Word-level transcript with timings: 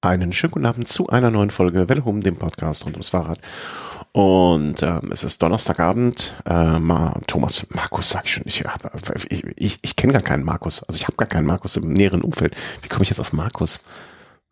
Einen 0.00 0.32
schönen 0.32 0.52
guten 0.52 0.66
Abend 0.66 0.86
zu 0.86 1.08
einer 1.08 1.32
neuen 1.32 1.50
Folge 1.50 1.88
Welle 1.88 2.04
Hum, 2.04 2.20
dem 2.20 2.36
Podcast 2.36 2.84
rund 2.84 2.94
ums 2.94 3.08
Fahrrad. 3.08 3.40
Und 4.12 4.80
ähm, 4.80 5.10
es 5.10 5.24
ist 5.24 5.42
Donnerstagabend. 5.42 6.36
Äh, 6.46 6.78
Ma 6.78 7.20
Thomas, 7.26 7.66
Markus 7.74 8.10
sag 8.10 8.24
ich 8.24 8.34
schon. 8.34 8.44
Ich, 8.46 8.64
ich, 9.28 9.44
ich, 9.56 9.78
ich 9.82 9.96
kenne 9.96 10.12
gar 10.12 10.22
keinen 10.22 10.44
Markus. 10.44 10.84
Also 10.84 10.98
ich 10.98 11.08
habe 11.08 11.16
gar 11.16 11.26
keinen 11.26 11.46
Markus 11.46 11.76
im 11.76 11.92
näheren 11.92 12.22
Umfeld. 12.22 12.54
Wie 12.82 12.88
komme 12.88 13.02
ich 13.02 13.10
jetzt 13.10 13.18
auf 13.18 13.32
Markus? 13.32 13.80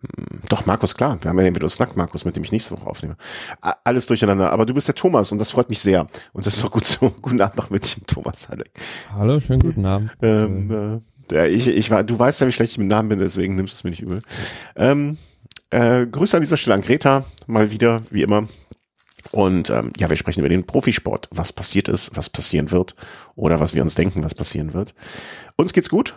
Hm, 0.01 0.40
doch, 0.48 0.67
Markus, 0.67 0.96
klar. 0.96 1.17
Wir 1.21 1.29
haben 1.29 1.39
ja 1.39 1.45
den 1.45 1.55
Video 1.55 1.69
Snack 1.69 1.97
Markus, 1.97 2.25
mit 2.25 2.35
dem 2.35 2.43
ich 2.43 2.51
nächste 2.51 2.77
Woche 2.77 2.89
aufnehme. 2.89 3.17
Alles 3.85 4.07
durcheinander. 4.07 4.51
Aber 4.51 4.67
du 4.67 4.75
bist 4.75 4.89
der 4.89 4.97
Thomas 4.97 5.31
und 5.31 5.39
das 5.39 5.53
freut 5.53 5.69
mich 5.69 5.79
sehr. 5.79 6.09
Und 6.33 6.45
das 6.45 6.57
ist 6.57 6.65
doch 6.65 6.73
gut 6.73 6.87
so. 6.87 7.11
Guten 7.23 7.41
Abend 7.41 7.57
nach 7.57 7.71
München, 7.71 8.03
Thomas. 8.09 8.49
Hallo. 8.49 8.65
Hallo, 9.13 9.39
schönen 9.39 9.61
guten 9.61 9.87
Abend. 9.87 10.11
Ähm, 10.23 11.03
äh, 11.31 11.49
ich, 11.49 11.69
ich 11.69 11.89
war, 11.93 12.03
du 12.03 12.19
weißt 12.19 12.41
ja, 12.41 12.49
wie 12.49 12.53
schlecht 12.53 12.73
ich 12.73 12.79
mit 12.79 12.89
Namen 12.89 13.09
bin, 13.09 13.21
deswegen 13.21 13.55
nimmst 13.55 13.75
du 13.75 13.77
es 13.77 13.85
mir 13.85 13.91
nicht 13.91 14.03
übel. 14.03 14.23
Ähm, 14.75 15.17
äh, 15.71 16.07
Grüße 16.07 16.37
an 16.37 16.43
dieser 16.43 16.57
Stelle 16.57 16.75
an 16.75 16.82
Greta, 16.82 17.25
mal 17.46 17.71
wieder, 17.71 18.03
wie 18.11 18.22
immer. 18.22 18.49
Und 19.32 19.71
ähm, 19.71 19.93
ja, 19.96 20.09
wir 20.09 20.17
sprechen 20.17 20.40
über 20.40 20.49
den 20.49 20.67
Profisport, 20.67 21.29
was 21.32 21.53
passiert 21.53 21.89
ist, 21.89 22.17
was 22.17 22.31
passieren 22.31 22.71
wird 22.71 22.95
oder 23.35 23.61
was 23.61 23.75
wir 23.75 23.82
uns 23.82 23.95
denken, 23.95 24.23
was 24.23 24.35
passieren 24.35 24.73
wird. 24.73 24.95
Uns 25.57 25.73
geht's 25.73 25.90
gut. 25.90 26.14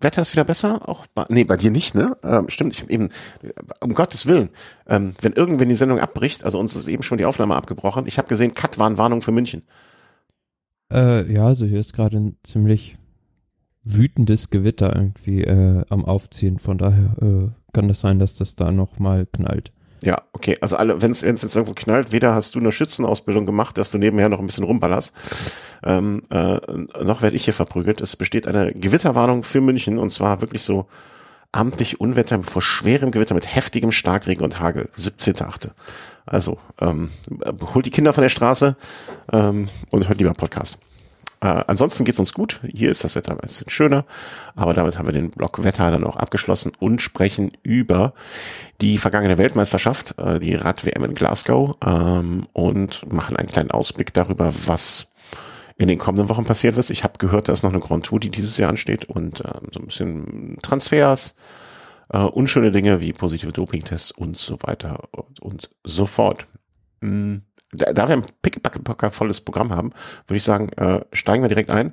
Wetter 0.00 0.22
ist 0.22 0.32
wieder 0.32 0.44
besser, 0.44 0.88
auch 0.88 1.06
bei, 1.06 1.24
nee, 1.28 1.44
bei 1.44 1.56
dir 1.56 1.70
nicht, 1.70 1.94
ne? 1.94 2.16
Ähm, 2.22 2.48
stimmt, 2.48 2.74
ich 2.74 2.82
habe 2.82 2.92
eben, 2.92 3.08
um 3.80 3.94
Gottes 3.94 4.26
Willen, 4.26 4.50
ähm, 4.86 5.14
wenn 5.22 5.32
irgendwann 5.32 5.68
die 5.68 5.74
Sendung 5.74 6.00
abbricht, 6.00 6.44
also 6.44 6.58
uns 6.58 6.76
ist 6.76 6.88
eben 6.88 7.02
schon 7.02 7.18
die 7.18 7.24
Aufnahme 7.24 7.56
abgebrochen, 7.56 8.06
ich 8.06 8.18
habe 8.18 8.28
gesehen, 8.28 8.52
Cut 8.52 8.78
war 8.78 8.98
Warnung 8.98 9.22
für 9.22 9.32
München. 9.32 9.62
Äh, 10.92 11.32
ja, 11.32 11.46
also 11.46 11.64
hier 11.64 11.80
ist 11.80 11.94
gerade 11.94 12.18
ein 12.18 12.36
ziemlich 12.44 12.96
wütendes 13.82 14.50
Gewitter 14.50 14.94
irgendwie 14.94 15.42
äh, 15.42 15.84
am 15.88 16.04
Aufziehen, 16.04 16.58
von 16.58 16.76
daher 16.76 17.16
äh, 17.22 17.48
kann 17.76 17.88
das 17.88 18.00
sein, 18.00 18.18
dass 18.18 18.34
das 18.34 18.56
da 18.56 18.72
nochmal 18.72 19.26
knallt. 19.26 19.70
Ja, 20.02 20.22
okay. 20.32 20.56
Also 20.62 20.76
alle, 20.76 21.02
wenn 21.02 21.10
es 21.10 21.20
jetzt 21.20 21.44
irgendwo 21.54 21.74
knallt, 21.74 22.10
weder 22.10 22.34
hast 22.34 22.54
du 22.54 22.58
eine 22.58 22.72
Schützenausbildung 22.72 23.44
gemacht, 23.44 23.76
dass 23.76 23.90
du 23.90 23.98
nebenher 23.98 24.30
noch 24.30 24.38
ein 24.38 24.46
bisschen 24.46 24.64
rumballerst, 24.64 25.12
ähm, 25.84 26.22
äh, 26.30 26.58
noch 27.04 27.20
werde 27.20 27.36
ich 27.36 27.44
hier 27.44 27.52
verprügelt. 27.52 28.00
Es 28.00 28.16
besteht 28.16 28.46
eine 28.46 28.72
Gewitterwarnung 28.72 29.42
für 29.42 29.60
München 29.60 29.98
und 29.98 30.08
zwar 30.10 30.40
wirklich 30.40 30.62
so 30.62 30.86
amtlich 31.52 32.00
Unwetter 32.00 32.42
vor 32.44 32.62
schwerem 32.62 33.10
Gewitter 33.10 33.34
mit 33.34 33.54
heftigem 33.54 33.92
Starkregen 33.92 34.42
und 34.42 34.58
Hagel. 34.58 34.88
17.8. 34.96 35.72
Also 36.24 36.56
ähm, 36.80 37.10
holt 37.74 37.84
die 37.84 37.90
Kinder 37.90 38.14
von 38.14 38.22
der 38.22 38.30
Straße 38.30 38.74
ähm, 39.32 39.68
und 39.90 40.08
hört 40.08 40.18
lieber 40.18 40.32
Podcast. 40.32 40.78
Äh, 41.40 41.64
ansonsten 41.66 42.04
geht's 42.04 42.18
uns 42.18 42.32
gut. 42.32 42.60
Hier 42.66 42.90
ist 42.90 43.04
das 43.04 43.14
Wetter 43.14 43.32
ein 43.32 43.38
bisschen 43.38 43.68
schöner, 43.68 44.04
aber 44.54 44.72
damit 44.72 44.98
haben 44.98 45.06
wir 45.06 45.12
den 45.12 45.30
Block 45.30 45.62
Wetter 45.62 45.90
dann 45.90 46.04
auch 46.04 46.16
abgeschlossen 46.16 46.72
und 46.78 47.02
sprechen 47.02 47.52
über 47.62 48.14
die 48.80 48.98
vergangene 48.98 49.38
Weltmeisterschaft, 49.38 50.18
äh, 50.18 50.40
die 50.40 50.54
Rad-WM 50.54 51.04
in 51.04 51.14
Glasgow 51.14 51.76
ähm, 51.84 52.46
und 52.52 53.12
machen 53.12 53.36
einen 53.36 53.48
kleinen 53.48 53.70
Ausblick 53.70 54.14
darüber, 54.14 54.52
was 54.66 55.08
in 55.78 55.88
den 55.88 55.98
kommenden 55.98 56.30
Wochen 56.30 56.46
passiert 56.46 56.78
ist. 56.78 56.90
Ich 56.90 57.04
habe 57.04 57.18
gehört, 57.18 57.48
da 57.48 57.52
ist 57.52 57.62
noch 57.62 57.72
eine 57.72 57.80
Grand 57.80 58.06
Tour, 58.06 58.18
die 58.18 58.30
dieses 58.30 58.56
Jahr 58.56 58.70
ansteht 58.70 59.04
und 59.04 59.40
äh, 59.44 59.52
so 59.72 59.80
ein 59.80 59.86
bisschen 59.86 60.56
Transfers, 60.62 61.36
äh, 62.08 62.18
unschöne 62.18 62.70
Dinge 62.70 63.02
wie 63.02 63.12
positive 63.12 63.52
Dopingtests 63.52 64.10
und 64.10 64.38
so 64.38 64.56
weiter 64.62 65.08
und, 65.12 65.40
und 65.40 65.70
so 65.84 66.06
fort. 66.06 66.46
Mm 67.00 67.36
da, 67.76 68.08
wir 68.08 68.16
ein 68.16 68.26
pickepacke 68.42 69.10
volles 69.10 69.40
Programm 69.40 69.74
haben, 69.74 69.92
würde 70.26 70.36
ich 70.36 70.42
sagen, 70.42 70.68
äh, 70.76 71.00
steigen 71.12 71.42
wir 71.42 71.48
direkt 71.48 71.70
ein. 71.70 71.92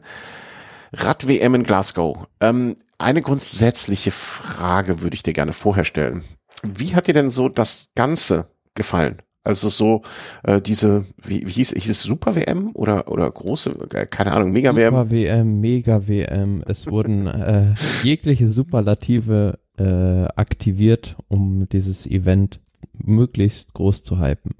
Rad-WM 0.93 1.55
in 1.55 1.63
Glasgow. 1.63 2.27
Ähm, 2.39 2.75
eine 2.97 3.21
grundsätzliche 3.21 4.11
Frage 4.11 5.01
würde 5.01 5.15
ich 5.15 5.23
dir 5.23 5.33
gerne 5.33 5.53
vorher 5.53 5.85
stellen. 5.85 6.23
Wie 6.63 6.95
hat 6.95 7.07
dir 7.07 7.13
denn 7.13 7.29
so 7.29 7.49
das 7.49 7.89
Ganze 7.95 8.47
gefallen? 8.75 9.17
Also 9.43 9.67
so 9.67 10.03
äh, 10.43 10.61
diese, 10.61 11.03
wie, 11.21 11.45
wie 11.45 11.51
hieß, 11.51 11.71
hieß 11.71 11.89
es 11.89 12.03
Super 12.03 12.35
WM 12.37 12.71
oder 12.73 13.11
oder 13.11 13.29
große, 13.29 13.71
äh, 13.93 14.05
keine 14.05 14.31
Ahnung, 14.31 14.51
Mega 14.51 14.73
WM? 14.73 14.93
Super 14.93 15.11
WM, 15.11 15.59
Mega 15.59 16.07
WM. 16.07 16.63
Es 16.65 16.89
wurden 16.89 17.27
äh, 17.27 17.73
jegliche 18.03 18.47
Superlative 18.47 19.59
äh, 19.77 20.25
aktiviert, 20.35 21.17
um 21.27 21.67
dieses 21.67 22.05
Event 22.05 22.61
möglichst 22.93 23.73
groß 23.73 24.03
zu 24.03 24.19
hypen. 24.19 24.53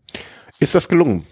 Ist 0.63 0.75
das 0.75 0.88
gelungen? 0.88 1.25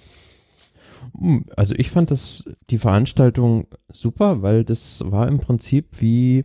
Hm, 1.17 1.45
also 1.55 1.73
ich 1.77 1.89
fand 1.89 2.11
das 2.11 2.43
die 2.69 2.77
Veranstaltung 2.77 3.67
super, 3.87 4.41
weil 4.41 4.65
das 4.65 5.01
war 5.05 5.29
im 5.29 5.39
Prinzip 5.39 6.01
wie 6.01 6.43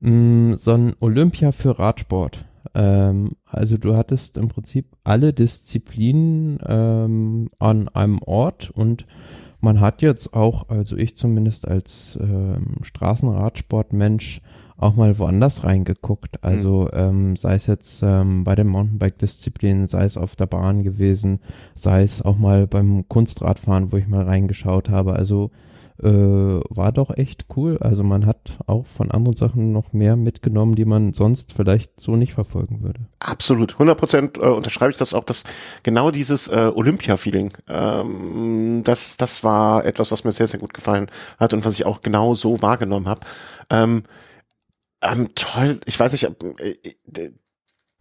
mh, 0.00 0.10
hm, 0.10 0.56
so 0.56 0.74
ein 0.74 0.92
Olympia 1.00 1.52
für 1.52 1.78
Radsport. 1.78 2.44
Ähm, 2.74 3.30
also 3.46 3.78
du 3.78 3.96
hattest 3.96 4.36
im 4.36 4.48
Prinzip 4.48 4.94
alle 5.04 5.32
Disziplinen 5.32 6.58
ähm, 6.66 7.48
an 7.60 7.88
einem 7.88 8.18
Ort 8.18 8.70
und 8.70 9.06
man 9.62 9.80
hat 9.80 10.02
jetzt 10.02 10.34
auch, 10.34 10.68
also 10.68 10.98
ich 10.98 11.16
zumindest 11.16 11.66
als 11.66 12.18
ähm, 12.20 12.76
Straßenradsportmensch, 12.82 14.42
auch 14.78 14.94
mal 14.94 15.18
woanders 15.18 15.64
reingeguckt. 15.64 16.36
Mhm. 16.36 16.48
Also 16.48 16.88
mhm. 16.92 16.98
ähm, 16.98 17.36
sei 17.36 17.54
es 17.54 17.66
jetzt 17.66 18.02
ähm, 18.02 18.44
bei 18.44 18.54
den 18.54 18.68
Mountainbike-Disziplinen, 18.68 19.88
sei 19.88 20.04
es 20.04 20.16
auf 20.16 20.36
der 20.36 20.46
Bahn 20.46 20.82
gewesen, 20.82 21.40
sei 21.74 22.02
es 22.02 22.22
auch 22.22 22.38
mal 22.38 22.66
beim 22.66 23.06
Kunstradfahren, 23.08 23.92
wo 23.92 23.96
ich 23.96 24.08
mal 24.08 24.24
reingeschaut 24.24 24.88
habe. 24.88 25.14
Also 25.14 25.50
äh, 26.00 26.08
war 26.08 26.92
doch 26.92 27.16
echt 27.16 27.46
cool. 27.56 27.78
Also 27.78 28.04
man 28.04 28.24
hat 28.24 28.58
auch 28.66 28.86
von 28.86 29.10
anderen 29.10 29.36
Sachen 29.36 29.72
noch 29.72 29.92
mehr 29.92 30.14
mitgenommen, 30.14 30.76
die 30.76 30.84
man 30.84 31.12
sonst 31.12 31.52
vielleicht 31.52 32.00
so 32.00 32.14
nicht 32.14 32.34
verfolgen 32.34 32.82
würde. 32.82 33.00
Absolut, 33.18 33.72
100 33.72 33.98
Prozent 33.98 34.38
äh, 34.38 34.42
unterschreibe 34.42 34.92
ich 34.92 34.98
das 34.98 35.12
auch, 35.12 35.24
dass 35.24 35.42
genau 35.82 36.12
dieses 36.12 36.46
äh, 36.46 36.70
Olympia-Feeling, 36.72 37.52
ähm, 37.68 38.82
das, 38.84 39.16
das 39.16 39.42
war 39.42 39.84
etwas, 39.84 40.12
was 40.12 40.22
mir 40.22 40.30
sehr, 40.30 40.46
sehr 40.46 40.60
gut 40.60 40.72
gefallen 40.72 41.10
hat 41.38 41.52
und 41.52 41.64
was 41.64 41.74
ich 41.74 41.84
auch 41.84 42.00
genau 42.00 42.34
so 42.34 42.62
wahrgenommen 42.62 43.08
habe. 43.08 43.20
Ähm, 43.70 44.04
ähm, 45.02 45.28
toll, 45.34 45.80
ich 45.84 45.98
weiß 45.98 46.12
nicht, 46.12 46.24
äh, 46.24 46.74
äh, 47.16 47.32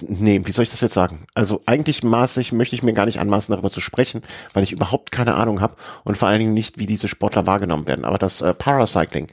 nee, 0.01 0.41
wie 0.43 0.51
soll 0.51 0.63
ich 0.63 0.69
das 0.69 0.81
jetzt 0.81 0.93
sagen? 0.93 1.25
Also 1.33 1.61
eigentlich 1.65 2.03
ich, 2.37 2.51
möchte 2.51 2.75
ich 2.75 2.83
mir 2.83 2.93
gar 2.93 3.05
nicht 3.05 3.19
anmaßen, 3.19 3.51
darüber 3.53 3.71
zu 3.71 3.81
sprechen, 3.81 4.21
weil 4.53 4.63
ich 4.63 4.71
überhaupt 4.71 5.11
keine 5.11 5.35
Ahnung 5.35 5.61
habe 5.61 5.75
und 6.03 6.17
vor 6.17 6.27
allen 6.27 6.39
Dingen 6.39 6.53
nicht, 6.53 6.79
wie 6.79 6.85
diese 6.85 7.07
Sportler 7.07 7.47
wahrgenommen 7.47 7.87
werden. 7.87 8.05
Aber 8.05 8.17
das 8.17 8.41
äh, 8.41 8.53
Paracycling, 8.53 9.27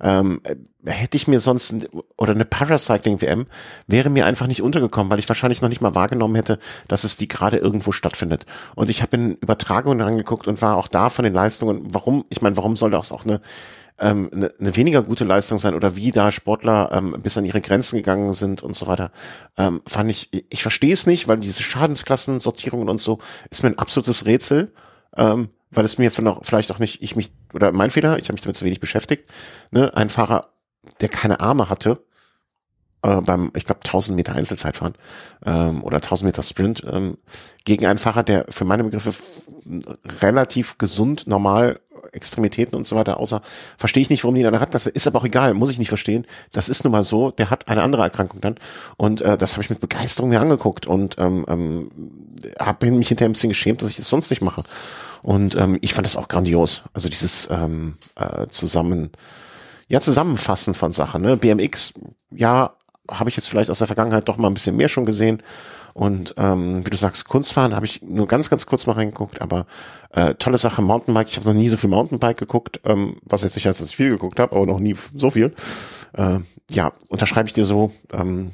ähm, 0.00 0.40
äh, 0.44 0.56
hätte 0.84 1.16
ich 1.16 1.26
mir 1.28 1.40
sonst, 1.40 1.74
oder 2.16 2.32
eine 2.32 2.44
Paracycling-WM 2.44 3.46
wäre 3.86 4.10
mir 4.10 4.26
einfach 4.26 4.46
nicht 4.46 4.62
untergekommen, 4.62 5.10
weil 5.10 5.18
ich 5.18 5.28
wahrscheinlich 5.28 5.60
noch 5.60 5.68
nicht 5.68 5.80
mal 5.80 5.94
wahrgenommen 5.94 6.34
hätte, 6.34 6.58
dass 6.86 7.04
es 7.04 7.16
die 7.16 7.28
gerade 7.28 7.58
irgendwo 7.58 7.92
stattfindet. 7.92 8.46
Und 8.74 8.90
ich 8.90 9.02
habe 9.02 9.16
in 9.16 9.34
Übertragungen 9.36 10.00
angeguckt 10.00 10.46
und 10.46 10.62
war 10.62 10.76
auch 10.76 10.88
da 10.88 11.08
von 11.10 11.24
den 11.24 11.34
Leistungen, 11.34 11.82
warum, 11.92 12.24
ich 12.28 12.42
meine, 12.42 12.56
warum 12.56 12.76
soll 12.76 12.90
das 12.90 13.12
auch 13.12 13.24
eine 13.24 13.40
ähm, 14.00 14.30
eine, 14.32 14.52
eine 14.58 14.76
weniger 14.76 15.02
gute 15.02 15.24
Leistung 15.24 15.58
sein 15.58 15.74
oder 15.74 15.96
wie 15.96 16.12
da 16.12 16.30
Sportler 16.30 16.90
ähm, 16.92 17.16
bis 17.22 17.36
an 17.36 17.44
ihre 17.44 17.60
Grenzen 17.60 17.96
gegangen 17.96 18.32
sind 18.32 18.62
und 18.62 18.76
so 18.76 18.86
weiter, 18.86 19.10
ähm, 19.56 19.82
fand 19.86 20.10
ich, 20.10 20.28
ich 20.50 20.62
verstehe 20.62 20.92
es 20.92 21.06
nicht, 21.06 21.28
weil 21.28 21.38
diese 21.38 21.62
Schadensklassensortierungen 21.62 22.88
und 22.88 22.98
so 22.98 23.18
ist 23.50 23.62
mir 23.62 23.70
ein 23.70 23.78
absolutes 23.78 24.26
Rätsel, 24.26 24.72
ähm, 25.16 25.48
weil 25.70 25.84
es 25.84 25.98
mir 25.98 26.10
vielleicht 26.10 26.70
auch 26.70 26.78
nicht, 26.78 27.02
ich 27.02 27.16
mich, 27.16 27.32
oder 27.52 27.72
mein 27.72 27.90
Fehler, 27.90 28.18
ich 28.18 28.24
habe 28.24 28.34
mich 28.34 28.42
damit 28.42 28.56
zu 28.56 28.64
wenig 28.64 28.80
beschäftigt, 28.80 29.28
ne, 29.70 29.94
ein 29.94 30.10
Fahrer, 30.10 30.48
der 31.00 31.08
keine 31.08 31.40
Arme 31.40 31.68
hatte, 31.68 32.02
äh, 33.02 33.20
beim, 33.20 33.52
ich 33.54 33.64
glaube, 33.64 33.80
1000 33.80 34.16
Meter 34.16 34.34
Einzelzeitfahren 34.34 34.94
ähm, 35.44 35.84
oder 35.84 35.96
1000 35.98 36.26
Meter 36.26 36.42
Sprint 36.42 36.84
ähm, 36.90 37.18
gegen 37.64 37.86
einen 37.86 37.98
Fahrer, 37.98 38.22
der 38.22 38.46
für 38.48 38.64
meine 38.64 38.84
Begriffe 38.84 39.12
relativ 40.20 40.78
gesund, 40.78 41.26
normal 41.26 41.80
Extremitäten 42.12 42.76
und 42.76 42.86
so 42.86 42.96
weiter, 42.96 43.18
außer 43.20 43.42
verstehe 43.76 44.02
ich 44.02 44.10
nicht, 44.10 44.24
warum 44.24 44.34
die 44.34 44.42
dann 44.42 44.58
hat. 44.60 44.74
Das 44.74 44.86
ist 44.86 45.06
aber 45.06 45.18
auch 45.18 45.24
egal, 45.24 45.54
muss 45.54 45.70
ich 45.70 45.78
nicht 45.78 45.88
verstehen. 45.88 46.26
Das 46.52 46.68
ist 46.68 46.84
nun 46.84 46.92
mal 46.92 47.02
so. 47.02 47.30
Der 47.30 47.50
hat 47.50 47.68
eine 47.68 47.82
andere 47.82 48.02
Erkrankung 48.02 48.40
dann 48.40 48.56
und 48.96 49.20
äh, 49.20 49.36
das 49.36 49.52
habe 49.52 49.62
ich 49.62 49.70
mit 49.70 49.80
Begeisterung 49.80 50.30
mir 50.30 50.40
angeguckt 50.40 50.86
und 50.86 51.16
ähm, 51.18 51.44
ähm, 51.48 51.90
habe 52.58 52.90
mich 52.90 53.08
hinterher 53.08 53.28
ein 53.28 53.32
bisschen 53.32 53.50
geschämt, 53.50 53.82
dass 53.82 53.90
ich 53.90 53.96
das 53.96 54.08
sonst 54.08 54.30
nicht 54.30 54.42
mache. 54.42 54.62
Und 55.22 55.54
ähm, 55.56 55.78
ich 55.80 55.94
fand 55.94 56.06
das 56.06 56.16
auch 56.16 56.28
grandios. 56.28 56.82
Also 56.92 57.08
dieses 57.08 57.48
ähm, 57.50 57.96
äh, 58.16 58.46
zusammen, 58.48 59.10
ja 59.88 60.00
Zusammenfassen 60.00 60.74
von 60.74 60.92
Sachen. 60.92 61.22
Ne? 61.22 61.36
BMX, 61.36 61.94
ja, 62.30 62.72
habe 63.10 63.30
ich 63.30 63.36
jetzt 63.36 63.48
vielleicht 63.48 63.70
aus 63.70 63.78
der 63.78 63.86
Vergangenheit 63.86 64.28
doch 64.28 64.36
mal 64.36 64.48
ein 64.48 64.54
bisschen 64.54 64.76
mehr 64.76 64.88
schon 64.88 65.06
gesehen. 65.06 65.42
Und 65.94 66.34
ähm, 66.36 66.86
wie 66.86 66.90
du 66.90 66.96
sagst, 66.96 67.26
Kunstfahren 67.26 67.74
habe 67.74 67.86
ich 67.86 68.02
nur 68.02 68.28
ganz, 68.28 68.50
ganz 68.50 68.66
kurz 68.66 68.86
mal 68.86 68.92
reingeguckt, 68.92 69.42
aber 69.42 69.66
äh, 70.12 70.34
tolle 70.34 70.58
Sache, 70.58 70.80
Mountainbike. 70.80 71.28
Ich 71.28 71.36
habe 71.38 71.48
noch 71.48 71.54
nie 71.54 71.68
so 71.68 71.76
viel 71.76 71.90
Mountainbike 71.90 72.36
geguckt, 72.36 72.80
ähm, 72.84 73.16
was 73.24 73.42
jetzt 73.42 73.56
nicht 73.56 73.66
heißt, 73.66 73.80
dass 73.80 73.88
ich 73.88 73.96
viel 73.96 74.10
geguckt 74.10 74.38
habe, 74.38 74.54
aber 74.54 74.64
noch 74.64 74.78
nie 74.78 74.94
so 75.16 75.30
viel. 75.30 75.52
Äh, 76.12 76.38
ja, 76.70 76.92
unterschreibe 77.08 77.48
ich 77.48 77.52
dir 77.52 77.64
so. 77.64 77.90
Ähm, 78.12 78.52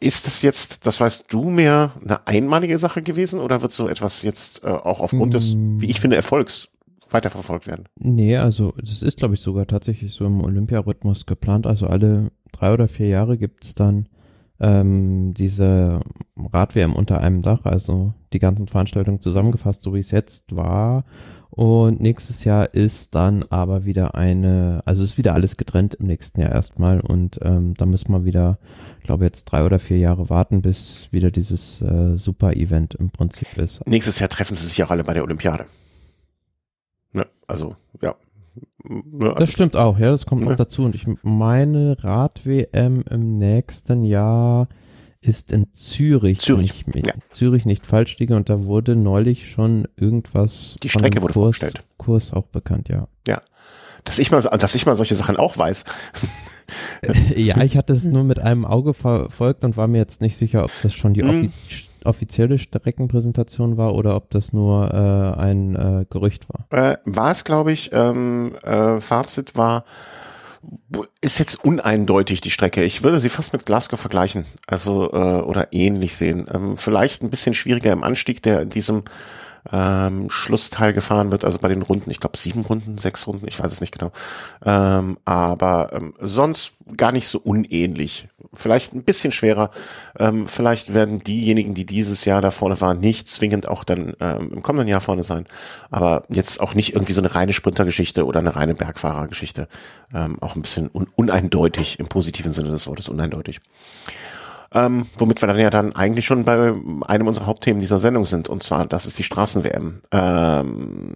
ist 0.00 0.26
das 0.26 0.42
jetzt, 0.42 0.86
das 0.86 1.00
weißt 1.00 1.26
du 1.28 1.50
mehr, 1.50 1.92
eine 2.02 2.26
einmalige 2.26 2.78
Sache 2.78 3.02
gewesen 3.02 3.40
oder 3.40 3.62
wird 3.62 3.72
so 3.72 3.88
etwas 3.88 4.22
jetzt 4.22 4.62
äh, 4.64 4.68
auch 4.68 5.00
aufgrund 5.00 5.34
des, 5.34 5.56
wie 5.56 5.90
ich 5.90 6.00
finde, 6.00 6.16
Erfolgs 6.16 6.68
weiterverfolgt 7.10 7.66
werden? 7.66 7.86
Nee, 7.98 8.36
also 8.36 8.72
das 8.78 9.02
ist, 9.02 9.18
glaube 9.18 9.34
ich, 9.34 9.40
sogar 9.40 9.66
tatsächlich 9.66 10.14
so 10.14 10.24
im 10.24 10.42
Olympiarhythmus 10.42 11.26
geplant. 11.26 11.66
Also 11.66 11.86
alle 11.86 12.30
drei 12.52 12.72
oder 12.72 12.88
vier 12.88 13.08
Jahre 13.08 13.38
gibt 13.38 13.64
es 13.64 13.74
dann 13.74 14.08
ähm, 14.60 15.34
diese 15.34 16.00
Rad-WM 16.36 16.94
unter 16.94 17.20
einem 17.20 17.42
Dach, 17.42 17.64
also 17.64 18.14
die 18.32 18.38
ganzen 18.38 18.68
Veranstaltungen 18.68 19.20
zusammengefasst, 19.20 19.82
so 19.82 19.94
wie 19.94 20.00
es 20.00 20.10
jetzt 20.10 20.54
war. 20.54 21.04
Und 21.50 22.00
nächstes 22.00 22.44
Jahr 22.44 22.74
ist 22.74 23.14
dann 23.14 23.42
aber 23.44 23.84
wieder 23.84 24.14
eine, 24.14 24.82
also 24.84 25.02
ist 25.02 25.18
wieder 25.18 25.34
alles 25.34 25.56
getrennt 25.56 25.94
im 25.94 26.06
nächsten 26.06 26.40
Jahr 26.40 26.52
erstmal 26.52 27.00
und 27.00 27.38
ähm, 27.42 27.74
da 27.74 27.86
müssen 27.86 28.12
wir 28.12 28.24
wieder, 28.24 28.58
glaube 29.02 29.24
jetzt 29.24 29.46
drei 29.46 29.64
oder 29.64 29.78
vier 29.78 29.98
Jahre 29.98 30.28
warten, 30.28 30.62
bis 30.62 31.08
wieder 31.10 31.30
dieses 31.30 31.80
äh, 31.80 32.16
Super-Event 32.16 32.94
im 32.94 33.10
Prinzip 33.10 33.56
ist. 33.56 33.84
Nächstes 33.86 34.18
Jahr 34.18 34.28
treffen 34.28 34.54
sie 34.54 34.66
sich 34.66 34.78
ja 34.78 34.86
auch 34.86 34.90
alle 34.90 35.04
bei 35.04 35.14
der 35.14 35.24
Olympiade. 35.24 35.64
Ne, 37.12 37.26
also, 37.46 37.74
ja. 38.02 38.14
Ne, 38.84 39.34
das 39.38 39.50
stimmt 39.50 39.76
auch, 39.76 39.98
ja, 39.98 40.10
das 40.10 40.26
kommt 40.26 40.42
ne. 40.42 40.50
noch 40.50 40.56
dazu. 40.56 40.84
Und 40.84 40.94
ich 40.94 41.06
meine 41.22 41.96
Rad-WM 41.98 43.04
im 43.10 43.38
nächsten 43.38 44.04
Jahr 44.04 44.68
ist 45.20 45.52
in 45.52 45.72
Zürich. 45.74 46.38
Zürich, 46.38 46.84
ich 46.86 47.06
ja. 47.06 47.12
Zürich 47.30 47.66
nicht 47.66 47.86
falsch 47.86 48.18
liege 48.18 48.36
und 48.36 48.48
da 48.48 48.64
wurde 48.64 48.94
neulich 48.94 49.50
schon 49.50 49.88
irgendwas. 49.96 50.76
Die 50.82 50.88
Strecke 50.88 51.22
wurde 51.22 51.34
Kurs, 51.34 51.42
vorgestellt. 51.42 51.84
Kurs 51.96 52.32
auch 52.32 52.46
bekannt, 52.46 52.88
ja. 52.88 53.08
Ja. 53.26 53.42
Dass 54.04 54.18
ich 54.18 54.30
mal, 54.30 54.40
dass 54.40 54.74
ich 54.74 54.86
mal 54.86 54.96
solche 54.96 55.16
Sachen 55.16 55.36
auch 55.36 55.58
weiß. 55.58 55.84
ja, 57.36 57.60
ich 57.62 57.76
hatte 57.76 57.92
es 57.92 58.04
nur 58.04 58.24
mit 58.24 58.38
einem 58.38 58.64
Auge 58.64 58.94
verfolgt 58.94 59.64
und 59.64 59.76
war 59.76 59.88
mir 59.88 59.98
jetzt 59.98 60.20
nicht 60.20 60.36
sicher, 60.36 60.64
ob 60.64 60.70
das 60.82 60.94
schon 60.94 61.14
die 61.14 61.22
mm. 61.22 61.50
offizielle 62.04 62.58
Streckenpräsentation 62.58 63.76
war 63.76 63.94
oder 63.94 64.16
ob 64.16 64.30
das 64.30 64.52
nur 64.52 64.94
äh, 64.94 65.40
ein 65.40 65.74
äh, 65.74 66.06
Gerücht 66.08 66.46
war. 66.48 66.92
Äh, 66.92 66.96
war 67.04 67.32
es, 67.32 67.44
glaube 67.44 67.72
ich. 67.72 67.90
Ähm, 67.92 68.54
äh, 68.62 69.00
Fazit 69.00 69.56
war, 69.56 69.84
ist 71.20 71.38
jetzt 71.38 71.64
uneindeutig 71.64 72.40
die 72.40 72.50
Strecke. 72.50 72.82
Ich 72.84 73.02
würde 73.02 73.20
sie 73.20 73.28
fast 73.28 73.52
mit 73.52 73.66
Glasgow 73.66 74.00
vergleichen, 74.00 74.44
also 74.66 75.10
äh, 75.12 75.42
oder 75.42 75.72
ähnlich 75.72 76.16
sehen. 76.16 76.46
Ähm, 76.52 76.76
vielleicht 76.76 77.22
ein 77.22 77.30
bisschen 77.30 77.54
schwieriger 77.54 77.92
im 77.92 78.02
Anstieg, 78.02 78.42
der 78.42 78.62
in 78.62 78.70
diesem 78.70 79.04
ähm, 79.72 80.30
Schlussteil 80.30 80.92
gefahren 80.92 81.30
wird, 81.32 81.44
also 81.44 81.58
bei 81.58 81.68
den 81.68 81.82
Runden, 81.82 82.10
ich 82.10 82.20
glaube 82.20 82.36
sieben 82.36 82.62
Runden, 82.62 82.98
sechs 82.98 83.26
Runden, 83.26 83.46
ich 83.46 83.58
weiß 83.62 83.72
es 83.72 83.80
nicht 83.80 83.92
genau. 83.92 84.12
Ähm, 84.64 85.18
aber 85.24 85.92
ähm, 85.92 86.14
sonst 86.20 86.74
gar 86.96 87.12
nicht 87.12 87.28
so 87.28 87.38
unähnlich. 87.38 88.28
Vielleicht 88.54 88.94
ein 88.94 89.02
bisschen 89.02 89.32
schwerer. 89.32 89.70
Ähm, 90.18 90.46
vielleicht 90.46 90.94
werden 90.94 91.18
diejenigen, 91.22 91.74
die 91.74 91.84
dieses 91.84 92.24
Jahr 92.24 92.40
da 92.40 92.50
vorne 92.50 92.80
waren, 92.80 93.00
nicht 93.00 93.28
zwingend 93.28 93.68
auch 93.68 93.84
dann 93.84 94.14
ähm, 94.20 94.52
im 94.54 94.62
kommenden 94.62 94.88
Jahr 94.88 95.00
vorne 95.00 95.22
sein. 95.22 95.44
Aber 95.90 96.22
jetzt 96.30 96.60
auch 96.60 96.74
nicht 96.74 96.94
irgendwie 96.94 97.12
so 97.12 97.20
eine 97.20 97.34
reine 97.34 97.52
Sprintergeschichte 97.52 98.24
oder 98.24 98.40
eine 98.40 98.56
reine 98.56 98.74
Bergfahrergeschichte. 98.74 99.68
Ähm, 100.14 100.40
auch 100.40 100.56
ein 100.56 100.62
bisschen 100.62 100.88
un 100.92 101.08
uneindeutig 101.14 101.98
im 101.98 102.08
positiven 102.08 102.52
Sinne 102.52 102.70
des 102.70 102.86
Wortes, 102.86 103.08
uneindeutig. 103.08 103.60
Ähm, 104.74 105.06
womit 105.16 105.40
wir 105.40 105.48
dann 105.48 105.58
ja 105.58 105.70
dann 105.70 105.96
eigentlich 105.96 106.26
schon 106.26 106.44
bei 106.44 106.74
einem 107.06 107.26
unserer 107.26 107.46
Hauptthemen 107.46 107.80
dieser 107.80 107.98
Sendung 107.98 108.26
sind, 108.26 108.50
und 108.50 108.62
zwar, 108.62 108.86
das 108.86 109.06
ist 109.06 109.18
die 109.18 109.22
Straßen-WM. 109.22 110.02
Ähm, 110.12 111.14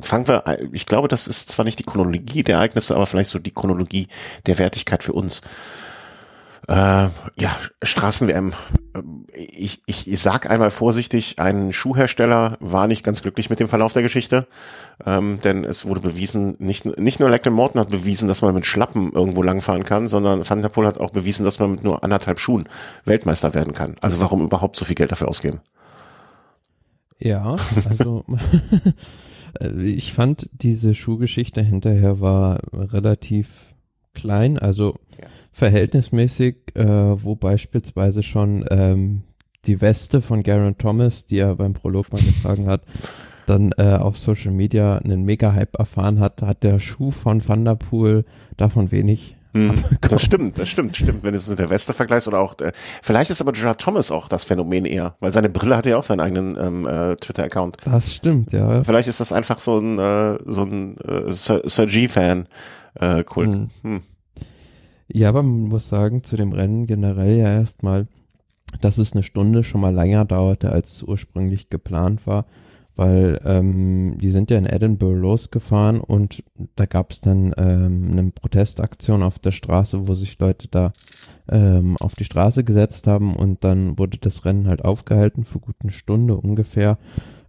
fangen 0.00 0.28
wir, 0.28 0.44
ich 0.70 0.86
glaube, 0.86 1.08
das 1.08 1.26
ist 1.26 1.48
zwar 1.48 1.64
nicht 1.64 1.80
die 1.80 1.84
Chronologie 1.84 2.44
der 2.44 2.56
Ereignisse, 2.56 2.94
aber 2.94 3.06
vielleicht 3.06 3.30
so 3.30 3.40
die 3.40 3.50
Chronologie 3.50 4.06
der 4.46 4.60
Wertigkeit 4.60 5.02
für 5.02 5.12
uns. 5.12 5.42
Äh, 6.68 7.08
ja, 7.38 7.56
Straßen-WM. 7.82 8.52
Ich, 9.32 9.82
ich, 9.86 10.08
ich 10.08 10.18
sag 10.18 10.50
einmal 10.50 10.70
vorsichtig, 10.70 11.38
ein 11.38 11.72
Schuhhersteller 11.72 12.56
war 12.60 12.88
nicht 12.88 13.04
ganz 13.04 13.22
glücklich 13.22 13.50
mit 13.50 13.60
dem 13.60 13.68
Verlauf 13.68 13.92
der 13.92 14.02
Geschichte, 14.02 14.48
ähm, 15.04 15.38
denn 15.44 15.64
es 15.64 15.84
wurde 15.84 16.00
bewiesen, 16.00 16.56
nicht, 16.58 16.84
nicht 16.98 17.20
nur 17.20 17.30
Lachlan 17.30 17.54
Morton 17.54 17.80
hat 17.80 17.90
bewiesen, 17.90 18.26
dass 18.26 18.42
man 18.42 18.54
mit 18.54 18.66
Schlappen 18.66 19.12
irgendwo 19.12 19.42
langfahren 19.42 19.84
kann, 19.84 20.08
sondern 20.08 20.48
Van 20.48 20.62
der 20.62 20.70
Poel 20.70 20.86
hat 20.86 20.98
auch 20.98 21.10
bewiesen, 21.10 21.44
dass 21.44 21.58
man 21.58 21.72
mit 21.72 21.84
nur 21.84 22.02
anderthalb 22.02 22.40
Schuhen 22.40 22.68
Weltmeister 23.04 23.54
werden 23.54 23.74
kann. 23.74 23.96
Also 24.00 24.20
warum 24.20 24.42
überhaupt 24.42 24.76
so 24.76 24.84
viel 24.84 24.96
Geld 24.96 25.12
dafür 25.12 25.28
ausgeben? 25.28 25.60
Ja, 27.18 27.56
also 27.88 28.24
ich 29.78 30.12
fand 30.12 30.48
diese 30.52 30.94
Schuhgeschichte 30.94 31.62
hinterher 31.62 32.20
war 32.20 32.60
relativ 32.72 33.48
klein, 34.14 34.58
also. 34.58 34.96
Verhältnismäßig, 35.56 36.56
äh, 36.74 36.84
wo 36.84 37.34
beispielsweise 37.34 38.22
schon 38.22 38.66
ähm, 38.70 39.22
die 39.64 39.80
Weste 39.80 40.20
von 40.20 40.42
Garen 40.42 40.76
Thomas, 40.76 41.24
die 41.24 41.38
er 41.38 41.56
beim 41.56 41.72
Prolog 41.72 42.12
mal 42.12 42.20
getragen 42.20 42.66
hat, 42.66 42.82
dann 43.46 43.72
äh, 43.78 43.94
auf 43.94 44.18
Social 44.18 44.52
Media 44.52 44.98
einen 44.98 45.24
Mega-Hype 45.24 45.78
erfahren 45.78 46.20
hat, 46.20 46.42
hat 46.42 46.62
der 46.62 46.78
Schuh 46.78 47.10
von 47.10 47.40
Thunderpool 47.40 48.26
davon 48.58 48.90
wenig 48.90 49.34
hm, 49.54 49.72
das 50.02 50.20
stimmt, 50.22 50.58
das 50.58 50.68
stimmt, 50.68 50.94
stimmt. 50.94 51.24
Wenn 51.24 51.32
es 51.32 51.46
der 51.46 51.70
Weste 51.70 51.94
vergleichst 51.94 52.28
oder 52.28 52.40
auch, 52.40 52.52
der, 52.52 52.72
vielleicht 53.00 53.30
ist 53.30 53.40
aber 53.40 53.52
Gerard 53.52 53.80
Thomas 53.80 54.10
auch 54.10 54.28
das 54.28 54.44
Phänomen 54.44 54.84
eher, 54.84 55.16
weil 55.20 55.30
seine 55.32 55.48
Brille 55.48 55.78
hat 55.78 55.86
ja 55.86 55.96
auch 55.96 56.02
seinen 56.02 56.20
eigenen 56.20 56.58
ähm, 56.60 56.86
äh, 56.86 57.16
Twitter-Account. 57.16 57.78
Das 57.86 58.12
stimmt, 58.12 58.52
ja. 58.52 58.82
Vielleicht 58.84 59.08
ist 59.08 59.20
das 59.20 59.32
einfach 59.32 59.58
so 59.58 59.78
ein 59.78 59.98
äh, 59.98 60.36
so 60.44 60.64
ein 60.64 60.98
äh, 60.98 61.32
Sir, 61.32 61.62
Sir 61.64 61.86
G-Fan 61.86 62.46
äh, 63.00 63.24
Kult. 63.24 63.48
Hm. 63.48 63.68
Hm. 63.82 64.02
Ja, 65.08 65.28
aber 65.28 65.42
man 65.42 65.68
muss 65.68 65.88
sagen, 65.88 66.24
zu 66.24 66.36
dem 66.36 66.52
Rennen 66.52 66.86
generell 66.86 67.36
ja 67.36 67.52
erstmal, 67.52 68.08
dass 68.80 68.98
es 68.98 69.12
eine 69.12 69.22
Stunde 69.22 69.62
schon 69.64 69.80
mal 69.80 69.94
länger 69.94 70.24
dauerte, 70.24 70.70
als 70.72 70.92
es 70.92 71.02
ursprünglich 71.02 71.70
geplant 71.70 72.26
war, 72.26 72.46
weil 72.96 73.40
ähm, 73.44 74.18
die 74.18 74.30
sind 74.30 74.50
ja 74.50 74.58
in 74.58 74.66
Edinburgh 74.66 75.20
losgefahren 75.20 76.00
und 76.00 76.42
da 76.74 76.86
gab 76.86 77.12
es 77.12 77.20
dann 77.20 77.54
ähm, 77.56 78.08
eine 78.10 78.30
Protestaktion 78.32 79.22
auf 79.22 79.38
der 79.38 79.52
Straße, 79.52 80.08
wo 80.08 80.14
sich 80.14 80.38
Leute 80.38 80.68
da 80.68 80.92
ähm, 81.48 81.96
auf 82.00 82.14
die 82.14 82.24
Straße 82.24 82.64
gesetzt 82.64 83.06
haben 83.06 83.36
und 83.36 83.62
dann 83.64 83.98
wurde 83.98 84.18
das 84.18 84.44
Rennen 84.44 84.66
halt 84.66 84.84
aufgehalten 84.84 85.44
für 85.44 85.60
gut 85.60 85.76
eine 85.82 85.92
Stunde 85.92 86.36
ungefähr. 86.36 86.98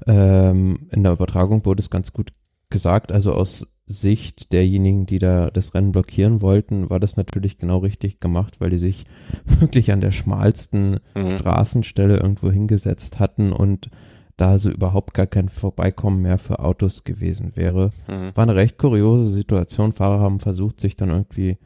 Ähm, 0.06 0.88
in 0.92 1.04
der 1.04 1.14
Übertragung 1.14 1.66
wurde 1.66 1.82
es 1.82 1.90
ganz 1.90 2.14
gut 2.14 2.32
gesagt, 2.70 3.12
also 3.12 3.34
aus 3.34 3.66
Sicht 3.88 4.52
derjenigen, 4.52 5.06
die 5.06 5.18
da 5.18 5.50
das 5.50 5.74
Rennen 5.74 5.94
blockieren 5.94 6.42
wollten, 6.42 6.90
war 6.90 7.00
das 7.00 7.16
natürlich 7.16 7.58
genau 7.58 7.78
richtig 7.78 8.20
gemacht, 8.20 8.60
weil 8.60 8.70
die 8.70 8.78
sich 8.78 9.06
wirklich 9.60 9.92
an 9.92 10.02
der 10.02 10.12
schmalsten 10.12 11.00
mhm. 11.16 11.30
Straßenstelle 11.38 12.18
irgendwo 12.18 12.52
hingesetzt 12.52 13.20
hatten 13.20 13.54
und 13.54 13.90
da 14.36 14.60
so 14.60 14.70
überhaupt 14.70 15.14
gar 15.14 15.26
kein 15.26 15.50
Vorbeikommen 15.50 16.22
mehr 16.22 16.38
für 16.38 16.60
Autos 16.60 17.04
gewesen 17.06 17.54
wäre. 17.56 17.92
Mhm. 18.08 18.32
War 18.36 18.44
eine 18.44 18.56
recht 18.56 18.78
kuriose 18.78 19.32
Situation. 19.32 19.94
Fahrer 19.94 20.20
haben 20.20 20.40
versucht, 20.40 20.80
sich 20.80 20.96
dann 20.96 21.10
irgendwie 21.10 21.58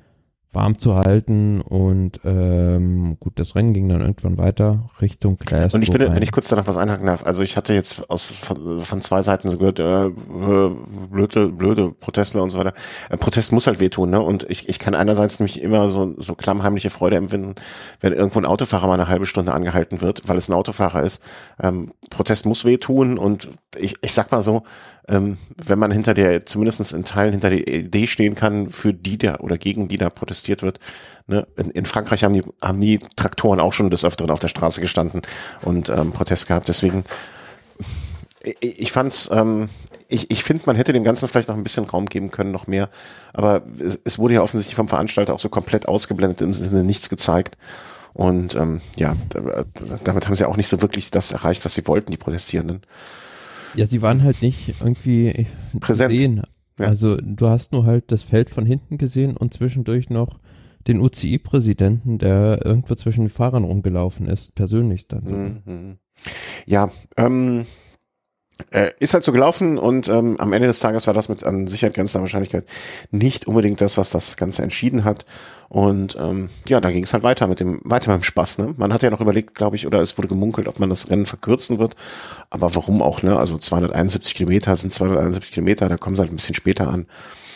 warm 0.53 0.77
zu 0.77 0.95
halten 0.95 1.61
und 1.61 2.19
ähm, 2.25 3.17
gut, 3.19 3.39
das 3.39 3.55
Rennen 3.55 3.73
ging 3.73 3.87
dann 3.87 4.01
irgendwann 4.01 4.37
weiter 4.37 4.89
Richtung 4.99 5.37
Glasgow. 5.37 5.75
Und 5.75 5.81
ich 5.81 5.91
finde, 5.91 6.13
wenn 6.13 6.21
ich 6.21 6.31
kurz 6.31 6.49
da 6.49 6.57
noch 6.57 6.67
was 6.67 6.75
einhaken 6.75 7.05
darf, 7.05 7.25
also 7.25 7.41
ich 7.41 7.55
hatte 7.55 7.73
jetzt 7.73 8.09
aus 8.09 8.29
von, 8.31 8.81
von 8.81 9.01
zwei 9.01 9.21
Seiten 9.21 9.49
so 9.49 9.57
gehört, 9.57 9.79
äh, 9.79 10.09
blöde, 11.09 11.47
blöde 11.47 11.91
Protestler 11.91 12.43
und 12.43 12.49
so 12.49 12.59
weiter. 12.59 12.73
Äh, 13.09 13.17
Protest 13.17 13.53
muss 13.53 13.67
halt 13.67 13.79
wehtun, 13.79 14.09
ne? 14.09 14.19
Und 14.19 14.45
ich, 14.49 14.67
ich 14.67 14.77
kann 14.77 14.93
einerseits 14.93 15.39
nämlich 15.39 15.61
immer 15.61 15.87
so, 15.87 16.15
so 16.17 16.35
klammheimliche 16.35 16.89
Freude 16.89 17.15
empfinden, 17.15 17.55
wenn 18.01 18.11
irgendwo 18.11 18.39
ein 18.39 18.45
Autofahrer 18.45 18.87
mal 18.87 18.95
eine 18.95 19.07
halbe 19.07 19.25
Stunde 19.25 19.53
angehalten 19.53 20.01
wird, 20.01 20.27
weil 20.27 20.35
es 20.35 20.49
ein 20.49 20.53
Autofahrer 20.53 21.03
ist. 21.03 21.23
Ähm, 21.61 21.93
Protest 22.09 22.45
muss 22.45 22.65
wehtun 22.65 23.17
und 23.17 23.49
ich, 23.77 23.95
ich 24.01 24.13
sag 24.13 24.31
mal 24.31 24.41
so, 24.41 24.63
ähm, 25.07 25.37
wenn 25.57 25.79
man 25.79 25.91
hinter 25.91 26.13
der, 26.13 26.45
zumindest 26.45 26.93
in 26.93 27.03
Teilen 27.03 27.31
hinter 27.31 27.49
der 27.49 27.67
Idee 27.67 28.07
stehen 28.07 28.35
kann, 28.35 28.71
für 28.71 28.93
die 28.93 29.17
der 29.17 29.43
oder 29.43 29.57
gegen 29.57 29.87
die 29.87 29.97
da 29.97 30.09
protestiert 30.09 30.61
wird. 30.61 30.79
Ne? 31.27 31.47
In, 31.57 31.71
in 31.71 31.85
Frankreich 31.85 32.23
haben 32.23 32.33
die, 32.33 32.43
haben 32.61 32.79
die 32.79 32.99
Traktoren 33.15 33.59
auch 33.59 33.73
schon 33.73 33.89
des 33.89 34.05
Öfteren 34.05 34.31
auf 34.31 34.39
der 34.39 34.47
Straße 34.47 34.81
gestanden 34.81 35.21
und 35.63 35.89
ähm, 35.89 36.11
Protest 36.11 36.47
gehabt. 36.47 36.69
Deswegen, 36.69 37.03
ich, 38.43 38.81
ich 38.81 38.91
fand's, 38.91 39.29
ähm, 39.31 39.69
ich, 40.07 40.29
ich 40.29 40.43
finde, 40.43 40.63
man 40.65 40.75
hätte 40.75 40.93
dem 40.93 41.03
Ganzen 41.03 41.27
vielleicht 41.27 41.49
noch 41.49 41.55
ein 41.55 41.63
bisschen 41.63 41.85
Raum 41.85 42.05
geben 42.05 42.31
können, 42.31 42.51
noch 42.51 42.67
mehr. 42.67 42.89
Aber 43.33 43.63
es, 43.79 43.99
es 44.03 44.19
wurde 44.19 44.35
ja 44.35 44.41
offensichtlich 44.41 44.75
vom 44.75 44.87
Veranstalter 44.87 45.33
auch 45.33 45.39
so 45.39 45.49
komplett 45.49 45.87
ausgeblendet, 45.87 46.41
im 46.41 46.53
Sinne 46.53 46.83
nichts 46.83 47.09
gezeigt. 47.09 47.57
Und 48.13 48.55
ähm, 48.55 48.81
ja, 48.97 49.15
damit 50.03 50.27
haben 50.27 50.35
sie 50.35 50.47
auch 50.47 50.57
nicht 50.57 50.67
so 50.67 50.81
wirklich 50.81 51.11
das 51.11 51.31
erreicht, 51.31 51.63
was 51.63 51.75
sie 51.75 51.87
wollten, 51.87 52.11
die 52.11 52.17
Protestierenden. 52.17 52.81
Ja, 53.75 53.87
sie 53.87 54.01
waren 54.01 54.23
halt 54.23 54.41
nicht 54.41 54.75
irgendwie 54.79 55.47
präsent. 55.79 56.17
Sehen. 56.17 56.43
Ja. 56.79 56.87
Also 56.87 57.17
du 57.17 57.47
hast 57.47 57.71
nur 57.71 57.85
halt 57.85 58.11
das 58.11 58.23
Feld 58.23 58.49
von 58.49 58.65
hinten 58.65 58.97
gesehen 58.97 59.37
und 59.37 59.53
zwischendurch 59.53 60.09
noch 60.09 60.39
den 60.87 60.99
UCI-Präsidenten, 60.99 62.17
der 62.17 62.65
irgendwo 62.65 62.95
zwischen 62.95 63.25
den 63.25 63.29
Fahrern 63.29 63.63
rumgelaufen 63.63 64.25
ist, 64.25 64.55
persönlich 64.55 65.07
dann. 65.07 65.25
So. 65.25 65.71
Mhm. 65.71 65.97
Ja, 66.65 66.89
ähm, 67.17 67.65
äh, 68.71 68.91
ist 68.99 69.13
halt 69.13 69.23
so 69.23 69.31
gelaufen 69.31 69.77
und 69.77 70.07
ähm, 70.07 70.39
am 70.39 70.53
Ende 70.53 70.67
des 70.67 70.79
Tages 70.79 71.07
war 71.07 71.13
das 71.13 71.29
mit 71.29 71.43
an 71.43 71.67
Sicherheit 71.67 71.95
grenzender 71.95 72.23
Wahrscheinlichkeit 72.23 72.65
nicht 73.11 73.47
unbedingt 73.47 73.81
das, 73.81 73.97
was 73.97 74.09
das 74.09 74.37
Ganze 74.37 74.63
entschieden 74.63 75.03
hat. 75.03 75.25
Und 75.69 76.17
ähm, 76.19 76.49
ja, 76.67 76.81
da 76.81 76.91
ging 76.91 77.05
es 77.05 77.13
halt 77.13 77.23
weiter 77.23 77.47
mit 77.47 77.61
dem, 77.61 77.79
weiter 77.85 78.11
dem 78.13 78.23
Spaß. 78.23 78.57
Ne? 78.57 78.73
Man 78.75 78.91
hat 78.91 79.03
ja 79.03 79.09
noch 79.09 79.21
überlegt, 79.21 79.55
glaube 79.55 79.77
ich, 79.77 79.87
oder 79.87 80.01
es 80.01 80.17
wurde 80.17 80.27
gemunkelt, 80.27 80.67
ob 80.67 80.79
man 80.79 80.89
das 80.89 81.09
Rennen 81.09 81.25
verkürzen 81.25 81.79
wird. 81.79 81.95
Aber 82.49 82.75
warum 82.75 83.01
auch, 83.01 83.23
ne? 83.23 83.37
Also 83.37 83.57
271 83.57 84.35
Kilometer 84.35 84.75
sind 84.75 84.93
271 84.93 85.53
Kilometer, 85.53 85.87
da 85.87 85.95
kommen 85.95 86.17
sie 86.17 86.23
halt 86.23 86.31
ein 86.31 86.35
bisschen 86.35 86.55
später 86.55 86.89
an. 86.89 87.05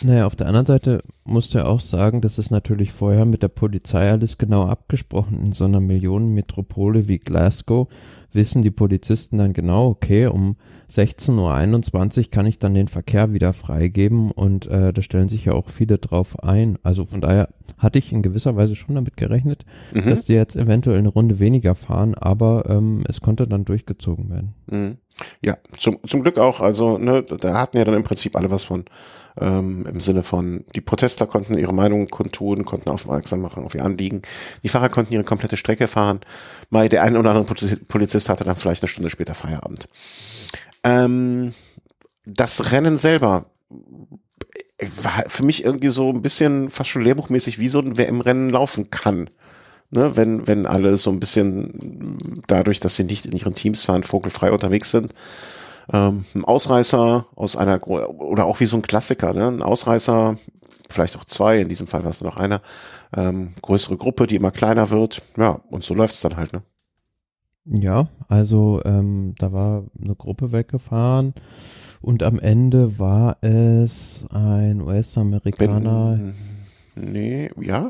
Naja, 0.00 0.26
auf 0.26 0.36
der 0.36 0.46
anderen 0.46 0.66
Seite 0.66 1.02
musst 1.24 1.52
du 1.52 1.58
ja 1.58 1.66
auch 1.66 1.80
sagen, 1.80 2.22
das 2.22 2.38
ist 2.38 2.50
natürlich 2.50 2.92
vorher 2.92 3.26
mit 3.26 3.42
der 3.42 3.48
Polizei 3.48 4.10
alles 4.10 4.38
genau 4.38 4.66
abgesprochen. 4.66 5.38
In 5.38 5.52
so 5.52 5.64
einer 5.64 5.80
Millionenmetropole 5.80 7.08
wie 7.08 7.18
Glasgow 7.18 7.88
wissen 8.36 8.62
die 8.62 8.70
Polizisten 8.70 9.38
dann 9.38 9.52
genau, 9.52 9.88
okay, 9.88 10.26
um 10.26 10.56
16.21 10.90 12.18
Uhr 12.18 12.30
kann 12.30 12.46
ich 12.46 12.60
dann 12.60 12.74
den 12.74 12.86
Verkehr 12.86 13.32
wieder 13.32 13.52
freigeben 13.52 14.30
und 14.30 14.66
äh, 14.66 14.92
da 14.92 15.02
stellen 15.02 15.28
sich 15.28 15.46
ja 15.46 15.52
auch 15.52 15.68
viele 15.68 15.98
drauf 15.98 16.38
ein. 16.44 16.78
Also 16.84 17.04
von 17.04 17.20
daher 17.20 17.48
hatte 17.78 17.98
ich 17.98 18.12
in 18.12 18.22
gewisser 18.22 18.54
Weise 18.54 18.76
schon 18.76 18.94
damit 18.94 19.16
gerechnet, 19.16 19.64
mhm. 19.92 20.08
dass 20.08 20.26
die 20.26 20.34
jetzt 20.34 20.54
eventuell 20.54 20.98
eine 20.98 21.08
Runde 21.08 21.40
weniger 21.40 21.74
fahren, 21.74 22.14
aber 22.14 22.66
ähm, 22.68 23.02
es 23.08 23.20
konnte 23.20 23.48
dann 23.48 23.64
durchgezogen 23.64 24.30
werden. 24.30 24.54
Mhm. 24.70 24.98
Ja, 25.42 25.56
zum, 25.76 25.98
zum 26.06 26.22
Glück 26.22 26.38
auch. 26.38 26.60
Also 26.60 26.98
ne, 26.98 27.22
da 27.22 27.58
hatten 27.58 27.78
ja 27.78 27.84
dann 27.84 27.94
im 27.94 28.04
Prinzip 28.04 28.36
alle 28.36 28.50
was 28.50 28.64
von 28.64 28.84
ähm, 29.40 29.86
im 29.86 30.00
Sinne 30.00 30.22
von, 30.22 30.64
die 30.74 30.80
Protester 30.80 31.26
konnten 31.26 31.58
ihre 31.58 31.74
Meinung 31.74 32.08
kundtun, 32.08 32.64
konnten 32.64 32.90
aufmerksam 32.90 33.40
machen 33.40 33.64
auf 33.64 33.74
ihr 33.74 33.84
Anliegen. 33.84 34.22
Die 34.62 34.68
Fahrer 34.68 34.88
konnten 34.88 35.12
ihre 35.12 35.24
komplette 35.24 35.56
Strecke 35.56 35.86
fahren. 35.86 36.20
Mal 36.70 36.88
der 36.88 37.02
ein 37.02 37.16
oder 37.16 37.30
andere 37.30 37.54
Polizist 37.88 38.28
hatte 38.28 38.44
dann 38.44 38.56
vielleicht 38.56 38.82
eine 38.82 38.88
Stunde 38.88 39.10
später 39.10 39.34
Feierabend. 39.34 39.88
Ähm, 40.84 41.52
das 42.24 42.72
Rennen 42.72 42.96
selber 42.96 43.46
war 44.78 45.24
für 45.28 45.44
mich 45.44 45.64
irgendwie 45.64 45.88
so 45.88 46.10
ein 46.10 46.22
bisschen 46.22 46.70
fast 46.70 46.90
schon 46.90 47.02
lehrbuchmäßig, 47.02 47.58
wie 47.58 47.68
so 47.68 47.80
ein 47.80 47.96
wer 47.96 48.08
im 48.08 48.20
Rennen 48.20 48.50
laufen 48.50 48.90
kann. 48.90 49.28
Ne, 49.90 50.16
wenn, 50.16 50.48
wenn 50.48 50.66
alle 50.66 50.96
so 50.96 51.10
ein 51.10 51.20
bisschen 51.20 52.42
dadurch, 52.48 52.80
dass 52.80 52.96
sie 52.96 53.04
nicht 53.04 53.24
in 53.24 53.32
ihren 53.32 53.54
Teams 53.54 53.84
fahren, 53.84 54.02
vogelfrei 54.02 54.50
unterwegs 54.50 54.90
sind, 54.90 55.14
ähm, 55.92 56.24
ein 56.34 56.44
Ausreißer 56.44 57.26
aus 57.34 57.56
einer, 57.56 57.86
oder 57.86 58.44
auch 58.44 58.60
wie 58.60 58.66
so 58.66 58.76
ein 58.76 58.82
Klassiker, 58.82 59.32
ne? 59.32 59.48
ein 59.48 59.62
Ausreißer, 59.62 60.36
vielleicht 60.90 61.16
auch 61.16 61.24
zwei, 61.24 61.60
in 61.60 61.68
diesem 61.68 61.86
Fall 61.86 62.04
war 62.04 62.10
es 62.10 62.22
noch 62.22 62.36
einer, 62.36 62.60
ähm, 63.16 63.54
größere 63.62 63.96
Gruppe, 63.96 64.26
die 64.26 64.36
immer 64.36 64.50
kleiner 64.50 64.90
wird, 64.90 65.22
ja, 65.36 65.60
und 65.70 65.84
so 65.84 65.94
läuft 65.94 66.14
es 66.14 66.20
dann 66.20 66.36
halt, 66.36 66.52
ne? 66.52 66.62
Ja, 67.68 68.08
also 68.28 68.80
ähm, 68.84 69.34
da 69.38 69.52
war 69.52 69.84
eine 70.00 70.14
Gruppe 70.14 70.52
weggefahren 70.52 71.34
und 72.00 72.22
am 72.22 72.38
Ende 72.38 73.00
war 73.00 73.38
es 73.42 74.24
ein 74.30 74.80
US-Amerikaner. 74.80 76.32
Nee, 76.94 77.50
ja? 77.60 77.88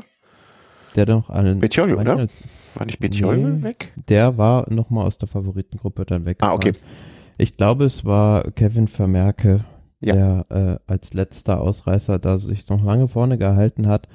Der 0.95 1.05
noch 1.05 1.29
allen. 1.29 1.59
Betiol, 1.59 1.93
oder? 1.93 2.27
War 2.73 2.85
nicht 2.85 2.99
Betiol 2.99 3.37
nee, 3.37 3.63
weg? 3.63 3.93
Der 4.09 4.39
war 4.39 4.65
nochmal 4.73 5.05
aus 5.05 5.19
der 5.19 5.27
Favoritengruppe 5.27 6.05
dann 6.05 6.25
weggefahren. 6.25 6.51
Ah, 6.51 6.55
okay. 6.55 6.73
Ich 7.37 7.57
glaube, 7.57 7.85
es 7.85 8.05
war 8.05 8.51
Kevin 8.51 8.87
Vermerke, 8.87 9.61
ja. 9.99 10.13
der 10.13 10.45
äh, 10.49 10.91
als 10.91 11.13
letzter 11.13 11.61
Ausreißer 11.61 12.19
da 12.19 12.39
sich 12.39 12.67
noch 12.69 12.83
lange 12.83 13.07
vorne 13.07 13.37
gehalten 13.37 13.87
hat. 13.87 14.07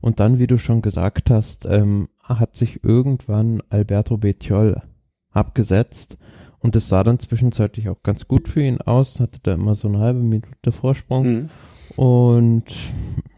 Und 0.00 0.20
dann, 0.20 0.38
wie 0.38 0.46
du 0.46 0.58
schon 0.58 0.82
gesagt 0.82 1.30
hast, 1.30 1.66
ähm, 1.66 2.08
hat 2.22 2.56
sich 2.56 2.82
irgendwann 2.84 3.62
Alberto 3.68 4.16
Betiol 4.16 4.82
abgesetzt. 5.30 6.16
Und 6.58 6.76
es 6.76 6.88
sah 6.88 7.04
dann 7.04 7.18
zwischenzeitlich 7.18 7.88
auch 7.88 8.02
ganz 8.02 8.28
gut 8.28 8.48
für 8.48 8.62
ihn 8.62 8.80
aus, 8.82 9.18
hatte 9.18 9.40
da 9.42 9.54
immer 9.54 9.76
so 9.76 9.88
eine 9.88 9.98
halbe 9.98 10.20
Minute 10.20 10.72
Vorsprung. 10.72 11.26
Mhm. 11.26 11.50
Und 11.96 12.64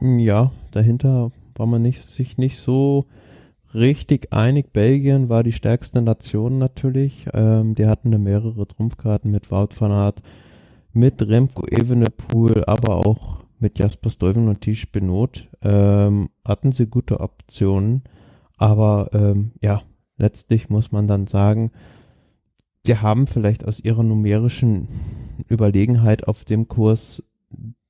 ja, 0.01 0.53
dahinter 0.73 1.31
war 1.55 1.67
man 1.67 1.83
nicht, 1.83 2.05
sich 2.05 2.39
nicht 2.39 2.59
so 2.59 3.07
richtig 3.75 4.33
einig. 4.33 4.73
Belgien 4.73 5.29
war 5.29 5.43
die 5.43 5.53
stärkste 5.53 6.03
Nation 6.03 6.59
natürlich. 6.59 7.27
Ähm, 7.33 7.75
die 7.75 7.87
hatten 7.87 8.11
da 8.11 8.19
mehrere 8.19 8.67
Trumpfkarten 8.67 9.31
mit 9.31 9.51
Wout 9.51 9.71
van 9.79 9.93
Aert, 9.93 10.23
mit 10.93 11.23
Remco 11.23 11.67
Evenepoel, 11.67 12.65
aber 12.67 13.07
auch 13.07 13.45
mit 13.59 13.79
Jasper 13.79 14.11
Stuyven 14.11 14.49
und 14.49 14.61
Tisch 14.61 14.91
Benot. 14.91 15.49
Ähm, 15.63 16.29
hatten 16.45 16.73
sie 16.73 16.87
gute 16.87 17.21
Optionen. 17.21 18.03
Aber 18.57 19.11
ähm, 19.13 19.53
ja, 19.61 19.83
letztlich 20.17 20.69
muss 20.69 20.93
man 20.93 21.09
dann 21.09 21.27
sagen, 21.27 21.71
die 22.87 22.97
haben 22.97 23.27
vielleicht 23.27 23.67
aus 23.67 23.81
ihrer 23.81 24.03
numerischen 24.03 24.89
Überlegenheit 25.49 26.27
auf 26.27 26.45
dem 26.45 26.69
Kurs 26.69 27.23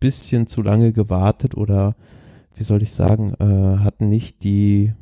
bisschen 0.01 0.47
zu 0.47 0.63
lange 0.63 0.93
gewartet 0.93 1.57
oder 1.57 1.95
wie 2.55 2.65
soll 2.65 2.83
ich 2.83 2.91
sagen, 2.91 3.35
äh, 3.39 3.79
hatten 3.79 4.09
nicht 4.09 4.43
die 4.43 4.93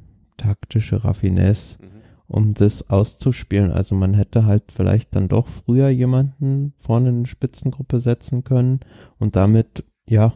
taktische 0.40 1.04
Raffinesse, 1.04 1.78
mhm. 1.80 2.02
um 2.26 2.54
das 2.54 2.88
auszuspielen. 2.88 3.70
Also 3.70 3.94
man 3.94 4.14
hätte 4.14 4.46
halt 4.46 4.64
vielleicht 4.72 5.14
dann 5.14 5.28
doch 5.28 5.46
früher 5.46 5.88
jemanden 5.88 6.74
vorne 6.78 7.10
in 7.10 7.18
eine 7.18 7.26
Spitzengruppe 7.26 8.00
setzen 8.00 8.44
können 8.44 8.80
und 9.18 9.36
damit, 9.36 9.84
ja, 10.08 10.32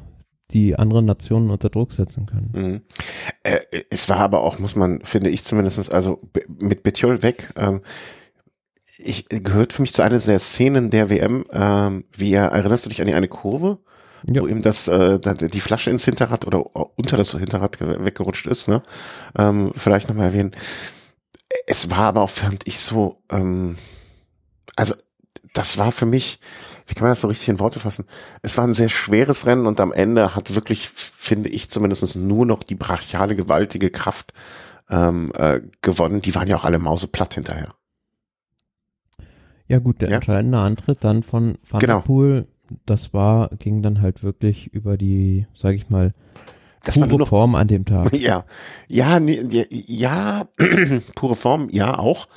die 0.50 0.78
anderen 0.78 1.06
Nationen 1.06 1.50
unter 1.50 1.70
Druck 1.70 1.92
setzen 1.92 2.26
können. 2.26 2.50
Mhm. 2.54 2.82
Äh, 3.42 3.61
es 3.90 4.08
war 4.08 4.18
aber 4.18 4.42
auch, 4.42 4.58
muss 4.58 4.76
man, 4.76 5.00
finde 5.02 5.30
ich 5.30 5.42
zumindestens, 5.42 5.88
also 5.88 6.20
mit 6.49 6.82
Betjol 6.82 7.23
weg, 7.23 7.52
ähm, 7.56 7.80
ich 8.99 9.28
gehört 9.28 9.73
für 9.73 9.82
mich 9.82 9.92
zu 9.92 10.02
einer 10.02 10.18
der 10.18 10.38
Szenen 10.38 10.90
der 10.90 11.11
WM, 11.11 11.44
ähm, 11.52 12.04
wie 12.12 12.32
er, 12.32 12.52
erinnerst 12.52 12.84
du 12.84 12.90
dich 12.90 13.00
an 13.00 13.08
die 13.08 13.14
eine 13.14 13.26
Kurve? 13.26 13.78
Ja. 14.26 14.43
wo 14.43 14.47
ihm 14.47 14.62
das, 14.62 14.88
äh, 14.88 15.19
die 15.19 15.61
Flasche 15.61 15.90
ins 15.90 16.04
Hinterrad 16.04 16.47
oder 16.47 16.64
unter 16.97 17.16
das 17.16 17.33
Hinterrad 17.33 17.78
weggerutscht 17.81 18.47
ist, 18.47 18.69
ne? 18.69 18.83
Ähm, 19.37 19.73
vielleicht 19.75 20.09
nochmal 20.09 20.26
erwähnen. 20.26 20.52
Es 21.66 21.90
war 21.90 22.00
aber 22.00 22.23
auch, 22.23 22.31
fand 22.31 22.66
ich 22.66 22.78
so, 22.78 23.23
ähm, 23.31 23.76
also 24.76 24.95
das 25.52 25.78
war 25.78 25.93
für 25.93 26.07
mich, 26.07 26.40
wie 26.87 26.95
kann 26.95 27.04
man 27.04 27.12
das 27.12 27.21
so 27.21 27.28
richtig 27.28 27.49
in 27.49 27.61
Worte 27.61 27.81
fassen? 27.81 28.07
Es 28.43 28.59
war 28.59 28.64
ein 28.64 28.75
sehr 28.75 28.88
schweres 28.88 29.47
Rennen 29.47 29.66
und 29.66 29.81
am 29.81 29.93
Ende 29.93 30.35
hat 30.35 30.54
wirklich, 30.54 30.88
finde 30.88 31.49
ich 31.49 31.71
zumindest 31.71 32.16
nur 32.16 32.45
noch 32.45 32.62
die 32.62 32.75
brachiale, 32.75 33.37
gewaltige 33.37 33.90
Kraft 33.90 34.33
ähm, 34.90 35.33
äh, 35.35 35.61
gewonnen. 35.81 36.21
Die 36.21 36.35
waren 36.35 36.49
ja 36.49 36.57
auch 36.57 36.64
alle 36.64 36.78
mauseplatt 36.78 37.35
hinterher. 37.35 37.69
Ja 39.66 39.78
gut, 39.78 40.02
der 40.02 40.11
ja? 40.11 40.16
entscheidende 40.16 40.59
Antritt 40.59 41.02
dann 41.04 41.23
von 41.23 41.57
Van 41.69 41.81
genau. 41.81 42.00
Poel 42.00 42.47
das 42.87 43.12
war, 43.12 43.50
ging 43.59 43.83
dann 43.83 44.00
halt 44.00 44.23
wirklich 44.23 44.68
über 44.68 44.97
die, 44.97 45.47
sag 45.54 45.75
ich 45.75 45.90
mal, 45.90 46.14
das 46.85 46.97
pure 46.99 47.11
war 47.11 47.18
noch, 47.18 47.28
Form 47.28 47.54
an 47.54 47.68
dem 47.68 47.85
Tag. 47.85 48.12
Ja, 48.18 48.44
ja, 48.88 49.18
ja, 49.18 49.64
ja 49.71 50.49
pure 51.14 51.35
Form, 51.35 51.68
ja 51.71 51.99
auch. 51.99 52.28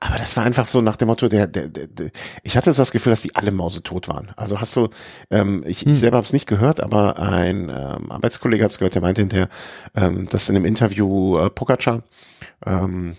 Aber 0.00 0.18
das 0.18 0.36
war 0.36 0.44
einfach 0.44 0.66
so 0.66 0.82
nach 0.82 0.96
dem 0.96 1.08
Motto, 1.08 1.28
der, 1.28 1.46
der, 1.46 1.68
der, 1.68 1.86
der 1.86 2.10
ich 2.42 2.56
hatte 2.56 2.72
so 2.72 2.82
das 2.82 2.90
Gefühl, 2.90 3.10
dass 3.12 3.22
die 3.22 3.34
alle 3.36 3.52
mausetot 3.52 4.08
waren. 4.08 4.30
Also 4.36 4.60
hast 4.60 4.76
du, 4.76 4.88
ähm, 5.30 5.64
ich, 5.66 5.82
hm. 5.82 5.92
ich 5.92 5.98
selber 5.98 6.18
habe 6.18 6.26
es 6.26 6.34
nicht 6.34 6.46
gehört, 6.46 6.80
aber 6.80 7.18
ein 7.18 7.70
ähm, 7.70 8.12
Arbeitskollege 8.12 8.62
hat 8.64 8.70
es 8.70 8.78
gehört, 8.78 8.94
der 8.94 9.02
meinte 9.02 9.22
hinterher, 9.22 9.48
ähm, 9.94 10.28
dass 10.28 10.50
in 10.50 10.56
einem 10.56 10.66
Interview 10.66 11.38
äh, 11.38 11.48
Pogacar, 11.48 12.02
ähm, 12.66 13.16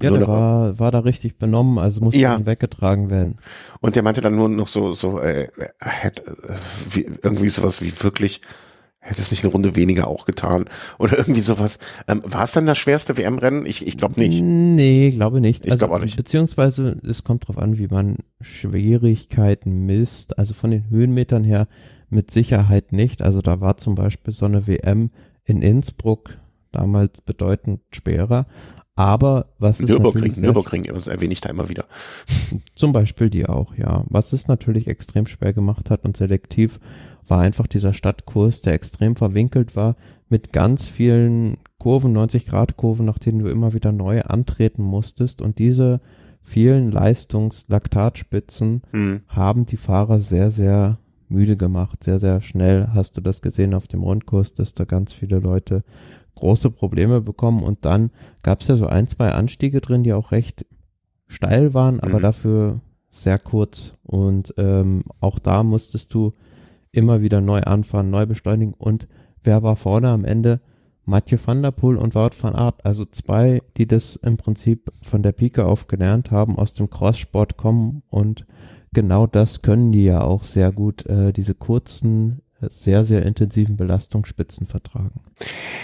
ja, 0.00 0.10
der 0.10 0.26
war, 0.26 0.78
war 0.78 0.90
da 0.90 1.00
richtig 1.00 1.38
benommen, 1.38 1.78
also 1.78 2.00
musste 2.00 2.20
ja. 2.20 2.34
dann 2.34 2.46
weggetragen 2.46 3.10
werden. 3.10 3.38
Und 3.80 3.96
der 3.96 4.02
meinte 4.02 4.20
dann 4.20 4.36
nur 4.36 4.48
noch 4.48 4.68
so, 4.68 4.92
so, 4.92 5.20
äh, 5.20 5.48
hätte, 5.80 6.22
äh, 6.22 6.54
wie, 6.90 7.06
irgendwie 7.22 7.48
sowas 7.48 7.82
wie 7.82 7.92
wirklich, 8.02 8.40
hätte 8.98 9.20
es 9.20 9.30
nicht 9.30 9.44
eine 9.44 9.52
Runde 9.52 9.76
weniger 9.76 10.08
auch 10.08 10.24
getan 10.24 10.64
oder 10.98 11.18
irgendwie 11.18 11.40
sowas. 11.40 11.78
Ähm, 12.08 12.22
war 12.24 12.44
es 12.44 12.52
dann 12.52 12.66
das 12.66 12.78
schwerste 12.78 13.16
WM-Rennen? 13.16 13.66
Ich, 13.66 13.86
ich 13.86 13.98
glaube 13.98 14.20
nicht. 14.20 14.42
Nee, 14.42 15.10
glaube 15.10 15.40
nicht. 15.40 15.64
Ich 15.64 15.72
also, 15.72 15.86
glaube 15.86 15.96
auch 15.96 16.04
nicht. 16.04 16.16
Beziehungsweise 16.16 16.96
es 17.06 17.22
kommt 17.22 17.46
drauf 17.46 17.58
an, 17.58 17.78
wie 17.78 17.88
man 17.88 18.16
Schwierigkeiten 18.40 19.84
misst. 19.86 20.38
Also 20.38 20.54
von 20.54 20.70
den 20.70 20.88
Höhenmetern 20.88 21.44
her 21.44 21.68
mit 22.08 22.30
Sicherheit 22.30 22.92
nicht. 22.92 23.22
Also 23.22 23.42
da 23.42 23.60
war 23.60 23.76
zum 23.76 23.94
Beispiel 23.94 24.32
so 24.32 24.46
eine 24.46 24.66
WM 24.66 25.10
in 25.44 25.60
Innsbruck 25.60 26.38
damals 26.72 27.20
bedeutend 27.20 27.80
schwerer. 27.92 28.46
Aber 28.96 29.46
was 29.58 29.80
ist 29.80 29.88
Nürburgring, 29.88 30.34
Nürburgring, 30.40 30.84
das 30.84 31.08
erwähne 31.08 31.32
ich 31.32 31.40
da 31.40 31.50
immer 31.50 31.68
wieder. 31.68 31.86
Zum 32.76 32.92
Beispiel 32.92 33.28
die 33.28 33.46
auch, 33.46 33.74
ja. 33.76 34.04
Was 34.08 34.32
es 34.32 34.46
natürlich 34.46 34.86
extrem 34.86 35.26
schwer 35.26 35.52
gemacht 35.52 35.90
hat 35.90 36.04
und 36.04 36.16
selektiv 36.16 36.78
war 37.26 37.40
einfach 37.40 37.66
dieser 37.66 37.92
Stadtkurs, 37.92 38.60
der 38.60 38.74
extrem 38.74 39.16
verwinkelt 39.16 39.74
war 39.74 39.96
mit 40.28 40.52
ganz 40.52 40.86
vielen 40.86 41.56
Kurven, 41.78 42.12
90 42.12 42.46
Grad 42.46 42.76
Kurven, 42.76 43.06
nach 43.06 43.18
denen 43.18 43.40
du 43.40 43.48
immer 43.48 43.72
wieder 43.72 43.92
neu 43.92 44.22
antreten 44.22 44.82
musstest 44.82 45.42
und 45.42 45.58
diese 45.58 46.00
vielen 46.40 46.92
Leistungslaktatspitzen 46.92 48.82
mhm. 48.92 49.22
haben 49.28 49.66
die 49.66 49.76
Fahrer 49.76 50.20
sehr, 50.20 50.50
sehr 50.50 50.98
müde 51.28 51.56
gemacht. 51.56 52.04
Sehr, 52.04 52.18
sehr 52.18 52.40
schnell 52.42 52.88
hast 52.94 53.16
du 53.16 53.20
das 53.20 53.42
gesehen 53.42 53.74
auf 53.74 53.88
dem 53.88 54.02
Rundkurs, 54.02 54.54
dass 54.54 54.74
da 54.74 54.84
ganz 54.84 55.12
viele 55.12 55.38
Leute 55.38 55.82
große 56.44 56.70
Probleme 56.70 57.22
bekommen 57.22 57.62
und 57.62 57.86
dann 57.86 58.10
gab 58.42 58.60
es 58.60 58.68
ja 58.68 58.76
so 58.76 58.86
ein, 58.86 59.08
zwei 59.08 59.30
Anstiege 59.30 59.80
drin, 59.80 60.02
die 60.02 60.12
auch 60.12 60.30
recht 60.30 60.66
steil 61.26 61.72
waren, 61.72 62.00
aber 62.00 62.18
mhm. 62.18 62.22
dafür 62.22 62.80
sehr 63.10 63.38
kurz 63.38 63.94
und 64.02 64.52
ähm, 64.58 65.04
auch 65.20 65.38
da 65.38 65.62
musstest 65.62 66.12
du 66.12 66.34
immer 66.92 67.22
wieder 67.22 67.40
neu 67.40 67.62
anfahren, 67.62 68.10
neu 68.10 68.26
beschleunigen 68.26 68.74
und 68.74 69.08
wer 69.42 69.62
war 69.62 69.74
vorne 69.74 70.10
am 70.10 70.26
Ende? 70.26 70.60
Mathieu 71.06 71.38
van 71.42 71.62
der 71.62 71.70
Poel 71.70 71.96
und 71.96 72.14
Wout 72.14 72.36
van 72.38 72.54
Aert, 72.54 72.84
also 72.84 73.06
zwei, 73.06 73.62
die 73.78 73.86
das 73.86 74.16
im 74.16 74.36
Prinzip 74.36 74.92
von 75.00 75.22
der 75.22 75.32
Pike 75.32 75.64
auf 75.64 75.86
gelernt 75.86 76.30
haben, 76.30 76.58
aus 76.58 76.74
dem 76.74 76.90
Crosssport 76.90 77.56
kommen 77.56 78.02
und 78.10 78.44
genau 78.92 79.26
das 79.26 79.62
können 79.62 79.92
die 79.92 80.04
ja 80.04 80.20
auch 80.20 80.42
sehr 80.42 80.72
gut, 80.72 81.06
äh, 81.06 81.32
diese 81.32 81.54
kurzen 81.54 82.42
sehr, 82.70 83.04
sehr 83.04 83.24
intensiven 83.24 83.76
Belastungsspitzen 83.76 84.66
vertragen. 84.66 85.20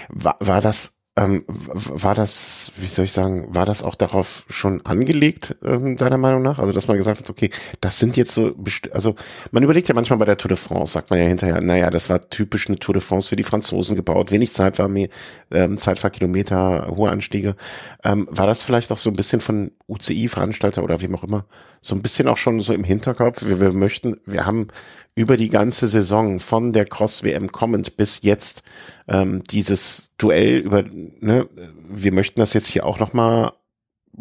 War, 0.08 0.36
war 0.40 0.60
das 0.60 1.00
ähm, 1.16 1.44
war 1.48 2.14
das, 2.14 2.70
wie 2.76 2.86
soll 2.86 3.04
ich 3.04 3.12
sagen, 3.12 3.52
war 3.54 3.66
das 3.66 3.82
auch 3.82 3.96
darauf 3.96 4.46
schon 4.48 4.86
angelegt, 4.86 5.56
ähm, 5.64 5.96
deiner 5.96 6.18
Meinung 6.18 6.40
nach? 6.40 6.60
Also, 6.60 6.72
dass 6.72 6.86
man 6.86 6.96
gesagt 6.96 7.20
hat, 7.20 7.28
okay, 7.28 7.50
das 7.80 7.98
sind 7.98 8.16
jetzt 8.16 8.32
so, 8.32 8.54
also 8.92 9.16
man 9.50 9.62
überlegt 9.62 9.88
ja 9.88 9.94
manchmal 9.94 10.18
bei 10.20 10.24
der 10.24 10.38
Tour 10.38 10.50
de 10.50 10.56
France, 10.56 10.92
sagt 10.92 11.10
man 11.10 11.18
ja 11.18 11.26
hinterher, 11.26 11.60
naja, 11.60 11.90
das 11.90 12.08
war 12.10 12.20
typisch 12.30 12.68
eine 12.68 12.78
Tour 12.78 12.94
de 12.94 13.02
France 13.02 13.28
für 13.28 13.36
die 13.36 13.42
Franzosen 13.42 13.96
gebaut, 13.96 14.30
wenig 14.30 14.52
Zeit 14.52 14.78
war 14.78 14.88
mehr, 14.88 15.08
ähm, 15.50 15.78
Zeitfahrkilometer, 15.78 16.86
hohe 16.96 17.10
Anstiege. 17.10 17.56
Ähm, 18.04 18.28
war 18.30 18.46
das 18.46 18.62
vielleicht 18.62 18.92
auch 18.92 18.98
so 18.98 19.10
ein 19.10 19.16
bisschen 19.16 19.40
von 19.40 19.72
UCI-Veranstalter 19.88 20.84
oder 20.84 21.02
wem 21.02 21.16
auch 21.16 21.24
immer, 21.24 21.44
so 21.80 21.94
ein 21.96 22.02
bisschen 22.02 22.28
auch 22.28 22.36
schon 22.36 22.60
so 22.60 22.72
im 22.72 22.84
Hinterkopf, 22.84 23.44
wir, 23.44 23.60
wir 23.60 23.72
möchten, 23.72 24.20
wir 24.26 24.46
haben 24.46 24.68
über 25.14 25.36
die 25.36 25.48
ganze 25.48 25.88
Saison 25.88 26.40
von 26.40 26.72
der 26.72 26.86
Cross-WM 26.86 27.52
kommend 27.52 27.96
bis 27.96 28.22
jetzt 28.22 28.62
ähm, 29.08 29.42
dieses 29.50 30.14
Duell 30.18 30.58
über, 30.58 30.82
ne, 30.82 31.48
wir 31.88 32.12
möchten 32.12 32.40
das 32.40 32.52
jetzt 32.54 32.68
hier 32.68 32.86
auch 32.86 33.00
nochmal 33.00 33.52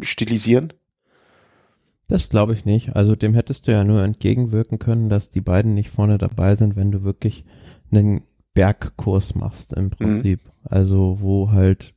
stilisieren? 0.00 0.72
Das 2.08 2.28
glaube 2.28 2.54
ich 2.54 2.64
nicht. 2.64 2.96
Also 2.96 3.14
dem 3.14 3.34
hättest 3.34 3.68
du 3.68 3.72
ja 3.72 3.84
nur 3.84 4.02
entgegenwirken 4.02 4.78
können, 4.80 5.08
dass 5.08 5.30
die 5.30 5.40
beiden 5.40 5.74
nicht 5.74 5.90
vorne 5.90 6.18
dabei 6.18 6.56
sind, 6.56 6.74
wenn 6.74 6.90
du 6.90 7.04
wirklich 7.04 7.44
einen 7.92 8.22
Bergkurs 8.52 9.36
machst 9.36 9.72
im 9.72 9.84
mhm. 9.84 9.90
Prinzip. 9.90 10.44
Mhm. 10.44 10.50
Also 10.64 11.18
wo 11.20 11.52
halt 11.52 11.94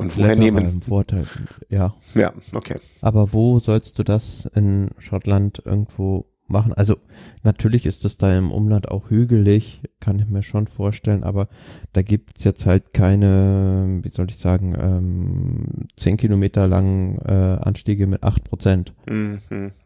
und 0.00 0.16
woher 0.16 0.34
nehmen? 0.34 0.80
Vorteil, 0.80 1.26
ja. 1.68 1.94
Ja, 2.14 2.32
okay. 2.54 2.80
Aber 3.02 3.34
wo 3.34 3.58
sollst 3.58 3.98
du 3.98 4.02
das 4.02 4.46
in 4.54 4.88
Schottland 4.98 5.62
irgendwo 5.62 6.24
machen. 6.50 6.72
Also 6.72 6.96
natürlich 7.42 7.86
ist 7.86 8.04
es 8.04 8.18
da 8.18 8.36
im 8.36 8.50
Umland 8.50 8.88
auch 8.88 9.10
hügelig, 9.10 9.80
kann 10.00 10.18
ich 10.18 10.28
mir 10.28 10.42
schon 10.42 10.66
vorstellen, 10.66 11.24
aber 11.24 11.48
da 11.92 12.02
gibt's 12.02 12.44
jetzt 12.44 12.66
halt 12.66 12.92
keine, 12.92 14.00
wie 14.02 14.08
soll 14.10 14.28
ich 14.28 14.36
sagen, 14.36 14.74
ähm, 14.80 15.88
zehn 15.96 16.16
Kilometer 16.16 16.68
langen 16.68 17.18
äh, 17.18 17.58
Anstiege 17.60 18.06
mit 18.06 18.22
acht 18.22 18.44
Prozent. 18.44 18.94
Mhm, 19.08 19.40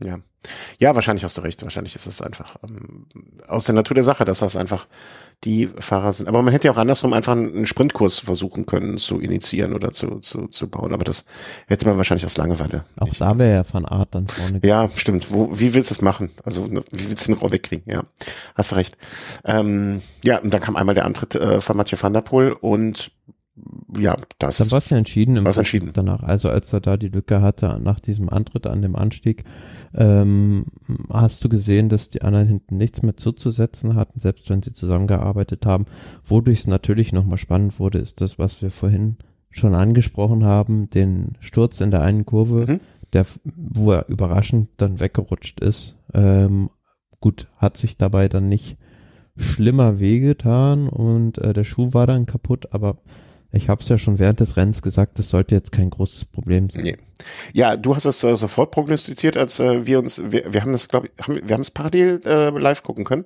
ja. 0.04 0.18
Ja, 0.78 0.94
wahrscheinlich 0.94 1.24
hast 1.24 1.36
du 1.36 1.42
recht. 1.42 1.62
Wahrscheinlich 1.62 1.94
ist 1.94 2.06
es 2.06 2.20
einfach 2.22 2.56
ähm, 2.62 3.06
aus 3.46 3.64
der 3.64 3.74
Natur 3.74 3.94
der 3.94 4.04
Sache, 4.04 4.24
dass 4.24 4.40
das 4.40 4.56
einfach 4.56 4.86
die 5.44 5.68
Fahrer 5.78 6.12
sind. 6.12 6.28
Aber 6.28 6.42
man 6.42 6.52
hätte 6.52 6.68
ja 6.68 6.72
auch 6.72 6.78
andersrum 6.78 7.12
einfach 7.12 7.32
einen 7.32 7.66
Sprintkurs 7.66 8.18
versuchen 8.18 8.66
können 8.66 8.98
zu 8.98 9.20
initiieren 9.20 9.74
oder 9.74 9.92
zu, 9.92 10.20
zu, 10.20 10.46
zu 10.46 10.68
bauen. 10.68 10.92
Aber 10.92 11.04
das 11.04 11.24
hätte 11.66 11.86
man 11.86 11.96
wahrscheinlich 11.96 12.24
aus 12.24 12.36
Langeweile. 12.36 12.84
Auch 12.98 13.06
nicht. 13.06 13.20
da 13.20 13.36
wäre 13.38 13.54
ja 13.56 13.64
von 13.64 13.84
Art 13.84 14.14
dann 14.14 14.28
vorne. 14.28 14.60
Ja, 14.62 14.88
stimmt. 14.94 15.32
Wo, 15.32 15.50
wie 15.52 15.74
willst 15.74 15.90
du 15.90 15.94
es 15.94 16.02
machen? 16.02 16.30
Also 16.44 16.66
ne, 16.66 16.82
wie 16.90 17.08
willst 17.08 17.28
du 17.28 17.32
den 17.32 17.40
Rohr 17.40 17.52
wegkriegen? 17.52 17.84
Ja, 17.90 18.04
hast 18.54 18.72
du 18.72 18.76
recht. 18.76 18.96
Ähm, 19.44 20.00
ja, 20.22 20.38
und 20.38 20.52
dann 20.52 20.60
kam 20.60 20.76
einmal 20.76 20.94
der 20.94 21.04
Antritt 21.04 21.34
äh, 21.34 21.60
von 21.60 21.76
Mathieu 21.76 21.98
van 22.00 22.12
der 22.12 22.22
Poel 22.22 22.52
und 22.52 23.10
ja, 23.98 24.16
das. 24.38 24.58
Dann 24.58 24.70
war 24.70 24.78
es 24.78 24.90
ja 24.90 24.96
entschieden 24.96 25.36
im 25.36 25.46
entschieden. 25.46 25.90
danach. 25.92 26.22
Also 26.22 26.48
als 26.48 26.72
er 26.72 26.80
da 26.80 26.96
die 26.96 27.08
Lücke 27.08 27.40
hatte 27.40 27.78
nach 27.82 28.00
diesem 28.00 28.28
Antritt 28.28 28.66
an 28.66 28.82
dem 28.82 28.96
Anstieg, 28.96 29.44
ähm, 29.94 30.66
hast 31.10 31.44
du 31.44 31.48
gesehen, 31.48 31.88
dass 31.88 32.08
die 32.08 32.22
anderen 32.22 32.48
hinten 32.48 32.76
nichts 32.76 33.02
mehr 33.02 33.16
zuzusetzen 33.16 33.94
hatten, 33.94 34.20
selbst 34.20 34.50
wenn 34.50 34.62
sie 34.62 34.72
zusammengearbeitet 34.72 35.66
haben. 35.66 35.86
Wodurch 36.24 36.60
es 36.60 36.66
natürlich 36.66 37.12
nochmal 37.12 37.38
spannend 37.38 37.78
wurde, 37.78 37.98
ist 37.98 38.20
das, 38.20 38.38
was 38.38 38.60
wir 38.62 38.70
vorhin 38.70 39.16
schon 39.50 39.74
angesprochen 39.74 40.44
haben, 40.44 40.90
den 40.90 41.38
Sturz 41.40 41.80
in 41.80 41.90
der 41.90 42.02
einen 42.02 42.26
Kurve, 42.26 42.72
mhm. 42.72 42.80
der, 43.12 43.24
wo 43.44 43.92
er 43.92 44.08
überraschend 44.08 44.70
dann 44.78 44.98
weggerutscht 44.98 45.60
ist. 45.60 45.96
Ähm, 46.12 46.70
gut, 47.20 47.48
hat 47.56 47.76
sich 47.76 47.96
dabei 47.96 48.28
dann 48.28 48.48
nicht 48.48 48.76
schlimmer 49.36 50.00
wehgetan 50.00 50.88
und 50.88 51.38
äh, 51.38 51.52
der 51.52 51.64
Schuh 51.64 51.92
war 51.92 52.06
dann 52.06 52.26
kaputt, 52.26 52.72
aber 52.72 52.98
ich 53.54 53.68
habe 53.68 53.82
es 53.82 53.88
ja 53.88 53.98
schon 53.98 54.18
während 54.18 54.40
des 54.40 54.56
Rennens 54.56 54.82
gesagt, 54.82 55.18
das 55.18 55.28
sollte 55.28 55.54
jetzt 55.54 55.72
kein 55.72 55.90
großes 55.90 56.24
Problem 56.26 56.68
sein. 56.70 56.82
Nee. 56.82 56.96
Ja, 57.52 57.76
du 57.76 57.94
hast 57.94 58.04
es 58.04 58.22
äh, 58.24 58.36
sofort 58.36 58.70
prognostiziert, 58.70 59.36
als 59.36 59.60
äh, 59.60 59.86
wir 59.86 59.98
uns, 59.98 60.20
wir, 60.24 60.52
wir 60.52 60.62
haben 60.62 60.72
das, 60.72 60.88
glaube 60.88 61.08
ich, 61.08 61.24
haben, 61.24 61.40
wir 61.42 61.54
haben 61.54 61.62
es 61.62 61.70
parallel 61.70 62.20
äh, 62.24 62.50
live 62.50 62.82
gucken 62.82 63.04
können 63.04 63.24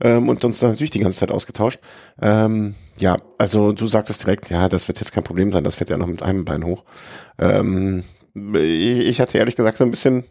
ähm, 0.00 0.28
und 0.28 0.44
uns 0.44 0.60
natürlich 0.60 0.90
die 0.90 0.98
ganze 0.98 1.18
Zeit 1.18 1.30
ausgetauscht. 1.30 1.80
Ähm, 2.20 2.74
ja, 2.98 3.16
also 3.38 3.72
du 3.72 3.86
sagtest 3.86 4.24
direkt, 4.24 4.50
ja, 4.50 4.68
das 4.68 4.88
wird 4.88 4.98
jetzt 4.98 5.12
kein 5.12 5.24
Problem 5.24 5.52
sein, 5.52 5.64
das 5.64 5.76
fährt 5.76 5.90
ja 5.90 5.96
noch 5.96 6.06
mit 6.06 6.22
einem 6.22 6.44
Bein 6.44 6.64
hoch. 6.64 6.84
Ähm, 7.38 8.02
ich 8.34 9.20
hatte 9.20 9.38
ehrlich 9.38 9.56
gesagt 9.56 9.78
so 9.78 9.84
ein 9.84 9.90
bisschen 9.90 10.24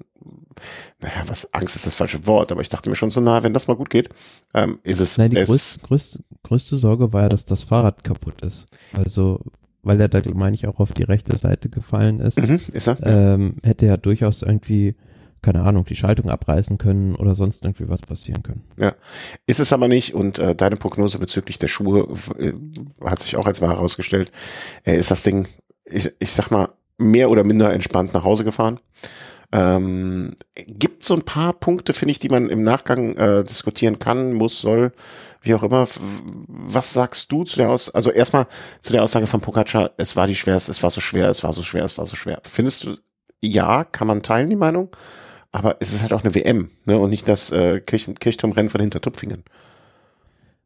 naja, 0.99 1.23
was 1.27 1.53
Angst 1.53 1.75
ist 1.75 1.85
das 1.85 1.95
falsche 1.95 2.25
Wort, 2.25 2.51
aber 2.51 2.61
ich 2.61 2.69
dachte 2.69 2.89
mir 2.89 2.95
schon 2.95 3.09
so, 3.09 3.21
na, 3.21 3.43
wenn 3.43 3.53
das 3.53 3.67
mal 3.67 3.75
gut 3.75 3.89
geht, 3.89 4.09
ähm, 4.53 4.79
ist 4.83 4.99
es. 4.99 5.17
Nein, 5.17 5.31
die 5.31 5.37
es 5.37 5.47
größte, 5.47 5.79
größte, 5.81 6.19
größte 6.43 6.75
Sorge 6.77 7.13
war 7.13 7.23
ja, 7.23 7.29
dass 7.29 7.45
das 7.45 7.63
Fahrrad 7.63 8.03
kaputt 8.03 8.41
ist. 8.41 8.65
Also, 8.93 9.41
weil 9.83 9.99
er 10.01 10.09
da, 10.09 10.21
meine 10.33 10.55
ich, 10.55 10.67
auch 10.67 10.79
auf 10.79 10.93
die 10.93 11.03
rechte 11.03 11.37
Seite 11.37 11.69
gefallen 11.69 12.19
ist. 12.19 12.39
Mhm, 12.39 12.59
ist 12.71 12.87
er? 12.87 12.97
Ähm, 13.03 13.55
hätte 13.63 13.85
ja 13.85 13.97
durchaus 13.97 14.41
irgendwie 14.41 14.95
keine 15.41 15.63
Ahnung, 15.63 15.85
die 15.85 15.95
Schaltung 15.95 16.29
abreißen 16.29 16.77
können 16.77 17.15
oder 17.15 17.35
sonst 17.35 17.63
irgendwie 17.63 17.87
was 17.89 18.01
passieren 18.01 18.43
können. 18.43 18.63
Ja, 18.77 18.95
ist 19.45 19.59
es 19.59 19.71
aber 19.71 19.87
nicht 19.87 20.13
und 20.13 20.39
äh, 20.39 20.55
deine 20.55 20.77
Prognose 20.77 21.19
bezüglich 21.19 21.57
der 21.57 21.67
Schuhe 21.67 22.07
äh, 22.37 22.53
hat 23.05 23.21
sich 23.21 23.35
auch 23.37 23.47
als 23.47 23.61
wahr 23.61 23.69
herausgestellt. 23.69 24.31
Äh, 24.83 24.97
ist 24.97 25.11
das 25.11 25.23
Ding, 25.23 25.47
ich, 25.85 26.11
ich 26.19 26.31
sag 26.31 26.51
mal, 26.51 26.69
mehr 26.97 27.29
oder 27.29 27.43
minder 27.43 27.71
entspannt 27.71 28.13
nach 28.13 28.23
Hause 28.23 28.43
gefahren. 28.43 28.79
Ähm, 29.51 30.35
gibt 30.55 31.03
so 31.03 31.13
ein 31.13 31.21
paar 31.21 31.53
Punkte, 31.53 31.93
finde 31.93 32.11
ich, 32.11 32.19
die 32.19 32.27
man 32.27 32.49
im 32.49 32.63
Nachgang 32.63 33.15
äh, 33.15 33.43
diskutieren 33.45 33.97
kann, 33.97 34.33
muss, 34.33 34.59
soll, 34.59 34.91
wie 35.41 35.53
auch 35.53 35.63
immer. 35.63 35.87
Was 36.47 36.93
sagst 36.93 37.31
du 37.31 37.45
zu 37.45 37.57
der 37.57 37.69
Aussage? 37.69 37.95
Also 37.95 38.11
erstmal 38.11 38.47
zu 38.81 38.91
der 38.91 39.03
Aussage 39.03 39.25
von 39.25 39.39
Pogacar, 39.39 39.91
es 39.97 40.17
war 40.17 40.27
die 40.27 40.35
schwerste, 40.35 40.71
es 40.71 40.83
war 40.83 40.89
so 40.89 40.99
schwer, 40.99 41.29
es 41.29 41.43
war 41.43 41.53
so 41.53 41.63
schwer, 41.63 41.85
es 41.85 41.97
war 41.97 42.05
so 42.05 42.17
schwer. 42.17 42.41
Findest 42.43 42.83
du, 42.83 42.95
ja, 43.39 43.85
kann 43.85 44.07
man 44.07 44.21
teilen, 44.21 44.49
die 44.49 44.57
Meinung, 44.57 44.89
aber 45.53 45.77
es 45.79 45.93
ist 45.93 46.01
halt 46.01 46.11
auch 46.11 46.25
eine 46.25 46.35
WM, 46.35 46.69
ne, 46.85 46.97
und 46.97 47.09
nicht 47.09 47.29
das 47.29 47.51
äh, 47.51 47.79
Kirchen, 47.79 48.15
Kirchturmrennen 48.15 48.69
von 48.69 48.81
Hintertupfingen. 48.81 49.43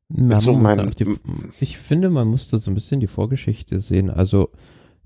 Ja, 0.09 0.41
so 0.41 0.53
mein, 0.53 0.91
die, 0.91 1.15
ich 1.59 1.77
finde, 1.77 2.09
man 2.09 2.27
muss 2.27 2.49
da 2.49 2.57
so 2.57 2.71
ein 2.71 2.73
bisschen 2.73 2.99
die 2.99 3.07
Vorgeschichte 3.07 3.79
sehen. 3.79 4.09
Also 4.09 4.49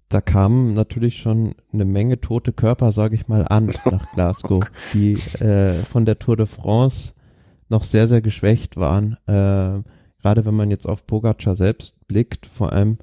da 0.09 0.21
kamen 0.21 0.73
natürlich 0.73 1.17
schon 1.17 1.55
eine 1.73 1.85
Menge 1.85 2.21
tote 2.21 2.53
Körper, 2.53 2.91
sage 2.91 3.15
ich 3.15 3.27
mal, 3.27 3.47
an 3.47 3.67
nach 3.85 4.11
Glasgow, 4.13 4.63
die 4.93 5.13
äh, 5.13 5.73
von 5.73 6.05
der 6.05 6.19
Tour 6.19 6.37
de 6.37 6.45
France 6.45 7.13
noch 7.69 7.83
sehr, 7.83 8.07
sehr 8.07 8.21
geschwächt 8.21 8.77
waren. 8.77 9.17
Äh, 9.25 9.81
Gerade 10.21 10.45
wenn 10.45 10.55
man 10.55 10.71
jetzt 10.71 10.87
auf 10.87 11.05
Pogacar 11.05 11.55
selbst 11.55 12.07
blickt, 12.07 12.47
vor 12.47 12.73
allem 12.73 12.97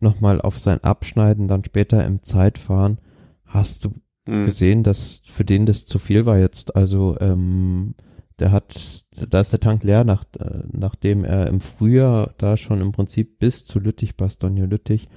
nochmal 0.00 0.42
auf 0.42 0.58
sein 0.58 0.82
Abschneiden, 0.84 1.48
dann 1.48 1.64
später 1.64 2.04
im 2.04 2.22
Zeitfahren, 2.22 2.98
hast 3.46 3.84
du 3.84 3.94
mhm. 4.26 4.44
gesehen, 4.44 4.82
dass 4.82 5.22
für 5.24 5.44
den 5.44 5.64
das 5.64 5.86
zu 5.86 5.98
viel 5.98 6.26
war 6.26 6.38
jetzt. 6.38 6.76
Also 6.76 7.16
ähm, 7.20 7.94
der 8.38 8.52
hat, 8.52 9.04
da 9.30 9.40
ist 9.40 9.52
der 9.52 9.60
Tank 9.60 9.84
leer, 9.84 10.04
nach, 10.04 10.24
äh, 10.38 10.64
nachdem 10.70 11.24
er 11.24 11.46
im 11.46 11.60
Frühjahr 11.60 12.34
da 12.36 12.56
schon 12.56 12.80
im 12.80 12.92
Prinzip 12.92 13.38
bis 13.38 13.64
zu 13.64 13.78
Lüttich, 13.78 14.16
Bastogne 14.16 14.66
Lüttich, 14.66 15.08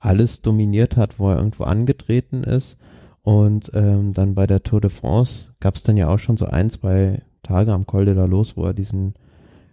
alles 0.00 0.42
dominiert 0.42 0.96
hat, 0.96 1.18
wo 1.18 1.30
er 1.30 1.36
irgendwo 1.36 1.64
angetreten 1.64 2.44
ist. 2.44 2.76
Und 3.22 3.72
ähm, 3.74 4.14
dann 4.14 4.34
bei 4.34 4.46
der 4.46 4.62
Tour 4.62 4.80
de 4.80 4.90
France 4.90 5.48
gab 5.58 5.74
es 5.74 5.82
dann 5.82 5.96
ja 5.96 6.08
auch 6.08 6.18
schon 6.18 6.36
so 6.36 6.46
ein, 6.46 6.70
zwei 6.70 7.22
Tage 7.42 7.72
am 7.72 7.86
Col 7.86 8.04
de 8.04 8.14
la 8.14 8.24
Los, 8.24 8.56
wo 8.56 8.64
er 8.64 8.74
diesen 8.74 9.14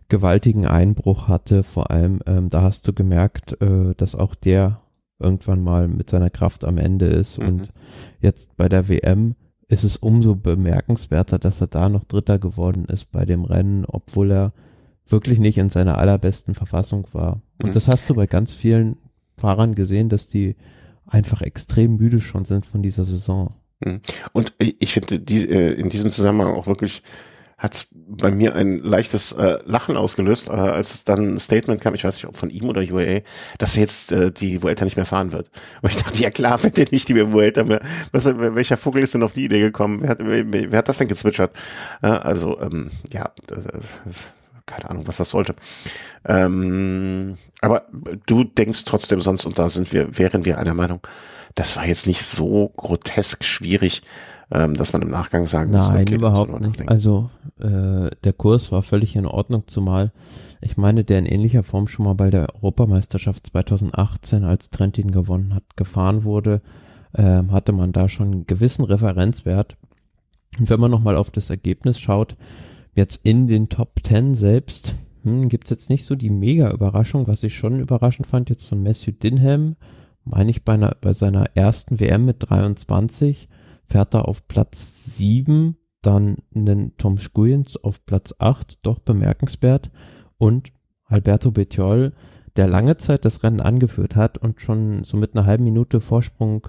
gewaltigen 0.10 0.66
Einbruch 0.66 1.28
hatte. 1.28 1.64
Vor 1.64 1.92
allem, 1.92 2.20
ähm, 2.26 2.50
da 2.50 2.62
hast 2.62 2.88
du 2.88 2.94
gemerkt, 2.94 3.62
äh, 3.62 3.94
dass 3.96 4.16
auch 4.16 4.36
der 4.36 4.82
irgendwann 5.20 5.64
mal 5.64 5.88
mit 5.88 6.10
seiner 6.10 6.30
Kraft 6.30 6.66
am 6.66 6.78
Ende 6.78 7.06
ist. 7.06 7.40
Mhm. 7.40 7.48
Und 7.48 7.74
jetzt 8.20 8.56
bei 8.58 8.70
der 8.70 8.90
WM 8.90 9.36
ist 9.68 9.84
es 9.84 9.98
umso 9.98 10.36
bemerkenswerter, 10.36 11.40
dass 11.40 11.62
er 11.62 11.68
da 11.68 11.90
noch 11.90 12.04
Dritter 12.04 12.40
geworden 12.40 12.86
ist 12.86 13.12
bei 13.12 13.26
dem 13.26 13.44
Rennen, 13.44 13.86
obwohl 13.86 14.32
er 14.32 14.54
wirklich 15.08 15.40
nicht 15.40 15.58
in 15.58 15.70
seiner 15.70 15.98
allerbesten 15.98 16.56
Verfassung 16.56 17.08
war. 17.12 17.42
Und 17.62 17.70
mhm. 17.70 17.74
das 17.74 17.88
hast 17.88 18.10
du 18.10 18.16
bei 18.16 18.28
ganz 18.28 18.52
vielen 18.52 18.98
Fahrern 19.44 19.76
gesehen, 19.76 20.08
dass 20.08 20.28
die 20.28 20.56
einfach 21.06 21.42
extrem 21.42 21.98
müde 21.98 22.22
schon 22.22 22.46
sind 22.46 22.66
von 22.66 22.82
dieser 22.82 23.04
Saison. 23.04 23.54
Hm. 23.84 24.00
Und 24.32 24.54
ich 24.58 24.94
finde 24.94 25.20
die, 25.20 25.50
äh, 25.50 25.74
in 25.74 25.90
diesem 25.90 26.10
Zusammenhang 26.10 26.56
auch 26.56 26.66
wirklich 26.66 27.04
hat 27.58 27.88
bei 27.92 28.32
mir 28.32 28.56
ein 28.56 28.80
leichtes 28.80 29.34
äh, 29.34 29.58
Lachen 29.66 29.98
ausgelöst, 29.98 30.48
äh, 30.48 30.54
als 30.54 30.94
es 30.94 31.04
dann 31.04 31.34
ein 31.34 31.38
Statement 31.38 31.82
kam, 31.82 31.94
ich 31.94 32.06
weiß 32.06 32.16
nicht, 32.16 32.28
ob 32.28 32.38
von 32.38 32.50
ihm 32.50 32.70
oder 32.70 32.82
UAA, 32.82 33.22
dass 33.58 33.76
jetzt 33.76 34.14
äh, 34.14 34.32
die 34.32 34.64
Vuelta 34.64 34.86
nicht 34.86 34.96
mehr 34.96 35.06
fahren 35.06 35.34
wird. 35.34 35.52
Und 35.82 35.92
ich 35.92 36.02
dachte, 36.02 36.24
ja 36.24 36.30
klar, 36.30 36.58
fährt 36.58 36.78
er 36.78 36.88
nicht 36.90 37.10
die 37.10 37.32
Vuelta 37.32 37.66
mehr. 37.66 37.82
Was, 38.14 38.26
welcher 38.26 38.78
Vogel 38.78 39.04
ist 39.04 39.14
denn 39.14 39.24
auf 39.24 39.34
die 39.34 39.44
Idee 39.44 39.60
gekommen? 39.60 40.02
Wer 40.02 40.10
hat, 40.10 40.20
wer, 40.22 40.72
wer 40.72 40.78
hat 40.78 40.88
das 40.88 41.00
denn 41.00 41.10
gezwitschert? 41.10 41.54
Äh, 42.02 42.08
also, 42.08 42.60
ähm, 42.62 42.92
ja, 43.12 43.32
äh, 43.52 43.80
keine 44.66 44.90
Ahnung, 44.90 45.08
was 45.08 45.18
das 45.18 45.30
sollte. 45.30 45.56
Ähm, 46.26 47.36
aber 47.62 47.84
du 48.26 48.44
denkst 48.44 48.86
trotzdem 48.86 49.20
sonst, 49.20 49.46
und 49.46 49.60
da 49.60 49.70
sind 49.70 49.92
wir, 49.94 50.18
wären 50.18 50.46
wir 50.46 50.58
einer 50.58 50.74
Meinung, 50.74 51.02
das 51.56 51.78
war 51.78 51.86
jetzt 51.86 52.08
nicht 52.08 52.24
so 52.24 52.72
grotesk 52.76 53.44
schwierig, 53.44 54.02
ähm, 54.52 54.74
dass 54.74 54.94
man 54.94 55.02
im 55.02 55.10
Nachgang 55.10 55.48
sagen 55.48 55.72
Nein, 55.72 55.82
muss, 55.82 55.94
okay, 55.94 56.16
überhaupt 56.16 56.62
nicht. 56.62 56.90
Also 56.90 57.30
äh, 57.60 58.10
der 58.24 58.34
Kurs 58.34 58.72
war 58.72 58.84
völlig 58.84 59.16
in 59.16 59.26
Ordnung, 59.26 59.64
zumal 59.68 60.12
ich 60.64 60.78
meine, 60.78 61.04
der 61.04 61.20
in 61.20 61.26
ähnlicher 61.26 61.64
Form 61.64 61.88
schon 61.88 62.06
mal 62.06 62.16
bei 62.16 62.30
der 62.30 62.56
Europameisterschaft 62.56 63.48
2018, 63.48 64.46
als 64.46 64.70
Trentin 64.70 65.12
gewonnen 65.12 65.54
hat, 65.54 65.64
gefahren 65.76 66.24
wurde, 66.24 66.62
äh, 67.14 67.44
hatte 67.52 67.74
man 67.74 67.92
da 67.92 68.08
schon 68.08 68.32
einen 68.32 68.48
gewissen 68.48 68.86
Referenzwert. 68.86 69.76
Und 70.58 70.70
wenn 70.70 70.80
man 70.80 70.92
nochmal 70.92 71.18
auf 71.18 71.32
das 71.32 71.50
Ergebnis 71.50 72.00
schaut, 72.00 72.38
jetzt 72.96 73.26
in 73.26 73.48
den 73.48 73.70
Top 73.70 74.00
10 74.04 74.36
selbst, 74.36 74.94
hm, 75.24 75.50
gibt 75.50 75.66
es 75.66 75.72
jetzt 75.72 75.90
nicht 75.90 76.06
so 76.06 76.16
die 76.16 76.30
Mega-Überraschung, 76.30 77.28
was 77.28 77.44
ich 77.44 77.56
schon 77.56 77.80
überraschend 77.80 78.28
fand, 78.28 78.50
jetzt 78.50 78.68
von 78.68 78.84
Matthew 78.84 79.12
Dinham, 79.12 79.76
meine 80.24 80.52
ich 80.52 80.64
bei, 80.64 80.74
einer, 80.74 80.96
bei 81.02 81.14
seiner 81.14 81.46
ersten 81.56 82.00
WM 82.00 82.26
mit 82.26 82.50
23, 82.50 83.50
fährt 83.84 84.14
er 84.14 84.28
auf 84.28 84.48
Platz 84.48 85.06
7, 85.16 85.78
dann 86.02 86.38
einen 86.56 86.96
Tom 86.98 87.18
Skujens 87.18 87.78
auf 87.78 88.06
Platz 88.06 88.34
8, 88.38 88.80
doch 88.82 89.00
bemerkenswert 89.00 89.92
und 90.38 90.72
Alberto 91.06 91.52
Bettiol, 91.52 92.14
der 92.56 92.68
lange 92.68 92.98
Zeit 92.98 93.26
das 93.26 93.44
Rennen 93.44 93.62
angeführt 93.62 94.16
hat 94.16 94.38
und 94.38 94.62
schon 94.62 95.04
so 95.04 95.18
mit 95.18 95.36
einer 95.36 95.46
halben 95.46 95.64
Minute 95.64 96.02
Vorsprung, 96.02 96.68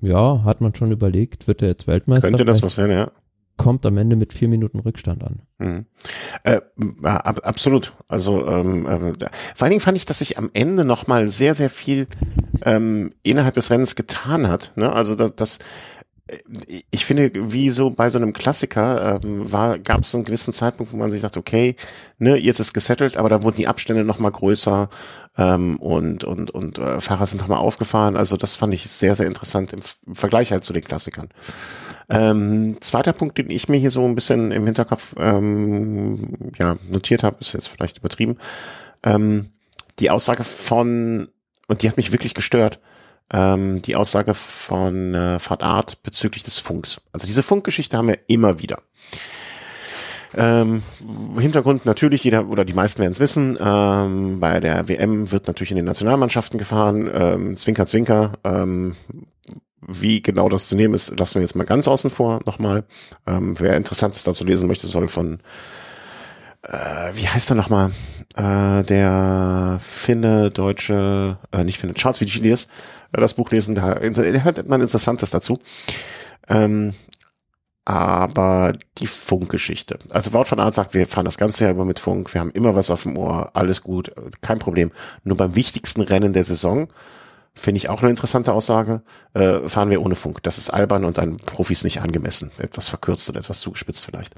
ja, 0.00 0.44
hat 0.44 0.60
man 0.60 0.74
schon 0.74 0.90
überlegt, 0.92 1.46
wird 1.46 1.62
er 1.62 1.68
jetzt 1.68 1.86
Weltmeister? 1.86 2.28
Könnte 2.28 2.44
das 2.44 2.62
was 2.62 2.76
werden, 2.76 2.92
ja. 2.92 3.12
Kommt 3.56 3.84
am 3.86 3.98
Ende 3.98 4.16
mit 4.16 4.32
vier 4.32 4.48
Minuten 4.48 4.80
Rückstand 4.80 5.22
an. 5.22 5.42
Mhm. 5.58 5.86
Äh, 6.42 6.60
ab, 7.02 7.40
absolut. 7.44 7.92
Also 8.08 8.46
ähm, 8.46 8.86
äh, 8.86 9.12
vor 9.54 9.64
allen 9.64 9.70
Dingen 9.70 9.80
fand 9.80 9.96
ich, 9.96 10.06
dass 10.06 10.18
sich 10.18 10.38
am 10.38 10.50
Ende 10.52 10.84
noch 10.84 11.06
mal 11.06 11.28
sehr, 11.28 11.54
sehr 11.54 11.70
viel 11.70 12.06
ähm, 12.64 13.12
innerhalb 13.22 13.54
des 13.54 13.70
Rennens 13.70 13.94
getan 13.94 14.48
hat. 14.48 14.72
Ne? 14.76 14.92
Also 14.92 15.14
das, 15.14 15.36
das 15.36 15.58
ich 16.90 17.04
finde, 17.04 17.30
wie 17.34 17.70
so 17.70 17.90
bei 17.90 18.08
so 18.08 18.18
einem 18.18 18.32
Klassiker 18.32 19.20
ähm, 19.22 19.50
war, 19.52 19.78
gab 19.78 20.00
es 20.00 20.10
so 20.10 20.18
einen 20.18 20.24
gewissen 20.24 20.52
Zeitpunkt, 20.52 20.92
wo 20.92 20.96
man 20.96 21.10
sich 21.10 21.20
sagt, 21.20 21.36
okay, 21.36 21.76
ne, 22.18 22.36
jetzt 22.36 22.60
ist 22.60 22.72
gesettelt, 22.72 23.16
aber 23.16 23.28
da 23.28 23.42
wurden 23.42 23.56
die 23.56 23.68
Abstände 23.68 24.04
noch 24.04 24.18
mal 24.18 24.30
größer 24.30 24.88
ähm, 25.36 25.76
und 25.78 26.24
und 26.24 26.50
und 26.50 26.78
äh, 26.78 27.00
Fahrer 27.00 27.26
sind 27.26 27.40
noch 27.40 27.48
mal 27.48 27.56
aufgefahren. 27.56 28.16
Also 28.16 28.36
das 28.36 28.54
fand 28.54 28.74
ich 28.74 28.88
sehr 28.88 29.14
sehr 29.14 29.26
interessant 29.26 29.72
im, 29.72 29.80
im 30.06 30.14
Vergleich 30.14 30.52
halt 30.52 30.64
zu 30.64 30.72
den 30.72 30.84
Klassikern. 30.84 31.28
Ähm, 32.08 32.76
zweiter 32.80 33.12
Punkt, 33.12 33.38
den 33.38 33.50
ich 33.50 33.68
mir 33.68 33.78
hier 33.78 33.90
so 33.90 34.04
ein 34.04 34.14
bisschen 34.14 34.52
im 34.52 34.64
Hinterkopf 34.64 35.14
ähm, 35.18 36.52
ja 36.58 36.76
notiert 36.88 37.22
habe, 37.22 37.36
ist 37.40 37.52
jetzt 37.52 37.68
vielleicht 37.68 37.98
übertrieben. 37.98 38.38
Ähm, 39.02 39.50
die 39.98 40.10
Aussage 40.10 40.44
von 40.44 41.28
und 41.68 41.82
die 41.82 41.88
hat 41.88 41.96
mich 41.96 42.12
wirklich 42.12 42.34
gestört 42.34 42.80
ähm, 43.32 43.82
die 43.82 43.96
Aussage 43.96 44.34
von 44.34 45.14
äh, 45.14 45.38
Fahrt 45.38 45.62
Art 45.62 46.02
bezüglich 46.02 46.42
des 46.44 46.58
Funks. 46.58 47.00
Also 47.12 47.26
diese 47.26 47.42
Funkgeschichte 47.42 47.96
haben 47.96 48.08
wir 48.08 48.18
immer 48.28 48.58
wieder. 48.58 48.82
Ähm, 50.34 50.82
Hintergrund 51.38 51.84
natürlich, 51.84 52.24
jeder 52.24 52.48
oder 52.48 52.64
die 52.64 52.72
meisten 52.72 53.00
werden 53.00 53.12
es 53.12 53.20
wissen, 53.20 53.58
ähm, 53.60 54.40
bei 54.40 54.60
der 54.60 54.88
WM 54.88 55.30
wird 55.30 55.46
natürlich 55.46 55.72
in 55.72 55.76
den 55.76 55.84
Nationalmannschaften 55.84 56.58
gefahren, 56.58 57.10
ähm, 57.12 57.56
Zwinker, 57.56 57.86
Zwinker, 57.86 58.32
ähm, 58.44 58.96
wie 59.86 60.22
genau 60.22 60.48
das 60.48 60.68
zu 60.68 60.76
nehmen 60.76 60.94
ist, 60.94 61.18
lassen 61.18 61.34
wir 61.36 61.42
jetzt 61.42 61.56
mal 61.56 61.64
ganz 61.64 61.88
außen 61.88 62.08
vor 62.08 62.40
nochmal. 62.46 62.84
Ähm, 63.26 63.58
wer 63.58 63.76
Interessantes 63.76 64.24
dazu 64.24 64.44
lesen 64.44 64.68
möchte, 64.68 64.86
soll 64.86 65.08
von, 65.08 65.40
äh, 66.62 67.10
wie 67.14 67.28
heißt 67.28 67.50
er 67.50 67.56
nochmal, 67.56 67.90
äh, 68.36 68.82
der 68.82 69.78
Finne, 69.80 70.50
Deutsche, 70.50 71.38
äh, 71.52 71.64
nicht 71.64 71.78
Finne, 71.78 71.94
Charles 71.94 72.20
Vigilius, 72.20 72.68
äh, 73.12 73.20
das 73.20 73.34
Buch 73.34 73.50
lesen, 73.50 73.74
da, 73.74 73.94
da 73.94 74.22
hört 74.22 74.68
man 74.68 74.80
Interessantes 74.80 75.30
dazu. 75.30 75.58
Ähm, 76.48 76.92
aber 77.84 78.74
die 78.98 79.08
Funkgeschichte. 79.08 79.98
Also 80.10 80.32
Wout 80.32 80.44
von 80.44 80.60
Art 80.60 80.74
sagt, 80.74 80.94
wir 80.94 81.06
fahren 81.06 81.24
das 81.24 81.36
ganze 81.36 81.64
Jahr 81.64 81.72
über 81.72 81.84
mit 81.84 81.98
Funk, 81.98 82.32
wir 82.32 82.40
haben 82.40 82.52
immer 82.52 82.76
was 82.76 82.90
auf 82.90 83.02
dem 83.02 83.18
Ohr, 83.18 83.50
alles 83.54 83.82
gut, 83.82 84.12
kein 84.40 84.60
Problem. 84.60 84.92
Nur 85.24 85.36
beim 85.36 85.56
wichtigsten 85.56 86.00
Rennen 86.00 86.32
der 86.32 86.44
Saison, 86.44 86.88
finde 87.54 87.78
ich 87.78 87.88
auch 87.88 88.00
eine 88.00 88.10
interessante 88.10 88.52
Aussage, 88.52 89.02
äh, 89.34 89.68
fahren 89.68 89.90
wir 89.90 90.00
ohne 90.00 90.14
Funk. 90.14 90.42
Das 90.42 90.58
ist 90.58 90.70
albern 90.70 91.04
und 91.04 91.18
an 91.18 91.36
Profis 91.36 91.84
nicht 91.84 92.00
angemessen. 92.00 92.50
Etwas 92.58 92.88
verkürzt 92.88 93.28
und 93.28 93.36
etwas 93.36 93.60
zugespitzt 93.60 94.06
vielleicht. 94.06 94.34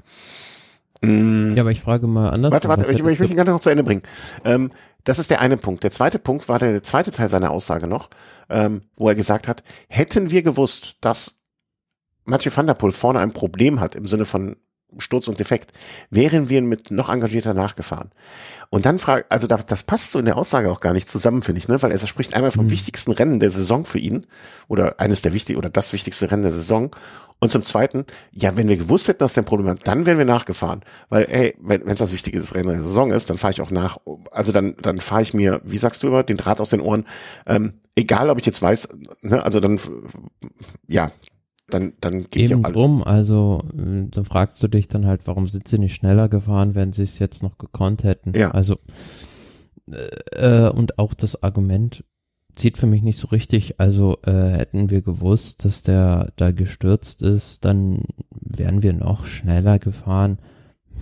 Mm. 1.01 1.55
Ja, 1.55 1.63
aber 1.63 1.71
ich 1.71 1.81
frage 1.81 2.07
mal 2.07 2.29
anders. 2.29 2.51
Warte, 2.51 2.67
warte, 2.67 2.91
ich, 2.91 2.99
ich 2.99 3.19
will 3.19 3.29
ihn 3.29 3.35
gerne 3.35 3.51
noch 3.51 3.59
zu 3.59 3.69
Ende 3.69 3.83
bringen. 3.83 4.03
Ähm, 4.43 4.71
das 5.03 5.19
ist 5.19 5.29
der 5.29 5.39
eine 5.41 5.57
Punkt. 5.57 5.83
Der 5.83 5.91
zweite 5.91 6.19
Punkt 6.19 6.49
war 6.49 6.59
der 6.59 6.83
zweite 6.83 7.11
Teil 7.11 7.29
seiner 7.29 7.51
Aussage 7.51 7.87
noch, 7.87 8.09
ähm, 8.49 8.81
wo 8.95 9.07
er 9.07 9.15
gesagt 9.15 9.47
hat, 9.47 9.63
hätten 9.87 10.31
wir 10.31 10.41
gewusst, 10.41 10.97
dass 11.01 11.39
Mathieu 12.25 12.51
van 12.53 12.67
der 12.67 12.73
Poel 12.73 12.91
vorne 12.91 13.19
ein 13.19 13.31
Problem 13.31 13.79
hat 13.79 13.95
im 13.95 14.07
Sinne 14.07 14.25
von 14.25 14.57
Sturz 14.97 15.27
und 15.27 15.39
Defekt, 15.39 15.71
wären 16.09 16.49
wir 16.49 16.61
mit 16.61 16.91
noch 16.91 17.09
engagierter 17.09 17.53
nachgefahren. 17.53 18.11
Und 18.69 18.85
dann 18.85 18.99
fragt, 18.99 19.31
also 19.31 19.47
das, 19.47 19.65
das 19.65 19.83
passt 19.83 20.11
so 20.11 20.19
in 20.19 20.25
der 20.25 20.37
Aussage 20.37 20.71
auch 20.71 20.79
gar 20.79 20.93
nicht 20.93 21.07
zusammen, 21.07 21.41
finde 21.41 21.59
ich, 21.59 21.67
ne? 21.67 21.81
weil 21.81 21.91
er 21.91 21.97
spricht 22.07 22.33
einmal 22.33 22.51
vom 22.51 22.65
mhm. 22.65 22.71
wichtigsten 22.71 23.11
Rennen 23.11 23.39
der 23.39 23.49
Saison 23.49 23.85
für 23.85 23.99
ihn 23.99 24.25
oder 24.67 24.99
eines 24.99 25.21
der 25.21 25.33
wichtig 25.33 25.57
oder 25.57 25.69
das 25.69 25.93
wichtigste 25.93 26.31
Rennen 26.31 26.43
der 26.43 26.51
Saison 26.51 26.91
und 27.39 27.51
zum 27.51 27.61
Zweiten, 27.61 28.05
ja, 28.31 28.55
wenn 28.57 28.67
wir 28.67 28.77
gewusst 28.77 29.07
hätten, 29.07 29.19
dass 29.19 29.33
der 29.33 29.43
ein 29.43 29.45
Problem 29.45 29.67
hat, 29.67 29.87
dann 29.87 30.05
wären 30.05 30.17
wir 30.17 30.25
nachgefahren. 30.25 30.81
Weil, 31.09 31.25
ey, 31.29 31.55
wenn 31.59 31.87
es 31.87 31.99
das 31.99 32.13
wichtige 32.13 32.39
Rennen 32.55 32.69
der 32.69 32.81
Saison 32.81 33.11
ist, 33.11 33.29
dann 33.29 33.37
fahre 33.37 33.53
ich 33.53 33.61
auch 33.61 33.71
nach. 33.71 33.97
Also 34.31 34.51
dann, 34.51 34.75
dann 34.81 34.99
fahre 34.99 35.21
ich 35.21 35.33
mir, 35.33 35.61
wie 35.63 35.77
sagst 35.77 36.01
du 36.01 36.07
immer, 36.07 36.23
den 36.23 36.37
Draht 36.37 36.61
aus 36.61 36.69
den 36.69 36.81
Ohren. 36.81 37.05
Ähm, 37.45 37.73
egal, 37.95 38.29
ob 38.29 38.39
ich 38.39 38.45
jetzt 38.45 38.61
weiß, 38.61 38.89
ne, 39.21 39.43
also 39.43 39.59
dann, 39.59 39.79
ja, 40.87 41.11
dann, 41.69 41.93
dann 41.99 42.21
geht 42.29 42.51
Eben 42.51 42.63
drum, 42.63 43.03
also 43.03 43.63
dann 43.73 44.25
fragst 44.25 44.61
du 44.61 44.67
dich 44.67 44.87
dann 44.87 45.05
halt, 45.05 45.21
warum 45.25 45.47
sind 45.47 45.67
sie 45.67 45.79
nicht 45.79 45.95
schneller 45.95 46.29
gefahren, 46.29 46.75
wenn 46.75 46.93
sie 46.93 47.03
es 47.03 47.19
jetzt 47.19 47.43
noch 47.43 47.57
gekonnt 47.57 48.03
hätten. 48.03 48.33
Ja. 48.37 48.51
Also 48.51 48.77
äh, 50.31 50.69
und 50.69 50.99
auch 50.99 51.13
das 51.13 51.41
Argument, 51.43 52.03
zieht 52.55 52.77
für 52.77 52.87
mich 52.87 53.01
nicht 53.01 53.19
so 53.19 53.27
richtig. 53.27 53.79
Also 53.79 54.17
äh, 54.23 54.31
hätten 54.31 54.89
wir 54.89 55.01
gewusst, 55.01 55.65
dass 55.65 55.83
der 55.83 56.31
da 56.35 56.51
gestürzt 56.51 57.21
ist, 57.21 57.65
dann 57.65 58.03
wären 58.31 58.83
wir 58.83 58.93
noch 58.93 59.25
schneller 59.25 59.79
gefahren. 59.79 60.39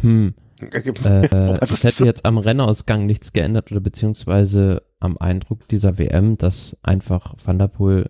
Hm. 0.02 0.34
Äh, 0.62 0.94
das 1.60 1.84
hätte 1.84 2.06
jetzt 2.06 2.26
am 2.26 2.38
Rennausgang 2.38 3.06
nichts 3.06 3.34
geändert 3.34 3.72
oder 3.72 3.82
beziehungsweise 3.82 4.84
am 5.00 5.18
Eindruck 5.18 5.68
dieser 5.68 5.98
WM, 5.98 6.38
dass 6.38 6.78
einfach 6.84 7.36
Van 7.44 7.60
der 7.60 7.68
Poel 7.68 8.10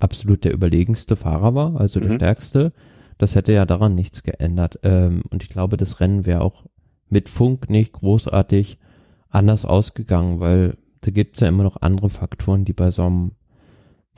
absolut 0.00 0.44
der 0.44 0.52
überlegenste 0.52 1.16
Fahrer 1.16 1.54
war, 1.54 1.80
also 1.80 2.00
der 2.00 2.12
mhm. 2.12 2.16
stärkste. 2.16 2.72
Das 3.18 3.34
hätte 3.34 3.52
ja 3.52 3.66
daran 3.66 3.94
nichts 3.94 4.22
geändert. 4.22 4.80
Ähm, 4.82 5.22
und 5.30 5.42
ich 5.42 5.48
glaube, 5.48 5.76
das 5.76 6.00
Rennen 6.00 6.26
wäre 6.26 6.40
auch 6.40 6.64
mit 7.08 7.28
Funk 7.28 7.70
nicht 7.70 7.92
großartig 7.92 8.78
anders 9.28 9.64
ausgegangen, 9.64 10.40
weil 10.40 10.76
da 11.02 11.10
gibt's 11.10 11.40
ja 11.40 11.48
immer 11.48 11.64
noch 11.64 11.82
andere 11.82 12.08
Faktoren, 12.08 12.64
die 12.64 12.72
bei 12.72 12.90
so 12.90 13.02
einem, 13.02 13.32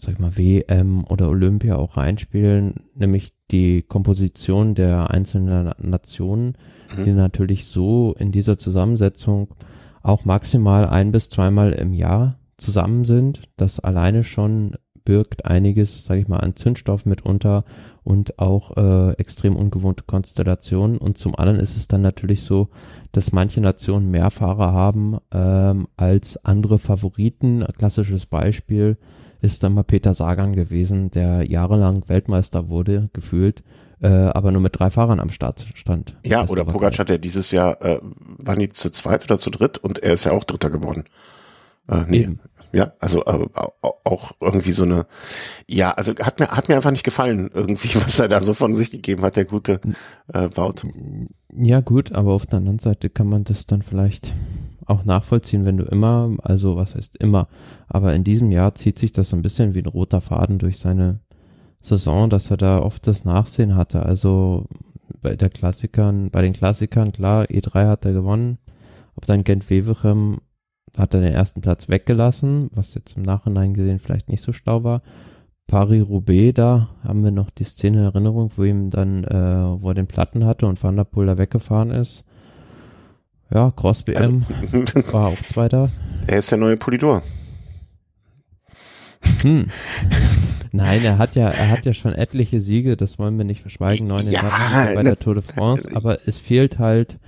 sag 0.01 0.15
ich 0.15 0.21
mal, 0.21 0.37
WM 0.37 1.05
oder 1.05 1.29
Olympia 1.29 1.77
auch 1.77 1.97
reinspielen, 1.97 2.75
nämlich 2.95 3.33
die 3.51 3.83
Komposition 3.83 4.75
der 4.75 5.11
einzelnen 5.11 5.73
Nationen, 5.79 6.57
mhm. 6.97 7.05
die 7.05 7.13
natürlich 7.13 7.67
so 7.67 8.15
in 8.19 8.33
dieser 8.33 8.59
Zusammensetzung 8.59 9.55
auch 10.03 10.25
maximal 10.25 10.87
ein 10.87 11.13
bis 11.13 11.31
zweimal 11.31 11.73
im 11.73 11.95
Jahr 11.95 12.39
zusammen 12.59 13.05
sind. 13.05 13.43
Das 13.57 13.81
alleine 13.81 14.23
schon 14.23 14.73
birgt 15.05 15.47
einiges, 15.47 16.05
sage 16.05 16.21
ich 16.21 16.29
mal, 16.29 16.39
an 16.39 16.57
Zündstoff 16.57 17.07
mitunter 17.07 17.65
und 18.05 18.39
auch 18.39 18.77
äh, 18.77 19.13
extrem 19.15 19.57
ungewohnte 19.57 20.05
Konstellationen. 20.07 20.99
Und 20.99 21.19
zum 21.19 21.35
anderen 21.35 21.59
ist 21.59 21.77
es 21.77 21.89
dann 21.89 22.03
natürlich 22.03 22.43
so, 22.43 22.69
dass 23.13 23.33
manche 23.33 23.61
Nationen 23.61 24.11
mehr 24.11 24.31
Fahrer 24.31 24.73
haben 24.73 25.19
ähm, 25.33 25.89
als 25.97 26.37
andere 26.45 26.79
Favoriten. 26.79 27.63
Ein 27.63 27.73
klassisches 27.73 28.27
Beispiel 28.27 28.99
ist 29.41 29.63
dann 29.63 29.75
mal 29.75 29.85
Peter 29.85 30.15
Sagan 30.15 30.55
gewesen, 30.55 31.11
der 31.11 31.51
jahrelang 31.51 32.09
Weltmeister 32.09 32.69
wurde, 32.69 33.11
gefühlt, 33.13 33.63
äh, 34.01 34.09
aber 34.09 34.53
nur 34.53 34.61
mit 34.61 34.79
drei 34.79 34.91
Fahrern 34.91 35.21
am 35.21 35.31
Start 35.31 35.67
stand. 35.75 36.17
Ja, 36.25 36.49
oder 36.49 36.65
Pogacar, 36.65 37.05
der 37.05 37.19
dieses 37.19 37.51
Jahr, 37.51 37.83
äh, 37.83 38.01
waren 38.39 38.59
die 38.59 38.69
zu 38.71 38.91
zweit 38.91 39.25
oder 39.25 39.39
zu 39.39 39.51
dritt 39.51 39.79
und 39.79 39.99
er 40.03 40.15
ist 40.15 40.25
ja 40.25 40.33
auch 40.33 40.45
Dritter 40.45 40.71
geworden. 40.71 41.05
Äh, 41.89 42.05
nee, 42.09 42.23
Eben. 42.23 42.41
Ja, 42.75 42.93
also 42.99 43.25
äh, 43.25 43.47
auch 43.83 44.33
irgendwie 44.41 44.73
so 44.73 44.83
eine, 44.83 45.07
ja, 45.69 45.93
also 45.93 46.13
hat 46.17 46.41
mir 46.41 46.49
hat 46.49 46.69
mir 46.69 46.75
einfach 46.75 46.91
nicht 46.91 47.05
gefallen 47.05 47.51
irgendwie, 47.55 47.95
was 47.95 48.19
er 48.19 48.29
da 48.29 48.41
so 48.41 48.53
von 48.53 48.75
sich 48.75 48.91
gegeben 48.91 49.23
hat, 49.23 49.37
der 49.37 49.45
gute 49.45 49.81
äh, 50.33 50.49
Baut. 50.49 50.85
Ja 51.57 51.81
gut, 51.81 52.13
aber 52.13 52.33
auf 52.33 52.47
der 52.47 52.59
anderen 52.59 52.81
Seite 52.81 53.11
kann 53.11 53.29
man 53.29 53.45
das 53.45 53.67
dann 53.67 53.83
vielleicht 53.83 54.33
auch 54.87 55.05
nachvollziehen, 55.05 55.65
wenn 55.65 55.77
du 55.77 55.85
immer, 55.85 56.35
also 56.43 56.77
was 56.77 56.95
heißt 56.95 57.17
immer, 57.17 57.49
aber 57.89 58.13
in 58.15 58.25
diesem 58.25 58.51
Jahr 58.51 58.75
zieht 58.75 58.99
sich 58.99 59.13
das 59.13 59.31
so 59.31 59.37
ein 59.37 59.43
bisschen 59.43 59.75
wie 59.75 59.81
ein 59.81 59.87
roter 59.87 60.21
Faden 60.21 60.59
durch 60.59 60.79
seine 60.79 61.21
Saison, 61.81 62.29
dass 62.29 62.51
er 62.51 62.57
da 62.57 62.81
oft 62.81 63.07
das 63.07 63.25
Nachsehen 63.25 63.77
hatte. 63.77 64.05
Also 64.05 64.67
bei 65.23 65.37
der 65.37 65.51
Klassikern, 65.51 66.31
bei 66.31 66.43
den 66.43 66.53
Klassikern, 66.55 67.13
klar, 67.13 67.45
E3 67.45 67.87
hat 67.87 68.05
er 68.05 68.13
gewonnen, 68.13 68.59
ob 69.15 69.27
dann 69.27 69.45
Gent 69.45 69.71
Wevelgem 69.71 70.39
hat 70.97 71.15
er 71.15 71.21
den 71.21 71.33
ersten 71.33 71.61
Platz 71.61 71.89
weggelassen, 71.89 72.71
was 72.75 72.95
jetzt 72.95 73.17
im 73.17 73.23
Nachhinein 73.23 73.75
gesehen 73.75 73.99
vielleicht 73.99 74.29
nicht 74.29 74.43
so 74.43 74.53
schlau 74.53 74.85
war. 74.85 75.03
Paris-Roubaix 75.67 76.55
da 76.55 76.91
haben 77.03 77.25
wir 77.25 77.31
noch 77.31 77.51
die 77.51 77.65
Szene 77.65 77.99
in 77.99 78.05
Erinnerung, 78.05 78.53
wo 78.57 78.65
ihm 78.65 78.91
dann, 78.91 79.25
äh, 79.25 79.83
wo 79.83 79.89
er 79.89 79.95
den 79.95 80.07
Platten 80.07 80.45
hatte 80.45 80.67
und 80.67 80.83
Van 80.83 80.97
der 80.97 81.05
Poel 81.05 81.27
da 81.27 81.39
weggefahren 81.39 81.91
ist. 81.91 82.25
Ja, 83.53 83.71
Cross 83.71 84.03
BM 84.03 84.45
also, 84.61 84.79
war 85.13 85.29
auch 85.29 85.43
Zweiter. 85.53 85.91
Er 86.27 86.39
ist 86.39 86.51
der 86.51 86.59
neue 86.59 86.77
Polidor. 86.77 87.23
Hm. 89.43 89.69
Nein, 90.73 91.05
er 91.05 91.19
hat 91.19 91.37
ja, 91.37 91.49
er 91.49 91.71
hat 91.71 91.87
ja 91.87 91.93
schon 91.93 92.13
etliche 92.13 92.61
Siege, 92.61 92.97
das 92.97 93.19
wollen 93.19 93.39
wir 93.39 93.45
nicht 93.45 93.61
verschweigen, 93.61 94.09
neun 94.09 94.29
ja, 94.29 94.41
Etappen 94.41 94.95
bei 94.97 95.03
der 95.05 95.17
Tour 95.17 95.35
de 95.35 95.43
France, 95.43 95.89
aber 95.95 96.27
es 96.27 96.41
fehlt 96.41 96.79
halt 96.79 97.19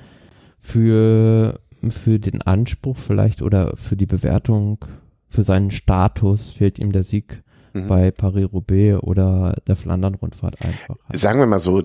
für, 0.61 1.61
für 1.91 2.19
den 2.19 2.43
Anspruch 2.43 2.97
vielleicht 2.97 3.43
oder 3.43 3.77
für 3.77 3.97
die 3.97 4.07
Bewertung, 4.07 4.85
für 5.29 5.43
seinen 5.43 5.71
Status 5.71 6.51
fehlt 6.51 6.79
ihm 6.79 6.93
der 6.93 7.05
Sieg 7.05 7.43
mhm. 7.73 7.89
bei 7.89 8.11
Paris-Roubaix 8.11 9.03
oder 9.03 9.57
der 9.67 9.77
Flandern-Rundfahrt 9.77 10.63
einfach. 10.65 10.97
Sagen 11.11 11.39
wir 11.39 11.47
mal 11.47 11.59
so, 11.59 11.83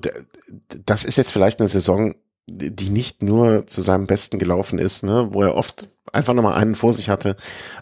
das 0.85 1.05
ist 1.05 1.17
jetzt 1.17 1.31
vielleicht 1.31 1.59
eine 1.59 1.67
Saison, 1.67 2.15
die 2.47 2.89
nicht 2.89 3.23
nur 3.23 3.67
zu 3.67 3.82
seinem 3.82 4.08
Besten 4.08 4.39
gelaufen 4.39 4.80
ist, 4.80 5.04
ne, 5.04 5.30
wo 5.32 5.43
er 5.43 5.56
oft 5.56 5.89
einfach 6.13 6.34
nochmal 6.34 6.56
einen 6.56 6.75
vor 6.75 6.93
sich 6.93 7.10
hatte. 7.10 7.36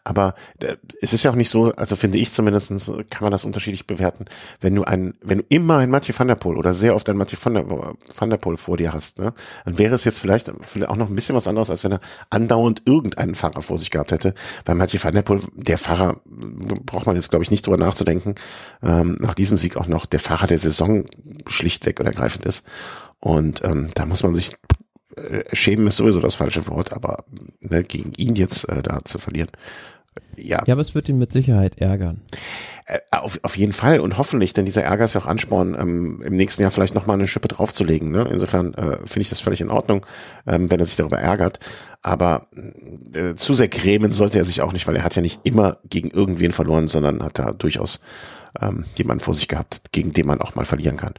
Aber 0.04 0.36
äh, 0.60 0.76
es 1.02 1.13
ist 1.13 1.24
ja 1.24 1.32
auch 1.32 1.36
nicht 1.36 1.50
so, 1.50 1.72
also 1.74 1.95
finde 1.95 2.17
ich 2.17 2.32
zumindest, 2.32 2.69
kann 3.10 3.24
man 3.24 3.32
das 3.32 3.45
unterschiedlich 3.45 3.88
bewerten. 3.88 4.26
Wenn 4.60 4.76
du 4.76 4.84
einen, 4.84 5.15
wenn 5.22 5.39
du 5.39 5.45
immer 5.50 5.78
einen 5.78 5.91
Mathieu 5.91 6.13
van 6.17 6.28
der 6.28 6.36
Poel 6.36 6.58
oder 6.58 6.74
sehr 6.74 6.95
oft 6.95 7.10
einen 7.10 7.17
Mathieu 7.17 7.38
van 7.41 7.54
der, 7.54 7.69
van 7.69 8.30
der 8.30 8.38
Poel 8.38 8.58
vor 8.58 8.78
dir 8.78 8.93
hast, 8.93 9.19
ne, 9.19 9.34
dann 9.65 9.78
wäre 9.80 9.95
es 9.95 10.04
jetzt 10.04 10.19
vielleicht, 10.19 10.52
vielleicht 10.62 10.91
auch 10.91 10.98
noch 10.98 11.10
ein 11.10 11.15
bisschen 11.15 11.36
was 11.36 11.48
anderes, 11.48 11.69
als 11.69 11.84
wenn 11.84 11.93
er 11.93 12.02
andauernd 12.30 12.84
irgendeinen 12.86 13.36
Fahrer 13.36 13.62
vor 13.62 13.78
sich 13.78 13.89
gehabt 13.89 14.12
hätte. 14.12 14.34
Bei 14.65 14.76
Mathieu 14.76 15.00
van 15.02 15.13
der 15.13 15.22
Poel, 15.22 15.41
der 15.54 15.78
Fahrer, 15.78 16.22
braucht 16.26 17.08
man 17.08 17.15
jetzt 17.15 17.30
glaube 17.30 17.43
ich 17.43 17.52
nicht 17.52 17.65
drüber 17.65 17.78
nachzudenken, 17.78 18.36
ähm, 18.84 19.17
nach 19.19 19.34
diesem 19.34 19.58
Sieg 19.58 19.78
auch 19.78 19.88
noch 19.88 20.06
der 20.06 20.19
Fahrer 20.19 20.48
der 20.48 20.58
Saison 20.58 21.06
schlichtweg 21.48 22.00
und 22.00 22.06
ergreifend 22.06 22.45
ist. 22.45 22.65
Und 23.19 23.63
ähm, 23.63 23.89
da 23.93 24.05
muss 24.05 24.23
man 24.23 24.34
sich 24.34 24.55
äh, 25.15 25.43
schämen 25.53 25.88
ist 25.88 25.97
sowieso 25.97 26.19
das 26.19 26.36
falsche 26.36 26.67
Wort, 26.67 26.93
aber 26.93 27.25
ne, 27.62 27.84
gegen 27.84 28.13
ihn 28.13 28.36
jetzt 28.36 28.67
äh, 28.69 28.82
da 28.82 29.03
zu 29.03 29.19
verlieren. 29.19 29.49
Ja. 30.36 30.63
ja, 30.65 30.73
aber 30.73 30.82
es 30.82 30.95
wird 30.95 31.08
ihn 31.10 31.19
mit 31.19 31.32
Sicherheit 31.32 31.77
ärgern. 31.79 32.21
Äh, 32.86 32.99
auf, 33.12 33.39
auf 33.43 33.58
jeden 33.58 33.73
Fall 33.73 33.99
und 33.99 34.17
hoffentlich, 34.17 34.53
denn 34.53 34.65
dieser 34.65 34.84
Ärger 34.84 35.05
ist 35.05 35.13
ja 35.13 35.21
auch 35.21 35.27
Ansporn, 35.27 35.75
ähm, 35.79 36.21
im 36.23 36.36
nächsten 36.36 36.62
Jahr 36.62 36.71
vielleicht 36.71 36.95
nochmal 36.95 37.15
eine 37.15 37.27
Schippe 37.27 37.47
draufzulegen. 37.47 38.12
Ne? 38.12 38.27
Insofern 38.32 38.73
äh, 38.73 38.97
finde 39.05 39.21
ich 39.21 39.29
das 39.29 39.41
völlig 39.41 39.62
in 39.62 39.69
Ordnung, 39.69 40.05
ähm, 40.47 40.71
wenn 40.71 40.79
er 40.79 40.86
sich 40.86 40.95
darüber 40.95 41.19
ärgert. 41.19 41.60
Aber 42.01 42.47
äh, 43.13 43.36
zu 43.36 43.53
sehr 43.53 43.67
grämen 43.67 44.12
sollte 44.12 44.39
er 44.39 44.45
sich 44.45 44.62
auch 44.62 44.73
nicht, 44.73 44.88
weil 44.88 44.95
er 44.95 45.03
hat 45.03 45.15
ja 45.15 45.21
nicht 45.21 45.41
immer 45.43 45.77
gegen 45.89 46.10
irgendwen 46.10 46.51
verloren, 46.51 46.88
sondern 46.88 47.21
hat 47.23 47.38
da 47.38 47.51
durchaus 47.51 47.99
ähm, 48.60 48.86
jemanden 48.97 49.23
vor 49.23 49.34
sich 49.34 49.47
gehabt, 49.47 49.91
gegen 49.91 50.13
den 50.13 50.25
man 50.25 50.41
auch 50.41 50.55
mal 50.55 50.65
verlieren 50.65 50.97
kann. 50.97 51.13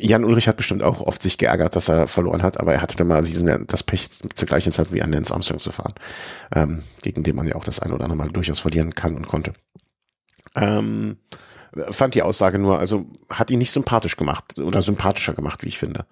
Jan 0.00 0.24
Ulrich 0.24 0.48
hat 0.48 0.56
bestimmt 0.56 0.82
auch 0.82 1.00
oft 1.00 1.22
sich 1.22 1.38
geärgert, 1.38 1.76
dass 1.76 1.88
er 1.88 2.06
verloren 2.06 2.42
hat, 2.42 2.58
aber 2.58 2.72
er 2.72 2.82
hatte 2.82 2.96
dann 2.96 3.08
mal 3.08 3.22
diesen, 3.22 3.66
das 3.66 3.82
Pech 3.82 4.10
zur 4.10 4.48
gleichen 4.48 4.72
Zeit 4.72 4.92
wie 4.92 5.02
an 5.02 5.12
Lance 5.12 5.32
Armstrong 5.32 5.58
zu 5.58 5.72
fahren, 5.72 5.94
ähm, 6.54 6.82
gegen 7.02 7.22
den 7.22 7.36
man 7.36 7.46
ja 7.46 7.54
auch 7.54 7.64
das 7.64 7.80
ein 7.80 7.92
oder 7.92 8.04
andere 8.04 8.18
Mal 8.18 8.28
durchaus 8.28 8.58
verlieren 8.58 8.94
kann 8.94 9.16
und 9.16 9.28
konnte. 9.28 9.52
Ähm, 10.56 11.18
fand 11.90 12.14
die 12.14 12.22
Aussage 12.22 12.58
nur, 12.58 12.78
also 12.78 13.06
hat 13.28 13.50
ihn 13.50 13.58
nicht 13.58 13.72
sympathisch 13.72 14.16
gemacht 14.16 14.58
oder 14.58 14.82
sympathischer 14.82 15.34
gemacht, 15.34 15.62
wie 15.62 15.68
ich 15.68 15.78
finde. 15.78 16.06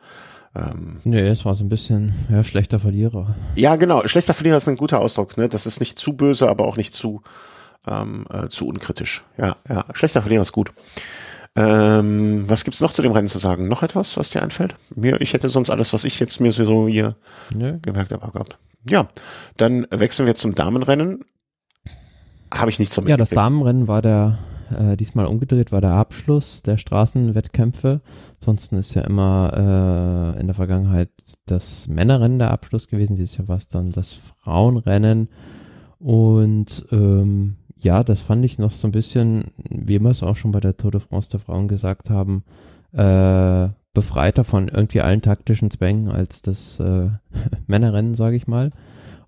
Ähm, 0.55 0.98
nee, 1.05 1.20
es 1.20 1.44
war 1.44 1.55
so 1.55 1.64
ein 1.64 1.68
bisschen 1.68 2.14
ja, 2.31 2.42
schlechter 2.44 2.79
Verlierer. 2.79 3.35
Ja, 3.55 3.77
genau. 3.77 4.07
Schlechter 4.07 4.35
Verlierer 4.35 4.57
ist 4.57 4.68
ein 4.68 4.77
guter 4.77 5.01
Ausdruck. 5.01 5.37
Ne? 5.37 5.48
Das 5.48 5.66
ist 5.66 5.81
nicht 5.81 5.98
zu 5.98 6.14
böse, 6.14 6.48
aber 6.48 6.66
auch 6.66 6.77
nicht 6.77 6.94
zu, 6.94 7.22
ähm, 7.87 8.24
äh, 8.31 8.48
zu 8.48 8.66
unkritisch. 8.66 9.24
Ja, 9.37 9.57
ja. 9.68 9.85
Schlechter 9.92 10.22
Verlierer 10.22 10.42
ist 10.42 10.53
gut. 10.53 10.72
Ähm, 11.61 12.49
was 12.49 12.62
gibt's 12.62 12.81
noch 12.81 12.92
zu 12.92 13.03
dem 13.03 13.11
Rennen 13.11 13.27
zu 13.27 13.38
sagen? 13.38 13.66
Noch 13.66 13.83
etwas, 13.83 14.16
was 14.16 14.31
dir 14.31 14.42
einfällt? 14.42 14.77
Mir, 14.94 15.21
ich 15.21 15.33
hätte 15.33 15.49
sonst 15.49 15.71
alles, 15.71 15.92
was 15.92 16.05
ich 16.05 16.21
jetzt 16.21 16.40
mir 16.40 16.53
so 16.53 16.87
hier 16.87 17.16
nee. 17.53 17.79
gemerkt 17.83 18.12
habe, 18.12 18.31
gehabt. 18.31 18.57
Ja, 18.88 19.09
dann 19.57 19.85
wechseln 19.90 20.27
wir 20.27 20.37
zum 20.37 20.55
Damenrennen. 20.55 21.25
Habe 22.55 22.71
ich 22.71 22.79
nichts 22.79 22.94
zum 22.94 23.09
Ja, 23.09 23.16
das 23.16 23.31
Damenrennen 23.31 23.88
war 23.88 24.03
der 24.03 24.38
äh, 24.71 24.97
diesmal 24.97 25.27
umgedreht, 25.27 25.73
war 25.73 25.81
der 25.81 25.94
Abschluss 25.94 26.62
der 26.62 26.79
Straßenwettkämpfe. 26.79 28.03
Ansonsten 28.40 28.77
ist 28.77 28.94
ja 28.94 29.03
immer 29.03 30.35
äh, 30.37 30.40
in 30.40 30.47
der 30.47 30.55
Vergangenheit 30.55 31.11
das 31.47 31.88
Männerrennen 31.88 32.38
der 32.38 32.53
Abschluss 32.53 32.87
gewesen. 32.87 33.16
Dieses 33.16 33.37
Jahr 33.37 33.49
war 33.49 33.57
es 33.57 33.66
dann 33.66 33.90
das 33.90 34.14
Frauenrennen. 34.14 35.29
Und 35.99 36.87
ähm, 36.92 37.57
ja, 37.80 38.02
das 38.02 38.20
fand 38.20 38.44
ich 38.44 38.58
noch 38.58 38.72
so 38.72 38.88
ein 38.88 38.92
bisschen, 38.92 39.44
wie 39.70 40.00
wir 40.00 40.10
es 40.10 40.22
auch 40.22 40.36
schon 40.36 40.52
bei 40.52 40.60
der 40.60 40.76
Tour 40.76 40.90
de 40.90 41.00
France 41.00 41.30
der 41.30 41.40
Frauen 41.40 41.68
gesagt 41.68 42.10
haben, 42.10 42.42
äh, 42.92 43.68
befreiter 43.94 44.44
von 44.44 44.68
irgendwie 44.68 45.00
allen 45.00 45.22
taktischen 45.22 45.70
Zwängen 45.70 46.08
als 46.08 46.42
das 46.42 46.80
äh, 46.80 47.10
Männerrennen, 47.66 48.16
sage 48.16 48.36
ich 48.36 48.46
mal. 48.46 48.70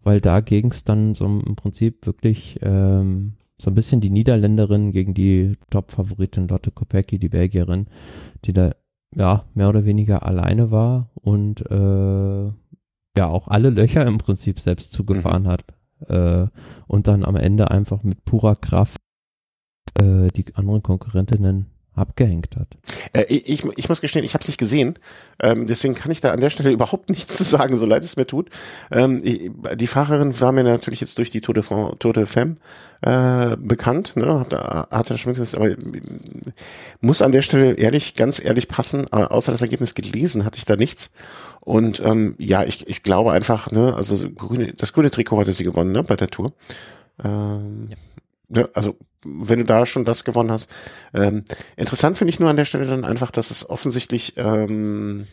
Weil 0.03 0.21
da 0.21 0.41
ging 0.41 0.71
es 0.71 0.85
dann 0.85 1.15
so 1.15 1.27
im 1.27 1.57
Prinzip 1.57 2.07
wirklich 2.07 2.59
ähm, 2.63 3.35
so 3.59 3.71
ein 3.71 3.75
bisschen 3.75 4.01
die 4.01 4.11
Niederländerin 4.11 4.93
gegen 4.93 5.13
die 5.13 5.57
Top-Favoritin 5.71 6.49
Lotte 6.49 6.71
Kopecky, 6.71 7.19
die 7.19 7.29
Belgierin, 7.29 7.87
die 8.47 8.55
da 8.55 8.73
ja 9.15 9.45
mehr 9.55 9.69
oder 9.69 9.85
weniger 9.85 10.25
alleine 10.25 10.71
war 10.71 11.11
und 11.15 11.61
äh, 11.71 12.45
ja 13.17 13.27
auch 13.27 13.49
alle 13.49 13.71
Löcher 13.71 14.07
im 14.07 14.19
Prinzip 14.19 14.59
selbst 14.61 14.93
zugefahren 14.93 15.43
mhm. 15.43 15.49
hat 15.49 15.65
äh, 16.09 16.47
und 16.87 17.07
dann 17.07 17.25
am 17.25 17.37
Ende 17.37 17.71
einfach 17.71 18.03
mit 18.03 18.25
purer 18.25 18.57
Kraft 18.57 19.01
äh, 19.99 20.29
die 20.29 20.55
anderen 20.55 20.83
Konkurrentinnen 20.83 21.70
abgehängt 21.95 22.57
hat. 22.57 22.69
Äh, 23.13 23.25
ich, 23.29 23.65
ich 23.65 23.89
muss 23.89 24.01
gestehen, 24.01 24.25
ich 24.25 24.35
habe 24.35 24.43
es 24.43 24.49
nicht 24.49 24.59
gesehen, 24.59 24.99
ähm, 25.41 25.67
deswegen 25.67 25.95
kann 25.95 26.11
ich 26.13 26.21
da 26.21 26.31
an 26.31 26.41
der 26.41 26.51
Stelle 26.51 26.71
überhaupt 26.73 27.11
nichts 27.11 27.37
zu 27.37 27.45
sagen, 27.45 27.77
so 27.77 27.87
leid 27.87 28.05
es 28.05 28.17
mir 28.17 28.27
tut. 28.27 28.51
Ähm, 28.91 29.19
ich, 29.23 29.51
die 29.77 29.87
Fahrerin 29.87 30.39
war 30.41 30.53
mir 30.53 30.65
natürlich 30.65 31.01
jetzt 31.01 31.19
durch 31.19 31.31
die 31.31 31.41
Tour 31.41 31.55
de, 31.55 31.63
France, 31.63 31.97
Tour 31.99 32.13
de 32.13 32.27
Femme 32.27 32.57
äh, 33.03 33.57
bekannt, 33.57 34.17
ne? 34.17 34.41
hat, 34.41 34.53
hat 34.91 35.11
er 35.11 35.19
schon 35.19 35.33
gesagt, 35.33 35.55
aber 35.55 35.75
muss 37.01 37.23
an 37.23 37.33
der 37.33 37.43
Stelle 37.43 37.73
ehrlich, 37.73 38.15
ganz 38.15 38.43
ehrlich 38.43 38.69
passen, 38.69 39.07
äh, 39.13 39.17
außer 39.17 39.53
das 39.53 39.63
Ergebnis 39.63 39.95
gelesen 39.95 40.45
hatte 40.45 40.59
ich 40.59 40.65
da 40.65 40.77
nichts. 40.77 41.11
Und 41.61 42.01
ähm, 42.01 42.35
ja, 42.39 42.65
ich, 42.65 42.89
ich 42.89 43.03
glaube 43.03 43.33
einfach, 43.33 43.71
ne, 43.71 43.95
also 43.95 44.31
grüne, 44.31 44.73
das 44.73 44.93
grüne 44.93 45.11
Trikot 45.11 45.41
hatte 45.41 45.53
sie 45.53 45.65
gewonnen, 45.65 45.93
ne, 45.93 46.03
bei 46.03 46.17
der 46.17 46.29
Tour. 46.29 46.53
Ähm, 47.23 47.89
ja. 47.91 47.97
Ja, 48.55 48.69
also 48.75 48.97
wenn 49.25 49.59
du 49.59 49.65
da 49.65 49.85
schon 49.87 50.05
das 50.05 50.25
gewonnen 50.25 50.51
hast. 50.51 50.71
Ähm, 51.13 51.45
interessant 51.77 52.19
finde 52.19 52.31
ich 52.31 52.41
nur 52.41 52.49
an 52.49 52.57
der 52.57 52.65
Stelle 52.65 52.87
dann 52.87 53.05
einfach, 53.05 53.31
dass 53.31 53.51
es 53.51 53.69
offensichtlich 53.69 54.35
ähm, 54.37 55.27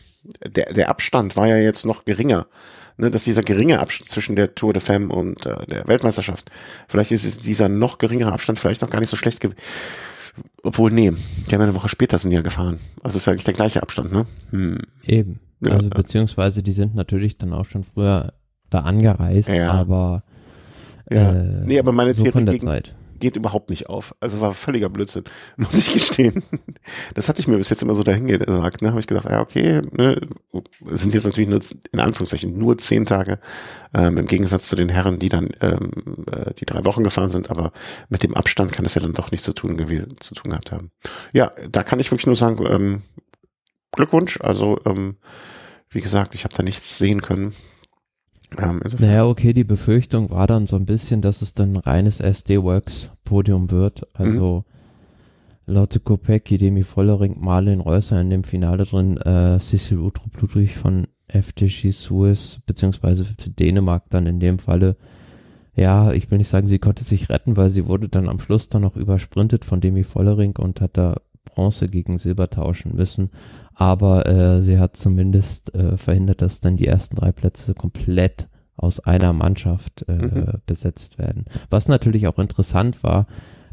der, 0.44 0.72
der 0.72 0.88
Abstand 0.88 1.36
war 1.36 1.46
ja 1.46 1.56
jetzt 1.56 1.86
noch 1.86 2.04
geringer. 2.04 2.46
Ne, 3.00 3.12
dass 3.12 3.22
dieser 3.22 3.42
geringe 3.42 3.78
Abstand 3.78 4.10
zwischen 4.10 4.34
der 4.34 4.56
Tour 4.56 4.72
de 4.72 4.82
Femme 4.82 5.14
und 5.14 5.46
äh, 5.46 5.66
der 5.66 5.86
Weltmeisterschaft, 5.86 6.50
vielleicht 6.88 7.12
ist 7.12 7.46
dieser 7.46 7.68
noch 7.68 7.98
geringere 7.98 8.32
Abstand 8.32 8.58
vielleicht 8.58 8.82
noch 8.82 8.90
gar 8.90 8.98
nicht 8.98 9.08
so 9.08 9.16
schlecht 9.16 9.40
gewesen. 9.40 9.60
Obwohl, 10.64 10.90
nee, 10.90 11.12
die 11.12 11.54
haben 11.54 11.62
eine 11.62 11.76
Woche 11.76 11.88
später 11.88 12.18
sind 12.18 12.30
die 12.30 12.36
ja 12.36 12.42
gefahren. 12.42 12.80
Also 13.04 13.18
ist 13.18 13.26
ja 13.26 13.32
eigentlich 13.32 13.44
der 13.44 13.54
gleiche 13.54 13.82
Abstand, 13.82 14.12
ne? 14.12 14.26
Hm. 14.50 14.78
Eben. 15.04 15.38
Also 15.64 15.88
beziehungsweise 15.90 16.64
die 16.64 16.72
sind 16.72 16.96
natürlich 16.96 17.38
dann 17.38 17.52
auch 17.52 17.66
schon 17.66 17.84
früher 17.84 18.32
da 18.68 18.80
angereist, 18.80 19.48
ja. 19.48 19.70
aber 19.70 20.24
ja. 21.08 21.32
Äh, 21.32 21.66
nee, 21.66 21.78
aber 21.78 21.92
meine 21.92 22.14
so 22.14 22.24
Theorie 22.24 22.44
gegen, 22.46 22.66
Zeit 22.66 22.96
geht 23.18 23.36
überhaupt 23.36 23.70
nicht 23.70 23.88
auf. 23.88 24.14
Also 24.20 24.40
war 24.40 24.54
völliger 24.54 24.88
Blödsinn, 24.88 25.24
muss 25.56 25.74
ich 25.74 25.92
gestehen. 25.92 26.42
Das 27.14 27.28
hatte 27.28 27.40
ich 27.40 27.48
mir 27.48 27.56
bis 27.56 27.70
jetzt 27.70 27.82
immer 27.82 27.94
so 27.94 28.02
dahingesagt. 28.02 28.82
Ne? 28.82 28.90
Habe 28.90 29.00
ich 29.00 29.06
gedacht, 29.06 29.26
ja 29.28 29.40
okay, 29.40 29.82
ne? 29.92 30.20
sind 30.84 31.14
jetzt 31.14 31.24
natürlich 31.24 31.48
nur 31.48 31.60
in 31.92 32.00
Anführungszeichen 32.00 32.56
nur 32.56 32.78
zehn 32.78 33.06
Tage 33.06 33.38
ähm, 33.94 34.18
im 34.18 34.26
Gegensatz 34.26 34.68
zu 34.68 34.76
den 34.76 34.88
Herren, 34.88 35.18
die 35.18 35.28
dann 35.28 35.50
ähm, 35.60 35.90
äh, 36.30 36.54
die 36.54 36.66
drei 36.66 36.84
Wochen 36.84 37.04
gefahren 37.04 37.30
sind. 37.30 37.50
Aber 37.50 37.72
mit 38.08 38.22
dem 38.22 38.34
Abstand 38.34 38.72
kann 38.72 38.84
es 38.84 38.94
ja 38.94 39.02
dann 39.02 39.14
doch 39.14 39.30
nichts 39.30 39.44
zu 39.44 39.52
tun 39.52 39.76
gewesen, 39.76 40.16
zu 40.20 40.34
tun 40.34 40.50
gehabt 40.50 40.72
haben. 40.72 40.90
Ja, 41.32 41.52
da 41.70 41.82
kann 41.82 42.00
ich 42.00 42.10
wirklich 42.10 42.26
nur 42.26 42.36
sagen, 42.36 42.64
ähm, 42.68 43.02
Glückwunsch. 43.92 44.40
Also 44.40 44.80
ähm, 44.84 45.16
wie 45.90 46.00
gesagt, 46.00 46.34
ich 46.34 46.44
habe 46.44 46.54
da 46.54 46.62
nichts 46.62 46.98
sehen 46.98 47.22
können. 47.22 47.54
Ähm, 48.56 48.80
naja, 48.98 49.26
okay, 49.26 49.52
die 49.52 49.64
Befürchtung 49.64 50.30
war 50.30 50.46
dann 50.46 50.66
so 50.66 50.76
ein 50.76 50.86
bisschen, 50.86 51.20
dass 51.20 51.42
es 51.42 51.52
dann 51.52 51.74
ein 51.74 51.76
reines 51.76 52.20
SD-Works-Podium 52.20 53.70
wird. 53.70 54.06
Also 54.14 54.64
mhm. 55.66 55.74
Lotte 55.74 56.00
Kopecki, 56.00 56.56
Demi 56.56 56.82
Vollering, 56.82 57.36
Marlene 57.40 57.82
Reusser 57.82 58.20
in 58.20 58.30
dem 58.30 58.42
Finale 58.42 58.84
drin, 58.84 59.18
äh, 59.18 59.58
Cecil 59.60 59.98
Utrup 59.98 60.40
Ludwig 60.40 60.74
von 60.76 61.06
FTG 61.28 61.90
Suez, 61.90 62.60
beziehungsweise 62.64 63.26
für 63.26 63.50
Dänemark 63.50 64.04
dann 64.08 64.26
in 64.26 64.40
dem 64.40 64.58
Falle. 64.58 64.96
Ja, 65.76 66.12
ich 66.12 66.30
will 66.30 66.38
nicht 66.38 66.48
sagen, 66.48 66.66
sie 66.66 66.78
konnte 66.78 67.04
sich 67.04 67.28
retten, 67.28 67.58
weil 67.58 67.68
sie 67.68 67.86
wurde 67.86 68.08
dann 68.08 68.30
am 68.30 68.40
Schluss 68.40 68.70
dann 68.70 68.82
noch 68.82 68.96
übersprintet 68.96 69.66
von 69.66 69.80
Demi 69.80 70.04
Vollering 70.04 70.56
und 70.56 70.80
hat 70.80 70.96
da 70.96 71.16
Bronze 71.54 71.88
gegen 71.88 72.18
Silber 72.18 72.50
tauschen 72.50 72.94
müssen. 72.94 73.30
Aber 73.74 74.26
äh, 74.26 74.62
sie 74.62 74.78
hat 74.78 74.96
zumindest 74.96 75.74
äh, 75.74 75.96
verhindert, 75.96 76.42
dass 76.42 76.60
dann 76.60 76.76
die 76.76 76.86
ersten 76.86 77.16
drei 77.16 77.32
Plätze 77.32 77.74
komplett 77.74 78.48
aus 78.76 79.00
einer 79.00 79.32
Mannschaft 79.32 80.04
äh, 80.08 80.12
mhm. 80.12 80.46
besetzt 80.66 81.18
werden. 81.18 81.44
Was 81.68 81.88
natürlich 81.88 82.26
auch 82.26 82.38
interessant 82.38 83.02
war, 83.02 83.26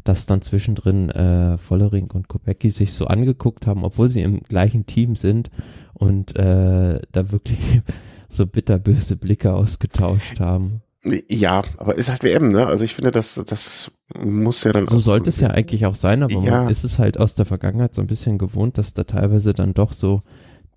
dass 0.06 0.26
dann 0.26 0.42
zwischendrin 0.42 1.10
äh, 1.10 1.58
Vollering 1.58 2.10
und 2.12 2.28
Kopecki 2.28 2.70
sich 2.70 2.92
so 2.92 3.06
angeguckt 3.06 3.66
haben, 3.66 3.84
obwohl 3.84 4.08
sie 4.08 4.22
im 4.22 4.42
gleichen 4.42 4.86
Team 4.86 5.16
sind 5.16 5.50
und 5.94 6.36
äh, 6.36 7.00
da 7.12 7.32
wirklich 7.32 7.58
so 8.28 8.46
bitterböse 8.46 9.16
Blicke 9.16 9.52
ausgetauscht 9.52 10.40
haben. 10.40 10.82
Ja, 11.28 11.62
aber 11.78 11.94
ist 11.96 12.08
halt 12.08 12.22
WM, 12.24 12.48
ne? 12.48 12.66
Also 12.66 12.84
ich 12.84 12.94
finde, 12.94 13.10
das, 13.10 13.40
das 13.46 13.90
muss 14.18 14.64
ja 14.64 14.72
dann 14.72 14.86
So 14.86 14.98
sollte 14.98 15.30
es 15.30 15.40
ja 15.40 15.48
eigentlich 15.48 15.86
auch 15.86 15.94
sein, 15.94 16.22
aber 16.22 16.32
Ja. 16.34 16.62
man 16.62 16.70
ist 16.70 16.84
es 16.84 16.98
halt 16.98 17.18
aus 17.18 17.34
der 17.34 17.46
Vergangenheit 17.46 17.94
so 17.94 18.00
ein 18.00 18.06
bisschen 18.06 18.38
gewohnt, 18.38 18.78
dass 18.78 18.92
da 18.94 19.04
teilweise 19.04 19.52
dann 19.52 19.74
doch 19.74 19.92
so 19.92 20.22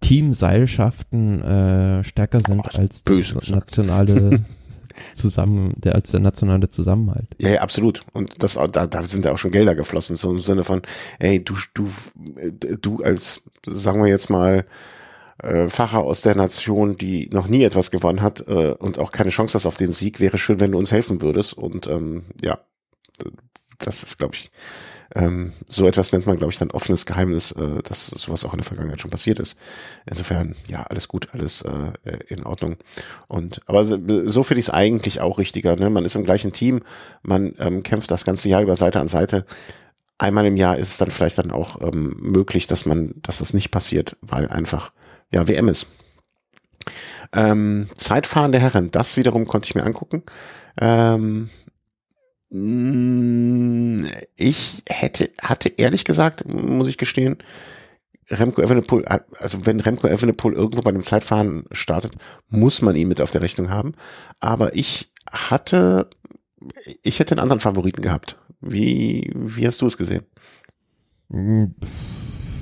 Teamseilschaften 0.02 1.42
äh, 1.42 2.04
stärker 2.04 2.39
sind 2.39 2.60
Oh, 2.60 2.78
als 2.78 3.02
böse 3.02 3.39
nationale 3.52 4.42
zusammen, 5.15 5.74
der 5.78 5.96
als 5.96 6.12
der 6.12 6.20
nationale 6.20 6.70
Zusammenhalt. 6.70 7.28
Ja, 7.39 7.50
ja, 7.50 7.62
absolut. 7.62 8.04
Und 8.13 8.42
das, 8.44 8.54
da, 8.72 8.88
da 8.88 9.04
sind 9.04 9.26
ja 9.26 9.32
auch 9.32 9.38
schon 9.38 9.52
Gelder 9.52 9.76
geflossen, 9.76 10.15
so 10.15 10.32
im 10.32 10.39
Sinne 10.39 10.63
von, 10.63 10.82
ey, 11.20 11.44
du, 11.44 11.56
du, 11.74 11.88
du 12.82 13.04
als, 13.04 13.42
sagen 13.65 14.02
wir 14.02 14.10
jetzt 14.10 14.30
mal, 14.30 14.65
äh, 15.43 15.69
Facher 15.69 15.99
aus 15.99 16.21
der 16.21 16.36
Nation, 16.36 16.97
die 16.97 17.30
noch 17.32 17.47
nie 17.47 17.63
etwas 17.63 17.91
gewonnen 17.91 18.21
hat 18.21 18.47
äh, 18.47 18.75
und 18.78 18.99
auch 18.99 19.12
keine 19.12 19.30
Chance 19.30 19.56
hast 19.56 19.65
auf 19.65 19.78
den 19.78 19.91
Sieg, 19.91 20.19
wäre 20.19 20.38
schön, 20.38 20.60
wenn 20.60 20.71
du 20.71 20.78
uns 20.78 20.91
helfen 20.91 21.21
würdest. 21.21 21.54
Und 21.54 21.88
ähm, 21.88 22.25
ja, 22.41 22.60
das 23.80 24.04
ist, 24.04 24.17
glaube 24.17 24.36
ich, 24.36 24.52
ähm, 25.15 25.54
so 25.67 25.88
etwas 25.88 26.12
nennt 26.12 26.28
man, 26.28 26.38
glaube 26.38 26.54
ich, 26.54 26.60
dann 26.60 26.71
offenes 26.71 27.06
Geheimnis, 27.06 27.52
äh, 27.54 27.82
dass 27.84 28.08
sowas 28.08 28.45
auch 28.45 28.54
in 28.54 28.60
der 28.60 28.65
Vergangenheit 28.65 29.02
schon 29.02 29.10
passiert 29.10 29.39
ist. 29.39 29.58
Insofern, 30.06 30.56
ja, 30.67 30.84
alles 30.84 31.08
gut, 31.08 31.30
alles 31.32 31.63
äh, 31.63 32.17
in 32.28 32.43
Ordnung. 32.43 32.78
Und 33.28 33.62
aber 33.65 33.86
so, 33.86 33.97
so 34.28 34.43
finde 34.43 34.60
ich 34.60 34.67
es 34.67 34.73
eigentlich 34.73 35.21
auch 35.21 35.39
richtiger. 35.39 35.75
Ne? 35.75 35.89
Man 35.89 36.06
ist 36.06 36.15
im 36.15 36.25
gleichen 36.25 36.52
Team, 36.52 36.82
man 37.23 37.54
ähm, 37.60 37.82
kämpft 37.82 38.12
das 38.12 38.25
ganze 38.25 38.49
Jahr 38.49 38.62
über 38.62 38.75
Seite 38.75 38.99
an 38.99 39.08
Seite. 39.08 39.45
Einmal 40.19 40.45
im 40.45 40.58
Jahr 40.58 40.78
ist 40.78 40.89
es 40.89 40.97
dann 40.97 41.12
vielleicht 41.12 41.38
dann 41.38 41.52
auch 41.52 41.82
ähm, 41.82 42.15
möglich, 42.19 42.67
dass 42.67 42.86
man, 42.86 43.13
dass 43.21 43.39
das 43.39 43.54
nicht 43.54 43.71
passiert, 43.71 44.17
weil 44.21 44.49
einfach 44.49 44.91
ja 45.32 45.48
WM 45.48 45.68
ist. 45.68 45.88
Ähm, 47.34 47.88
Zeitfahren 47.96 48.52
der 48.52 48.62
Herren, 48.62 48.92
das 48.92 49.18
wiederum 49.18 49.46
konnte 49.46 49.68
ich 49.68 49.76
mir 49.76 49.84
angucken. 49.84 50.24
Ähm, 50.80 51.50
mh, 52.50 54.10
ich 54.36 54.84
hätte, 54.88 55.30
hatte 55.42 55.70
ehrlich 55.78 56.06
gesagt, 56.06 56.48
muss 56.48 56.88
ich 56.88 56.98
gestehen, 56.98 57.38
Remco 58.32 58.62
Evenepoel, 58.62 59.06
also 59.39 59.65
wenn 59.65 59.80
Remco 59.80 60.08
Evenepoel 60.08 60.54
irgendwo 60.54 60.82
bei 60.82 60.92
dem 60.92 61.02
Zeitfahren 61.02 61.65
startet, 61.72 62.13
muss 62.50 62.82
man 62.82 62.96
ihn 62.96 63.08
mit 63.08 63.22
auf 63.22 63.32
der 63.32 63.42
Rechnung 63.42 63.70
haben. 63.70 63.94
Aber 64.39 64.76
ich 64.76 65.12
hatte, 65.32 66.10
ich 67.02 67.20
hätte 67.20 67.34
einen 67.34 67.42
anderen 67.42 67.60
Favoriten 67.60 68.02
gehabt. 68.02 68.38
Wie, 68.62 69.32
wie 69.36 69.65
hast 69.65 69.82
du 69.82 69.88
es 69.88 69.98
gesehen? 69.98 70.24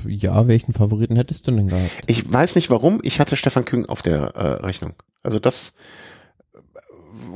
Ja, 0.08 0.48
welchen 0.48 0.74
Favoriten 0.74 1.16
hättest 1.16 1.48
du 1.48 1.52
denn 1.52 1.68
gehabt? 1.68 2.04
Ich 2.08 2.32
weiß 2.32 2.56
nicht 2.56 2.70
warum, 2.70 3.00
ich 3.04 3.20
hatte 3.20 3.36
Stefan 3.36 3.66
Küng 3.66 3.86
auf 3.86 4.02
der 4.02 4.36
äh, 4.36 4.66
Rechnung. 4.66 4.94
Also 5.24 5.40
das, 5.40 5.74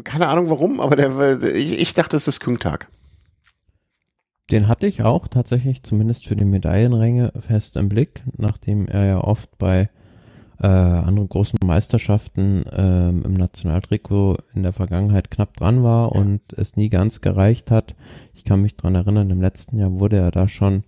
keine 0.03 0.27
Ahnung 0.27 0.49
warum, 0.49 0.79
aber 0.79 0.95
der, 0.95 1.41
ich, 1.55 1.79
ich 1.79 1.93
dachte, 1.93 2.15
es 2.15 2.27
ist 2.27 2.39
Küng-Tag. 2.39 2.89
Den 4.51 4.67
hatte 4.67 4.87
ich 4.87 5.03
auch 5.03 5.27
tatsächlich, 5.27 5.83
zumindest 5.83 6.27
für 6.27 6.35
die 6.35 6.45
Medaillenränge, 6.45 7.31
fest 7.39 7.77
im 7.77 7.87
Blick, 7.87 8.21
nachdem 8.35 8.85
er 8.87 9.05
ja 9.05 9.23
oft 9.23 9.57
bei 9.57 9.89
äh, 10.61 10.67
anderen 10.67 11.29
großen 11.29 11.57
Meisterschaften 11.63 12.63
ähm, 12.71 13.23
im 13.25 13.33
Nationaltrikot 13.33 14.37
in 14.53 14.63
der 14.63 14.73
Vergangenheit 14.73 15.31
knapp 15.31 15.55
dran 15.57 15.83
war 15.83 16.11
und 16.11 16.41
es 16.55 16.75
nie 16.75 16.89
ganz 16.89 17.21
gereicht 17.21 17.71
hat. 17.71 17.95
Ich 18.35 18.43
kann 18.43 18.61
mich 18.61 18.75
dran 18.75 18.93
erinnern, 18.93 19.29
im 19.29 19.41
letzten 19.41 19.77
Jahr 19.77 19.91
wurde 19.91 20.17
er 20.17 20.31
da 20.31 20.47
schon, 20.47 20.83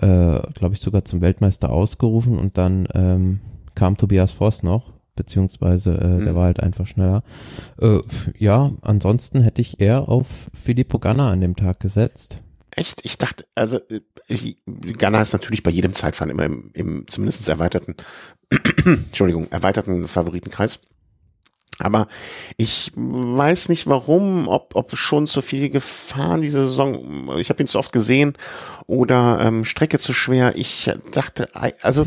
äh, 0.00 0.40
glaube 0.54 0.74
ich, 0.74 0.80
sogar 0.80 1.04
zum 1.04 1.20
Weltmeister 1.20 1.70
ausgerufen 1.70 2.38
und 2.38 2.58
dann 2.58 2.86
ähm, 2.94 3.40
kam 3.74 3.96
Tobias 3.96 4.32
Voss 4.32 4.62
noch, 4.62 4.92
beziehungsweise 5.16 5.94
äh, 5.94 6.22
der 6.24 6.32
Mhm. 6.32 6.36
war 6.36 6.44
halt 6.44 6.60
einfach 6.60 6.86
schneller. 6.86 7.22
Äh, 7.80 7.98
ja, 8.38 8.72
ansonsten 8.82 9.40
hätte 9.42 9.60
ich 9.62 9.80
eher 9.80 10.08
auf 10.08 10.50
Filippo 10.52 10.98
Ganna 10.98 11.30
an 11.30 11.40
dem 11.40 11.56
Tag 11.56 11.80
gesetzt. 11.80 12.36
Echt? 12.76 13.04
Ich 13.04 13.18
dachte, 13.18 13.44
also 13.54 13.78
äh, 13.88 14.00
ich, 14.26 14.58
Ghana 14.66 15.20
ist 15.20 15.32
natürlich 15.32 15.62
bei 15.62 15.70
jedem 15.70 15.92
Zeitfahren 15.92 16.30
immer 16.30 16.44
im, 16.44 16.70
im 16.74 17.06
zumindest 17.06 17.48
erweiterten, 17.48 17.94
Entschuldigung, 18.84 19.46
erweiterten 19.50 20.08
Favoritenkreis. 20.08 20.80
Aber 21.80 22.06
ich 22.56 22.92
weiß 22.94 23.68
nicht 23.68 23.86
warum, 23.88 24.46
ob, 24.46 24.76
ob 24.76 24.96
schon 24.96 25.26
zu 25.26 25.42
viel 25.42 25.70
gefahren 25.70 26.40
diese 26.40 26.64
Saison. 26.64 27.36
Ich 27.38 27.50
habe 27.50 27.62
ihn 27.62 27.66
zu 27.66 27.78
oft 27.78 27.92
gesehen 27.92 28.34
oder 28.86 29.40
ähm, 29.42 29.64
Strecke 29.64 29.98
zu 29.98 30.12
schwer. 30.12 30.56
Ich 30.56 30.90
dachte, 31.10 31.48
also 31.82 32.06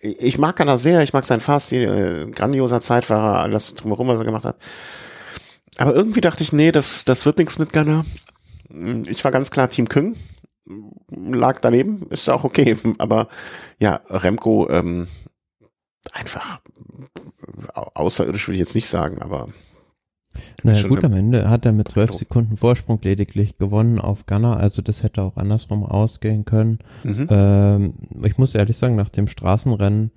ich 0.00 0.38
mag 0.38 0.56
Ghana 0.56 0.76
sehr, 0.76 1.02
ich 1.02 1.12
mag 1.12 1.24
sein 1.24 1.40
Fast, 1.40 1.70
die, 1.70 1.84
äh, 1.84 2.30
grandioser 2.30 2.80
Zeitfahrer, 2.80 3.40
alles 3.40 3.74
drumherum, 3.74 4.08
was 4.08 4.18
er 4.18 4.24
gemacht 4.24 4.44
hat. 4.44 4.56
Aber 5.78 5.94
irgendwie 5.94 6.20
dachte 6.20 6.42
ich, 6.42 6.52
nee, 6.52 6.72
das, 6.72 7.04
das 7.04 7.26
wird 7.26 7.38
nichts 7.38 7.58
mit 7.58 7.72
Ghana. 7.72 8.04
Ich 9.06 9.24
war 9.24 9.30
ganz 9.30 9.50
klar 9.50 9.68
Team 9.68 9.88
Küng. 9.88 10.16
Lag 11.08 11.60
daneben, 11.60 12.06
ist 12.10 12.28
auch 12.28 12.44
okay. 12.44 12.76
Aber 12.98 13.28
ja, 13.78 14.00
Remco, 14.08 14.68
ähm, 14.70 15.06
einfach 16.12 16.60
außerirdisch 17.74 18.48
will 18.48 18.54
ich 18.54 18.60
jetzt 18.60 18.74
nicht 18.74 18.88
sagen, 18.88 19.20
aber 19.20 19.48
Naja 20.62 20.86
gut, 20.86 21.04
am 21.04 21.12
Ende 21.14 21.48
hat 21.48 21.64
er 21.66 21.72
mit 21.72 21.88
zwölf. 21.88 22.12
Sekunden 22.12 22.56
Vorsprung 22.56 23.00
lediglich 23.02 23.58
gewonnen 23.58 23.98
auf 23.98 24.26
Ghana, 24.26 24.56
also 24.56 24.82
das 24.82 25.02
hätte 25.02 25.22
auch 25.22 25.36
andersrum 25.36 25.84
ausgehen 25.84 26.44
können. 26.44 26.78
mhm. 27.04 27.26
Ähm, 27.30 27.94
ich 28.22 28.38
muss 28.38 28.54
ehrlich 28.54 28.76
sagen, 28.76 28.96
nach 28.96 29.10
dem 29.10 29.28
Straßenrennen 29.28 30.10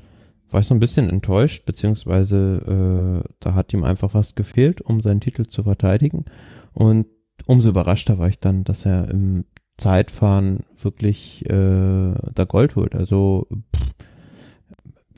war 0.52 0.62
ich 0.62 0.68
so 0.68 0.74
ein 0.74 0.80
bisschen 0.80 1.10
enttäuscht, 1.10 1.66
beziehungsweise 1.66 3.24
äh, 3.24 3.30
da 3.40 3.54
hat 3.54 3.74
ihm 3.74 3.84
einfach 3.84 4.14
was 4.14 4.36
gefehlt, 4.36 4.82
um 4.82 5.02
seinen 5.02 5.22
Titel 5.22 5.46
zu 5.46 5.64
verteidigen. 5.64 6.26
Und 6.74 7.06
umso 7.46 7.70
überraschter 7.70 8.18
war 8.18 8.30
ich 8.30 8.40
dann, 8.40 8.64
dass 8.64 8.86
er 8.86 9.10
im 9.10 9.46
Zeitfahren 9.78 10.64
wirklich 10.82 11.46
äh, 11.50 12.14
da 12.36 12.44
Gold 12.48 12.76
holt. 12.76 12.96
Also 12.96 13.48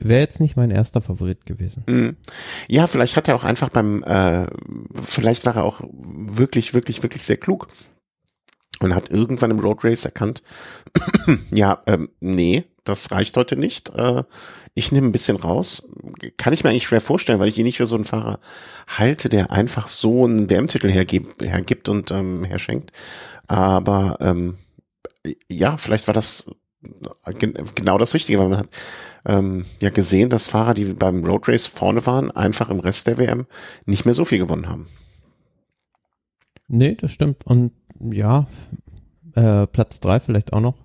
wäre 0.08 0.20
jetzt 0.20 0.40
nicht 0.40 0.56
mein 0.56 0.70
erster 0.70 1.00
Favorit 1.00 1.46
gewesen. 1.46 1.84
Mhm. 1.86 2.16
Ja, 2.68 2.86
vielleicht 2.86 3.16
hat 3.16 3.28
er 3.28 3.36
auch 3.36 3.44
einfach 3.44 3.68
beim, 3.68 4.02
äh, 4.04 4.46
vielleicht 5.02 5.46
war 5.46 5.56
er 5.56 5.64
auch 5.64 5.82
wirklich, 5.90 6.74
wirklich, 6.74 7.02
wirklich 7.02 7.22
sehr 7.24 7.36
klug 7.36 7.68
und 8.80 8.94
hat 8.94 9.10
irgendwann 9.10 9.50
im 9.50 9.60
Road 9.60 9.84
Race 9.84 10.04
erkannt, 10.04 10.42
ja, 11.52 11.82
ähm, 11.86 12.10
nee, 12.20 12.64
das 12.84 13.12
reicht 13.12 13.36
heute 13.36 13.56
nicht. 13.56 13.90
Äh, 13.90 14.24
ich 14.74 14.90
nehme 14.90 15.08
ein 15.08 15.12
bisschen 15.12 15.36
raus. 15.36 15.86
Kann 16.36 16.52
ich 16.52 16.64
mir 16.64 16.70
eigentlich 16.70 16.86
schwer 16.86 17.00
vorstellen, 17.00 17.38
weil 17.38 17.48
ich 17.48 17.58
ihn 17.58 17.64
nicht 17.64 17.76
für 17.76 17.86
so 17.86 17.94
einen 17.94 18.04
Fahrer 18.04 18.40
halte, 18.88 19.28
der 19.28 19.52
einfach 19.52 19.88
so 19.88 20.24
einen 20.24 20.50
WM-Titel 20.50 20.90
hergibt, 20.90 21.42
hergibt 21.42 21.88
und 21.88 22.10
ähm, 22.10 22.44
herschenkt. 22.44 22.90
Aber 23.46 24.16
ähm, 24.20 24.56
ja, 25.48 25.76
vielleicht 25.76 26.08
war 26.08 26.14
das 26.14 26.44
genau 27.74 27.98
das 27.98 28.14
Richtige, 28.14 28.38
weil 28.38 28.48
man 28.48 28.58
hat 28.60 28.68
ähm, 29.24 29.64
ja 29.80 29.90
gesehen, 29.90 30.30
dass 30.30 30.46
Fahrer, 30.46 30.74
die 30.74 30.84
beim 30.84 31.24
Road 31.24 31.48
Race 31.48 31.66
vorne 31.66 32.04
waren, 32.06 32.30
einfach 32.30 32.70
im 32.70 32.80
Rest 32.80 33.06
der 33.06 33.18
WM 33.18 33.46
nicht 33.86 34.04
mehr 34.04 34.14
so 34.14 34.24
viel 34.24 34.38
gewonnen 34.38 34.68
haben. 34.68 34.86
Nee, 36.68 36.94
das 36.94 37.12
stimmt. 37.12 37.46
Und 37.46 37.72
ja, 38.00 38.46
äh, 39.34 39.66
Platz 39.66 40.00
drei 40.00 40.20
vielleicht 40.20 40.52
auch 40.52 40.60
noch 40.60 40.76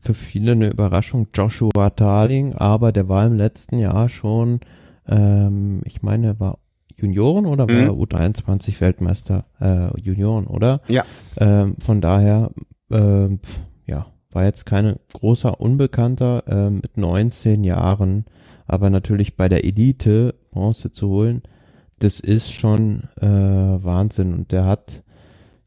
für 0.00 0.14
viele 0.14 0.52
eine 0.52 0.70
Überraschung, 0.70 1.28
Joshua 1.34 1.90
Tarling, 1.90 2.54
aber 2.54 2.90
der 2.92 3.08
war 3.08 3.26
im 3.26 3.34
letzten 3.34 3.78
Jahr 3.78 4.08
schon, 4.08 4.60
ähm, 5.06 5.82
ich 5.84 6.02
meine, 6.02 6.28
er 6.28 6.40
war 6.40 6.58
Junioren 6.96 7.46
oder 7.46 7.66
war 7.68 7.74
Mhm. 7.74 7.80
er 7.88 7.92
U23 7.92 8.80
Weltmeister 8.80 9.46
äh, 9.60 9.98
Junioren, 10.00 10.46
oder? 10.46 10.80
Ja. 10.88 11.04
Ähm, 11.38 11.76
von 11.78 12.00
daher, 12.00 12.50
ja, 12.90 13.38
war 14.32 14.44
jetzt 14.44 14.66
keine 14.66 14.98
großer 15.12 15.60
Unbekannter 15.60 16.44
ähm, 16.46 16.76
mit 16.82 16.96
19 16.96 17.64
Jahren, 17.64 18.24
aber 18.66 18.90
natürlich 18.90 19.36
bei 19.36 19.48
der 19.48 19.64
Elite 19.64 20.34
Bronze 20.50 20.92
zu 20.92 21.08
holen, 21.08 21.42
das 21.98 22.20
ist 22.20 22.52
schon 22.52 23.08
äh, 23.20 23.26
Wahnsinn 23.26 24.32
und 24.32 24.52
der 24.52 24.64
hat 24.64 25.02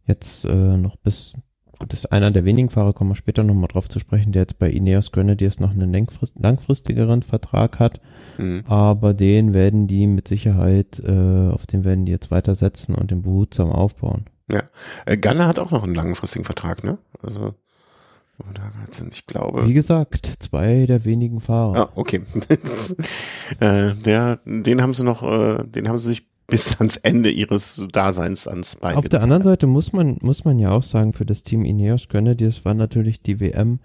jetzt 0.08 0.46
äh, 0.46 0.78
noch 0.78 0.96
bis 0.98 1.34
gut, 1.78 1.92
das 1.94 2.00
ist 2.00 2.12
einer 2.12 2.32
der 2.32 2.46
wenigen 2.46 2.70
Fahrer, 2.70 2.94
kommen 2.94 3.12
wir 3.12 3.16
später 3.16 3.44
nochmal 3.44 3.68
drauf 3.68 3.90
zu 3.90 4.00
sprechen, 4.00 4.32
der 4.32 4.44
jetzt 4.44 4.60
bei 4.60 4.70
Ineos 4.70 5.12
Grenadiers 5.12 5.60
noch 5.60 5.72
einen 5.72 5.92
langfrist 5.94 6.34
langfristigeren 6.40 7.22
Vertrag 7.24 7.80
hat, 7.80 8.00
Mhm. 8.38 8.64
aber 8.66 9.14
den 9.14 9.54
werden 9.54 9.88
die 9.88 10.08
mit 10.08 10.28
Sicherheit, 10.28 11.00
äh, 11.06 11.50
auf 11.52 11.68
den 11.68 11.84
werden 11.84 12.06
die 12.06 12.12
jetzt 12.12 12.32
weitersetzen 12.32 12.96
und 12.96 13.12
den 13.12 13.22
behutsam 13.22 13.70
aufbauen. 13.70 14.26
Äh, 15.06 15.18
Gunner 15.18 15.48
hat 15.48 15.60
auch 15.60 15.72
noch 15.72 15.84
einen 15.84 15.94
langfristigen 15.96 16.46
Vertrag, 16.46 16.84
ne? 16.84 16.98
Also 17.22 17.54
gerade 18.54 18.94
sind, 18.94 19.14
ich 19.14 19.26
glaube. 19.26 19.68
Wie 19.68 19.74
gesagt, 19.74 20.32
zwei 20.40 20.86
der 20.86 21.06
wenigen 21.06 21.42
Fahrer. 21.42 21.90
Ah, 21.90 21.92
okay. 21.96 22.22
äh, 23.60 23.94
der, 23.94 24.40
den 24.46 24.82
haben 24.82 24.94
sie 24.94 25.04
noch, 25.04 25.24
äh, 25.24 25.64
den 25.66 25.88
haben 25.88 25.98
sie 25.98 26.10
sich 26.10 26.28
bis 26.48 26.78
ans 26.78 26.98
Ende 26.98 27.30
ihres 27.30 27.84
Daseins 27.92 28.48
ans 28.48 28.76
Bein. 28.76 28.96
Auf 28.96 29.10
der 29.10 29.24
anderen 29.24 29.44
Seite 29.44 29.68
muss 29.68 29.94
man, 29.94 30.18
muss 30.22 30.46
man 30.46 30.60
ja 30.60 30.72
auch 30.72 30.84
sagen, 30.84 31.14
für 31.14 31.26
das 31.26 31.44
Team 31.44 31.66
Ineos 31.66 32.08
Grenadiers 32.10 32.66
war 32.66 32.74
natürlich 32.74 33.22
die 33.22 33.40
WM 33.40 33.80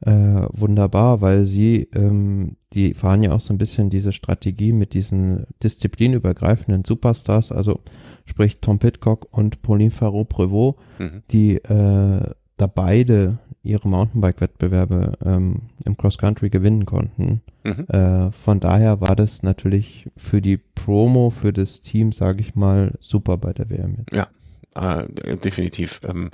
äh, 0.00 0.10
wunderbar, 0.52 1.20
weil 1.20 1.44
sie, 1.44 1.88
ähm, 1.94 2.56
die 2.72 2.94
fahren 2.94 3.22
ja 3.22 3.32
auch 3.32 3.40
so 3.40 3.52
ein 3.54 3.58
bisschen 3.58 3.90
diese 3.90 4.12
Strategie 4.12 4.72
mit 4.72 4.94
diesen 4.94 5.46
disziplinübergreifenden 5.62 6.84
Superstars, 6.84 7.52
also 7.52 7.80
sprich 8.26 8.60
Tom 8.60 8.78
Pitcock 8.78 9.26
und 9.30 9.62
Pauline 9.62 9.90
Farreau-Prevot, 9.90 10.76
mhm. 10.98 11.22
die 11.30 11.56
äh, 11.56 12.30
da 12.56 12.66
beide 12.66 13.38
ihre 13.64 13.88
Mountainbike-Wettbewerbe 13.88 15.12
ähm, 15.24 15.62
im 15.84 15.96
Cross-Country 15.96 16.50
gewinnen 16.50 16.86
konnten. 16.86 17.40
Mhm. 17.64 17.86
Äh, 17.88 18.30
von 18.32 18.60
daher 18.60 19.00
war 19.00 19.16
das 19.16 19.42
natürlich 19.42 20.08
für 20.16 20.40
die 20.40 20.58
Promo, 20.58 21.30
für 21.30 21.52
das 21.52 21.80
Team, 21.80 22.12
sage 22.12 22.40
ich 22.40 22.54
mal, 22.54 22.92
super 23.00 23.36
bei 23.38 23.52
der 23.52 23.70
WM. 23.70 23.96
Jetzt. 23.98 24.12
Ja, 24.14 25.00
äh, 25.00 25.36
definitiv. 25.36 26.00
Ähm, 26.04 26.30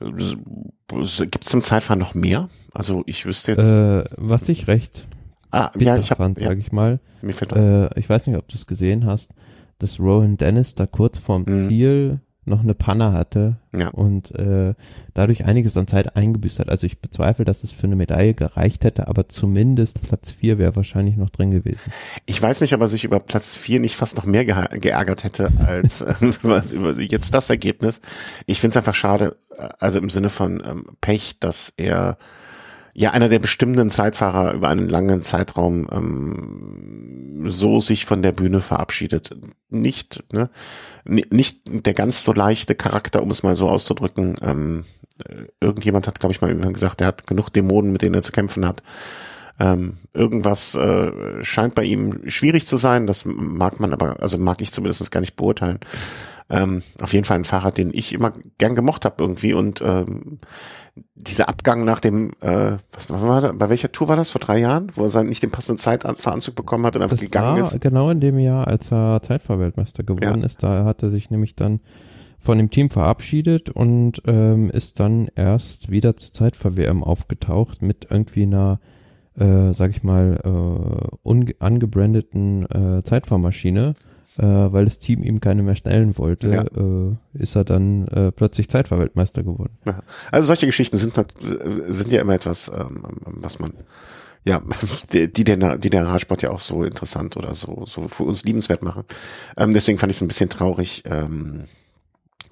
Gibt 0.00 1.44
es 1.44 1.50
zum 1.50 1.60
Zeitfahren 1.60 1.98
noch 1.98 2.14
mehr? 2.14 2.48
Also 2.72 3.02
ich 3.06 3.24
wüsste 3.26 3.52
jetzt. 3.52 3.64
Äh, 3.64 4.04
was 4.16 4.48
ich 4.48 4.68
recht 4.68 5.06
ah, 5.50 5.70
ja, 5.78 5.96
ich 5.96 6.10
hab, 6.10 6.18
fand, 6.18 6.40
ja. 6.40 6.48
sage 6.48 6.60
ich 6.60 6.72
mal. 6.72 7.00
Mir 7.22 7.32
fällt 7.32 7.52
äh, 7.52 7.98
ich 7.98 8.08
weiß 8.08 8.26
nicht, 8.26 8.36
ob 8.36 8.46
du 8.48 8.54
es 8.54 8.66
gesehen 8.66 9.06
hast, 9.06 9.34
dass 9.78 9.98
Rowan 9.98 10.36
Dennis 10.36 10.74
da 10.74 10.86
kurz 10.86 11.18
vorm 11.18 11.44
mhm. 11.46 11.68
Ziel 11.68 12.20
noch 12.48 12.62
eine 12.62 12.74
Panne 12.74 13.12
hatte 13.12 13.56
ja. 13.76 13.88
und 13.88 14.34
äh, 14.34 14.74
dadurch 15.14 15.44
einiges 15.44 15.76
an 15.76 15.86
Zeit 15.86 16.16
eingebüßt 16.16 16.58
hat. 16.58 16.68
Also 16.68 16.86
ich 16.86 17.00
bezweifle, 17.00 17.44
dass 17.44 17.64
es 17.64 17.72
für 17.72 17.86
eine 17.86 17.96
Medaille 17.96 18.34
gereicht 18.34 18.84
hätte, 18.84 19.08
aber 19.08 19.28
zumindest 19.28 20.02
Platz 20.02 20.30
vier 20.30 20.58
wäre 20.58 20.76
wahrscheinlich 20.76 21.16
noch 21.16 21.30
drin 21.30 21.50
gewesen. 21.50 21.92
Ich 22.26 22.40
weiß 22.40 22.60
nicht, 22.60 22.74
ob 22.74 22.80
er 22.80 22.88
sich 22.88 23.04
über 23.04 23.20
Platz 23.20 23.54
vier 23.54 23.80
nicht 23.80 23.96
fast 23.96 24.16
noch 24.16 24.24
mehr 24.24 24.44
ge 24.44 24.54
geärgert 24.78 25.24
hätte 25.24 25.50
als 25.64 26.00
äh, 26.00 26.14
über 26.40 26.62
jetzt 26.98 27.34
das 27.34 27.50
Ergebnis. 27.50 28.00
Ich 28.46 28.60
finde 28.60 28.72
es 28.72 28.76
einfach 28.76 28.94
schade, 28.94 29.36
äh, 29.56 29.68
also 29.78 29.98
im 29.98 30.10
Sinne 30.10 30.28
von 30.28 30.62
ähm, 30.64 30.86
Pech, 31.00 31.38
dass 31.40 31.72
er 31.76 32.18
ja 32.98 33.12
einer 33.12 33.28
der 33.28 33.38
bestimmenden 33.38 33.90
Zeitfahrer 33.90 34.54
über 34.54 34.68
einen 34.68 34.88
langen 34.88 35.22
Zeitraum 35.22 35.88
ähm, 35.92 37.42
so 37.44 37.78
sich 37.78 38.06
von 38.06 38.22
der 38.22 38.32
Bühne 38.32 38.60
verabschiedet. 38.60 39.36
Nicht, 39.70 40.24
ne, 40.32 40.50
nicht 41.04 41.60
der 41.66 41.94
ganz 41.94 42.24
so 42.24 42.32
leichte 42.32 42.74
Charakter, 42.74 43.22
um 43.22 43.30
es 43.30 43.44
mal 43.44 43.54
so 43.54 43.68
auszudrücken. 43.68 44.34
Ähm, 44.42 44.84
äh, 45.24 45.44
irgendjemand 45.60 46.08
hat, 46.08 46.18
glaube 46.18 46.32
ich, 46.32 46.40
mal 46.40 46.52
gesagt, 46.72 47.00
er 47.00 47.06
hat 47.06 47.28
genug 47.28 47.50
Dämonen, 47.50 47.92
mit 47.92 48.02
denen 48.02 48.16
er 48.16 48.22
zu 48.22 48.32
kämpfen 48.32 48.66
hat. 48.66 48.82
Ähm, 49.60 49.98
irgendwas 50.12 50.74
äh, 50.74 51.12
scheint 51.44 51.76
bei 51.76 51.84
ihm 51.84 52.28
schwierig 52.28 52.66
zu 52.66 52.78
sein. 52.78 53.06
Das 53.06 53.24
mag 53.24 53.78
man 53.78 53.92
aber, 53.92 54.20
also 54.20 54.38
mag 54.38 54.60
ich 54.60 54.72
zumindest 54.72 55.08
gar 55.12 55.20
nicht 55.20 55.36
beurteilen. 55.36 55.78
Ähm, 56.50 56.82
auf 57.00 57.12
jeden 57.12 57.26
Fall 57.26 57.38
ein 57.38 57.44
Fahrer, 57.44 57.72
den 57.72 57.90
ich 57.92 58.14
immer 58.14 58.32
gern 58.56 58.74
gemocht 58.74 59.04
habe 59.04 59.16
irgendwie 59.22 59.52
und 59.52 59.82
ähm, 59.82 60.38
dieser 61.14 61.48
Abgang 61.48 61.84
nach 61.84 62.00
dem, 62.00 62.30
äh, 62.40 62.78
was 62.92 63.10
war 63.10 63.40
da, 63.40 63.52
bei 63.52 63.68
welcher 63.68 63.92
Tour 63.92 64.08
war 64.08 64.16
das, 64.16 64.30
vor 64.30 64.40
drei 64.40 64.58
Jahren, 64.58 64.90
wo 64.94 65.04
er 65.04 65.10
dann 65.10 65.26
nicht 65.26 65.42
den 65.42 65.50
passenden 65.50 65.78
Zeitveranzug 65.78 66.54
bekommen 66.54 66.86
hat 66.86 66.96
und 66.96 67.02
einfach 67.02 67.16
das 67.16 67.24
gegangen 67.24 67.60
war 67.60 67.62
ist? 67.62 67.80
genau 67.80 68.10
in 68.10 68.20
dem 68.20 68.38
Jahr, 68.38 68.66
als 68.66 68.90
er 68.90 69.20
Zeitfahrweltmeister 69.22 70.02
geworden 70.02 70.40
ja. 70.40 70.46
ist, 70.46 70.62
da 70.62 70.84
hat 70.84 71.02
er 71.02 71.10
sich 71.10 71.30
nämlich 71.30 71.54
dann 71.54 71.80
von 72.38 72.56
dem 72.56 72.70
Team 72.70 72.88
verabschiedet 72.88 73.70
und 73.70 74.22
ähm, 74.26 74.70
ist 74.70 75.00
dann 75.00 75.28
erst 75.34 75.90
wieder 75.90 76.16
zur 76.16 76.32
Zeitfahr-WM 76.32 77.02
aufgetaucht 77.02 77.82
mit 77.82 78.06
irgendwie 78.10 78.44
einer, 78.44 78.80
äh, 79.38 79.72
sag 79.72 79.90
ich 79.90 80.02
mal, 80.02 80.40
äh, 80.44 81.54
angebrandeten 81.58 82.64
äh, 82.66 83.02
Zeitfahrmaschine 83.02 83.94
äh, 84.38 84.72
weil 84.72 84.84
das 84.84 84.98
Team 84.98 85.22
ihm 85.22 85.40
keine 85.40 85.62
mehr 85.62 85.74
stellen 85.74 86.16
wollte, 86.16 86.48
ja. 86.48 86.62
äh, 86.62 87.16
ist 87.42 87.56
er 87.56 87.64
dann 87.64 88.06
äh, 88.08 88.32
plötzlich 88.32 88.68
Zeitverweltmeister 88.68 89.42
geworden. 89.42 89.76
Ja. 89.84 90.02
Also 90.30 90.46
solche 90.46 90.66
Geschichten 90.66 90.96
sind, 90.96 91.14
sind 91.88 92.12
ja 92.12 92.20
immer 92.20 92.34
etwas, 92.34 92.68
ähm, 92.68 93.02
was 93.24 93.58
man 93.58 93.72
ja, 94.44 94.62
die, 95.12 95.32
die, 95.32 95.44
der, 95.44 95.78
die 95.78 95.90
der 95.90 96.06
Radsport 96.06 96.42
ja 96.42 96.50
auch 96.50 96.58
so 96.58 96.84
interessant 96.84 97.36
oder 97.36 97.54
so, 97.54 97.84
so 97.86 98.08
für 98.08 98.24
uns 98.24 98.44
liebenswert 98.44 98.82
machen. 98.82 99.04
Ähm, 99.56 99.72
deswegen 99.72 99.98
fand 99.98 100.10
ich 100.10 100.16
es 100.16 100.22
ein 100.22 100.28
bisschen 100.28 100.50
traurig, 100.50 101.02
ähm, 101.06 101.64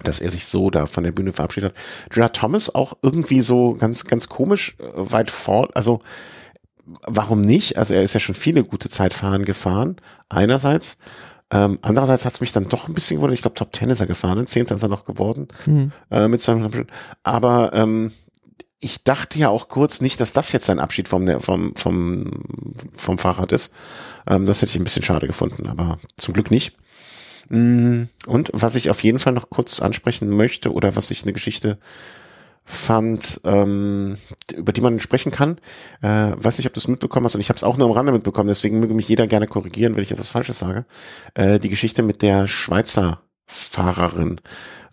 dass 0.03 0.19
er 0.19 0.29
sich 0.29 0.45
so 0.45 0.69
da 0.69 0.85
von 0.85 1.03
der 1.03 1.11
Bühne 1.11 1.33
verabschiedet 1.33 1.73
hat. 1.73 2.11
Gerard 2.11 2.35
Thomas 2.35 2.73
auch 2.73 2.97
irgendwie 3.01 3.41
so 3.41 3.73
ganz, 3.73 4.05
ganz 4.05 4.29
komisch 4.29 4.75
äh, 4.79 4.83
weit 4.93 5.31
vor, 5.31 5.69
also 5.73 6.01
warum 7.05 7.41
nicht? 7.41 7.77
Also 7.77 7.93
er 7.93 8.03
ist 8.03 8.13
ja 8.13 8.19
schon 8.19 8.35
viele 8.35 8.63
gute 8.63 8.89
Zeitfahren 8.89 9.45
gefahren, 9.45 9.97
einerseits. 10.29 10.97
Ähm, 11.49 11.79
andererseits 11.81 12.25
hat 12.25 12.33
es 12.33 12.41
mich 12.41 12.51
dann 12.51 12.67
doch 12.67 12.87
ein 12.87 12.93
bisschen 12.93 13.17
gewundert. 13.17 13.37
Ich 13.37 13.41
glaube, 13.41 13.55
Top 13.55 13.71
Ten 13.71 13.89
ist 13.89 14.01
er 14.01 14.07
gefahren, 14.07 14.47
Zehnter 14.47 14.75
ist 14.75 14.83
er 14.83 14.89
noch 14.89 15.05
geworden 15.05 15.47
mhm. 15.65 15.91
äh, 16.11 16.27
mit 16.27 16.41
200 16.41 16.87
Aber 17.23 17.71
ähm, 17.73 18.11
ich 18.79 19.03
dachte 19.03 19.39
ja 19.39 19.49
auch 19.49 19.69
kurz 19.69 20.01
nicht, 20.01 20.19
dass 20.19 20.33
das 20.33 20.51
jetzt 20.51 20.65
sein 20.65 20.79
Abschied 20.79 21.07
vom 21.07 21.39
vom 21.39 21.75
vom 21.75 22.31
vom 22.93 23.17
Fahrrad 23.17 23.51
ist. 23.51 23.73
Ähm, 24.27 24.45
das 24.45 24.61
hätte 24.61 24.71
ich 24.71 24.75
ein 24.75 24.83
bisschen 24.83 25.03
schade 25.03 25.27
gefunden, 25.27 25.67
aber 25.67 25.99
zum 26.17 26.33
Glück 26.33 26.51
nicht. 26.51 26.73
Mm, 27.49 28.03
und 28.25 28.51
was 28.53 28.75
ich 28.75 28.89
auf 28.89 29.01
jeden 29.03 29.19
Fall 29.19 29.33
noch 29.33 29.49
kurz 29.49 29.79
ansprechen 29.79 30.29
möchte 30.29 30.71
oder 30.73 30.95
was 30.95 31.11
ich 31.11 31.23
eine 31.23 31.33
Geschichte 31.33 31.77
fand, 32.69 33.39
ähm, 33.45 34.17
über 34.53 34.73
die 34.73 34.81
man 34.81 34.99
sprechen 34.99 35.31
kann. 35.31 35.57
Äh, 36.01 36.33
weiß 36.35 36.57
nicht, 36.57 36.67
ob 36.67 36.73
du 36.73 36.81
es 36.81 36.89
mitbekommen 36.89 37.25
hast 37.25 37.33
und 37.33 37.39
ich 37.39 37.47
habe 37.47 37.55
es 37.55 37.63
auch 37.63 37.77
nur 37.77 37.87
am 37.87 37.93
Rande 37.93 38.11
mitbekommen, 38.11 38.49
deswegen 38.49 38.81
möge 38.81 38.93
mich 38.93 39.07
jeder 39.07 39.25
gerne 39.25 39.47
korrigieren, 39.47 39.95
wenn 39.95 40.03
ich 40.03 40.09
jetzt 40.09 40.19
was 40.19 40.27
Falsches 40.27 40.59
sage. 40.59 40.85
Äh, 41.33 41.59
die 41.59 41.69
Geschichte 41.69 42.03
mit 42.03 42.21
der 42.21 42.45
Schweizer 42.47 43.21
Fahrerin, 43.45 44.41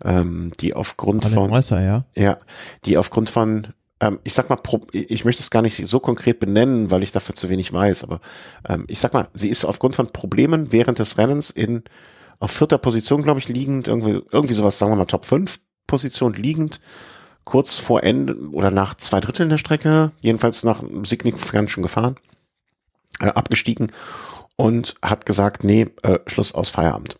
ähm, 0.05 0.51
die 0.61 0.73
aufgrund 0.73 1.25
von 1.25 1.49
Mäuser, 1.49 1.81
ja. 1.83 2.05
ja, 2.15 2.37
die 2.85 2.97
aufgrund 2.97 3.29
von 3.29 3.67
ähm, 3.99 4.19
ich 4.23 4.33
sag 4.33 4.49
mal, 4.49 4.57
ich 4.93 5.25
möchte 5.25 5.43
es 5.43 5.51
gar 5.51 5.61
nicht 5.61 5.85
so 5.85 5.99
konkret 5.99 6.39
benennen, 6.39 6.91
weil 6.91 7.03
ich 7.03 7.11
dafür 7.11 7.35
zu 7.35 7.49
wenig 7.49 7.73
weiß, 7.73 8.05
aber 8.05 8.21
ähm, 8.69 8.85
ich 8.87 8.99
sag 8.99 9.13
mal, 9.13 9.27
sie 9.33 9.49
ist 9.49 9.65
aufgrund 9.65 9.97
von 9.97 10.07
Problemen 10.07 10.71
während 10.71 10.99
des 10.99 11.17
Rennens 11.17 11.49
in 11.49 11.83
auf 12.39 12.51
vierter 12.51 12.77
Position, 12.77 13.21
glaube 13.21 13.39
ich, 13.39 13.49
liegend, 13.49 13.89
irgendwie, 13.89 14.21
irgendwie 14.31 14.53
sowas, 14.53 14.79
sagen 14.79 14.93
wir 14.93 14.97
mal, 14.97 15.05
Top 15.05 15.25
5 15.25 15.59
Position 15.87 16.33
liegend, 16.33 16.79
kurz 17.45 17.79
vor 17.79 18.03
Ende 18.03 18.35
oder 18.51 18.71
nach 18.71 18.95
zwei 18.95 19.19
Dritteln 19.19 19.49
der 19.49 19.57
Strecke, 19.57 20.11
jedenfalls 20.19 20.63
nach 20.63 20.83
signifikant 21.03 21.69
schon 21.69 21.83
gefahren, 21.83 22.17
äh, 23.21 23.27
abgestiegen 23.27 23.91
und 24.57 24.95
hat 25.01 25.25
gesagt, 25.25 25.63
nee, 25.63 25.87
äh, 26.03 26.19
Schluss 26.27 26.53
aus 26.53 26.69
Feierabend. 26.69 27.15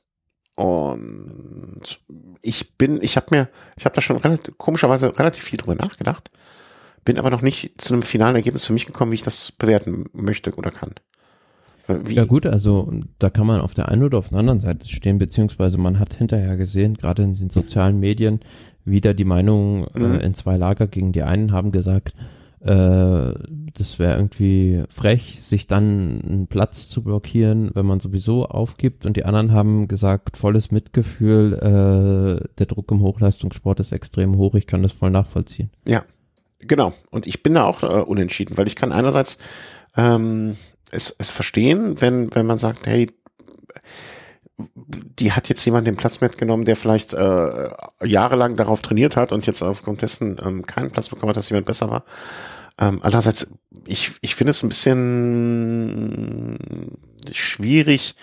Und 0.55 1.99
ich 2.41 2.77
bin, 2.77 3.01
ich 3.01 3.17
habe 3.17 3.27
mir, 3.31 3.49
ich 3.77 3.85
habe 3.85 3.95
da 3.95 4.01
schon 4.01 4.17
relativ, 4.17 4.57
komischerweise 4.57 5.17
relativ 5.19 5.43
viel 5.43 5.57
drüber 5.57 5.75
nachgedacht, 5.75 6.31
bin 7.03 7.19
aber 7.19 7.29
noch 7.29 7.41
nicht 7.41 7.79
zu 7.79 7.93
einem 7.93 8.03
finalen 8.03 8.35
Ergebnis 8.35 8.65
für 8.65 8.73
mich 8.73 8.85
gekommen, 8.85 9.11
wie 9.11 9.15
ich 9.15 9.23
das 9.23 9.51
bewerten 9.51 10.05
möchte 10.13 10.51
oder 10.55 10.71
kann. 10.71 10.93
Wie? 11.87 12.15
Ja 12.15 12.25
gut, 12.25 12.47
also 12.47 12.91
da 13.19 13.29
kann 13.29 13.45
man 13.45 13.61
auf 13.61 13.75
der 13.75 13.89
einen 13.89 14.03
oder 14.03 14.17
auf 14.17 14.29
der 14.29 14.39
anderen 14.39 14.61
Seite 14.61 14.87
stehen, 14.87 15.19
beziehungsweise 15.19 15.77
man 15.77 15.99
hat 15.99 16.15
hinterher 16.15 16.57
gesehen, 16.57 16.95
gerade 16.95 17.21
in 17.21 17.35
den 17.35 17.51
sozialen 17.51 17.99
Medien, 17.99 18.39
wieder 18.85 19.13
die 19.13 19.25
Meinung 19.25 19.87
äh, 19.95 19.99
mhm. 19.99 20.15
äh, 20.15 20.25
in 20.25 20.35
zwei 20.35 20.57
Lager 20.57 20.87
gegen 20.87 21.11
die 21.11 21.23
einen 21.23 21.51
haben 21.51 21.71
gesagt, 21.71 22.13
äh, 22.61 23.33
das 23.77 23.99
wäre 23.99 24.15
irgendwie 24.15 24.83
frech, 24.89 25.39
sich 25.43 25.67
dann 25.67 26.21
einen 26.21 26.47
Platz 26.47 26.89
zu 26.89 27.03
blockieren, 27.03 27.69
wenn 27.73 27.85
man 27.85 27.99
sowieso 27.99 28.47
aufgibt. 28.47 29.05
Und 29.05 29.17
die 29.17 29.25
anderen 29.25 29.51
haben 29.51 29.87
gesagt, 29.87 30.37
volles 30.37 30.71
Mitgefühl, 30.71 31.53
äh, 31.53 32.47
der 32.57 32.65
Druck 32.65 32.91
im 32.91 33.01
Hochleistungssport 33.01 33.79
ist 33.79 33.91
extrem 33.91 34.37
hoch, 34.37 34.55
ich 34.55 34.65
kann 34.65 34.81
das 34.81 34.93
voll 34.93 35.11
nachvollziehen. 35.11 35.69
Ja, 35.85 36.05
genau. 36.59 36.93
Und 37.11 37.27
ich 37.27 37.43
bin 37.43 37.53
da 37.53 37.65
auch 37.65 37.83
äh, 37.83 38.01
unentschieden, 38.01 38.57
weil 38.57 38.67
ich 38.67 38.75
kann 38.75 38.91
einerseits 38.91 39.37
ähm, 39.95 40.55
es, 40.89 41.15
es 41.17 41.29
verstehen, 41.29 42.01
wenn, 42.01 42.33
wenn 42.33 42.47
man 42.47 42.57
sagt, 42.57 42.87
hey, 42.87 43.07
die 45.19 45.31
hat 45.31 45.49
jetzt 45.49 45.65
jemand 45.65 45.87
den 45.87 45.95
Platz 45.95 46.21
mitgenommen, 46.21 46.65
der 46.65 46.75
vielleicht 46.75 47.13
äh, 47.13 47.69
jahrelang 48.03 48.55
darauf 48.55 48.81
trainiert 48.81 49.15
hat 49.15 49.31
und 49.31 49.45
jetzt 49.45 49.61
aufgrund 49.61 50.01
dessen 50.01 50.39
ähm, 50.43 50.65
keinen 50.65 50.91
Platz 50.91 51.09
bekommen 51.09 51.29
hat, 51.29 51.37
dass 51.37 51.49
jemand 51.49 51.65
besser 51.65 51.89
war. 51.89 52.03
Ähm, 52.79 52.99
andererseits, 53.03 53.51
ich, 53.85 54.11
ich 54.21 54.35
finde 54.35 54.51
es 54.51 54.63
ein 54.63 54.69
bisschen 54.69 56.57
schwierig 57.31 58.15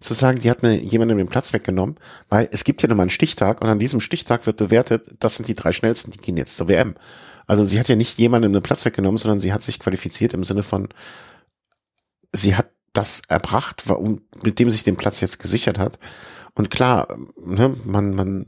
zu 0.00 0.14
sagen, 0.14 0.38
die 0.38 0.50
hat 0.50 0.62
eine, 0.62 0.80
jemandem 0.80 1.18
den 1.18 1.28
Platz 1.28 1.52
weggenommen, 1.52 1.96
weil 2.28 2.48
es 2.52 2.64
gibt 2.64 2.82
ja 2.82 2.88
nochmal 2.88 3.04
einen 3.04 3.10
Stichtag 3.10 3.60
und 3.60 3.68
an 3.68 3.78
diesem 3.78 4.00
Stichtag 4.00 4.46
wird 4.46 4.56
bewertet, 4.56 5.06
das 5.18 5.36
sind 5.36 5.48
die 5.48 5.54
drei 5.54 5.72
schnellsten, 5.72 6.12
die 6.12 6.18
gehen 6.18 6.36
jetzt 6.36 6.56
zur 6.56 6.68
WM. 6.68 6.94
Also 7.46 7.64
sie 7.64 7.80
hat 7.80 7.88
ja 7.88 7.96
nicht 7.96 8.18
jemandem 8.18 8.52
den 8.52 8.62
Platz 8.62 8.84
weggenommen, 8.84 9.18
sondern 9.18 9.40
sie 9.40 9.52
hat 9.52 9.62
sich 9.62 9.80
qualifiziert 9.80 10.34
im 10.34 10.44
Sinne 10.44 10.62
von, 10.62 10.88
sie 12.32 12.54
hat 12.54 12.70
das 12.92 13.22
erbracht, 13.28 13.84
mit 14.42 14.58
dem 14.58 14.70
sich 14.70 14.84
den 14.84 14.96
Platz 14.96 15.20
jetzt 15.20 15.38
gesichert 15.38 15.78
hat. 15.78 15.98
Und 16.54 16.70
klar, 16.70 17.16
ne, 17.40 17.74
man, 17.84 18.14
man, 18.14 18.46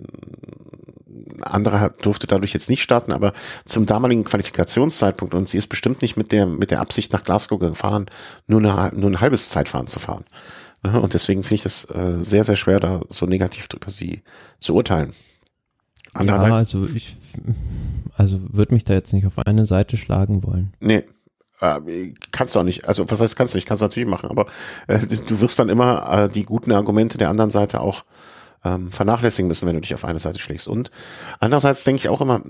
andere 1.43 1.93
durfte 2.03 2.27
dadurch 2.27 2.53
jetzt 2.53 2.69
nicht 2.69 2.83
starten, 2.83 3.13
aber 3.13 3.33
zum 3.65 3.87
damaligen 3.87 4.25
Qualifikationszeitpunkt 4.25 5.35
und 5.35 5.49
sie 5.49 5.59
ist 5.59 5.69
bestimmt 5.69 6.03
nicht 6.03 6.17
mit 6.17 6.33
der 6.33 6.47
mit 6.47 6.71
der 6.71 6.81
Absicht 6.81 7.13
nach 7.13 7.25
Glasgow 7.25 7.59
gefahren, 7.59 8.07
nur, 8.47 8.61
eine, 8.61 8.99
nur 8.99 9.11
ein 9.11 9.21
halbes 9.21 9.49
Zeitfahren 9.49 9.87
zu 9.87 10.01
fahren. 10.01 10.25
Und 10.83 11.13
deswegen 11.13 11.43
finde 11.43 11.57
ich 11.57 11.63
das 11.63 11.85
äh, 11.85 12.19
sehr, 12.21 12.43
sehr 12.43 12.57
schwer, 12.57 12.81
da 12.81 13.03
so 13.09 13.27
negativ 13.27 13.69
drüber 13.69 13.91
sie 13.91 14.23
zu 14.59 14.75
urteilen. 14.75 15.13
Andererseits, 16.15 16.73
ja, 16.73 16.81
also 16.81 16.95
ich, 16.95 17.17
also 18.17 18.41
würde 18.51 18.75
mich 18.75 18.85
da 18.85 18.95
jetzt 18.95 19.13
nicht 19.13 19.27
auf 19.27 19.39
eine 19.39 19.67
Seite 19.67 19.97
schlagen 19.97 20.43
wollen. 20.43 20.73
Nee, 20.81 21.05
äh, 21.61 22.13
kannst 22.33 22.55
du 22.55 22.61
auch 22.61 22.65
nicht. 22.65 22.87
Also 22.87 23.09
was 23.11 23.21
heißt 23.21 23.37
kannst 23.37 23.55
du 23.55 23.59
nicht? 23.59 23.67
Kannst 23.67 23.83
du 23.83 23.87
natürlich 23.87 24.09
machen, 24.09 24.31
aber 24.31 24.47
äh, 24.87 24.99
du 24.99 25.41
wirst 25.41 25.59
dann 25.59 25.69
immer 25.69 26.25
äh, 26.25 26.29
die 26.29 26.45
guten 26.45 26.73
Argumente 26.73 27.19
der 27.19 27.29
anderen 27.29 27.51
Seite 27.51 27.81
auch 27.81 28.05
ähm, 28.65 28.91
vernachlässigen 28.91 29.49
müssen, 29.49 29.67
wenn 29.67 29.75
du 29.75 29.81
dich 29.81 29.95
auf 29.95 30.05
eine 30.05 30.19
Seite 30.19 30.39
schlägst. 30.39 30.69
Und 30.69 30.91
andererseits 31.39 31.85
denke 31.85 32.01
ich 32.01 32.09
auch 32.09 32.21
immer, 32.21 32.43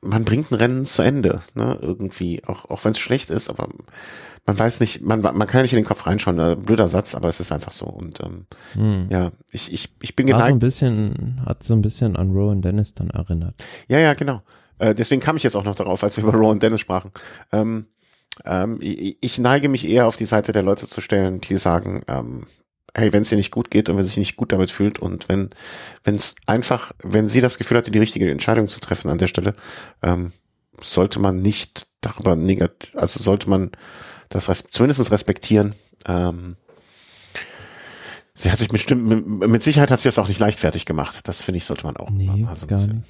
man 0.00 0.24
bringt 0.24 0.50
ein 0.50 0.54
Rennen 0.54 0.84
zu 0.84 1.02
Ende, 1.02 1.42
ne? 1.54 1.78
Irgendwie, 1.80 2.42
auch 2.46 2.66
auch 2.66 2.84
wenn 2.84 2.92
es 2.92 2.98
schlecht 2.98 3.30
ist, 3.30 3.50
aber 3.50 3.68
man 4.46 4.58
weiß 4.58 4.80
nicht, 4.80 5.02
man 5.02 5.20
man 5.20 5.46
kann 5.46 5.58
ja 5.58 5.62
nicht 5.62 5.72
in 5.72 5.80
den 5.80 5.84
Kopf 5.84 6.06
reinschauen. 6.06 6.38
Äh, 6.38 6.56
blöder 6.56 6.88
Satz, 6.88 7.14
aber 7.14 7.28
es 7.28 7.40
ist 7.40 7.52
einfach 7.52 7.72
so. 7.72 7.86
Und 7.86 8.20
ähm, 8.20 8.46
hm. 8.74 9.06
ja, 9.10 9.32
ich 9.50 9.72
ich 9.72 9.92
ich 10.00 10.14
bin 10.14 10.26
geneigt. 10.26 10.42
War 10.42 10.48
so 10.48 10.54
ein 10.54 10.58
bisschen, 10.60 11.42
hat 11.44 11.62
so 11.62 11.74
ein 11.74 11.82
bisschen 11.82 12.16
an 12.16 12.30
Rowan 12.30 12.62
Dennis 12.62 12.94
dann 12.94 13.10
erinnert. 13.10 13.54
Ja 13.88 13.98
ja 13.98 14.14
genau. 14.14 14.42
Äh, 14.78 14.94
deswegen 14.94 15.20
kam 15.20 15.36
ich 15.36 15.42
jetzt 15.42 15.56
auch 15.56 15.64
noch 15.64 15.74
darauf, 15.74 16.02
als 16.04 16.16
wir 16.16 16.24
über 16.24 16.34
Rowan 16.34 16.60
Dennis 16.60 16.80
sprachen. 16.80 17.10
Ähm, 17.52 17.86
ähm, 18.44 18.78
ich, 18.80 19.18
ich 19.20 19.38
neige 19.38 19.68
mich 19.68 19.86
eher 19.86 20.06
auf 20.06 20.16
die 20.16 20.24
Seite 20.24 20.52
der 20.52 20.62
Leute 20.62 20.86
zu 20.86 21.00
stellen, 21.00 21.40
die 21.40 21.56
sagen, 21.56 22.02
ähm, 22.08 22.46
hey, 22.94 23.12
wenn 23.12 23.22
es 23.22 23.32
ihr 23.32 23.38
nicht 23.38 23.50
gut 23.50 23.70
geht 23.70 23.88
und 23.88 23.96
wenn 23.96 24.02
sie 24.02 24.10
sich 24.10 24.18
nicht 24.18 24.36
gut 24.36 24.52
damit 24.52 24.70
fühlt 24.70 24.98
und 24.98 25.28
wenn 25.28 25.50
wenn 26.04 26.14
es 26.14 26.36
einfach, 26.46 26.92
wenn 27.02 27.28
sie 27.28 27.40
das 27.40 27.58
Gefühl 27.58 27.78
hatte, 27.78 27.90
die 27.90 27.98
richtige 27.98 28.30
Entscheidung 28.30 28.66
zu 28.66 28.80
treffen 28.80 29.10
an 29.10 29.18
der 29.18 29.26
Stelle, 29.26 29.54
ähm, 30.02 30.32
sollte 30.80 31.20
man 31.20 31.42
nicht 31.42 31.86
darüber 32.00 32.36
negativ, 32.36 32.94
also 32.96 33.20
sollte 33.22 33.50
man 33.50 33.70
das 34.28 34.48
res 34.48 34.64
zumindest 34.70 35.10
respektieren. 35.10 35.74
Ähm, 36.06 36.56
sie 38.34 38.50
hat 38.50 38.58
sich 38.58 38.68
bestimmt, 38.68 39.06
mit, 39.06 39.26
mit 39.26 39.62
Sicherheit 39.62 39.90
hat 39.90 40.00
sie 40.00 40.08
das 40.08 40.18
auch 40.18 40.28
nicht 40.28 40.40
leichtfertig 40.40 40.86
gemacht. 40.86 41.26
Das 41.26 41.42
finde 41.42 41.58
ich, 41.58 41.64
sollte 41.64 41.86
man 41.86 41.96
auch 41.96 42.10
nee, 42.10 42.46
also 42.48 42.66
gar 42.66 42.78
nicht. 42.78 43.02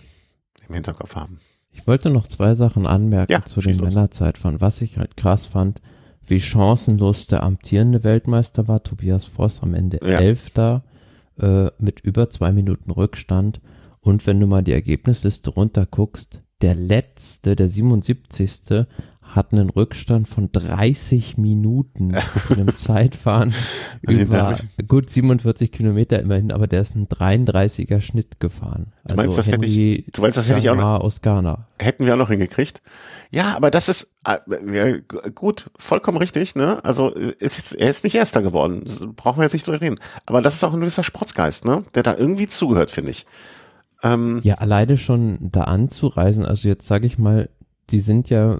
im 0.69 0.75
Hinterkopf 0.75 1.17
haben. 1.17 1.41
Ich 1.79 1.87
wollte 1.87 2.11
noch 2.11 2.27
zwei 2.27 2.55
Sachen 2.55 2.87
anmerken 2.87 3.33
ja, 3.33 3.45
zu 3.45 3.61
den 3.61 3.77
Männerzeitfahren. 3.77 4.61
Was 4.61 4.83
ich 4.83 4.99
halt 4.99 5.17
krass 5.17 5.47
fand, 5.47 5.81
wie 6.27 6.41
chancenlos 6.41 7.29
der 7.29 7.43
amtierende 7.43 8.05
Weltmeister 8.05 8.69
war, 8.69 8.83
Tobias 8.83 9.25
Voss 9.25 9.63
am 9.63 9.75
Ende 9.75 9.99
ja. 10.03 10.19
Elfter 10.19 10.83
äh, 11.39 11.71
mit 11.79 12.01
über 12.01 12.31
zwei 12.31 12.53
Minuten 12.53 12.91
Rückstand. 12.91 13.61
Und 14.01 14.27
wenn 14.27 14.41
du 14.41 14.47
mal 14.47 14.65
die 14.65 14.73
Ergebnisliste 14.73 15.51
runterguckst, 15.51 16.43
der 16.61 16.75
letzte, 16.75 17.55
der 17.55 17.69
77 17.69 18.51
hat 19.39 19.53
einen 19.53 19.71
Rückstand 19.71 20.29
von 20.29 20.51
30 20.53 21.39
Minuten 21.39 22.15
in 22.51 22.55
einem 22.55 22.77
Zeitfahren 22.77 23.55
über 24.03 24.59
gut 24.87 25.09
47 25.09 25.73
Kilometer 25.73 26.21
immerhin, 26.21 26.53
aber 26.53 26.67
der 26.67 26.83
ist 26.83 26.97
ein 26.97 27.07
33er 27.07 28.01
Schnitt 28.01 28.41
gefahren. 28.41 28.93
Also 29.05 29.09
du 29.09 29.15
meinst, 29.15 29.39
das 29.39 29.47
Henry 29.47 29.69
hätte 29.69 30.03
ich, 30.07 30.13
du 30.13 30.21
meinst, 30.21 30.37
das 30.37 30.49
hätte 30.49 30.59
ich 30.59 30.69
auch 30.69 30.77
noch, 30.77 31.01
aus 31.01 31.23
Ghana. 31.23 31.69
hätten 31.79 32.05
wir 32.05 32.15
auch 32.15 32.19
noch 32.19 32.31
hingekriegt. 32.31 32.83
Ja, 33.31 33.57
aber 33.57 33.71
das 33.71 33.89
ist 33.89 34.13
äh, 34.25 35.01
gut, 35.35 35.71
vollkommen 35.79 36.19
richtig, 36.19 36.57
ne? 36.57 36.85
Also 36.85 37.11
ist 37.11 37.57
jetzt, 37.57 37.75
er 37.75 37.89
ist 37.89 38.05
nicht 38.05 38.17
Erster 38.17 38.43
geworden, 38.43 38.85
brauchen 39.15 39.39
wir 39.39 39.45
jetzt 39.45 39.53
nicht 39.53 39.67
drüber 39.67 39.81
reden. 39.81 39.97
Aber 40.27 40.43
das 40.43 40.57
ist 40.57 40.65
auch 40.65 40.75
ein 40.75 40.81
gewisser 40.81 41.05
Sportsgeist, 41.05 41.65
ne? 41.65 41.85
Der 41.95 42.03
da 42.03 42.17
irgendwie 42.17 42.49
zugehört, 42.49 42.91
finde 42.91 43.13
ich. 43.13 43.25
Ähm, 44.03 44.41
ja, 44.43 44.55
alleine 44.57 44.99
schon 44.99 45.51
da 45.53 45.63
anzureisen, 45.63 46.45
also 46.45 46.69
jetzt 46.69 46.87
sage 46.87 47.07
ich 47.07 47.19
mal, 47.19 47.49
die 47.91 48.01
sind 48.01 48.29
ja, 48.29 48.59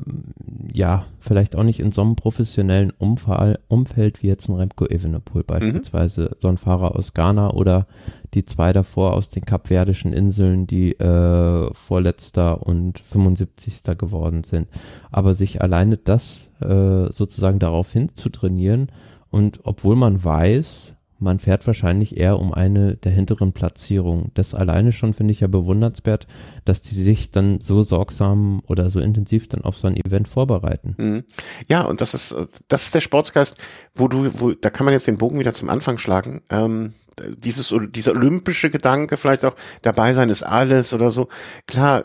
ja, 0.73 1.05
vielleicht 1.19 1.55
auch 1.55 1.63
nicht 1.63 1.81
in 1.81 1.93
so 1.93 2.01
einem 2.01 2.17
professionellen 2.17 2.93
Umfall, 2.97 3.59
Umfeld 3.69 4.23
wie 4.23 4.29
jetzt 4.29 4.49
ein 4.49 4.55
Remco 4.55 4.87
Evenepoel 4.87 5.45
beispielsweise, 5.45 6.23
mhm. 6.23 6.37
so 6.39 6.49
ein 6.49 6.57
Fahrer 6.57 6.97
aus 6.97 7.13
Ghana 7.13 7.51
oder 7.51 7.87
die 8.35 8.47
zwei 8.47 8.73
davor 8.73 9.13
aus 9.13 9.29
den 9.29 9.45
Kapverdischen 9.45 10.13
Inseln, 10.13 10.67
die 10.67 10.93
äh, 10.93 11.73
vorletzter 11.75 12.67
und 12.67 13.01
75. 13.01 13.83
geworden 13.99 14.45
sind. 14.45 14.69
Aber 15.11 15.35
sich 15.35 15.61
alleine 15.61 15.99
das 15.99 16.49
äh, 16.61 17.13
sozusagen 17.13 17.59
darauf 17.59 17.93
hin 17.93 18.11
zu 18.15 18.31
trainieren 18.31 18.91
und 19.31 19.61
obwohl 19.65 19.97
man 19.97 20.23
weiß, 20.25 20.95
man 21.19 21.39
fährt 21.41 21.67
wahrscheinlich 21.67 22.17
eher 22.17 22.39
um 22.39 22.53
eine 22.53 22.97
der 22.97 23.13
hinteren 23.13 23.53
Platzierungen. 23.53 24.31
Das 24.35 24.55
alleine 24.55 24.93
schon 24.93 25.15
finde 25.15 25.33
ich 25.33 25.41
ja 25.41 25.49
bewundernswert, 25.49 26.27
dass 26.65 26.83
die 26.83 26.95
sich 26.95 27.31
dann 27.31 27.61
so 27.61 27.83
sorgsam 27.83 28.63
oder 28.67 28.91
so 28.91 29.01
intensiv 29.01 29.49
dann 29.49 29.63
auf 29.63 29.77
so 29.77 29.89
ein 29.89 29.97
Event 29.97 30.29
vorbereiten. 30.29 30.95
Mhm. 30.97 31.25
Ja, 31.69 31.83
und 31.83 32.01
das 32.01 32.15
ist, 32.15 32.35
das 32.69 32.85
ist 32.85 32.95
der 32.95 33.01
Sportsgeist, 33.01 33.57
wo 33.95 34.09
du, 34.09 34.31
wo, 34.41 34.53
da 34.53 34.71
kann 34.71 34.85
man 34.85 34.93
jetzt 34.93 35.07
den 35.07 35.19
Bogen 35.19 35.39
wieder 35.39 35.53
zum 35.53 35.69
Anfang 35.69 35.99
schlagen. 35.99 36.43
Ähm, 36.51 36.95
dieses, 37.37 37.75
dieser 37.91 38.13
olympische 38.13 38.71
Gedanke 38.71 39.17
vielleicht 39.17 39.45
auch, 39.45 39.55
dabei 39.83 40.15
sein 40.15 40.29
ist 40.29 40.43
alles 40.43 40.93
oder 40.93 41.11
so. 41.11 41.29
Klar, 41.67 42.05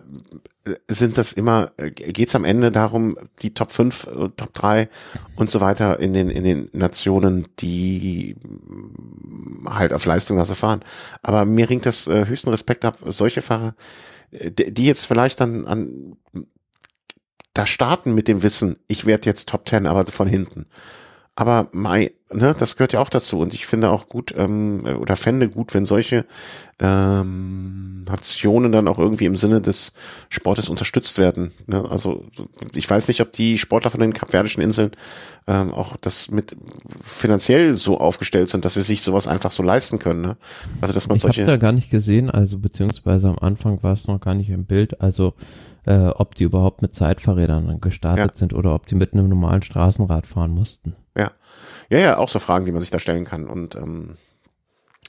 sind 0.88 1.18
das 1.18 1.34
immer, 1.34 1.72
geht's 1.78 2.36
am 2.36 2.45
Ende 2.45 2.72
darum, 2.72 3.18
die 3.41 3.53
Top 3.53 3.72
5, 3.72 4.07
äh, 4.07 4.30
Top 4.38 4.53
3 4.53 4.89
und 5.36 5.49
so 5.49 5.59
weiter 5.59 5.99
in 5.99 6.14
den, 6.14 6.30
in 6.30 6.43
den 6.43 6.70
Nationen, 6.72 7.47
die 7.59 8.38
halt 9.66 9.93
auf 9.93 10.05
Leistung 10.05 10.39
also 10.39 10.55
fahren. 10.55 10.84
Aber 11.22 11.43
mir 11.45 11.70
ringt 11.70 11.86
das 11.86 12.07
äh, 12.07 12.28
höchsten 12.28 12.49
Respekt 12.49 12.86
ab, 12.86 12.97
solche 13.07 13.41
Fahrer, 13.41 13.76
äh, 14.32 14.51
die 14.51 14.86
jetzt 14.86 15.05
vielleicht 15.05 15.41
dann 15.41 15.66
an, 15.66 16.16
da 17.53 17.66
starten 17.66 18.14
mit 18.14 18.28
dem 18.30 18.41
Wissen, 18.41 18.78
ich 18.88 19.05
werde 19.05 19.30
jetzt 19.30 19.49
Top 19.49 19.68
10, 19.68 19.86
aber 19.86 20.05
von 20.05 20.28
hinten. 20.28 20.66
Aber 21.36 21.67
Mai, 21.71 22.11
ne, 22.31 22.53
das 22.57 22.75
gehört 22.75 22.93
ja 22.93 22.99
auch 22.99 23.09
dazu. 23.09 23.39
Und 23.39 23.55
ich 23.55 23.65
finde 23.65 23.89
auch 23.89 24.07
gut, 24.07 24.34
ähm, 24.38 24.86
oder 24.99 25.15
fände 25.15 25.49
gut, 25.49 25.73
wenn 25.73 25.86
solche 25.86 26.25
ähm, 26.79 28.03
Nationen 28.03 28.71
dann 28.71 28.88
auch 28.88 28.99
irgendwie 28.99 29.25
im 29.25 29.36
Sinne 29.36 29.59
des 29.59 29.93
Sportes 30.29 30.69
unterstützt 30.69 31.17
werden. 31.17 31.51
Ne? 31.65 31.84
Also 31.89 32.25
ich 32.75 32.88
weiß 32.88 33.07
nicht, 33.07 33.19
ob 33.21 33.34
die 33.34 33.57
Sportler 33.57 33.89
von 33.89 33.99
den 33.99 34.13
Kapverdischen 34.13 34.61
Inseln 34.61 34.91
ähm, 35.47 35.73
auch 35.73 35.97
das 35.97 36.29
mit 36.29 36.55
finanziell 37.01 37.73
so 37.77 37.99
aufgestellt 37.99 38.49
sind, 38.49 38.63
dass 38.63 38.75
sie 38.75 38.84
sich 38.84 39.01
sowas 39.01 39.27
einfach 39.27 39.51
so 39.51 39.63
leisten 39.63 39.97
können. 39.97 40.21
Ne? 40.21 40.38
Also 40.81 40.93
dass 40.93 41.07
man 41.07 41.17
ich 41.17 41.23
solche. 41.23 41.41
Ich 41.41 41.47
habe 41.47 41.57
da 41.57 41.65
gar 41.65 41.71
nicht 41.71 41.89
gesehen, 41.89 42.29
also 42.29 42.59
beziehungsweise 42.59 43.29
am 43.29 43.39
Anfang 43.39 43.81
war 43.81 43.93
es 43.93 44.05
noch 44.07 44.19
gar 44.19 44.36
nicht 44.36 44.51
im 44.51 44.65
Bild. 44.65 45.01
Also 45.01 45.34
äh, 45.88 46.09
ob 46.09 46.36
die 46.36 46.43
überhaupt 46.43 46.84
mit 46.84 46.93
Zeitfahrrädern 46.93 47.81
gestartet 47.81 48.31
ja. 48.34 48.38
sind 48.38 48.53
oder 48.53 48.75
ob 48.75 48.86
die 48.86 48.95
mit 48.95 49.13
einem 49.13 49.29
normalen 49.29 49.63
Straßenrad 49.63 50.27
fahren 50.27 50.51
mussten. 50.51 50.95
Ja. 51.93 51.99
Ja, 51.99 52.17
auch 52.17 52.29
so 52.29 52.39
Fragen, 52.39 52.65
die 52.65 52.71
man 52.71 52.81
sich 52.81 52.89
da 52.89 52.99
stellen 52.99 53.25
kann. 53.25 53.47
Und 53.47 53.75
ähm, 53.75 54.15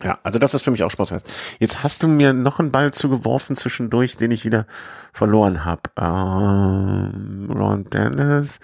ja, 0.02 0.18
also 0.22 0.38
das 0.38 0.54
ist 0.54 0.62
für 0.62 0.70
mich 0.70 0.82
auch 0.82 0.90
Spaß. 0.90 1.14
Jetzt 1.58 1.82
hast 1.82 2.02
du 2.02 2.08
mir 2.08 2.32
noch 2.32 2.58
einen 2.58 2.72
Ball 2.72 2.92
zugeworfen 2.92 3.56
zwischendurch, 3.56 4.16
den 4.16 4.30
ich 4.30 4.44
wieder 4.44 4.66
verloren 5.12 5.64
habe. 5.64 5.82
Ähm, 5.98 7.50
Ron 7.50 7.84
Dennis. 7.84 8.60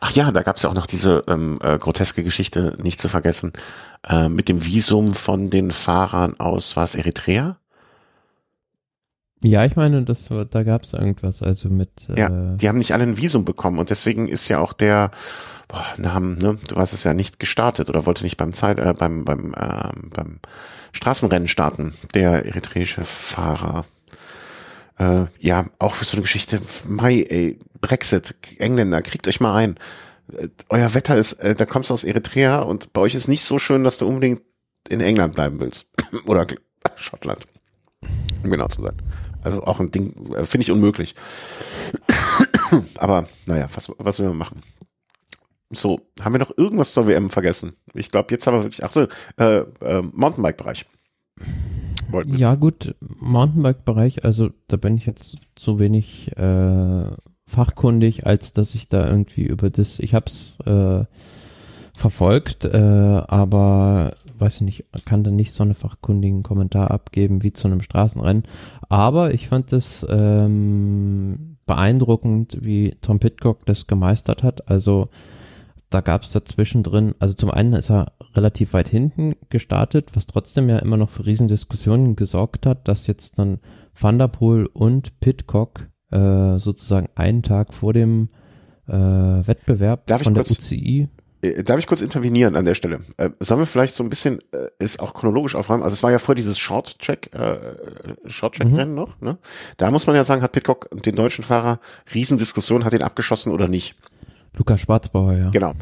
Ach 0.00 0.10
ja, 0.12 0.32
da 0.32 0.42
gab 0.42 0.56
es 0.56 0.62
ja 0.62 0.70
auch 0.70 0.74
noch 0.74 0.86
diese 0.86 1.24
ähm, 1.28 1.58
äh, 1.62 1.78
groteske 1.78 2.22
Geschichte, 2.22 2.76
nicht 2.82 3.00
zu 3.00 3.08
vergessen, 3.08 3.52
äh, 4.06 4.28
mit 4.28 4.48
dem 4.48 4.64
Visum 4.64 5.14
von 5.14 5.48
den 5.48 5.70
Fahrern 5.70 6.38
aus, 6.38 6.76
was 6.76 6.94
Eritrea? 6.94 7.56
Ja, 9.46 9.64
ich 9.64 9.76
meine, 9.76 10.02
das, 10.02 10.28
da 10.50 10.62
gab 10.64 10.82
es 10.82 10.92
irgendwas, 10.92 11.40
also 11.40 11.68
mit. 11.68 11.90
Äh 12.08 12.20
ja, 12.20 12.28
die 12.56 12.68
haben 12.68 12.78
nicht 12.78 12.92
alle 12.92 13.04
ein 13.04 13.16
Visum 13.16 13.44
bekommen 13.44 13.78
und 13.78 13.90
deswegen 13.90 14.26
ist 14.26 14.48
ja 14.48 14.58
auch 14.58 14.72
der 14.72 15.12
boah, 15.68 15.84
Namen, 15.98 16.38
ne, 16.38 16.58
du 16.66 16.76
hast 16.76 16.92
es 16.92 17.04
ja 17.04 17.14
nicht 17.14 17.38
gestartet 17.38 17.88
oder 17.88 18.06
wollte 18.06 18.24
nicht 18.24 18.38
beim 18.38 18.52
Zeit, 18.52 18.80
äh, 18.80 18.92
beim 18.92 19.24
beim 19.24 19.54
äh, 19.54 19.90
beim 20.10 20.40
Straßenrennen 20.90 21.46
starten, 21.46 21.94
der 22.12 22.44
eritreische 22.44 23.04
Fahrer. 23.04 23.84
Äh, 24.98 25.26
ja, 25.38 25.66
auch 25.78 25.94
für 25.94 26.04
so 26.04 26.16
eine 26.16 26.22
Geschichte, 26.22 26.60
Mai, 26.88 27.24
ey, 27.28 27.58
Brexit, 27.80 28.34
Engländer, 28.58 29.00
kriegt 29.02 29.28
euch 29.28 29.38
mal 29.38 29.54
ein. 29.54 29.76
Äh, 30.36 30.48
euer 30.70 30.92
Wetter 30.94 31.16
ist, 31.16 31.34
äh, 31.34 31.54
da 31.54 31.66
kommst 31.66 31.90
du 31.90 31.94
aus 31.94 32.02
Eritrea 32.02 32.62
und 32.62 32.92
bei 32.92 33.00
euch 33.02 33.14
ist 33.14 33.28
nicht 33.28 33.44
so 33.44 33.60
schön, 33.60 33.84
dass 33.84 33.98
du 33.98 34.08
unbedingt 34.08 34.40
in 34.88 35.00
England 35.00 35.36
bleiben 35.36 35.60
willst. 35.60 35.86
oder 36.26 36.46
Schottland. 36.96 37.46
Um 38.42 38.50
genau 38.50 38.66
zu 38.66 38.82
sein. 38.82 38.96
Also 39.46 39.62
auch 39.62 39.78
ein 39.78 39.92
Ding, 39.92 40.12
äh, 40.34 40.44
finde 40.44 40.62
ich 40.62 40.72
unmöglich. 40.72 41.14
Aber 42.96 43.28
naja, 43.46 43.68
was, 43.72 43.92
was 43.96 44.18
will 44.18 44.26
man 44.26 44.38
machen? 44.38 44.60
So, 45.70 46.00
haben 46.20 46.34
wir 46.34 46.40
noch 46.40 46.58
irgendwas 46.58 46.92
zur 46.92 47.06
WM 47.06 47.30
vergessen? 47.30 47.74
Ich 47.94 48.10
glaube, 48.10 48.32
jetzt 48.32 48.44
haben 48.48 48.56
wir 48.56 48.64
wirklich, 48.64 48.82
ach 48.82 48.90
so, 48.90 49.06
äh, 49.36 49.58
äh, 49.84 50.02
Mountainbike-Bereich. 50.12 50.84
Ja, 52.26 52.56
gut, 52.56 52.96
Mountainbike-Bereich, 53.20 54.24
also 54.24 54.50
da 54.66 54.76
bin 54.76 54.96
ich 54.96 55.06
jetzt 55.06 55.36
zu 55.54 55.78
wenig 55.78 56.36
äh, 56.36 57.04
fachkundig, 57.46 58.26
als 58.26 58.52
dass 58.52 58.74
ich 58.74 58.88
da 58.88 59.06
irgendwie 59.06 59.44
über 59.44 59.70
das, 59.70 60.00
ich 60.00 60.12
hab's 60.12 60.58
äh, 60.66 61.04
verfolgt, 61.94 62.64
äh, 62.64 63.22
aber 63.28 64.16
weiß 64.38 64.56
ich 64.56 64.60
nicht, 64.62 64.84
kann 65.04 65.24
da 65.24 65.30
nicht 65.30 65.52
so 65.52 65.62
einen 65.62 65.74
fachkundigen 65.74 66.42
Kommentar 66.42 66.90
abgeben 66.90 67.42
wie 67.42 67.52
zu 67.52 67.68
einem 67.68 67.82
Straßenrennen. 67.82 68.44
Aber 68.88 69.34
ich 69.34 69.48
fand 69.48 69.72
es 69.72 70.06
ähm, 70.08 71.56
beeindruckend, 71.66 72.58
wie 72.60 72.96
Tom 73.02 73.18
Pitcock 73.18 73.66
das 73.66 73.86
gemeistert 73.86 74.42
hat. 74.42 74.68
Also 74.68 75.08
da 75.90 76.00
gab 76.00 76.22
es 76.22 76.30
dazwischen 76.30 76.82
drin, 76.82 77.14
also 77.18 77.34
zum 77.34 77.50
einen 77.50 77.72
ist 77.74 77.90
er 77.90 78.12
relativ 78.34 78.72
weit 78.72 78.88
hinten 78.88 79.34
gestartet, 79.50 80.10
was 80.14 80.26
trotzdem 80.26 80.68
ja 80.68 80.78
immer 80.78 80.96
noch 80.96 81.10
für 81.10 81.26
Riesendiskussionen 81.26 82.16
gesorgt 82.16 82.66
hat, 82.66 82.88
dass 82.88 83.06
jetzt 83.06 83.38
dann 83.38 83.58
Van 83.98 84.18
der 84.18 84.28
Poel 84.28 84.66
und 84.66 85.20
Pitcock 85.20 85.88
äh, 86.10 86.58
sozusagen 86.58 87.08
einen 87.14 87.42
Tag 87.42 87.72
vor 87.72 87.92
dem 87.92 88.28
äh, 88.88 88.92
Wettbewerb 88.92 90.06
Darf 90.06 90.22
von 90.22 90.34
der 90.34 90.44
kurz- 90.44 90.58
UCI 90.58 91.08
Darf 91.42 91.78
ich 91.78 91.86
kurz 91.86 92.00
intervenieren 92.00 92.56
an 92.56 92.64
der 92.64 92.74
Stelle? 92.74 93.00
Äh, 93.18 93.30
sollen 93.40 93.60
wir 93.60 93.66
vielleicht 93.66 93.94
so 93.94 94.02
ein 94.02 94.08
bisschen 94.08 94.40
äh, 94.52 94.68
es 94.78 94.98
auch 94.98 95.12
chronologisch 95.12 95.54
aufräumen? 95.54 95.82
Also 95.82 95.94
es 95.94 96.02
war 96.02 96.10
ja 96.10 96.18
vor 96.18 96.34
dieses 96.34 96.58
Short-Track, 96.58 97.34
äh, 97.34 97.58
Short-Track-Rennen 98.26 98.94
noch, 98.94 99.20
ne? 99.20 99.38
Da 99.76 99.90
muss 99.90 100.06
man 100.06 100.16
ja 100.16 100.24
sagen, 100.24 100.42
hat 100.42 100.52
Pitcock 100.52 100.88
den 100.92 101.14
deutschen 101.14 101.44
Fahrer 101.44 101.78
Riesendiskussion, 102.14 102.84
hat 102.84 102.94
ihn 102.94 103.02
abgeschossen 103.02 103.52
oder 103.52 103.68
nicht. 103.68 103.96
Lukas 104.56 104.80
Schwarzbauer, 104.80 105.34
ja. 105.34 105.50
Genau. 105.50 105.74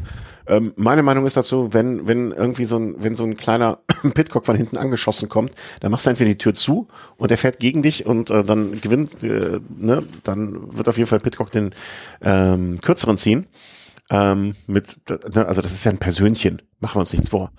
Ähm, 0.47 0.73
meine 0.75 1.01
Meinung 1.01 1.25
ist 1.25 1.37
dazu, 1.37 1.73
wenn, 1.73 2.07
wenn 2.07 2.31
irgendwie 2.31 2.65
so 2.65 2.77
ein, 2.77 2.95
wenn 2.99 3.15
so 3.15 3.23
ein 3.23 3.35
kleiner 3.35 3.79
Pitcock 4.13 4.45
von 4.45 4.55
hinten 4.55 4.77
angeschossen 4.77 5.29
kommt, 5.29 5.53
dann 5.79 5.91
machst 5.91 6.05
du 6.05 6.09
entweder 6.09 6.29
die 6.29 6.37
Tür 6.37 6.53
zu 6.53 6.87
und 7.17 7.31
der 7.31 7.37
fährt 7.37 7.59
gegen 7.59 7.81
dich 7.81 8.05
und 8.05 8.29
äh, 8.29 8.43
dann 8.43 8.79
gewinnt, 8.81 9.23
äh, 9.23 9.59
ne, 9.77 10.03
dann 10.23 10.77
wird 10.77 10.87
auf 10.87 10.97
jeden 10.97 11.07
Fall 11.07 11.19
Pitcock 11.19 11.51
den 11.51 11.73
ähm, 12.21 12.79
kürzeren 12.81 13.17
ziehen. 13.17 13.47
Ähm, 14.11 14.55
mit, 14.67 14.97
ne, 15.09 15.47
also 15.47 15.61
das 15.61 15.73
ist 15.73 15.83
ja 15.83 15.91
ein 15.91 15.97
Persönchen, 15.97 16.61
machen 16.79 16.95
wir 16.95 16.99
uns 17.01 17.13
nichts 17.13 17.29
vor. 17.29 17.51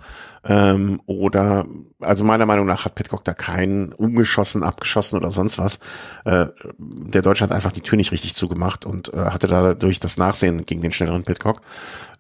Ähm, 0.45 1.01
oder, 1.07 1.67
also 2.01 2.23
meiner 2.23 2.47
Meinung 2.47 2.67
nach 2.67 2.85
hat 2.85 2.95
Pitcock 2.95 3.25
da 3.25 3.35
keinen 3.35 3.93
umgeschossen, 3.93 4.63
abgeschossen 4.63 5.17
oder 5.17 5.33
sonst 5.33 5.59
was. 5.59 5.81
Äh, 6.25 6.47
der 6.79 7.23
Deutsche 7.23 7.43
hat 7.43 7.51
einfach 7.51 7.73
die 7.73 7.81
Tür 7.81 7.97
nicht 7.97 8.13
richtig 8.13 8.35
zugemacht 8.35 8.87
und 8.87 9.13
äh, 9.13 9.17
hatte 9.17 9.49
dadurch 9.49 9.99
das 9.99 10.19
Nachsehen 10.19 10.65
gegen 10.65 10.83
den 10.83 10.93
schnelleren 10.93 11.25
Pitcock. 11.25 11.63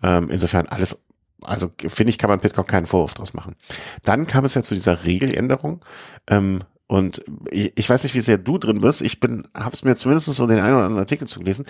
Ähm, 0.02 0.28
insofern 0.28 0.66
alles, 0.66 1.04
also 1.40 1.70
finde 1.78 2.10
ich, 2.10 2.18
kann 2.18 2.30
man 2.30 2.40
Pitcock 2.40 2.66
keinen 2.66 2.86
Vorwurf 2.86 3.14
draus 3.14 3.32
machen. 3.32 3.54
Dann 4.02 4.26
kam 4.26 4.44
es 4.44 4.54
ja 4.54 4.62
zu 4.62 4.74
dieser 4.74 5.04
Regeländerung. 5.04 5.84
Ähm, 6.26 6.60
und 6.88 7.24
ich, 7.50 7.88
weiß 7.88 8.04
nicht, 8.04 8.14
wie 8.14 8.20
sehr 8.20 8.38
du 8.38 8.58
drin 8.58 8.80
bist. 8.80 9.02
Ich 9.02 9.18
bin, 9.18 9.48
habe 9.54 9.74
es 9.74 9.82
mir 9.82 9.96
zumindest 9.96 10.32
so 10.32 10.46
den 10.46 10.60
einen 10.60 10.74
oder 10.74 10.84
anderen 10.84 11.02
Artikel 11.02 11.26
zugelesen. 11.26 11.66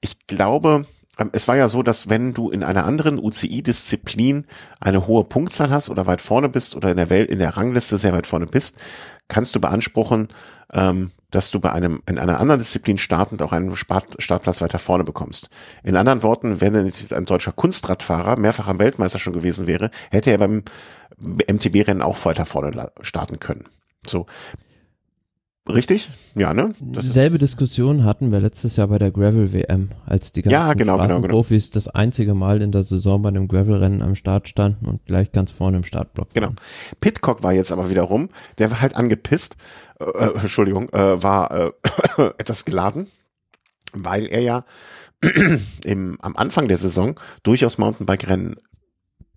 Ich 0.00 0.26
glaube, 0.26 0.86
es 1.32 1.48
war 1.48 1.56
ja 1.56 1.68
so, 1.68 1.82
dass 1.82 2.10
wenn 2.10 2.34
du 2.34 2.50
in 2.50 2.62
einer 2.62 2.84
anderen 2.84 3.18
UCI-Disziplin 3.18 4.44
eine 4.80 5.06
hohe 5.06 5.24
Punktzahl 5.24 5.70
hast 5.70 5.88
oder 5.88 6.06
weit 6.06 6.20
vorne 6.20 6.48
bist 6.48 6.76
oder 6.76 6.90
in 6.90 6.98
der 6.98 7.08
Welt, 7.08 7.30
in 7.30 7.38
der 7.38 7.56
Rangliste 7.56 7.96
sehr 7.96 8.12
weit 8.12 8.26
vorne 8.26 8.46
bist, 8.46 8.76
kannst 9.28 9.54
du 9.54 9.60
beanspruchen, 9.60 10.28
ähm, 10.72 11.12
dass 11.30 11.50
du 11.50 11.58
bei 11.58 11.72
einem, 11.72 12.02
in 12.06 12.18
einer 12.18 12.38
anderen 12.38 12.60
Disziplin 12.60 12.98
startend 12.98 13.40
auch 13.42 13.52
einen 13.52 13.74
Start, 13.76 14.16
Startplatz 14.18 14.60
weiter 14.60 14.78
vorne 14.78 15.04
bekommst. 15.04 15.48
In 15.82 15.96
anderen 15.96 16.22
Worten, 16.22 16.60
wenn 16.60 16.76
ein 16.76 17.24
deutscher 17.24 17.52
Kunstradfahrer 17.52 18.38
mehrfacher 18.38 18.78
Weltmeister 18.78 19.18
schon 19.18 19.32
gewesen 19.32 19.66
wäre, 19.66 19.90
hätte 20.10 20.30
er 20.30 20.38
beim 20.38 20.64
MTB-Rennen 21.18 22.02
auch 22.02 22.22
weiter 22.24 22.46
vorne 22.46 22.90
starten 23.00 23.40
können. 23.40 23.64
So. 24.06 24.26
Richtig? 25.68 26.10
Ja, 26.36 26.54
ne? 26.54 26.72
Das 26.80 27.04
Dieselbe 27.04 27.38
Diskussion 27.38 28.04
hatten 28.04 28.30
wir 28.30 28.40
letztes 28.40 28.76
Jahr 28.76 28.86
bei 28.86 28.98
der 28.98 29.10
Gravel 29.10 29.52
WM, 29.52 29.90
als 30.06 30.30
die 30.30 30.42
ganzen 30.42 30.52
Ja, 30.52 30.74
genau, 30.74 30.96
genau, 30.98 31.20
genau. 31.20 31.34
Profis 31.34 31.70
das 31.70 31.88
einzige 31.88 32.34
Mal 32.34 32.62
in 32.62 32.70
der 32.70 32.84
Saison 32.84 33.20
bei 33.22 33.30
einem 33.30 33.48
Gravel-Rennen 33.48 34.00
am 34.00 34.14
Start 34.14 34.48
standen 34.48 34.86
und 34.86 35.04
gleich 35.06 35.32
ganz 35.32 35.50
vorne 35.50 35.78
im 35.78 35.84
Startblock. 35.84 36.28
Genau. 36.34 36.48
waren. 36.48 36.56
Pitcock 37.00 37.42
war 37.42 37.52
jetzt 37.52 37.72
aber 37.72 37.90
wiederum, 37.90 38.28
der 38.58 38.70
war 38.70 38.80
halt 38.80 38.96
angepisst, 38.96 39.56
äh, 39.98 40.04
äh, 40.04 40.38
Entschuldigung, 40.38 40.88
äh, 40.90 41.22
war 41.22 41.50
äh, 41.50 41.72
etwas 42.38 42.64
geladen, 42.64 43.08
weil 43.92 44.26
er 44.26 44.40
ja 44.40 44.64
im, 45.84 46.18
am 46.20 46.36
Anfang 46.36 46.68
der 46.68 46.76
Saison 46.76 47.18
durchaus 47.42 47.78
Mountainbike-Rennen 47.78 48.56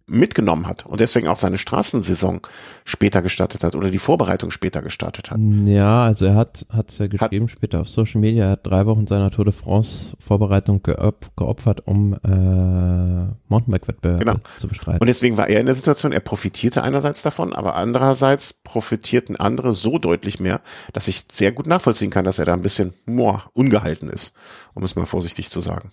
mitgenommen 0.09 0.67
hat 0.67 0.85
und 0.85 0.99
deswegen 0.99 1.27
auch 1.27 1.35
seine 1.35 1.57
Straßensaison 1.57 2.41
später 2.85 3.21
gestartet 3.21 3.63
hat 3.63 3.75
oder 3.75 3.89
die 3.91 3.99
Vorbereitung 3.99 4.51
später 4.51 4.81
gestartet 4.81 5.31
hat. 5.31 5.39
Ja, 5.65 6.03
also 6.03 6.25
er 6.25 6.35
hat 6.35 6.65
hat's 6.69 6.97
ja 6.97 7.07
geschrieben 7.07 7.47
später 7.49 7.81
auf 7.81 7.89
Social 7.89 8.21
Media, 8.21 8.45
er 8.45 8.51
hat 8.51 8.67
drei 8.67 8.85
Wochen 8.85 9.07
seiner 9.07 9.31
Tour 9.31 9.45
de 9.45 9.53
France 9.53 10.15
Vorbereitung 10.19 10.81
geop 10.83 11.31
geopfert, 11.35 11.85
um 11.85 12.13
äh, 12.13 13.33
Mountainbike-Wettbewerbe 13.47 14.23
Genau. 14.25 14.35
zu 14.57 14.67
bestreiten. 14.67 14.99
Und 15.01 15.07
deswegen 15.07 15.37
war 15.37 15.47
er 15.47 15.59
in 15.59 15.65
der 15.65 15.75
Situation, 15.75 16.11
er 16.11 16.19
profitierte 16.19 16.83
einerseits 16.83 17.21
davon, 17.21 17.53
aber 17.53 17.75
andererseits 17.75 18.53
profitierten 18.53 19.35
andere 19.35 19.73
so 19.73 19.97
deutlich 19.99 20.39
mehr, 20.39 20.61
dass 20.93 21.07
ich 21.07 21.25
sehr 21.31 21.51
gut 21.51 21.67
nachvollziehen 21.67 22.09
kann, 22.09 22.25
dass 22.25 22.39
er 22.39 22.45
da 22.45 22.53
ein 22.53 22.61
bisschen 22.61 22.93
moah, 23.05 23.43
ungehalten 23.53 24.09
ist, 24.09 24.35
um 24.73 24.83
es 24.83 24.95
mal 24.95 25.05
vorsichtig 25.05 25.49
zu 25.49 25.61
sagen. 25.61 25.91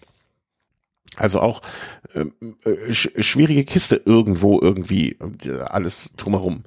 Also 1.17 1.41
auch 1.41 1.63
ähm, 2.15 2.33
äh, 2.65 2.93
sch 2.93 3.11
schwierige 3.21 3.65
Kiste 3.65 4.01
irgendwo 4.05 4.61
irgendwie 4.61 5.17
äh, 5.45 5.61
alles 5.65 6.13
drumherum. 6.17 6.65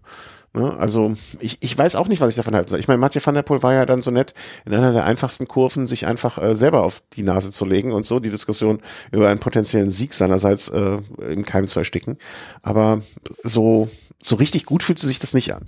Ne? 0.54 0.76
Also 0.78 1.14
ich, 1.40 1.58
ich 1.62 1.78
weiß 1.78 1.96
auch 1.96 2.08
nicht, 2.08 2.22
was 2.22 2.30
ich 2.30 2.36
davon 2.36 2.56
halten 2.56 2.70
soll. 2.70 2.80
Ich 2.80 2.88
meine, 2.88 2.98
Mathieu 2.98 3.22
van 3.24 3.36
der 3.36 3.44
Poel 3.44 3.62
war 3.62 3.74
ja 3.74 3.86
dann 3.86 4.02
so 4.02 4.10
nett, 4.10 4.34
in 4.66 4.74
einer 4.74 4.94
der 4.94 5.06
einfachsten 5.06 5.48
Kurven 5.48 5.86
sich 5.86 6.08
einfach 6.08 6.42
äh, 6.42 6.56
selber 6.56 6.84
auf 6.84 7.04
die 7.14 7.24
Nase 7.24 7.52
zu 7.52 7.66
legen 7.66 7.92
und 7.92 8.06
so 8.06 8.20
die 8.20 8.32
Diskussion 8.32 8.82
über 9.12 9.30
einen 9.30 9.40
potenziellen 9.40 9.92
Sieg 9.92 10.14
seinerseits 10.14 10.70
äh, 10.70 10.98
im 11.20 11.46
Keim 11.46 11.68
zu 11.68 11.80
ersticken. 11.80 12.18
Aber 12.64 13.02
so, 13.44 13.90
so 14.22 14.36
richtig 14.38 14.66
gut 14.66 14.82
fühlte 14.82 15.06
sich 15.06 15.20
das 15.20 15.36
nicht 15.36 15.54
an. 15.54 15.66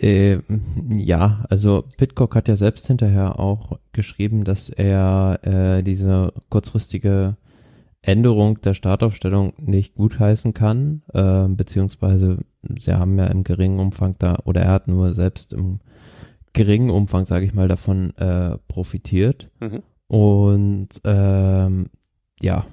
Äh, 0.00 0.38
ja, 0.94 1.44
also 1.48 1.84
Pitcock 1.96 2.36
hat 2.36 2.48
ja 2.48 2.56
selbst 2.56 2.86
hinterher 2.86 3.40
auch 3.40 3.78
geschrieben, 3.92 4.44
dass 4.44 4.68
er 4.68 5.40
äh, 5.42 5.82
diese 5.82 6.32
kurzfristige 6.50 7.36
Änderung 8.00 8.60
der 8.60 8.74
Startaufstellung 8.74 9.54
nicht 9.58 9.96
gutheißen 9.96 10.54
kann, 10.54 11.02
äh, 11.12 11.48
beziehungsweise 11.48 12.38
sie 12.78 12.94
haben 12.94 13.18
ja 13.18 13.26
im 13.26 13.42
geringen 13.42 13.80
Umfang 13.80 14.14
da, 14.18 14.38
oder 14.44 14.62
er 14.62 14.72
hat 14.72 14.88
nur 14.88 15.14
selbst 15.14 15.52
im 15.52 15.80
geringen 16.52 16.90
Umfang, 16.90 17.26
sage 17.26 17.44
ich 17.44 17.54
mal, 17.54 17.68
davon 17.68 18.16
äh, 18.16 18.56
profitiert. 18.68 19.50
Mhm. 19.60 19.82
Und 20.06 20.88
ähm, 21.04 21.86
ja, 22.40 22.64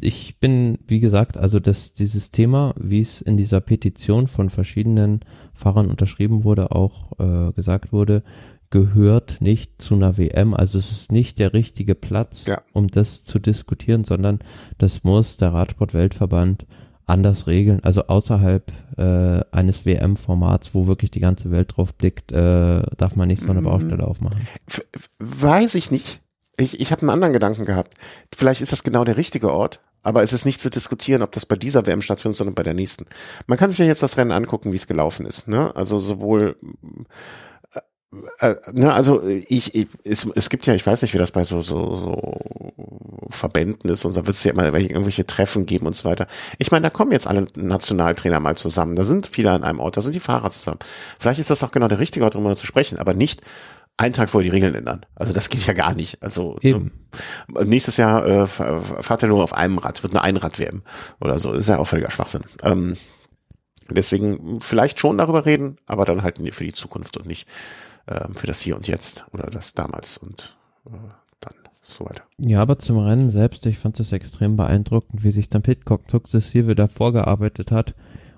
ich 0.00 0.40
bin, 0.40 0.78
wie 0.86 1.00
gesagt, 1.00 1.36
also 1.36 1.60
dass 1.60 1.92
dieses 1.92 2.30
Thema, 2.30 2.74
wie 2.80 3.02
es 3.02 3.20
in 3.20 3.36
dieser 3.36 3.60
Petition 3.60 4.28
von 4.28 4.50
verschiedenen 4.50 5.20
Fahrern 5.60 5.86
unterschrieben 5.88 6.44
wurde, 6.44 6.72
auch 6.72 7.12
äh, 7.20 7.52
gesagt 7.52 7.92
wurde, 7.92 8.22
gehört 8.70 9.40
nicht 9.40 9.82
zu 9.82 9.94
einer 9.94 10.16
WM. 10.16 10.54
Also 10.54 10.78
es 10.78 10.90
ist 10.92 11.12
nicht 11.12 11.38
der 11.38 11.52
richtige 11.52 11.94
Platz, 11.94 12.46
Ja. 12.46 12.62
um 12.72 12.88
das 12.88 13.24
zu 13.24 13.38
diskutieren, 13.38 14.04
sondern 14.04 14.38
das 14.78 15.02
muss 15.04 15.36
der 15.38 15.52
Radsport-Weltverband 15.52 16.66
anders 17.06 17.48
regeln. 17.48 17.80
Also 17.82 18.06
außerhalb 18.06 18.72
äh, 18.96 19.40
eines 19.50 19.84
WM-Formats, 19.84 20.72
wo 20.74 20.86
wirklich 20.86 21.10
die 21.10 21.18
ganze 21.18 21.50
Welt 21.50 21.76
drauf 21.76 21.94
blickt, 21.96 22.30
äh, 22.30 22.82
darf 22.96 23.16
man 23.16 23.26
nicht 23.26 23.42
so 23.42 23.50
eine 23.50 23.60
Mhm. 23.60 23.64
Baustelle 23.64 24.06
aufmachen. 24.06 24.40
Weiß 25.18 25.74
ich 25.74 25.90
nicht. 25.90 26.20
Ich, 26.56 26.80
ich 26.80 26.92
habe 26.92 27.00
einen 27.02 27.10
anderen 27.10 27.32
Gedanken 27.32 27.64
gehabt. 27.64 27.94
Vielleicht 28.34 28.60
ist 28.60 28.70
das 28.70 28.84
genau 28.84 29.02
der 29.04 29.16
richtige 29.16 29.52
Ort, 29.52 29.80
aber 30.02 30.22
es 30.22 30.32
ist 30.32 30.44
nicht 30.44 30.60
zu 30.60 30.70
diskutieren, 30.70 31.22
ob 31.22 31.32
das 31.32 31.46
bei 31.46 31.56
dieser 31.56 31.86
WM 31.86 32.02
stattfindet, 32.02 32.36
sondern 32.36 32.54
bei 32.54 32.62
der 32.62 32.74
nächsten. 32.74 33.06
Man 33.46 33.58
kann 33.58 33.70
sich 33.70 33.78
ja 33.78 33.86
jetzt 33.86 34.02
das 34.02 34.16
Rennen 34.16 34.32
angucken, 34.32 34.72
wie 34.72 34.76
es 34.76 34.86
gelaufen 34.86 35.26
ist. 35.26 35.48
Ne? 35.48 35.74
Also 35.74 35.98
sowohl 35.98 36.56
äh, 38.40 38.50
äh, 38.50 38.56
ne, 38.72 38.92
also 38.92 39.22
ich, 39.26 39.74
ich 39.74 39.86
es, 40.04 40.26
es 40.34 40.50
gibt 40.50 40.66
ja, 40.66 40.74
ich 40.74 40.86
weiß 40.86 41.02
nicht, 41.02 41.14
wie 41.14 41.18
das 41.18 41.30
bei 41.30 41.44
so, 41.44 41.60
so, 41.60 41.96
so 41.96 42.72
Verbänden 43.28 43.88
ist 43.88 44.04
und 44.04 44.16
da 44.16 44.26
wird 44.26 44.36
es 44.36 44.42
ja 44.42 44.52
immer 44.52 44.64
irgendwelche 44.74 45.26
Treffen 45.26 45.66
geben 45.66 45.86
und 45.86 45.94
so 45.94 46.08
weiter. 46.08 46.26
Ich 46.58 46.72
meine, 46.72 46.82
da 46.82 46.90
kommen 46.90 47.12
jetzt 47.12 47.28
alle 47.28 47.46
Nationaltrainer 47.56 48.40
mal 48.40 48.56
zusammen. 48.56 48.96
Da 48.96 49.04
sind 49.04 49.28
viele 49.28 49.52
an 49.52 49.62
einem 49.62 49.78
Ort, 49.78 49.96
da 49.96 50.00
sind 50.00 50.14
die 50.14 50.20
Fahrer 50.20 50.50
zusammen. 50.50 50.80
Vielleicht 51.18 51.38
ist 51.38 51.50
das 51.50 51.62
auch 51.62 51.70
genau 51.70 51.86
der 51.86 52.00
richtige 52.00 52.24
Ort, 52.24 52.34
darüber 52.34 52.56
zu 52.56 52.66
sprechen, 52.66 52.98
aber 52.98 53.14
nicht 53.14 53.42
einen 53.96 54.14
Tag 54.14 54.30
vorher 54.30 54.50
die 54.50 54.54
Regeln 54.54 54.74
ändern. 54.74 55.04
Also 55.14 55.32
das 55.32 55.48
geht 55.50 55.66
ja 55.66 55.74
gar 55.74 55.94
nicht. 55.94 56.22
Also 56.22 56.56
Eben. 56.62 56.92
ne, 57.48 57.64
nächstes 57.64 57.96
Jahr 57.98 58.26
äh, 58.26 58.46
fahrt 58.46 59.22
er 59.22 59.28
nur 59.28 59.42
auf 59.42 59.52
einem 59.52 59.78
Rad, 59.78 60.02
wird 60.02 60.14
eine 60.14 60.22
Einrad 60.22 60.58
WM 60.58 60.82
oder 61.20 61.38
so. 61.38 61.52
Das 61.52 61.60
ist 61.60 61.68
ja 61.68 61.78
auch 61.78 61.84
völliger 61.84 62.10
Schwachsinn. 62.10 62.44
Ähm, 62.62 62.96
deswegen 63.90 64.60
vielleicht 64.60 64.98
schon 64.98 65.18
darüber 65.18 65.44
reden, 65.46 65.76
aber 65.86 66.04
dann 66.04 66.22
halt 66.22 66.38
für 66.54 66.64
die 66.64 66.72
Zukunft 66.72 67.16
und 67.16 67.26
nicht 67.26 67.46
ähm, 68.08 68.34
für 68.34 68.46
das 68.46 68.60
Hier 68.60 68.76
und 68.76 68.86
Jetzt 68.86 69.26
oder 69.32 69.50
das 69.50 69.74
damals 69.74 70.16
und 70.16 70.56
äh, 70.86 70.90
dann 71.40 71.54
so 71.82 72.04
weiter. 72.04 72.24
Ja, 72.38 72.62
aber 72.62 72.78
zum 72.78 72.98
Rennen 72.98 73.30
selbst, 73.30 73.66
ich 73.66 73.78
fand 73.78 74.00
es 74.00 74.12
extrem 74.12 74.56
beeindruckend, 74.56 75.24
wie 75.24 75.30
sich 75.30 75.48
dann 75.48 75.62
Pitcock 75.62 76.10
sukzessive 76.10 76.74
da 76.74 76.86
vorgearbeitet 76.86 77.70
hat 77.70 77.94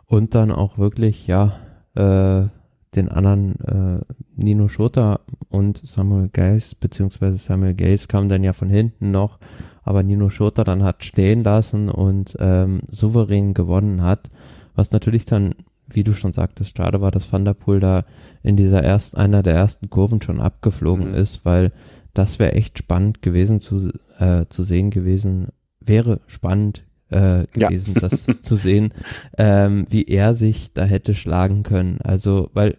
und 0.07 0.35
dann 0.35 0.51
auch 0.51 0.79
wirklich, 0.79 1.27
ja, 1.27 1.57
äh, 1.95 2.49
den 2.95 3.09
anderen 3.09 3.57
äh, 3.61 4.01
Nino 4.37 4.69
Schurter 4.69 5.21
und 5.49 5.81
Samuel 5.85 6.29
Geis, 6.33 6.75
beziehungsweise 6.75 7.39
Samuel 7.39 7.75
Geis 7.75 8.09
kam 8.09 8.29
dann 8.29 8.45
ja 8.45 8.53
von 8.53 8.69
hinten 8.69 9.11
noch, 9.11 9.39
aber 9.83 10.03
Nino 10.03 10.29
Schurter 10.29 10.65
dann 10.65 10.83
hat 10.83 11.05
stehen 11.05 11.43
lassen 11.45 11.89
und 11.89 12.37
ähm, 12.39 12.81
souverän 12.91 13.55
gewonnen 13.55 14.03
hat, 14.03 14.31
was 14.75 14.91
natürlich 14.93 15.25
dann, 15.25 15.55
wie 15.89 16.05
du 16.05 16.13
schon 16.13 16.33
sagtest, 16.33 16.77
schade 16.77 17.01
war, 17.01 17.11
dass 17.11 17.31
Van 17.33 17.45
der 17.45 17.55
Poel 17.55 17.81
da 17.81 18.05
in 18.43 18.57
dieser 18.57 18.83
erst 18.83 19.17
einer 19.17 19.43
der 19.43 19.55
ersten 19.55 19.91
Kurven 19.91 20.23
schon 20.23 20.41
abgeflogen 20.41 21.09
Mhm. 21.09 21.15
ist, 21.15 21.45
weil 21.45 21.73
das 22.15 22.39
wäre 22.39 22.53
echt 22.53 22.79
spannend 22.79 23.23
gewesen 23.23 23.61
zu, 23.61 23.91
äh, 24.19 24.45
zu 24.49 24.65
sehen 24.65 24.91
gewesen, 24.91 25.49
wäre 25.81 26.21
spannend 26.27 26.85
äh, 27.13 27.47
gewesen, 27.53 27.95
ja. 27.95 28.09
das 28.09 28.27
zu 28.43 28.57
sehen, 28.57 28.93
ähm, 29.39 29.87
wie 29.91 30.05
er 30.05 30.35
sich 30.35 30.73
da 30.73 30.85
hätte 30.85 31.15
schlagen 31.15 31.63
können. 31.63 31.99
Also, 32.03 32.51
weil 32.53 32.79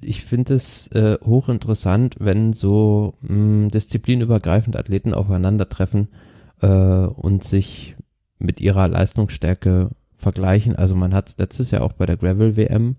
ich 0.00 0.24
finde 0.24 0.54
es 0.54 0.88
äh, 0.88 1.18
hochinteressant, 1.24 2.16
wenn 2.18 2.52
so 2.52 3.14
mh, 3.22 3.68
disziplinübergreifend 3.68 4.76
Athleten 4.76 5.14
aufeinandertreffen 5.14 6.08
äh, 6.62 6.66
und 6.66 7.44
sich 7.44 7.96
mit 8.38 8.60
ihrer 8.60 8.88
Leistungsstärke 8.88 9.90
vergleichen. 10.16 10.76
Also 10.76 10.94
man 10.94 11.14
hat 11.14 11.28
es 11.28 11.38
letztes 11.38 11.70
Jahr 11.70 11.82
auch 11.82 11.92
bei 11.92 12.06
der 12.06 12.16
Gravel 12.16 12.56
WM 12.56 12.96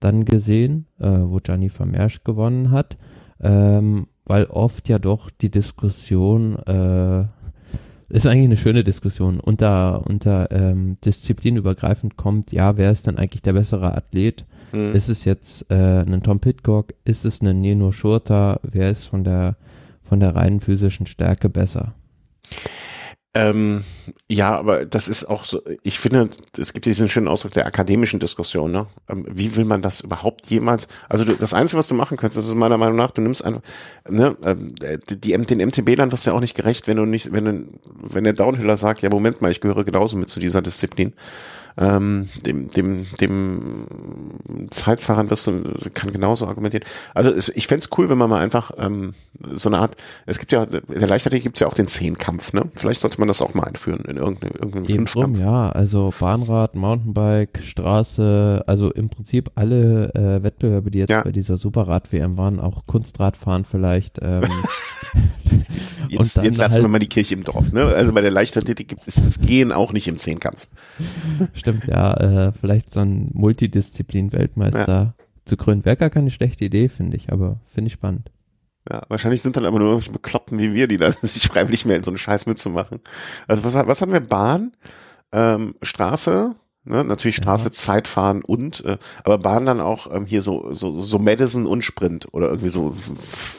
dann 0.00 0.24
gesehen, 0.24 0.86
äh, 0.98 1.08
wo 1.08 1.38
Gianni 1.38 1.68
Vermersch 1.68 2.24
gewonnen 2.24 2.70
hat, 2.70 2.96
ähm, 3.40 4.06
weil 4.24 4.44
oft 4.44 4.88
ja 4.88 4.98
doch 4.98 5.30
die 5.30 5.50
Diskussion 5.50 6.56
äh, 6.56 7.26
ist 8.10 8.26
eigentlich 8.26 8.46
eine 8.46 8.56
schöne 8.56 8.84
Diskussion 8.84 9.40
unter 9.40 10.06
unter 10.06 10.50
ähm, 10.50 10.98
disziplinübergreifend 11.04 12.16
kommt, 12.16 12.52
ja, 12.52 12.76
wer 12.76 12.90
ist 12.90 13.06
denn 13.06 13.16
eigentlich 13.16 13.42
der 13.42 13.54
bessere 13.54 13.96
Athlet? 13.96 14.44
Hm. 14.72 14.92
Ist 14.92 15.08
es 15.08 15.24
jetzt 15.24 15.70
äh, 15.70 16.00
ein 16.00 16.22
Tom 16.22 16.40
Pitcock? 16.40 16.92
Ist 17.04 17.24
es 17.24 17.40
ein 17.40 17.60
Nino 17.60 17.92
Schurter? 17.92 18.60
Wer 18.62 18.90
ist 18.90 19.04
von 19.04 19.24
der 19.24 19.56
von 20.02 20.20
der 20.20 20.34
reinen 20.34 20.60
physischen 20.60 21.06
Stärke 21.06 21.48
besser? 21.48 21.94
Ähm, 23.32 23.84
ja, 24.28 24.58
aber 24.58 24.84
das 24.86 25.06
ist 25.06 25.24
auch 25.26 25.44
so, 25.44 25.62
ich 25.84 26.00
finde, 26.00 26.30
es 26.58 26.72
gibt 26.72 26.84
diesen 26.84 27.08
schönen 27.08 27.28
Ausdruck 27.28 27.52
der 27.52 27.64
akademischen 27.64 28.18
Diskussion, 28.18 28.72
ne? 28.72 28.86
Ähm, 29.08 29.24
wie 29.30 29.54
will 29.54 29.64
man 29.64 29.82
das 29.82 30.00
überhaupt 30.00 30.48
jemals, 30.48 30.88
also 31.08 31.24
du, 31.24 31.36
das 31.36 31.54
Einzige, 31.54 31.78
was 31.78 31.86
du 31.86 31.94
machen 31.94 32.16
könntest, 32.16 32.44
ist 32.44 32.54
meiner 32.56 32.76
Meinung 32.76 32.96
nach, 32.96 33.12
du 33.12 33.20
nimmst 33.20 33.44
einfach, 33.44 33.60
ne, 34.08 34.36
ähm, 34.44 34.74
die, 35.08 35.20
die, 35.20 35.36
den 35.36 35.64
MTB-Land 35.64 36.10
wirst 36.10 36.26
ja 36.26 36.32
auch 36.32 36.40
nicht 36.40 36.56
gerecht, 36.56 36.88
wenn 36.88 36.96
du 36.96 37.04
nicht, 37.04 37.32
wenn, 37.32 37.78
wenn 38.02 38.24
der 38.24 38.32
Downhiller 38.32 38.76
sagt, 38.76 39.02
ja, 39.02 39.10
Moment 39.10 39.40
mal, 39.40 39.52
ich 39.52 39.60
gehöre 39.60 39.84
genauso 39.84 40.16
mit 40.16 40.28
zu 40.28 40.40
dieser 40.40 40.60
Disziplin 40.60 41.12
ähm, 41.76 42.28
dem, 42.44 42.68
dem, 42.68 43.06
dem 43.20 43.86
Zeitfahrern 44.70 45.30
wirst 45.30 45.46
du, 45.46 45.62
kann 45.94 46.12
genauso 46.12 46.46
argumentieren. 46.46 46.84
Also 47.14 47.30
es, 47.30 47.48
ich 47.48 47.66
fände 47.66 47.86
cool, 47.96 48.08
wenn 48.08 48.18
man 48.18 48.30
mal 48.30 48.40
einfach 48.40 48.70
ähm, 48.78 49.14
so 49.52 49.68
eine 49.68 49.78
Art, 49.78 49.96
es 50.26 50.38
gibt 50.38 50.52
ja, 50.52 50.66
der 50.66 50.82
Leichtathletik 51.06 51.44
gibt 51.44 51.56
es 51.56 51.60
ja 51.60 51.66
auch 51.66 51.74
den 51.74 51.86
Zehnkampf, 51.86 52.52
ne? 52.52 52.64
Vielleicht 52.76 53.00
sollte 53.00 53.18
man 53.18 53.28
das 53.28 53.42
auch 53.42 53.54
mal 53.54 53.64
einführen 53.64 54.04
in 54.06 54.16
irgendeinem, 54.16 54.52
irgendeinem 54.52 54.84
Eben 54.84 55.06
Fünfkampf. 55.06 55.38
Drum, 55.38 55.46
ja, 55.46 55.70
also 55.70 56.12
Bahnrad, 56.18 56.74
Mountainbike, 56.74 57.60
Straße, 57.62 58.64
also 58.66 58.90
im 58.92 59.08
Prinzip 59.08 59.50
alle 59.54 60.14
äh, 60.14 60.42
Wettbewerbe, 60.42 60.90
die 60.90 60.98
jetzt 60.98 61.10
ja. 61.10 61.22
bei 61.22 61.32
dieser 61.32 61.58
Superrad-WM 61.58 62.36
waren, 62.36 62.60
auch 62.60 62.86
Kunstradfahren 62.86 63.64
vielleicht. 63.64 64.18
Ähm, 64.22 64.44
jetzt, 65.80 66.06
jetzt, 66.08 66.36
jetzt 66.36 66.58
lassen 66.58 66.74
halt, 66.74 66.84
wir 66.84 66.88
mal 66.88 66.98
die 66.98 67.08
Kirche 67.08 67.34
im 67.34 67.44
Dorf, 67.44 67.72
ne? 67.72 67.86
Also 67.86 68.12
bei 68.12 68.20
der 68.20 68.30
Leichtathletik 68.30 68.88
gibt 68.88 69.08
es 69.08 69.16
das 69.16 69.40
Gehen 69.40 69.72
auch 69.72 69.92
nicht 69.92 70.08
im 70.08 70.16
Zehnkampf. 70.16 70.68
Stimmt, 71.54 71.86
ja, 71.86 72.14
äh, 72.14 72.52
vielleicht 72.52 72.90
so 72.90 73.00
ein 73.00 73.30
Multidisziplin-Weltmeister 73.32 74.86
ja. 74.88 75.14
zu 75.44 75.56
krönen. 75.56 75.84
Wäre 75.84 75.96
gar 75.96 76.10
keine 76.10 76.30
schlechte 76.30 76.64
Idee, 76.64 76.88
finde 76.88 77.16
ich, 77.16 77.32
aber 77.32 77.60
finde 77.66 77.88
ich 77.88 77.94
spannend. 77.94 78.30
Ja, 78.88 79.02
wahrscheinlich 79.08 79.42
sind 79.42 79.56
dann 79.56 79.66
aber 79.66 79.78
nur 79.78 79.88
irgendwelche 79.88 80.12
Bekloppten 80.12 80.58
wie 80.58 80.72
wir, 80.72 80.88
die 80.88 80.96
da 80.96 81.12
sich 81.22 81.46
freiwillig 81.48 81.84
mehr 81.84 81.96
in 81.96 82.02
so 82.02 82.10
einen 82.10 82.18
Scheiß 82.18 82.46
mitzumachen. 82.46 83.00
Also 83.46 83.64
was, 83.64 83.74
was 83.74 84.00
hatten 84.00 84.12
wir? 84.12 84.20
Bahn, 84.20 84.72
ähm, 85.32 85.74
Straße, 85.82 86.54
Ne? 86.90 87.04
Natürlich 87.04 87.36
Straße, 87.36 87.66
ja. 87.66 87.70
Zeitfahren 87.72 88.42
und, 88.42 88.84
äh, 88.84 88.96
aber 89.24 89.38
Bahn 89.38 89.64
dann 89.66 89.80
auch 89.80 90.12
ähm, 90.12 90.26
hier 90.26 90.42
so, 90.42 90.72
so, 90.72 90.98
so 90.98 91.18
Madison 91.18 91.66
und 91.66 91.82
Sprint 91.82 92.28
oder 92.32 92.48
irgendwie 92.48 92.68
so. 92.68 92.94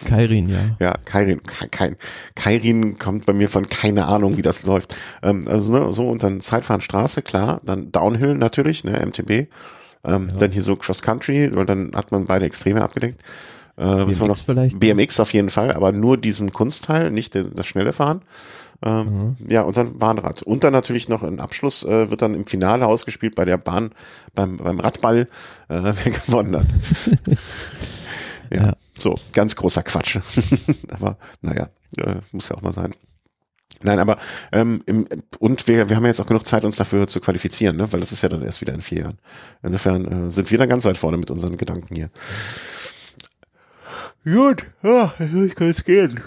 Kairin, 0.05 0.49
ja. 0.49 0.59
Ja, 0.79 0.93
Kairin, 1.05 1.41
kein, 1.43 1.95
Kairin 2.36 2.97
kommt 2.97 3.25
bei 3.25 3.34
mir 3.34 3.49
von 3.49 3.69
keine 3.69 4.05
Ahnung, 4.05 4.38
wie 4.38 4.41
das 4.41 4.63
läuft. 4.65 4.95
Ähm, 5.23 5.47
also 5.47 5.71
ne, 5.71 5.93
so 5.93 6.09
und 6.09 6.23
dann 6.23 6.41
Zeitfahren, 6.41 6.82
Straße, 6.82 7.21
klar, 7.21 7.61
dann 7.63 7.91
Downhill 7.91 8.36
natürlich, 8.36 8.84
ne, 8.84 9.03
MTB, 9.05 9.32
ähm, 9.32 9.47
ja. 10.03 10.38
dann 10.38 10.51
hier 10.51 10.63
so 10.63 10.75
Cross 10.75 11.01
Country, 11.01 11.47
und 11.47 11.69
dann 11.69 11.91
hat 11.95 12.11
man 12.11 12.25
beide 12.25 12.45
Extreme 12.45 12.82
abgedeckt. 12.82 13.21
Äh, 13.77 14.05
BMX 14.05 14.19
noch? 14.19 14.38
vielleicht? 14.38 14.79
BMX 14.79 15.19
auf 15.19 15.34
jeden 15.34 15.49
Fall, 15.49 15.73
aber 15.73 15.91
nur 15.91 16.17
diesen 16.17 16.51
Kunstteil, 16.51 17.09
nicht 17.09 17.36
das 17.36 17.65
schnelle 17.65 17.93
Fahren. 17.93 18.21
Ähm, 18.84 19.36
mhm. 19.39 19.47
Ja, 19.47 19.61
und 19.61 19.77
dann 19.77 19.99
Bahnrad. 19.99 20.41
Und 20.41 20.63
dann 20.63 20.73
natürlich 20.73 21.07
noch 21.07 21.23
ein 21.23 21.39
Abschluss 21.39 21.84
äh, 21.84 22.09
wird 22.09 22.21
dann 22.21 22.34
im 22.34 22.47
Finale 22.47 22.88
ausgespielt 22.88 23.36
bei 23.36 23.45
der 23.45 23.57
Bahn, 23.57 23.91
beim, 24.34 24.57
beim 24.57 24.79
Radball, 24.79 25.27
äh, 25.69 25.82
wer 25.84 26.11
gewonnen 26.11 26.57
hat. 26.57 26.67
ja, 28.51 28.65
ja, 28.65 28.73
so, 28.97 29.15
ganz 29.34 29.55
großer 29.55 29.84
Quatsch. 29.84 30.17
aber 30.91 31.17
naja, 31.41 31.69
äh, 31.97 32.15
muss 32.32 32.49
ja 32.49 32.55
auch 32.55 32.61
mal 32.61 32.71
sein. 32.71 32.93
Nein, 33.84 33.99
aber 33.99 34.17
ähm, 34.51 34.84
im, 34.86 35.07
und 35.39 35.67
wir, 35.67 35.89
wir 35.89 35.95
haben 35.95 36.03
ja 36.03 36.09
jetzt 36.09 36.21
auch 36.21 36.27
genug 36.27 36.45
Zeit, 36.45 36.63
uns 36.63 36.75
dafür 36.75 37.07
zu 37.07 37.19
qualifizieren, 37.19 37.77
ne? 37.77 37.91
weil 37.91 37.99
das 37.99 38.11
ist 38.11 38.21
ja 38.21 38.29
dann 38.29 38.43
erst 38.43 38.61
wieder 38.61 38.73
in 38.73 38.82
vier 38.82 38.99
Jahren. 38.99 39.17
Insofern 39.63 40.27
äh, 40.27 40.29
sind 40.29 40.51
wir 40.51 40.57
dann 40.57 40.69
ganz 40.69 40.86
weit 40.86 40.97
vorne 40.97 41.17
mit 41.17 41.32
unseren 41.32 41.57
Gedanken 41.57 41.95
hier. 41.95 42.09
Gut, 44.23 44.65
ja, 44.84 45.13
ich 45.19 45.55
kann 45.55 45.69
es 45.69 45.84
gehen. 45.84 46.19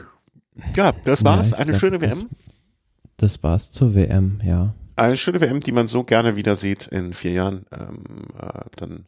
Ja, 0.74 0.92
das 1.04 1.24
war's. 1.24 1.50
Ja, 1.50 1.58
Eine 1.58 1.78
schöne 1.78 2.00
WM. 2.00 2.28
Das, 2.28 2.43
das 3.16 3.42
war's 3.42 3.72
zur 3.72 3.94
WM, 3.94 4.40
ja. 4.44 4.74
Eine 4.96 5.16
schöne 5.16 5.40
WM, 5.40 5.60
die 5.60 5.72
man 5.72 5.86
so 5.86 6.04
gerne 6.04 6.36
wieder 6.36 6.56
sieht 6.56 6.86
in 6.86 7.12
vier 7.12 7.32
Jahren. 7.32 7.66
Ähm, 7.72 8.04
äh, 8.40 8.60
dann 8.76 9.06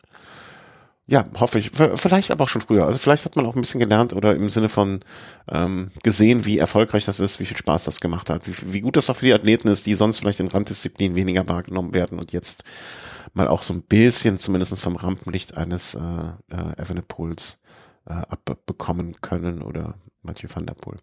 ja, 1.09 1.25
hoffe 1.39 1.61
ich. 1.61 1.71
Vielleicht 1.71 2.33
aber 2.33 2.45
auch 2.45 2.49
schon 2.49 2.63
früher. 2.63 2.85
Also 2.85 2.99
vielleicht 2.99 3.25
hat 3.25 3.37
man 3.37 3.47
auch 3.47 3.55
ein 3.55 3.61
bisschen 3.61 3.79
gelernt 3.79 4.13
oder 4.13 4.35
im 4.35 4.51
Sinne 4.51 4.69
von 4.69 5.01
ähm, 5.49 5.93
gesehen, 6.03 6.45
wie 6.45 6.59
erfolgreich 6.59 7.05
das 7.05 7.21
ist, 7.21 7.39
wie 7.39 7.45
viel 7.45 7.57
Spaß 7.57 7.85
das 7.85 8.01
gemacht 8.01 8.29
hat, 8.29 8.49
wie, 8.49 8.73
wie 8.73 8.81
gut 8.81 8.97
das 8.97 9.09
auch 9.09 9.17
für 9.17 9.27
die 9.27 9.33
Athleten 9.33 9.69
ist, 9.69 9.87
die 9.87 9.95
sonst 9.95 10.19
vielleicht 10.19 10.41
in 10.41 10.49
Randdisziplinen 10.49 11.15
weniger 11.15 11.47
wahrgenommen 11.47 11.95
werden 11.95 12.19
und 12.19 12.33
jetzt 12.33 12.65
mal 13.35 13.47
auch 13.47 13.63
so 13.63 13.73
ein 13.73 13.83
bisschen 13.83 14.39
zumindest 14.39 14.81
vom 14.81 14.97
Rampenlicht 14.97 15.57
eines 15.57 15.95
äh, 15.95 15.99
äh, 15.99 16.83
Evenepoels 16.83 17.61
äh, 18.07 18.13
abbekommen 18.13 19.21
können 19.21 19.63
oder 19.63 19.95
Mathieu 20.23 20.49
van 20.53 20.67
der 20.67 20.75
Poel. 20.75 20.97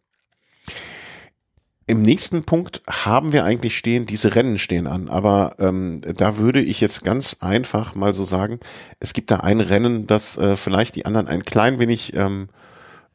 Im 1.86 2.02
nächsten 2.02 2.44
Punkt 2.44 2.82
haben 2.90 3.34
wir 3.34 3.44
eigentlich 3.44 3.78
stehen, 3.78 4.06
diese 4.06 4.36
Rennen 4.36 4.58
stehen 4.58 4.88
an, 4.88 5.10
aber 5.10 5.56
ähm, 5.60 6.02
da 6.16 6.38
würde 6.38 6.62
ich 6.62 6.80
jetzt 6.80 7.04
ganz 7.04 7.38
einfach 7.42 7.96
mal 7.96 8.14
so 8.14 8.24
sagen, 8.24 8.60
es 9.00 9.14
gibt 9.14 9.32
da 9.32 9.38
ein 9.38 9.60
Rennen, 9.60 10.08
das 10.08 10.38
äh, 10.38 10.56
vielleicht 10.56 10.96
die 10.96 11.06
anderen 11.06 11.28
ein 11.28 11.44
klein 11.44 11.80
wenig 11.80 12.14
ähm, 12.16 12.48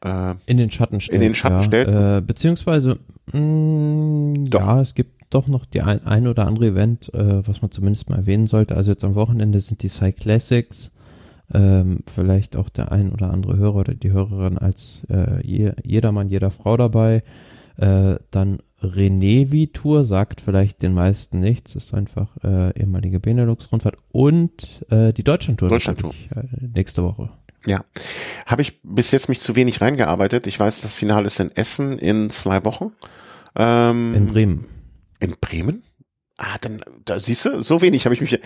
äh, 0.03 0.35
in 0.45 0.57
den 0.57 0.69
Schatten 0.69 1.01
stellt. 1.01 1.15
In 1.15 1.21
den 1.21 1.35
Schatten 1.35 1.57
ja. 1.57 1.63
stellt. 1.63 1.87
Äh, 1.87 2.21
beziehungsweise 2.21 2.99
mh, 3.33 3.39
mm, 3.39 4.45
ja, 4.53 4.81
es 4.81 4.93
gibt 4.93 5.19
doch 5.31 5.47
noch 5.47 5.65
die 5.65 5.81
ein, 5.81 6.05
ein 6.05 6.27
oder 6.27 6.45
andere 6.45 6.67
Event, 6.67 7.13
äh, 7.13 7.47
was 7.47 7.61
man 7.61 7.71
zumindest 7.71 8.09
mal 8.09 8.17
erwähnen 8.17 8.47
sollte. 8.47 8.75
Also 8.75 8.91
jetzt 8.91 9.03
am 9.03 9.15
Wochenende 9.15 9.61
sind 9.61 9.81
die 9.83 9.89
Cyclassics 9.89 10.91
ähm, 11.53 11.99
vielleicht 12.13 12.55
auch 12.55 12.69
der 12.69 12.91
ein 12.91 13.11
oder 13.11 13.31
andere 13.31 13.57
Hörer 13.57 13.75
oder 13.77 13.93
die 13.95 14.11
Hörerin 14.11 14.57
als 14.57 15.01
äh, 15.09 15.45
je, 15.45 15.71
jedermann, 15.83 16.29
jeder 16.29 16.51
Frau 16.51 16.77
dabei. 16.77 17.23
Äh, 17.79 18.19
dann 18.31 18.59
René 18.81 19.71
Tour 19.73 20.05
sagt 20.05 20.41
vielleicht 20.41 20.81
den 20.81 20.93
meisten 20.93 21.39
nichts, 21.39 21.75
ist 21.75 21.93
einfach 21.93 22.29
äh, 22.43 22.77
ehemalige 22.79 23.19
Benelux-Rundfahrt 23.19 23.97
und 24.11 24.85
äh, 24.89 25.11
die 25.13 25.23
Deutschland-Tour. 25.23 25.69
Deutschland-Tour. 25.69 26.13
Äh, 26.35 26.43
nächste 26.73 27.03
Woche. 27.03 27.29
Ja, 27.65 27.83
habe 28.45 28.61
ich 28.61 28.81
bis 28.83 29.11
jetzt 29.11 29.27
mich 29.27 29.41
zu 29.41 29.55
wenig 29.55 29.81
reingearbeitet. 29.81 30.47
Ich 30.47 30.59
weiß, 30.59 30.81
das 30.81 30.95
Finale 30.95 31.25
ist 31.25 31.39
in 31.39 31.51
Essen 31.51 31.97
in 31.97 32.29
zwei 32.29 32.63
Wochen. 32.63 32.93
Ähm, 33.55 34.13
in 34.13 34.27
Bremen. 34.27 34.65
In 35.19 35.35
Bremen? 35.41 35.83
Ah, 36.37 36.55
dann, 36.61 36.81
da 37.03 37.19
siehst 37.19 37.43
du, 37.43 37.61
so 37.61 37.81
wenig 37.81 38.05
habe 38.05 38.15
ich 38.15 38.21
mich. 38.21 38.39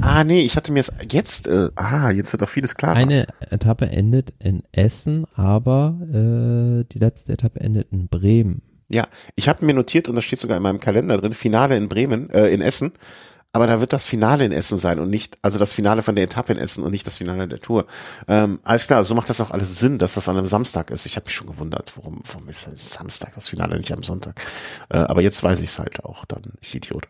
Ah, 0.00 0.24
nee, 0.24 0.40
ich 0.40 0.56
hatte 0.56 0.72
mir 0.72 0.82
jetzt, 1.10 1.46
äh, 1.46 1.68
ah, 1.74 2.10
jetzt 2.10 2.32
wird 2.32 2.40
doch 2.40 2.48
vieles 2.48 2.74
klar. 2.74 2.94
Eine 2.94 3.26
Etappe 3.50 3.86
endet 3.86 4.32
in 4.38 4.62
Essen, 4.72 5.26
aber 5.34 5.98
äh, 6.08 6.84
die 6.90 6.98
letzte 6.98 7.34
Etappe 7.34 7.60
endet 7.60 7.92
in 7.92 8.08
Bremen. 8.08 8.62
Ja, 8.88 9.04
ich 9.34 9.48
habe 9.48 9.64
mir 9.64 9.74
notiert 9.74 10.08
und 10.08 10.16
das 10.16 10.24
steht 10.24 10.38
sogar 10.38 10.56
in 10.56 10.62
meinem 10.62 10.80
Kalender 10.80 11.18
drin, 11.18 11.32
Finale 11.32 11.76
in 11.76 11.88
Bremen, 11.88 12.30
äh, 12.30 12.48
in 12.48 12.60
Essen 12.60 12.92
aber 13.54 13.68
da 13.68 13.78
wird 13.78 13.92
das 13.92 14.04
Finale 14.04 14.44
in 14.44 14.50
Essen 14.50 14.78
sein 14.78 14.98
und 14.98 15.08
nicht, 15.08 15.38
also 15.40 15.60
das 15.60 15.72
Finale 15.72 16.02
von 16.02 16.16
der 16.16 16.24
Etappe 16.24 16.52
in 16.52 16.58
Essen 16.58 16.82
und 16.82 16.90
nicht 16.90 17.06
das 17.06 17.18
Finale 17.18 17.46
der 17.46 17.60
Tour. 17.60 17.86
Ähm, 18.26 18.58
alles 18.64 18.88
klar, 18.88 19.04
so 19.04 19.14
macht 19.14 19.30
das 19.30 19.40
auch 19.40 19.52
alles 19.52 19.78
Sinn, 19.78 19.98
dass 19.98 20.14
das 20.14 20.28
an 20.28 20.36
einem 20.36 20.48
Samstag 20.48 20.90
ist. 20.90 21.06
Ich 21.06 21.14
habe 21.14 21.26
mich 21.26 21.36
schon 21.36 21.46
gewundert, 21.46 21.92
warum, 21.96 22.20
warum 22.24 22.48
ist 22.48 22.66
das 22.66 22.94
Samstag 22.94 23.32
das 23.36 23.46
Finale 23.46 23.76
nicht 23.76 23.92
am 23.92 24.02
Sonntag? 24.02 24.40
Äh, 24.88 24.98
aber 24.98 25.22
jetzt 25.22 25.40
weiß 25.40 25.60
ich 25.60 25.70
es 25.70 25.78
halt 25.78 26.04
auch, 26.04 26.24
dann, 26.24 26.42
ich 26.60 26.74
Idiot. 26.74 27.06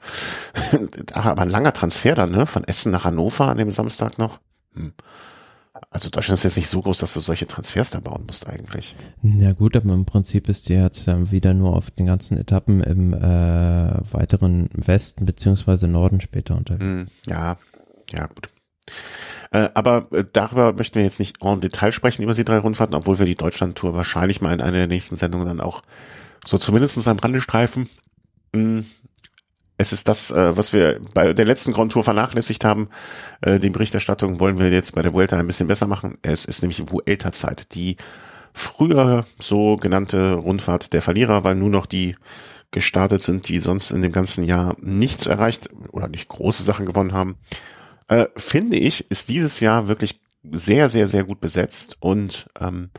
aber 1.14 1.40
ein 1.40 1.48
langer 1.48 1.72
Transfer 1.72 2.14
dann, 2.14 2.30
ne? 2.30 2.44
Von 2.44 2.64
Essen 2.64 2.92
nach 2.92 3.06
Hannover 3.06 3.48
an 3.48 3.56
dem 3.56 3.70
Samstag 3.70 4.18
noch. 4.18 4.38
Hm. 4.74 4.92
Also 5.90 6.08
Deutschland 6.08 6.38
ist 6.38 6.44
jetzt 6.44 6.56
nicht 6.56 6.68
so 6.68 6.80
groß, 6.80 6.98
dass 6.98 7.14
du 7.14 7.20
solche 7.20 7.48
Transfers 7.48 7.90
da 7.90 8.00
bauen 8.00 8.24
musst 8.26 8.48
eigentlich. 8.48 8.94
Ja 9.22 9.52
gut, 9.52 9.76
aber 9.76 9.92
im 9.92 10.04
Prinzip 10.04 10.48
ist 10.48 10.68
die 10.68 10.74
jetzt 10.74 11.08
dann 11.08 11.32
wieder 11.32 11.52
nur 11.52 11.74
auf 11.74 11.90
den 11.90 12.06
ganzen 12.06 12.38
Etappen 12.38 12.80
im 12.80 13.12
äh, 13.12 13.18
weiteren 14.12 14.70
Westen 14.72 15.26
beziehungsweise 15.26 15.88
Norden 15.88 16.20
später 16.20 16.56
unterwegs. 16.56 16.84
Hm, 16.84 17.08
ja, 17.28 17.56
ja 18.12 18.26
gut. 18.26 18.50
Äh, 19.50 19.70
aber 19.74 20.06
äh, 20.12 20.24
darüber 20.32 20.72
möchten 20.72 20.96
wir 20.96 21.02
jetzt 21.02 21.18
nicht 21.18 21.42
en 21.42 21.60
Detail 21.60 21.90
sprechen 21.90 22.22
über 22.22 22.34
die 22.34 22.44
drei 22.44 22.58
Rundfahrten, 22.58 22.94
obwohl 22.94 23.18
wir 23.18 23.26
die 23.26 23.34
Deutschland-Tour 23.34 23.94
wahrscheinlich 23.94 24.40
mal 24.40 24.52
in 24.52 24.60
einer 24.60 24.78
der 24.78 24.86
nächsten 24.86 25.16
Sendungen 25.16 25.46
dann 25.46 25.60
auch 25.60 25.82
so 26.44 26.56
zumindest 26.56 27.06
am 27.08 27.18
Rande 27.18 27.40
streifen. 27.40 27.88
Hm, 28.54 28.84
es 29.76 29.92
ist 29.92 30.08
das, 30.08 30.30
äh, 30.30 30.56
was 30.56 30.72
wir 30.72 31.00
bei 31.14 31.32
der 31.32 31.44
letzten 31.44 31.72
Grand 31.72 31.92
Tour 31.92 32.04
vernachlässigt 32.04 32.64
haben. 32.64 32.88
Äh, 33.40 33.58
die 33.58 33.70
Berichterstattung 33.70 34.40
wollen 34.40 34.58
wir 34.58 34.70
jetzt 34.70 34.94
bei 34.94 35.02
der 35.02 35.12
Vuelta 35.12 35.36
ein 35.36 35.46
bisschen 35.46 35.66
besser 35.66 35.86
machen. 35.86 36.18
Es 36.22 36.44
ist 36.44 36.62
nämlich 36.62 36.90
Vuelta-Zeit. 36.90 37.74
Die 37.74 37.96
früher 38.52 39.26
so 39.40 39.76
genannte 39.76 40.34
Rundfahrt 40.34 40.92
der 40.92 41.02
Verlierer, 41.02 41.42
weil 41.44 41.56
nur 41.56 41.70
noch 41.70 41.86
die 41.86 42.14
gestartet 42.70 43.22
sind, 43.22 43.48
die 43.48 43.58
sonst 43.58 43.90
in 43.90 44.02
dem 44.02 44.12
ganzen 44.12 44.44
Jahr 44.44 44.76
nichts 44.80 45.26
erreicht 45.26 45.70
oder 45.92 46.08
nicht 46.08 46.28
große 46.28 46.62
Sachen 46.62 46.86
gewonnen 46.86 47.12
haben, 47.12 47.36
äh, 48.08 48.26
finde 48.36 48.76
ich, 48.76 49.10
ist 49.10 49.28
dieses 49.28 49.60
Jahr 49.60 49.88
wirklich 49.88 50.20
sehr, 50.50 50.88
sehr, 50.88 51.06
sehr 51.06 51.24
gut 51.24 51.40
besetzt 51.40 51.96
und 52.00 52.46
ähm, 52.60 52.90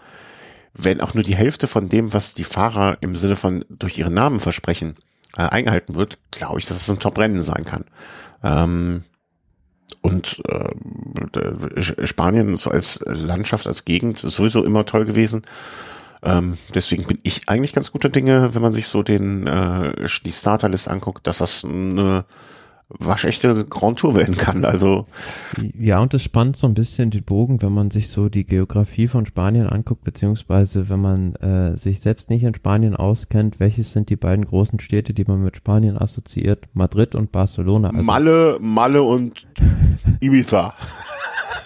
wenn 0.74 1.00
auch 1.00 1.14
nur 1.14 1.24
die 1.24 1.36
Hälfte 1.36 1.68
von 1.68 1.90
dem, 1.90 2.12
was 2.14 2.34
die 2.34 2.44
Fahrer 2.44 2.98
im 3.02 3.16
Sinne 3.16 3.36
von 3.36 3.64
durch 3.70 3.98
ihren 3.98 4.14
Namen 4.14 4.40
versprechen, 4.40 4.96
äh, 5.38 5.44
eingehalten 5.44 5.96
wird, 5.96 6.18
glaube 6.32 6.60
ich, 6.60 6.66
dass 6.66 6.78
es 6.78 6.90
ein 6.90 7.00
Top-Rennen 7.00 7.42
sein 7.42 7.66
kann. 7.66 7.86
Ähm, 8.44 9.04
und 10.02 10.42
äh, 10.48 11.82
Spanien 11.82 12.56
so 12.56 12.70
als 12.70 13.00
Landschaft, 13.06 13.66
als 13.66 13.86
Gegend 13.86 14.24
ist 14.24 14.36
sowieso 14.36 14.64
immer 14.64 14.86
toll 14.86 15.06
gewesen. 15.06 15.44
Ähm, 16.22 16.58
deswegen 16.74 17.06
bin 17.06 17.20
ich 17.24 17.50
eigentlich 17.50 17.74
ganz 17.74 17.92
guter 17.92 18.10
Dinge, 18.10 18.54
wenn 18.54 18.62
man 18.62 18.74
sich 18.74 18.88
so 18.88 19.04
den 19.04 19.48
äh, 19.48 19.94
die 20.24 20.32
Starterlist 20.32 20.90
anguckt, 20.90 21.28
dass 21.28 21.40
das 21.40 21.64
eine 21.64 22.26
waschechte 22.90 23.66
Grand 23.66 24.00
Tour 24.00 24.16
werden 24.16 24.38
kann. 24.38 24.64
Also 24.64 25.06
ja, 25.78 26.00
und 26.00 26.14
es 26.14 26.24
spannt 26.24 26.56
so 26.56 26.68
ein 26.68 26.74
bisschen 26.74 27.10
den 27.10 27.24
Bogen, 27.24 27.62
wenn 27.62 27.74
man 27.74 27.90
sich 27.92 28.10
so 28.10 28.30
die 28.30 28.46
Geografie 28.46 29.08
von 29.08 29.26
Spanien 29.26 29.68
anguckt, 29.68 30.04
beziehungsweise 30.04 30.88
wenn 30.90 31.02
man 31.02 31.36
äh, 31.36 31.78
sich 31.78 32.02
selbst 32.02 32.30
nicht 32.30 32.44
in 32.44 32.54
Spanien 32.54 32.96
auskennt, 32.96 33.60
welches 33.60 33.92
sind 33.92 34.10
die 34.10 34.16
beiden 34.16 34.46
großen 34.46 34.80
Städte, 34.80 35.14
die 35.14 35.26
man 35.26 35.44
mit 35.44 35.58
Spanien 35.58 35.98
assoziiert? 35.98 36.66
Madrid 36.74 37.16
und 37.16 37.32
Barcelona. 37.32 37.90
Also 37.90 38.04
Malle, 38.04 38.58
Malle 38.62 39.02
und 39.02 39.48
Ibiza. 40.20 40.76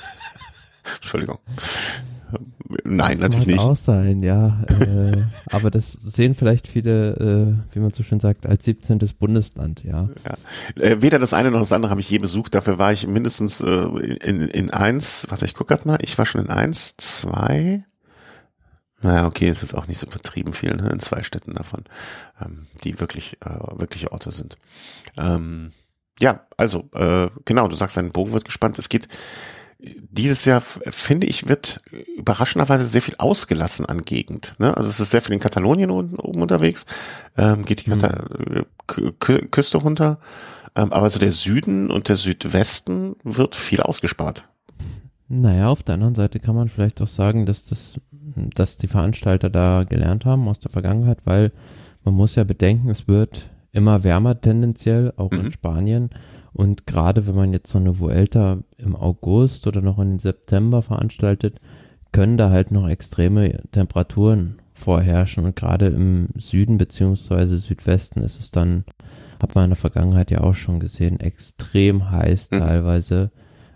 Entschuldigung. 0.95 1.39
Nein, 2.83 3.19
das 3.19 3.19
natürlich 3.19 3.47
nicht. 3.47 3.59
auch 3.59 3.75
sein, 3.75 4.21
ja. 4.23 4.63
Äh, 4.67 5.23
aber 5.51 5.71
das 5.71 5.97
sehen 6.05 6.35
vielleicht 6.35 6.67
viele, 6.67 7.15
äh, 7.15 7.75
wie 7.75 7.79
man 7.79 7.91
so 7.91 8.03
schön 8.03 8.19
sagt, 8.19 8.45
als 8.45 8.65
17. 8.65 8.99
Bundesland, 9.19 9.83
ja. 9.83 10.09
ja. 10.25 10.81
Äh, 10.83 11.01
weder 11.01 11.19
das 11.19 11.33
eine 11.33 11.51
noch 11.51 11.59
das 11.59 11.71
andere 11.71 11.89
habe 11.91 12.01
ich 12.01 12.09
je 12.09 12.19
besucht. 12.19 12.55
Dafür 12.55 12.77
war 12.77 12.93
ich 12.93 13.07
mindestens 13.07 13.61
äh, 13.61 13.67
in, 13.67 14.41
in 14.41 14.69
eins, 14.71 15.25
warte, 15.29 15.45
ich 15.45 15.53
gucke 15.53 15.73
gerade 15.73 15.87
mal, 15.87 15.97
ich 16.01 16.17
war 16.17 16.25
schon 16.25 16.41
in 16.41 16.49
eins, 16.49 16.95
zwei, 16.97 17.83
naja, 19.01 19.25
okay, 19.25 19.49
ist 19.49 19.61
jetzt 19.61 19.75
auch 19.75 19.87
nicht 19.87 19.99
so 19.99 20.07
übertrieben 20.07 20.53
viel, 20.53 20.75
ne, 20.75 20.89
in 20.89 20.99
zwei 20.99 21.23
Städten 21.23 21.53
davon, 21.53 21.83
ähm, 22.43 22.67
die 22.83 22.99
wirklich, 22.99 23.37
äh, 23.41 23.79
wirkliche 23.79 24.11
Orte 24.11 24.31
sind. 24.31 24.57
Ähm, 25.17 25.71
ja, 26.19 26.45
also, 26.57 26.89
äh, 26.93 27.29
genau, 27.45 27.67
du 27.67 27.75
sagst, 27.75 27.95
dein 27.95 28.11
Bogen 28.11 28.33
wird 28.33 28.45
gespannt. 28.45 28.77
Es 28.77 28.89
geht 28.89 29.07
dieses 29.79 30.43
Jahr, 30.45 30.61
finde 30.61 31.27
ich, 31.27 31.47
wird 31.47 31.81
überraschenderweise 32.17 32.85
sehr 32.85 33.01
viel 33.01 33.15
ausgelassen 33.17 33.85
an 33.85 34.03
Gegend. 34.03 34.53
Ne? 34.59 34.75
Also 34.75 34.89
es 34.89 34.99
ist 34.99 35.11
sehr 35.11 35.21
viel 35.21 35.33
in 35.33 35.39
Katalonien 35.39 35.89
oben, 35.89 36.19
oben 36.19 36.41
unterwegs, 36.41 36.85
ähm, 37.37 37.63
geht 37.63 37.85
die 37.85 37.91
mhm. 37.91 38.65
Küste 39.51 39.77
runter, 39.77 40.19
ähm, 40.75 40.91
aber 40.91 41.09
so 41.09 41.17
der 41.17 41.31
Süden 41.31 41.91
und 41.91 42.09
der 42.09 42.17
Südwesten 42.17 43.15
wird 43.23 43.55
viel 43.55 43.79
ausgespart. 43.81 44.43
Naja, 45.29 45.69
auf 45.69 45.83
der 45.83 45.95
anderen 45.95 46.15
Seite 46.15 46.39
kann 46.39 46.55
man 46.55 46.69
vielleicht 46.69 47.01
auch 47.01 47.07
sagen, 47.07 47.45
dass 47.45 47.63
das, 47.63 48.01
dass 48.55 48.77
die 48.77 48.87
Veranstalter 48.87 49.49
da 49.49 49.85
gelernt 49.87 50.25
haben 50.25 50.47
aus 50.47 50.59
der 50.59 50.71
Vergangenheit, 50.71 51.19
weil 51.23 51.51
man 52.03 52.15
muss 52.15 52.35
ja 52.35 52.43
bedenken, 52.43 52.89
es 52.89 53.07
wird 53.07 53.49
immer 53.71 54.03
wärmer 54.03 54.41
tendenziell, 54.41 55.13
auch 55.15 55.31
mhm. 55.31 55.45
in 55.45 55.51
Spanien. 55.51 56.09
Und 56.59 56.85
gerade 56.85 57.25
wenn 57.25 57.35
man 57.35 57.53
jetzt 57.53 57.71
so 57.71 57.77
eine 57.77 57.99
Vuelta 57.99 58.57
im 58.75 58.93
August 58.93 59.65
oder 59.65 59.79
noch 59.79 59.97
in 59.97 60.09
den 60.09 60.19
September 60.19 60.81
veranstaltet, 60.81 61.57
können 62.11 62.37
da 62.37 62.49
halt 62.49 62.71
noch 62.71 62.89
extreme 62.89 63.61
Temperaturen 63.71 64.59
vorherrschen. 64.73 65.45
Und 65.45 65.55
gerade 65.55 65.87
im 65.87 66.27
Süden 66.37 66.77
beziehungsweise 66.77 67.59
Südwesten 67.59 68.19
ist 68.23 68.41
es 68.41 68.51
dann, 68.51 68.83
hat 69.41 69.55
man 69.55 69.63
in 69.63 69.69
der 69.69 69.77
Vergangenheit 69.77 70.31
ja 70.31 70.41
auch 70.41 70.53
schon 70.53 70.81
gesehen, 70.81 71.21
extrem 71.21 72.11
heiß 72.11 72.51
mhm. 72.51 72.59
teilweise. 72.59 73.31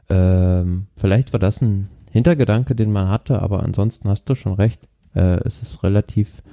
Ähm, 0.10 0.88
vielleicht 0.98 1.32
war 1.32 1.40
das 1.40 1.62
ein 1.62 1.88
Hintergedanke, 2.12 2.76
den 2.76 2.92
man 2.92 3.08
hatte, 3.08 3.42
aber 3.42 3.64
ansonsten 3.64 4.10
hast 4.10 4.26
du 4.26 4.36
schon 4.36 4.56
recht. 4.56 4.90
Äh, 5.16 5.40
es 5.46 5.62
ist 5.62 5.84
relativ, 5.84 6.44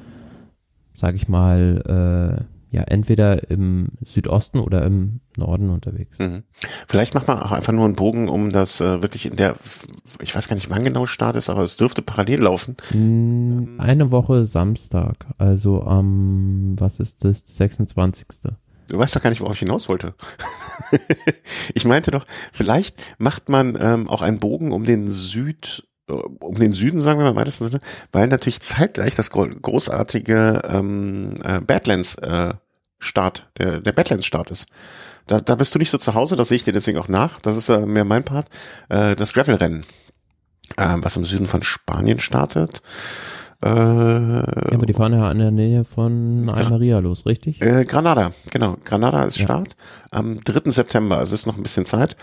sag 0.94 1.16
ich 1.16 1.26
mal, 1.26 2.46
äh, 2.46 2.59
ja 2.70 2.82
entweder 2.82 3.50
im 3.50 3.88
Südosten 4.04 4.60
oder 4.60 4.84
im 4.84 5.20
Norden 5.36 5.70
unterwegs. 5.70 6.18
Mhm. 6.18 6.44
Vielleicht 6.88 7.14
macht 7.14 7.26
man 7.26 7.40
auch 7.40 7.52
einfach 7.52 7.72
nur 7.72 7.84
einen 7.84 7.94
Bogen, 7.94 8.28
um 8.28 8.52
das 8.52 8.80
äh, 8.80 9.02
wirklich 9.02 9.26
in 9.26 9.36
der, 9.36 9.56
ich 10.20 10.34
weiß 10.34 10.48
gar 10.48 10.54
nicht, 10.54 10.70
wann 10.70 10.84
genau 10.84 11.06
Start 11.06 11.36
ist, 11.36 11.50
aber 11.50 11.62
es 11.62 11.76
dürfte 11.76 12.02
parallel 12.02 12.42
laufen. 12.42 12.76
Mm, 12.92 13.80
eine 13.80 14.10
Woche 14.10 14.44
Samstag, 14.44 15.26
also 15.38 15.82
am, 15.82 16.76
was 16.78 17.00
ist 17.00 17.24
das, 17.24 17.42
26. 17.44 18.26
Du 18.88 18.98
weißt 18.98 19.14
doch 19.14 19.22
gar 19.22 19.30
nicht, 19.30 19.40
worauf 19.40 19.54
ich 19.54 19.60
hinaus 19.60 19.88
wollte. 19.88 20.14
ich 21.74 21.84
meinte 21.84 22.10
doch, 22.10 22.24
vielleicht 22.52 22.96
macht 23.18 23.48
man 23.48 23.78
ähm, 23.80 24.08
auch 24.08 24.22
einen 24.22 24.38
Bogen 24.38 24.72
um 24.72 24.84
den 24.84 25.08
Süd, 25.08 25.84
um 26.10 26.54
den 26.56 26.72
Süden, 26.72 27.00
sagen 27.00 27.18
wir 27.18 27.24
mal 27.24 27.30
im 27.30 27.36
weitesten 27.36 27.66
Sinne, 27.66 27.80
weil 28.12 28.28
natürlich 28.28 28.60
zeitgleich 28.60 29.14
das 29.14 29.30
großartige 29.30 30.62
ähm, 30.68 31.34
äh, 31.44 31.60
Badlands 31.60 32.16
äh, 32.16 32.54
Start, 32.98 33.46
der, 33.58 33.80
der 33.80 33.92
Badlands 33.92 34.26
Start 34.26 34.50
ist. 34.50 34.68
Da, 35.26 35.40
da 35.40 35.54
bist 35.54 35.74
du 35.74 35.78
nicht 35.78 35.90
so 35.90 35.98
zu 35.98 36.14
Hause, 36.14 36.36
das 36.36 36.48
sehe 36.48 36.56
ich 36.56 36.64
dir 36.64 36.72
deswegen 36.72 36.98
auch 36.98 37.08
nach. 37.08 37.40
Das 37.40 37.56
ist 37.56 37.68
äh, 37.68 37.80
mehr 37.86 38.04
mein 38.04 38.24
Part. 38.24 38.48
Äh, 38.88 39.14
das 39.16 39.32
Gravel-Rennen, 39.32 39.84
äh, 40.76 40.96
was 40.98 41.16
im 41.16 41.24
Süden 41.24 41.46
von 41.46 41.62
Spanien 41.62 42.18
startet. 42.18 42.82
Äh, 43.62 43.68
ja, 43.68 44.72
aber 44.72 44.86
die 44.86 44.94
fahren 44.94 45.12
ja 45.12 45.28
an 45.28 45.38
der 45.38 45.50
Nähe 45.50 45.84
von 45.84 46.48
Almeria 46.48 46.98
los, 46.98 47.26
richtig? 47.26 47.60
Äh, 47.60 47.84
Granada, 47.84 48.32
genau. 48.50 48.76
Granada 48.84 49.24
ist 49.24 49.38
ja. 49.38 49.44
Start 49.44 49.76
am 50.10 50.40
3. 50.40 50.70
September, 50.70 51.18
also 51.18 51.34
ist 51.34 51.46
noch 51.46 51.56
ein 51.56 51.62
bisschen 51.62 51.84
Zeit. 51.84 52.16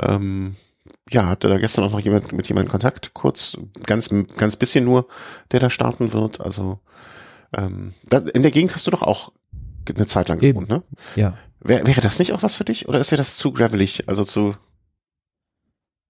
Ähm, 0.00 0.56
ja, 1.14 1.26
hatte 1.26 1.48
da 1.48 1.58
gestern 1.58 1.84
auch 1.84 1.92
noch 1.92 2.00
jemand 2.00 2.32
mit 2.32 2.48
jemandem 2.48 2.70
Kontakt, 2.70 3.14
kurz, 3.14 3.56
ganz, 3.86 4.10
ganz 4.36 4.56
bisschen 4.56 4.84
nur, 4.84 5.06
der 5.52 5.60
da 5.60 5.70
starten 5.70 6.12
wird. 6.12 6.40
Also 6.40 6.80
ähm, 7.56 7.94
da, 8.04 8.18
in 8.18 8.42
der 8.42 8.50
Gegend 8.50 8.74
hast 8.74 8.86
du 8.86 8.90
doch 8.90 9.02
auch 9.02 9.32
eine 9.88 10.06
Zeit 10.06 10.28
lang 10.28 10.38
gewohnt, 10.38 10.68
ne? 10.68 10.82
Ja. 11.14 11.34
Wär, 11.60 11.86
wäre 11.86 12.00
das 12.00 12.18
nicht 12.18 12.32
auch 12.32 12.42
was 12.42 12.56
für 12.56 12.64
dich 12.64 12.88
oder 12.88 12.98
ist 12.98 13.12
dir 13.12 13.16
das 13.16 13.36
zu 13.36 13.52
gravelig, 13.52 14.08
also 14.08 14.24
zu? 14.24 14.54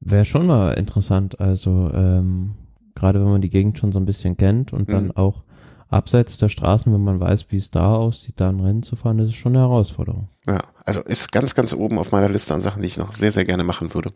Wäre 0.01 0.25
schon 0.25 0.47
mal 0.47 0.73
interessant, 0.73 1.39
also 1.39 1.91
ähm, 1.93 2.55
gerade 2.95 3.21
wenn 3.21 3.31
man 3.31 3.43
die 3.43 3.51
Gegend 3.51 3.79
schon 3.79 3.93
so 3.93 3.99
ein 3.99 4.07
bisschen 4.07 4.37
kennt 4.37 4.73
und 4.73 4.91
dann 4.91 5.07
mhm. 5.07 5.17
auch 5.17 5.45
abseits 5.89 6.39
der 6.39 6.49
Straßen, 6.49 6.93
wenn 6.93 7.05
man 7.05 7.21
weiß, 7.21 7.47
wie 7.51 7.59
es 7.59 7.71
da 7.71 7.95
aussieht, 7.95 8.41
da 8.41 8.49
ein 8.49 8.61
Rennen 8.61 8.83
zu 8.83 8.97
fahren, 8.97 9.19
das 9.19 9.29
ist 9.29 9.37
schon 9.37 9.53
eine 9.53 9.61
Herausforderung. 9.61 10.29
Ja, 10.47 10.59
also 10.85 11.03
ist 11.03 11.31
ganz, 11.31 11.55
ganz 11.55 11.73
oben 11.73 11.99
auf 11.99 12.11
meiner 12.11 12.29
Liste 12.29 12.55
an 12.55 12.61
Sachen, 12.61 12.83
die 12.83 12.89
ich 12.89 12.97
noch 12.97 13.13
sehr, 13.13 13.33
sehr 13.33 13.45
gerne 13.45 13.65
machen 13.65 13.95
würde. 13.95 14.13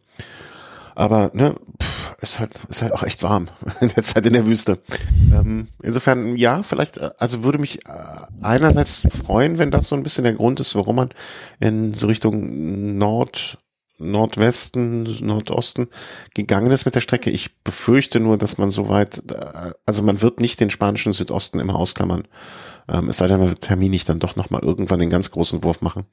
Aber 0.99 1.31
ne, 1.33 1.55
pff, 1.81 2.17
ist 2.23 2.41
halt 2.41 2.59
ist 2.69 2.83
halt 2.83 2.93
auch 2.93 3.05
echt 3.05 3.23
warm 3.23 3.47
in 3.81 3.89
der 3.91 4.03
Zeit 4.03 4.27
in 4.27 4.33
der 4.33 4.47
Wüste. 4.47 4.81
Ähm, 5.33 5.69
insofern 5.81 6.37
ja, 6.37 6.65
vielleicht 6.65 6.99
äh, 6.99 7.11
also 7.19 7.45
würde 7.45 7.59
mich 7.59 7.87
äh, 7.87 7.93
einerseits 8.43 9.07
freuen, 9.25 9.59
wenn 9.59 9.71
das 9.71 9.87
so 9.87 9.95
ein 9.95 10.03
bisschen 10.03 10.25
der 10.25 10.33
Grund 10.33 10.59
ist, 10.59 10.75
warum 10.75 10.97
man 10.97 11.11
in 11.61 11.95
so 11.95 12.09
Richtung 12.09 12.99
Nord 12.99 13.59
Nordwesten, 14.01 15.05
Nordosten 15.25 15.89
gegangen 16.35 16.73
ist 16.73 16.85
mit 16.85 16.97
der 16.97 17.01
Strecke. 17.01 17.31
Ich 17.31 17.63
befürchte 17.63 18.19
nur, 18.19 18.37
dass 18.37 18.59
man 18.59 18.71
soweit, 18.71 19.23
äh, 19.31 19.71
also 19.87 20.03
man 20.03 20.21
wird 20.21 20.41
nicht 20.41 20.59
den 20.59 20.71
spanischen 20.71 21.13
Südosten 21.13 21.61
immer 21.61 21.77
ausklammern. 21.77 22.27
Ähm, 22.89 23.09
es 23.09 23.19
sei 23.19 23.29
denn, 23.29 23.39
man 23.39 23.51
wird 23.51 23.61
terminlich 23.61 24.05
dann 24.05 24.19
doch 24.19 24.35
nochmal 24.35 24.63
irgendwann 24.63 24.99
den 24.99 25.11
ganz 25.11 25.31
großen 25.31 25.63
Wurf 25.63 25.81
machen. 25.81 26.07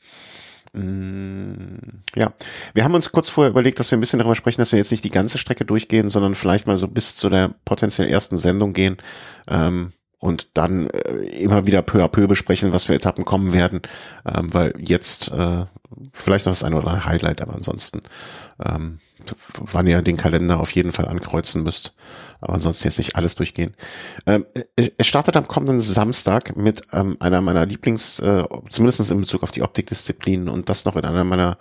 Mm, 0.75 2.03
ja, 2.15 2.33
wir 2.73 2.83
haben 2.83 2.93
uns 2.93 3.11
kurz 3.11 3.29
vorher 3.29 3.49
überlegt, 3.49 3.79
dass 3.79 3.91
wir 3.91 3.97
ein 3.97 4.01
bisschen 4.01 4.19
darüber 4.19 4.35
sprechen, 4.35 4.61
dass 4.61 4.73
wir 4.73 4.79
jetzt 4.79 4.91
nicht 4.91 5.05
die 5.05 5.09
ganze 5.09 5.37
Strecke 5.37 5.63
durchgehen, 5.63 6.09
sondern 6.09 6.35
vielleicht 6.35 6.67
mal 6.67 6.77
so 6.77 6.87
bis 6.87 7.15
zu 7.15 7.29
der 7.29 7.51
potenziell 7.63 8.09
ersten 8.09 8.37
Sendung 8.37 8.73
gehen 8.73 8.97
ähm, 9.47 9.93
und 10.19 10.49
dann 10.55 10.89
äh, 10.89 11.13
immer 11.39 11.65
wieder 11.65 11.81
peu 11.81 12.03
à 12.03 12.09
peu 12.09 12.27
besprechen, 12.27 12.73
was 12.73 12.83
für 12.83 12.93
Etappen 12.93 13.23
kommen 13.23 13.53
werden, 13.53 13.81
ähm, 14.25 14.53
weil 14.53 14.73
jetzt 14.77 15.31
äh, 15.31 15.65
vielleicht 16.11 16.45
noch 16.45 16.51
das 16.51 16.63
eine 16.63 16.75
oder 16.75 16.87
andere 16.87 17.05
Highlight, 17.05 17.41
aber 17.41 17.55
ansonsten, 17.55 18.01
ähm, 18.63 18.99
wann 19.57 19.87
ihr 19.87 20.01
den 20.01 20.17
Kalender 20.17 20.59
auf 20.59 20.71
jeden 20.71 20.91
Fall 20.91 21.07
ankreuzen 21.07 21.63
müsst, 21.63 21.93
aber 22.41 22.53
ansonsten 22.53 22.87
jetzt 22.87 22.97
nicht 22.97 23.15
alles 23.15 23.35
durchgehen. 23.35 23.75
Ähm, 24.25 24.45
es 24.75 25.07
startet 25.07 25.37
am 25.37 25.47
kommenden 25.47 25.81
Samstag 25.81 26.55
mit 26.55 26.83
ähm, 26.93 27.17
einer 27.19 27.41
meiner 27.41 27.65
Lieblings, 27.65 28.19
äh, 28.19 28.43
zumindest 28.69 29.11
in 29.11 29.21
Bezug 29.21 29.43
auf 29.43 29.51
die 29.51 29.61
Optikdisziplinen 29.61 30.49
und 30.49 30.69
das 30.69 30.85
noch 30.85 30.95
in 30.95 31.05
einer 31.05 31.23
meiner 31.23 31.57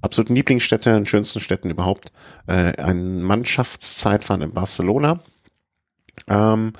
absoluten 0.00 0.34
Lieblingsstädte, 0.34 1.04
schönsten 1.06 1.40
Städten 1.40 1.70
überhaupt, 1.70 2.12
äh, 2.46 2.76
ein 2.82 3.22
Mannschaftszeitfahren 3.22 4.42
in 4.42 4.52
Barcelona. 4.52 5.20
Ähm, 6.28 6.72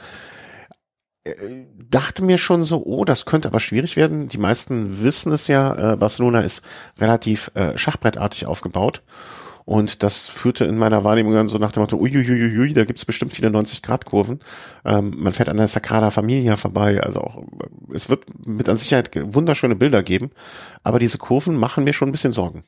dachte 1.90 2.22
mir 2.22 2.38
schon 2.38 2.62
so, 2.62 2.82
oh, 2.84 3.04
das 3.04 3.24
könnte 3.24 3.48
aber 3.48 3.60
schwierig 3.60 3.96
werden. 3.96 4.28
Die 4.28 4.38
meisten 4.38 5.02
wissen 5.02 5.32
es 5.32 5.48
ja, 5.48 5.94
äh, 5.94 5.96
Barcelona 5.96 6.40
ist 6.40 6.62
relativ 6.98 7.50
äh, 7.54 7.78
schachbrettartig 7.78 8.46
aufgebaut. 8.46 9.02
Und 9.66 10.02
das 10.02 10.26
führte 10.28 10.66
in 10.66 10.76
meiner 10.76 11.04
Wahrnehmung 11.04 11.32
dann 11.32 11.48
so 11.48 11.56
nach 11.56 11.72
dem 11.72 11.80
Motto, 11.82 11.96
uiuiuiui, 11.96 12.74
da 12.74 12.84
gibt's 12.84 13.06
bestimmt 13.06 13.32
viele 13.32 13.48
90-Grad-Kurven. 13.48 14.40
Ähm, 14.84 15.14
man 15.16 15.32
fährt 15.32 15.48
an 15.48 15.56
der 15.56 15.68
Sagrada 15.68 16.10
Familia 16.10 16.56
vorbei. 16.56 17.00
Also 17.02 17.20
auch, 17.22 17.42
es 17.92 18.10
wird 18.10 18.24
mit 18.46 18.68
an 18.68 18.76
Sicherheit 18.76 19.10
wunderschöne 19.34 19.74
Bilder 19.76 20.02
geben. 20.02 20.30
Aber 20.82 20.98
diese 20.98 21.16
Kurven 21.16 21.56
machen 21.56 21.84
mir 21.84 21.94
schon 21.94 22.10
ein 22.10 22.12
bisschen 22.12 22.32
Sorgen. 22.32 22.64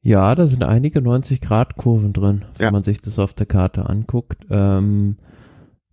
Ja, 0.00 0.34
da 0.34 0.46
sind 0.46 0.62
einige 0.62 1.00
90-Grad-Kurven 1.00 2.12
drin, 2.14 2.44
wenn 2.56 2.64
Ja. 2.66 2.70
man 2.70 2.84
sich 2.84 3.00
das 3.02 3.18
auf 3.18 3.34
der 3.34 3.46
Karte 3.46 3.88
anguckt. 3.90 4.46
Ähm, 4.48 5.18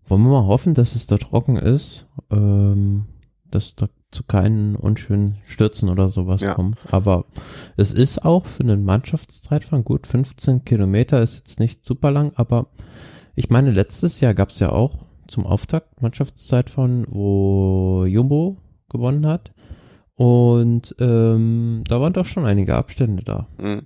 wollen 0.08 0.24
wir 0.24 0.30
mal 0.42 0.46
hoffen, 0.48 0.74
dass 0.74 0.96
es 0.96 1.08
da 1.08 1.18
trocken 1.18 1.58
ist, 1.58 2.08
ähm, 2.32 3.06
dass 3.52 3.76
da 3.76 3.88
zu 4.16 4.24
keinen 4.24 4.76
unschönen 4.76 5.38
Stürzen 5.46 5.90
oder 5.90 6.10
sowas 6.10 6.42
Ja. 6.42 6.54
kommt. 6.54 6.80
Aber 6.92 7.26
es 7.78 7.92
ist 7.92 8.24
auch 8.24 8.46
für 8.46 8.64
einen 8.64 8.84
Mannschaftszeitfahren 8.86 9.84
gut. 9.84 10.08
15 10.08 10.64
Kilometer 10.66 11.22
ist 11.22 11.36
jetzt 11.36 11.60
nicht 11.60 11.86
super 11.86 12.10
lang, 12.12 12.32
aber 12.36 12.68
ich 13.36 13.50
meine, 13.50 13.72
letztes 13.72 14.22
Jahr 14.22 14.34
gab 14.34 14.50
es 14.52 14.60
ja 14.60 14.70
auch 14.72 15.06
zum 15.28 15.46
Auftakt 15.46 16.02
Mannschaftszeitfahren, 16.02 17.06
wo 17.10 18.06
Jumbo 18.06 18.58
gewonnen 18.90 19.26
hat. 19.28 19.52
Und 20.18 20.96
ähm, 21.00 21.84
da 21.90 22.00
waren 22.00 22.14
doch 22.14 22.26
schon 22.26 22.46
einige 22.46 22.76
Abstände 22.76 23.22
da. 23.24 23.48
Mhm. 23.58 23.82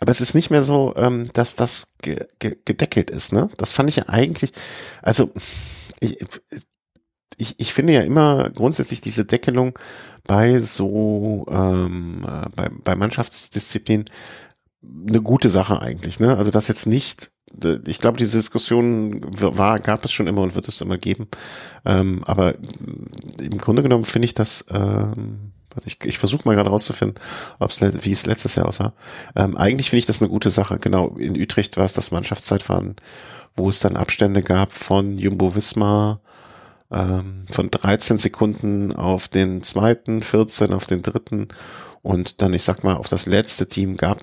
Aber 0.00 0.10
es 0.10 0.20
ist 0.20 0.34
nicht 0.34 0.50
mehr 0.50 0.62
so, 0.62 0.92
ähm, 0.96 1.28
dass 1.34 1.54
das 1.54 1.94
ge 2.02 2.26
ge 2.40 2.56
gedeckelt 2.64 3.10
ist, 3.12 3.32
ne? 3.32 3.48
Das 3.58 3.72
fand 3.72 3.88
ich 3.88 3.94
ja 3.96 4.08
eigentlich, 4.08 4.50
also 5.02 5.30
ich, 6.00 6.18
ich, 7.38 7.54
ich 7.58 7.72
finde 7.72 7.94
ja 7.94 8.02
immer 8.02 8.50
grundsätzlich 8.50 9.00
diese 9.00 9.24
Deckelung 9.24 9.78
bei 10.26 10.58
so 10.58 11.46
ähm, 11.50 12.24
äh, 12.26 12.48
bei, 12.54 12.68
bei 12.84 12.96
Mannschaftsdisziplin 12.96 14.04
eine 15.08 15.22
gute 15.22 15.48
Sache 15.48 15.80
eigentlich, 15.80 16.20
ne? 16.20 16.36
Also 16.36 16.50
das 16.50 16.68
jetzt 16.68 16.86
nicht 16.86 17.30
ich 17.86 17.98
glaube, 17.98 18.18
diese 18.18 18.36
Diskussion 18.36 19.20
war, 19.40 19.78
gab 19.78 20.04
es 20.04 20.12
schon 20.12 20.26
immer 20.26 20.42
und 20.42 20.54
wird 20.54 20.68
es 20.68 20.80
immer 20.80 20.98
geben. 20.98 21.28
Ähm, 21.84 22.22
aber 22.24 22.54
im 23.38 23.58
Grunde 23.58 23.82
genommen 23.82 24.04
finde 24.04 24.26
ich 24.26 24.34
das, 24.34 24.66
ähm, 24.70 25.52
ich, 25.84 25.98
ich 26.04 26.18
versuche 26.18 26.46
mal 26.46 26.54
gerade 26.54 26.70
rauszufinden, 26.70 27.18
ob's, 27.58 27.80
wie 27.80 28.12
es 28.12 28.26
letztes 28.26 28.56
Jahr 28.56 28.66
aussah. 28.66 28.92
Ähm, 29.34 29.56
eigentlich 29.56 29.90
finde 29.90 30.00
ich 30.00 30.06
das 30.06 30.20
eine 30.20 30.28
gute 30.28 30.50
Sache. 30.50 30.78
Genau, 30.78 31.16
in 31.16 31.40
Utrecht 31.40 31.76
war 31.76 31.84
es 31.84 31.92
das 31.92 32.10
Mannschaftszeitfahren, 32.10 32.96
wo 33.56 33.70
es 33.70 33.80
dann 33.80 33.96
Abstände 33.96 34.42
gab 34.42 34.72
von 34.72 35.18
Jumbo 35.18 35.54
Visma, 35.54 36.20
ähm, 36.90 37.44
von 37.50 37.70
13 37.70 38.18
Sekunden 38.18 38.92
auf 38.94 39.28
den 39.28 39.62
zweiten, 39.62 40.22
14 40.22 40.72
auf 40.72 40.86
den 40.86 41.02
dritten 41.02 41.48
und 42.02 42.40
dann, 42.42 42.54
ich 42.54 42.62
sag 42.62 42.84
mal, 42.84 42.94
auf 42.96 43.08
das 43.08 43.26
letzte 43.26 43.68
Team 43.68 43.96
gab, 43.96 44.20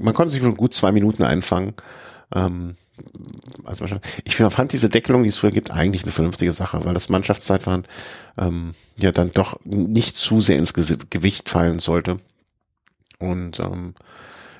man 0.00 0.14
konnte 0.14 0.32
sich 0.32 0.42
schon 0.42 0.56
gut 0.56 0.74
zwei 0.74 0.92
Minuten 0.92 1.22
einfangen. 1.22 1.74
Ähm, 2.34 2.76
also 3.64 3.84
ich 4.24 4.36
finde, 4.36 4.50
fand 4.50 4.72
diese 4.72 4.88
Deckelung, 4.88 5.22
die 5.22 5.30
es 5.30 5.38
früher 5.38 5.50
gibt, 5.50 5.70
eigentlich 5.70 6.02
eine 6.02 6.12
vernünftige 6.12 6.52
Sache, 6.52 6.84
weil 6.84 6.94
das 6.94 7.08
Mannschaftszeitfahren 7.08 7.86
ähm, 8.36 8.74
ja 8.96 9.12
dann 9.12 9.30
doch 9.32 9.58
nicht 9.64 10.18
zu 10.18 10.40
sehr 10.40 10.58
ins 10.58 10.74
Gewicht 10.74 11.48
fallen 11.48 11.78
sollte. 11.78 12.18
Und 13.18 13.60
ähm, 13.60 13.94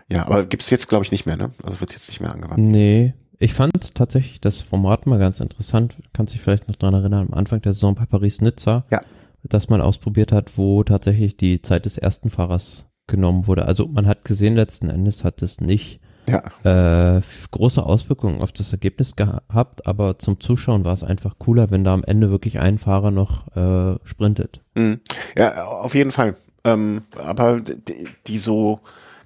ja, 0.09 0.27
aber 0.27 0.45
gibt's 0.45 0.71
jetzt, 0.71 0.89
glaube 0.89 1.05
ich, 1.05 1.13
nicht 1.13 1.27
mehr, 1.27 1.37
ne? 1.37 1.51
Also 1.63 1.81
wird 1.81 1.93
jetzt 1.93 2.09
nicht 2.09 2.21
mehr 2.21 2.33
angewandt. 2.33 2.59
Nee, 2.59 3.15
ich 3.41 3.55
fand 3.55 3.95
tatsächlich 3.95 4.41
das 4.41 4.61
Format 4.61 5.07
mal 5.07 5.19
ganz 5.19 5.41
interessant. 5.41 5.97
Kannst 6.13 6.35
dich 6.35 6.41
vielleicht 6.41 6.69
noch 6.69 6.77
dran 6.77 6.95
erinnern, 6.95 7.27
am 7.29 7.35
Anfang 7.39 7.61
der 7.63 7.73
Saison 7.73 7.95
bei 7.95 8.07
Paris-Nizza, 8.07 8.85
Ja. 8.93 9.01
das 9.43 9.69
man 9.69 9.81
ausprobiert 9.81 10.31
hat, 10.31 10.57
wo 10.59 10.85
tatsächlich 10.85 11.37
die 11.37 11.63
Zeit 11.63 11.87
des 11.87 11.99
ersten 11.99 12.31
Fahrers 12.31 12.87
genommen 13.07 13.47
wurde. 13.47 13.65
Also 13.65 13.89
man 13.89 14.07
hat 14.07 14.25
gesehen, 14.25 14.55
letzten 14.55 14.89
Endes 14.91 15.25
hat 15.25 15.43
es 15.43 15.61
nicht 15.61 16.01
Ja, 16.29 17.17
äh, 17.17 17.21
große 17.51 17.85
Auswirkungen 17.85 18.41
auf 18.43 18.53
das 18.53 18.71
Ergebnis 18.73 19.17
gehabt, 19.17 19.87
aber 19.87 20.19
zum 20.19 20.39
Zuschauen 20.39 20.85
war 20.85 20.93
es 20.95 21.03
einfach 21.03 21.39
cooler, 21.39 21.71
wenn 21.71 21.83
da 21.83 21.93
am 21.95 22.05
Ende 22.05 22.31
wirklich 22.31 22.61
ein 22.61 22.79
Fahrer 22.79 23.11
noch 23.11 23.49
äh, 23.57 23.99
sprintet. 24.05 24.61
Mhm. 24.75 25.01
Ja, 25.37 25.65
auf 25.65 25.95
jeden 25.95 26.11
Fall. 26.13 26.37
Ähm, 26.63 27.03
aber 27.19 27.61
die, 27.61 28.07
die 28.27 28.39
so 28.39 28.81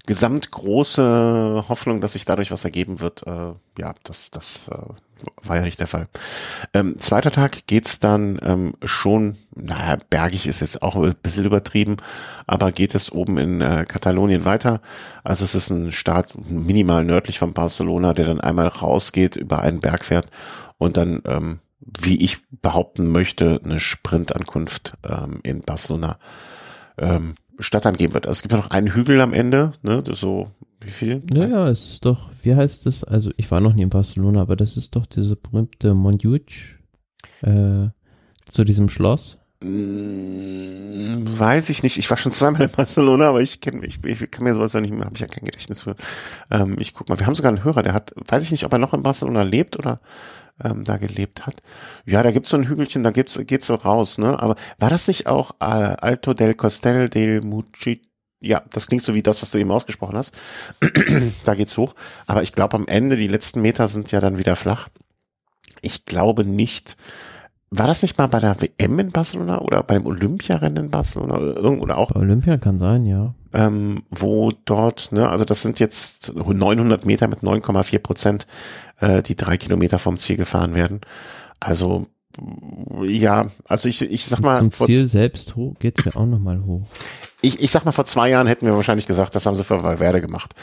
gesamtgroße 0.06 1.64
Hoffnung, 1.68 2.00
dass 2.00 2.12
sich 2.12 2.24
dadurch 2.24 2.50
was 2.50 2.64
ergeben 2.64 3.00
wird, 3.00 3.26
äh, 3.26 3.52
ja, 3.78 3.94
das, 4.02 4.30
das 4.30 4.68
äh, 4.68 4.76
war 5.46 5.56
ja 5.56 5.62
nicht 5.62 5.80
der 5.80 5.86
Fall. 5.86 6.08
Ähm, 6.74 6.96
zweiter 6.98 7.30
Tag 7.30 7.66
geht's 7.66 8.00
dann 8.00 8.38
ähm, 8.42 8.74
schon, 8.82 9.36
naja, 9.54 9.96
bergig 10.10 10.46
ist 10.46 10.60
jetzt 10.60 10.82
auch 10.82 10.96
ein 10.96 11.14
bisschen 11.22 11.46
übertrieben, 11.46 11.96
aber 12.46 12.72
geht 12.72 12.94
es 12.94 13.12
oben 13.12 13.38
in 13.38 13.60
äh, 13.60 13.86
Katalonien 13.88 14.44
weiter. 14.44 14.82
Also 15.22 15.44
es 15.44 15.54
ist 15.54 15.70
ein 15.70 15.92
Start 15.92 16.34
minimal 16.50 17.04
nördlich 17.04 17.38
von 17.38 17.54
Barcelona, 17.54 18.12
der 18.12 18.26
dann 18.26 18.40
einmal 18.40 18.68
rausgeht, 18.68 19.36
über 19.36 19.60
einen 19.60 19.80
Berg 19.80 20.04
fährt 20.04 20.28
und 20.76 20.96
dann 20.98 21.22
ähm, 21.24 21.60
wie 21.80 22.22
ich 22.24 22.38
behaupten 22.50 23.10
möchte, 23.10 23.60
eine 23.62 23.78
Sprintankunft 23.78 24.94
ähm, 25.04 25.40
in 25.42 25.60
Barcelona 25.60 26.18
ähm, 26.98 27.34
Stadt 27.58 27.86
angeben 27.86 28.14
wird. 28.14 28.26
Also 28.26 28.38
es 28.38 28.42
gibt 28.42 28.52
ja 28.52 28.58
noch 28.58 28.70
einen 28.70 28.94
Hügel 28.94 29.20
am 29.20 29.32
Ende, 29.32 29.72
ne, 29.82 30.02
das 30.02 30.20
so, 30.20 30.50
wie 30.80 30.90
viel? 30.90 31.22
Naja, 31.32 31.68
es 31.68 31.86
ist 31.86 32.04
doch, 32.04 32.30
wie 32.42 32.54
heißt 32.54 32.86
es? 32.86 33.04
Also 33.04 33.30
ich 33.36 33.50
war 33.50 33.60
noch 33.60 33.74
nie 33.74 33.82
in 33.82 33.90
Barcelona, 33.90 34.42
aber 34.42 34.56
das 34.56 34.76
ist 34.76 34.96
doch 34.96 35.06
diese 35.06 35.36
berühmte 35.36 35.94
Montjuic 35.94 36.78
äh, 37.42 37.88
zu 38.50 38.64
diesem 38.64 38.88
Schloss. 38.88 39.38
Mm, 39.62 41.24
Weiß 41.26 41.70
ich 41.70 41.82
nicht. 41.82 41.96
Ich 41.96 42.10
war 42.10 42.16
schon 42.16 42.32
zweimal 42.32 42.62
in 42.62 42.70
Barcelona, 42.70 43.28
aber 43.28 43.40
ich 43.40 43.60
kenne 43.60 43.86
ich, 43.86 44.04
ich 44.04 44.30
kann 44.30 44.44
mir 44.44 44.54
sowas 44.54 44.72
ja 44.72 44.80
nicht 44.80 44.92
mehr, 44.92 45.06
habe 45.06 45.14
ich 45.14 45.20
ja 45.20 45.26
kein 45.26 45.44
Gedächtnis 45.44 45.82
für. 45.82 45.96
Ähm, 46.50 46.76
ich 46.78 46.92
guck 46.92 47.08
mal, 47.08 47.18
wir 47.18 47.26
haben 47.26 47.34
sogar 47.34 47.50
einen 47.50 47.64
Hörer, 47.64 47.82
der 47.82 47.94
hat, 47.94 48.12
weiß 48.28 48.44
ich 48.44 48.52
nicht, 48.52 48.64
ob 48.64 48.72
er 48.72 48.78
noch 48.78 48.94
in 48.94 49.02
Barcelona 49.02 49.42
lebt 49.42 49.78
oder 49.78 50.00
ähm, 50.62 50.84
da 50.84 50.96
gelebt 50.96 51.46
hat. 51.46 51.56
Ja, 52.06 52.22
da 52.22 52.30
gibt's 52.30 52.50
so 52.50 52.56
ein 52.56 52.68
Hügelchen, 52.68 53.02
da 53.02 53.10
geht's, 53.10 53.38
geht's 53.46 53.66
so 53.66 53.74
raus, 53.74 54.18
ne? 54.18 54.38
Aber 54.40 54.56
war 54.78 54.90
das 54.90 55.08
nicht 55.08 55.26
auch 55.26 55.52
äh, 55.60 55.64
Alto 55.64 56.34
del 56.34 56.54
Costel 56.54 57.08
del 57.08 57.40
Mucci? 57.40 58.02
Ja, 58.40 58.62
das 58.70 58.86
klingt 58.86 59.02
so 59.02 59.14
wie 59.14 59.22
das, 59.22 59.40
was 59.42 59.50
du 59.50 59.58
eben 59.58 59.70
ausgesprochen 59.70 60.16
hast. 60.16 60.34
da 61.44 61.54
geht's 61.54 61.76
hoch. 61.78 61.94
Aber 62.26 62.42
ich 62.42 62.52
glaube, 62.52 62.76
am 62.76 62.86
Ende, 62.86 63.16
die 63.16 63.28
letzten 63.28 63.62
Meter 63.62 63.88
sind 63.88 64.12
ja 64.12 64.20
dann 64.20 64.38
wieder 64.38 64.54
flach. 64.54 64.88
Ich 65.80 66.04
glaube 66.04 66.44
nicht, 66.44 66.96
war 67.70 67.86
das 67.86 68.02
nicht 68.02 68.18
mal 68.18 68.28
bei 68.28 68.38
der 68.38 68.56
WM 68.60 68.98
in 68.98 69.10
Barcelona 69.10 69.60
oder 69.60 69.82
beim 69.82 70.06
Olympiarennen 70.06 70.84
in 70.84 70.90
Barcelona 70.90 71.38
oder 71.38 71.56
irgendwo 71.56 71.84
oder 71.84 71.98
auch, 71.98 72.12
Bei 72.12 72.20
Olympia 72.20 72.56
kann 72.56 72.78
sein, 72.78 73.04
ja. 73.04 73.34
ähm, 73.52 74.02
wo 74.10 74.52
dort, 74.64 75.10
ne, 75.10 75.28
also 75.28 75.44
das 75.44 75.62
sind 75.62 75.80
jetzt 75.80 76.34
900 76.34 77.04
Meter 77.04 77.26
mit 77.26 77.40
9,4 77.40 77.98
Prozent, 77.98 78.46
äh, 79.00 79.22
die 79.22 79.36
drei 79.36 79.56
Kilometer 79.56 79.98
vom 79.98 80.16
Ziel 80.18 80.36
gefahren 80.36 80.74
werden. 80.74 81.00
Also 81.60 82.06
ja, 83.02 83.46
also 83.64 83.88
ich, 83.88 84.02
ich 84.02 84.26
sag 84.26 84.40
mal, 84.40 84.58
Zum 84.58 84.86
Ziel 84.86 85.06
selbst 85.06 85.56
hoch 85.56 85.74
geht's 85.78 86.04
ja 86.04 86.16
auch 86.16 86.26
nochmal 86.26 86.64
hoch. 86.64 86.82
ich, 87.42 87.60
ich 87.60 87.70
sag 87.70 87.84
mal, 87.84 87.92
vor 87.92 88.06
zwei 88.06 88.28
Jahren 88.30 88.46
hätten 88.46 88.66
wir 88.66 88.74
wahrscheinlich 88.74 89.06
gesagt, 89.06 89.34
das 89.34 89.46
haben 89.46 89.54
sie 89.54 89.64
für 89.64 89.82
Valverde 89.82 90.20
gemacht. 90.20 90.54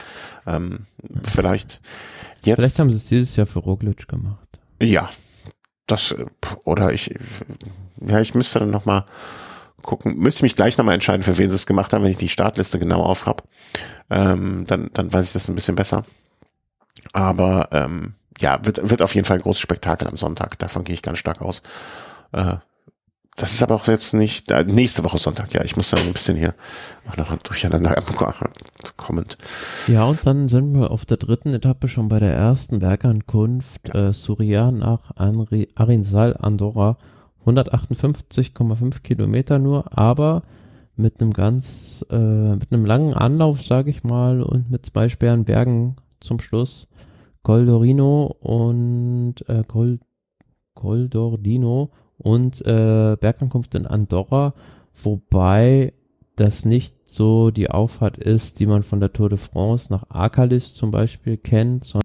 Ähm, 0.45 0.85
vielleicht 1.25 1.79
jetzt. 2.43 2.57
Vielleicht 2.57 2.79
haben 2.79 2.89
sie 2.89 2.97
es 2.97 3.07
dieses 3.07 3.35
Jahr 3.35 3.45
für 3.45 3.59
Roglic 3.59 4.07
gemacht. 4.07 4.59
Ja, 4.81 5.09
das 5.87 6.11
äh, 6.11 6.25
oder 6.63 6.91
ich 6.91 7.15
ja, 8.05 8.19
ich 8.19 8.33
müsste 8.33 8.59
dann 8.59 8.71
noch 8.71 8.85
mal 8.85 9.05
gucken, 9.81 10.17
müsste 10.17 10.43
mich 10.43 10.55
gleich 10.55 10.77
noch 10.77 10.85
mal 10.85 10.93
entscheiden, 10.93 11.23
für 11.23 11.37
wen 11.37 11.49
sie 11.49 11.55
es 11.55 11.65
gemacht 11.65 11.93
haben, 11.93 12.03
wenn 12.03 12.11
ich 12.11 12.17
die 12.17 12.29
Startliste 12.29 12.79
genau 12.79 13.01
auf 13.03 13.25
hab. 13.25 13.47
Ähm, 14.09 14.65
dann 14.67 14.89
dann 14.93 15.13
weiß 15.13 15.25
ich 15.25 15.33
das 15.33 15.47
ein 15.47 15.55
bisschen 15.55 15.75
besser. 15.75 16.03
Aber 17.13 17.69
ähm, 17.71 18.15
ja, 18.41 18.59
wird 18.63 18.89
wird 18.89 19.01
auf 19.01 19.15
jeden 19.15 19.25
Fall 19.25 19.37
ein 19.37 19.43
großes 19.43 19.61
Spektakel 19.61 20.07
am 20.07 20.17
Sonntag. 20.17 20.59
Davon 20.59 20.83
gehe 20.83 20.93
ich 20.93 21.01
ganz 21.01 21.19
stark 21.19 21.41
aus. 21.41 21.61
Äh, 22.31 22.55
das 23.37 23.53
ist 23.53 23.63
aber 23.63 23.75
auch 23.75 23.87
jetzt 23.87 24.13
nicht 24.13 24.51
äh, 24.51 24.65
nächste 24.65 25.03
Woche 25.05 25.17
Sonntag. 25.17 25.53
Ja, 25.53 25.63
ich 25.63 25.77
muss 25.77 25.89
da 25.89 25.97
ein 25.97 26.11
bisschen 26.11 26.35
hier 26.35 26.53
auch 27.09 27.15
noch 27.15 27.35
durcheinander 27.37 27.95
kommen. 28.97 29.25
Ja, 29.87 30.03
und 30.03 30.25
dann 30.27 30.49
sind 30.49 30.73
wir 30.73 30.91
auf 30.91 31.05
der 31.05 31.17
dritten 31.17 31.53
Etappe 31.53 31.87
schon 31.87 32.09
bei 32.09 32.19
der 32.19 32.33
ersten 32.33 32.79
Bergankunft. 32.79 33.95
Äh, 33.95 34.11
Suria 34.13 34.71
nach 34.71 35.15
Anri- 35.15 35.69
Arinsal, 35.75 36.35
Andorra. 36.37 36.97
158,5 37.45 39.01
Kilometer 39.01 39.59
nur, 39.59 39.97
aber 39.97 40.43
mit 40.95 41.21
einem 41.21 41.33
ganz, 41.33 42.05
äh, 42.11 42.15
mit 42.55 42.71
einem 42.71 42.85
langen 42.85 43.13
Anlauf, 43.13 43.61
sage 43.63 43.89
ich 43.89 44.03
mal, 44.03 44.43
und 44.43 44.69
mit 44.69 44.85
zwei 44.85 45.09
schweren 45.09 45.45
Bergen 45.45 45.95
zum 46.19 46.39
Schluss. 46.39 46.87
Goldorino 47.43 48.25
und 48.39 49.35
äh, 49.47 49.63
Gold, 49.67 50.01
Goldordino 50.75 51.89
und 52.17 52.61
äh, 52.65 53.17
Bergankunft 53.19 53.75
in 53.75 53.87
Andorra, 53.87 54.53
wobei 55.03 55.93
das 56.35 56.65
nicht 56.65 56.95
so 57.09 57.51
die 57.51 57.69
Auffahrt 57.69 58.17
ist, 58.17 58.59
die 58.59 58.65
man 58.65 58.83
von 58.83 58.99
der 58.99 59.11
Tour 59.11 59.29
de 59.29 59.37
France 59.37 59.91
nach 59.91 60.05
Arcalis 60.09 60.73
zum 60.73 60.91
Beispiel 60.91 61.37
kennt, 61.37 61.83
sondern 61.85 62.01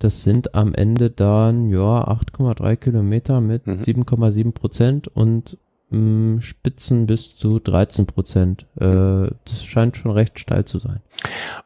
Das 0.00 0.22
sind 0.22 0.54
am 0.54 0.74
Ende 0.74 1.10
dann, 1.10 1.68
ja, 1.68 2.06
8,3 2.06 2.76
Kilometer 2.76 3.40
mit 3.40 3.66
Mhm. 3.66 3.80
7,7 3.80 4.52
Prozent 4.52 5.08
und 5.08 5.56
mh, 5.94 6.42
Spitzen 6.42 7.06
bis 7.06 7.36
zu 7.36 7.58
13 7.58 8.06
Prozent. 8.06 8.66
Äh, 8.76 9.30
das 9.44 9.64
scheint 9.64 9.96
schon 9.96 10.10
recht 10.10 10.38
steil 10.38 10.64
zu 10.64 10.78
sein. 10.78 11.00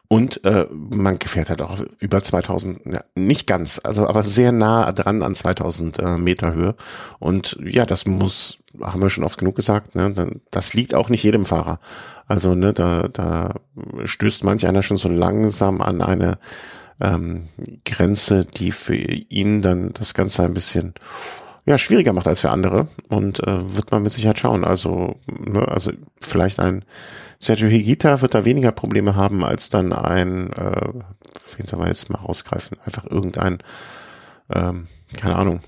Und 0.09 0.45
äh, 0.45 0.67
man 0.71 1.19
fährt 1.21 1.51
halt 1.51 1.63
auch 1.63 1.81
über 1.99 2.23
2000, 2.23 2.87
ja, 2.87 3.05
nicht 3.15 3.47
ganz, 3.47 3.81
also 3.83 4.07
aber 4.07 4.23
sehr 4.23 4.53
nah 4.53 4.91
dran 4.93 5.23
an 5.23 5.35
2000 5.35 5.99
äh, 5.99 6.19
Meter 6.19 6.55
Höhe. 6.55 6.75
Und 7.19 7.59
ja, 7.63 7.85
das 7.85 8.07
muss, 8.07 8.59
haben 8.81 9.03
wir 9.03 9.11
schon 9.11 9.25
oft 9.25 9.39
genug 9.39 9.57
gesagt, 9.57 9.95
ne, 9.95 10.41
das 10.51 10.75
liegt 10.75 10.95
auch 10.95 11.09
nicht 11.09 11.23
jedem 11.23 11.45
Fahrer. 11.45 11.81
Also 12.27 12.55
ne, 12.55 12.73
da, 12.73 13.09
da 13.09 13.55
stößt 14.05 14.45
manch 14.45 14.67
einer 14.67 14.83
schon 14.83 14.99
so 14.99 15.09
langsam 15.09 15.81
an 15.81 16.03
eine 16.03 16.39
ähm, 17.01 17.49
Grenze, 17.85 18.45
die 18.45 18.73
für 18.73 18.97
ihn 18.97 19.63
dann 19.63 19.93
das 19.93 20.15
Ganze 20.15 20.43
ein 20.45 20.55
bisschen 20.55 20.95
ja, 21.69 21.79
schwieriger 21.79 22.13
macht 22.13 22.27
als 22.27 22.41
für 22.41 22.51
andere 22.51 22.89
und 23.09 23.41
äh, 23.47 23.77
wird 23.77 23.91
man 23.93 24.03
mit 24.03 24.13
Sicherheit 24.13 24.39
schauen. 24.39 24.65
Also, 24.65 25.17
ne, 25.29 25.67
also 25.69 25.93
vielleicht 26.21 26.61
ein 26.61 26.85
Sergio 27.41 27.69
Higuita 27.69 28.21
wird 28.21 28.35
da 28.35 28.45
weniger 28.45 28.73
Probleme 28.73 29.15
haben 29.15 29.45
als 29.45 29.69
dann 29.71 29.93
ein, 29.93 30.53
äh, 30.55 30.93
wen 31.57 31.67
soll 31.67 31.79
man 31.79 31.89
jetzt 31.89 32.11
mal 32.11 32.19
rausgreifen? 32.19 32.79
Einfach 32.85 33.05
irgendein, 33.05 33.59
ähm, 34.53 34.87
keine 35.17 35.37
Ahnung. 35.37 35.61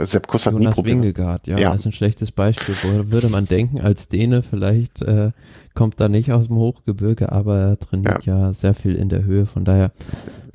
Sepp 0.00 0.26
Kuss 0.26 0.46
hat 0.46 0.54
nie 0.54 0.60
Jonas 0.60 0.74
Probleme. 0.74 1.02
Wingegaard, 1.02 1.46
ja, 1.46 1.58
Ja. 1.58 1.74
ist 1.74 1.84
ein 1.86 1.92
schlechtes 1.92 2.32
Beispiel. 2.32 2.74
Wo 2.82 3.10
würde 3.12 3.28
man 3.28 3.44
denken, 3.44 3.80
als 3.80 4.08
Däne 4.08 4.42
vielleicht 4.42 5.02
äh, 5.02 5.30
kommt 5.74 6.00
er 6.00 6.08
nicht 6.08 6.32
aus 6.32 6.48
dem 6.48 6.56
Hochgebirge, 6.56 7.30
aber 7.30 7.58
er 7.58 7.78
trainiert 7.78 8.24
ja, 8.26 8.52
sehr 8.52 8.74
viel 8.74 8.96
in 8.96 9.08
der 9.08 9.24
Höhe. 9.24 9.46
Von 9.46 9.64
daher 9.64 9.92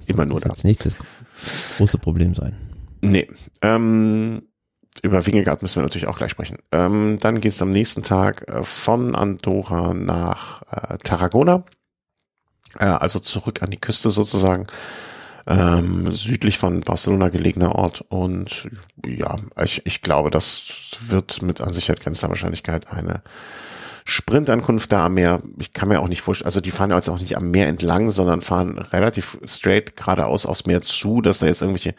Immer 0.07 0.25
nur 0.25 0.39
das 0.39 0.43
da. 0.43 0.49
jetzt 0.49 0.63
nicht 0.65 0.85
das 0.85 0.95
große 1.77 1.97
Problem 1.99 2.33
sein. 2.33 2.53
Nee. 3.01 3.27
Ähm, 3.61 4.41
über 5.03 5.25
Wingegaard 5.27 5.61
müssen 5.61 5.75
wir 5.75 5.83
natürlich 5.83 6.07
auch 6.07 6.17
gleich 6.17 6.31
sprechen. 6.31 6.57
Ähm, 6.71 7.19
dann 7.19 7.41
geht 7.41 7.51
es 7.51 7.61
am 7.61 7.69
nächsten 7.71 8.01
Tag 8.03 8.49
äh, 8.49 8.63
von 8.63 9.15
Andorra 9.15 9.93
nach 9.93 10.63
äh, 10.71 10.97
Tarragona. 10.97 11.65
Äh, 12.79 12.85
also 12.85 13.19
zurück 13.19 13.61
an 13.61 13.69
die 13.69 13.79
Küste 13.79 14.09
sozusagen. 14.09 14.65
Ähm, 15.45 16.09
südlich 16.11 16.57
von 16.57 16.79
Barcelona 16.81 17.27
gelegener 17.27 17.75
Ort. 17.75 18.05
Und 18.07 18.69
ja, 19.05 19.35
ich, 19.61 19.85
ich 19.85 20.01
glaube, 20.01 20.29
das 20.29 20.63
wird 21.07 21.41
mit 21.41 21.59
an 21.59 21.73
Sicherheit 21.73 21.99
grenzender 21.99 22.29
Wahrscheinlichkeit 22.29 22.87
eine 22.91 23.21
Sprintankunft 24.05 24.91
da 24.91 25.05
am 25.05 25.13
Meer. 25.15 25.41
Ich 25.59 25.73
kann 25.73 25.89
mir 25.89 25.99
auch 26.01 26.07
nicht 26.07 26.21
vorstellen, 26.21 26.47
also 26.47 26.61
die 26.61 26.71
fahren 26.71 26.89
ja 26.89 26.97
jetzt 26.97 27.09
auch 27.09 27.19
nicht 27.19 27.37
am 27.37 27.51
Meer 27.51 27.67
entlang, 27.67 28.09
sondern 28.09 28.41
fahren 28.41 28.77
relativ 28.77 29.39
straight 29.45 29.95
geradeaus 29.95 30.45
aufs 30.45 30.65
Meer 30.65 30.81
zu, 30.81 31.21
dass 31.21 31.39
da 31.39 31.45
jetzt 31.45 31.61
irgendwelche 31.61 31.95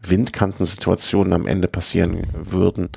Windkantensituationen 0.00 1.32
am 1.32 1.46
Ende 1.46 1.68
passieren 1.68 2.22
würden. 2.34 2.90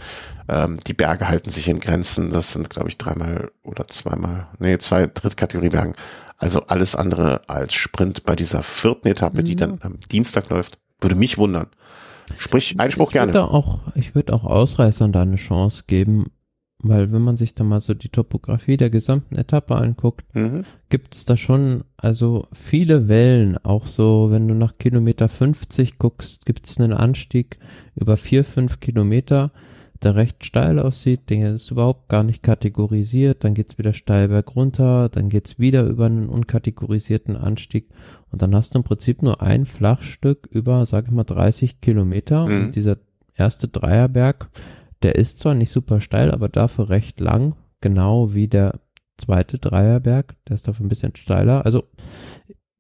Ähm, 0.48 0.80
die 0.86 0.94
Berge 0.94 1.28
halten 1.28 1.50
sich 1.50 1.68
in 1.70 1.80
Grenzen. 1.80 2.30
Das 2.32 2.54
sind, 2.54 2.70
glaube 2.70 2.90
ich, 2.90 2.98
dreimal 2.98 3.52
oder 3.64 3.88
zweimal, 3.88 4.48
nee, 4.60 4.78
zwei 4.78 5.08
Drittkategoriebergen. 5.08 5.94
Also 6.38 6.62
alles 6.68 6.96
andere 6.96 7.42
als 7.48 7.74
Sprint 7.74 8.24
bei 8.26 8.36
dieser 8.36 8.64
vierten 8.64 9.08
Etappe, 9.08 9.44
die 9.44 9.52
Ja. 9.52 9.58
dann 9.68 9.80
am 9.82 10.00
Dienstag 10.12 10.50
läuft. 10.50 10.78
Würde 11.00 11.16
mich 11.16 11.38
wundern. 11.38 11.68
Sprich, 12.38 12.76
Einspruch 12.80 13.10
Ich 13.12 13.16
würde 13.16 13.32
gerne. 13.34 13.48
auch, 13.52 13.80
ich 13.96 14.16
würde 14.16 14.34
auch 14.34 14.44
Ausreißern 14.46 15.12
da 15.12 15.22
eine 15.22 15.36
Chance 15.36 15.84
geben, 15.88 16.28
weil 16.84 17.12
wenn 17.12 17.22
man 17.22 17.38
sich 17.38 17.54
da 17.56 17.64
mal 17.64 17.82
so 17.82 17.94
die 17.94 18.10
Topografie 18.10 18.78
der 18.78 18.90
gesamten 18.90 19.36
Etappe 19.36 19.76
anguckt, 19.76 20.26
Mhm. 20.36 20.64
gibt's 20.90 21.26
da 21.26 21.38
schon 21.38 21.84
also 21.98 22.48
viele 22.54 23.08
Wellen, 23.08 23.58
auch 23.64 23.86
so, 23.88 24.30
wenn 24.32 24.48
du 24.48 24.54
nach 24.56 24.78
Kilometer 24.78 25.30
50 25.30 26.00
guckst, 26.00 26.46
gibt's 26.46 26.80
einen 26.80 26.94
Anstieg 26.94 27.60
über 27.96 28.18
vier, 28.18 28.44
fünf 28.44 28.80
Kilometer, 28.80 29.52
der 30.04 30.16
recht 30.16 30.44
steil 30.44 30.80
aussieht, 30.80 31.30
der 31.30 31.54
ist 31.56 31.70
überhaupt 31.70 32.10
gar 32.10 32.24
nicht 32.24 32.42
kategorisiert, 32.42 33.44
dann 33.44 33.54
geht's 33.54 33.78
wieder 33.78 33.94
steil 33.94 34.30
berg 34.30 34.56
runter, 34.56 35.10
dann 35.10 35.30
geht's 35.30 35.60
wieder 35.60 35.84
über 35.86 36.08
einen 36.08 36.28
unkategorisierten 36.28 37.36
Anstieg. 37.38 37.88
Und 38.32 38.42
dann 38.42 38.56
hast 38.56 38.74
du 38.74 38.80
im 38.80 38.84
Prinzip 38.84 39.22
nur 39.22 39.44
ein 39.44 39.68
Flachstück 39.68 40.48
über, 40.50 40.88
sag 40.88 41.06
ich 41.06 41.12
mal, 41.12 41.24
30 41.24 41.82
Kilometer. 41.82 42.48
Mhm. 42.48 42.64
und 42.66 42.76
dieser 42.76 42.98
erste 43.36 43.68
Dreierberg, 43.68 44.50
der 45.04 45.16
ist 45.16 45.40
zwar 45.40 45.56
nicht 45.56 45.72
super 45.72 46.02
steil, 46.02 46.32
aber 46.32 46.50
dafür 46.50 46.90
recht 46.90 47.20
lang, 47.20 47.56
genau 47.82 48.34
wie 48.34 48.48
der 48.48 48.80
zweite 49.18 49.58
Dreierberg, 49.58 50.36
der 50.48 50.56
ist 50.56 50.68
dafür 50.68 50.86
ein 50.86 50.90
bisschen 50.90 51.16
steiler. 51.16 51.66
Also 51.66 51.84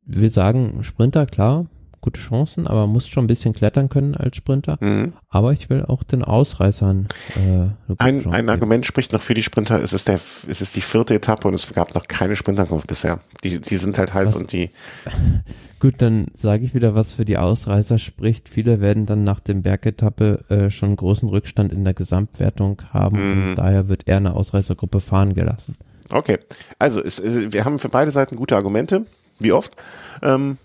will 0.03 0.31
sagen, 0.31 0.83
Sprinter, 0.83 1.25
klar, 1.25 1.67
gute 2.01 2.19
Chancen, 2.19 2.67
aber 2.67 2.87
muss 2.87 3.07
schon 3.07 3.23
ein 3.25 3.27
bisschen 3.27 3.53
klettern 3.53 3.89
können 3.89 4.15
als 4.15 4.35
Sprinter. 4.35 4.77
Mhm. 4.81 5.13
Aber 5.29 5.53
ich 5.53 5.69
will 5.69 5.85
auch 5.85 6.03
den 6.03 6.23
Ausreißern 6.23 7.07
äh, 7.35 7.93
Ein, 7.99 8.25
ein. 8.31 8.49
Argument 8.49 8.85
spricht 8.85 9.13
noch 9.13 9.21
für 9.21 9.33
die 9.35 9.43
Sprinter, 9.43 9.81
es 9.81 9.93
ist 9.93 10.07
der, 10.07 10.15
es 10.15 10.43
ist 10.45 10.75
die 10.75 10.81
vierte 10.81 11.13
Etappe 11.15 11.47
und 11.47 11.53
es 11.53 11.71
gab 11.73 11.93
noch 11.95 12.07
keine 12.07 12.35
Sprintankunft 12.35 12.87
bisher. 12.87 13.19
Die, 13.43 13.59
die 13.61 13.77
sind 13.77 13.97
halt 13.97 14.13
heiß 14.13 14.29
Was? 14.33 14.35
und 14.41 14.51
die, 14.51 14.69
Gut, 15.79 15.95
dann 15.97 16.27
sage 16.35 16.63
ich 16.63 16.75
wieder, 16.75 16.93
was 16.93 17.11
für 17.13 17.25
die 17.25 17.37
Ausreißer 17.39 17.97
spricht. 17.97 18.49
Viele 18.49 18.81
werden 18.81 19.07
dann 19.07 19.23
nach 19.23 19.39
dem 19.39 19.63
Bergetappe 19.63 20.45
äh, 20.49 20.69
schon 20.69 20.95
großen 20.95 21.27
Rückstand 21.27 21.73
in 21.73 21.83
der 21.83 21.95
Gesamtwertung 21.95 22.83
haben 22.93 23.17
Mhm. 23.17 23.49
und 23.49 23.55
daher 23.55 23.87
wird 23.89 24.07
eher 24.07 24.17
eine 24.17 24.35
Ausreißergruppe 24.35 24.99
fahren 24.99 25.33
gelassen. 25.33 25.75
okay. 26.11 26.37
Also, 26.77 27.03
es- 27.03 27.21
wir 27.23 27.65
haben 27.65 27.79
für 27.79 27.89
beide 27.89 28.11
Seiten 28.11 28.35
gute 28.35 28.55
Argumente. 28.55 29.05
Wie 29.39 29.53
oft? 29.53 29.75
Ähm, 30.21 30.57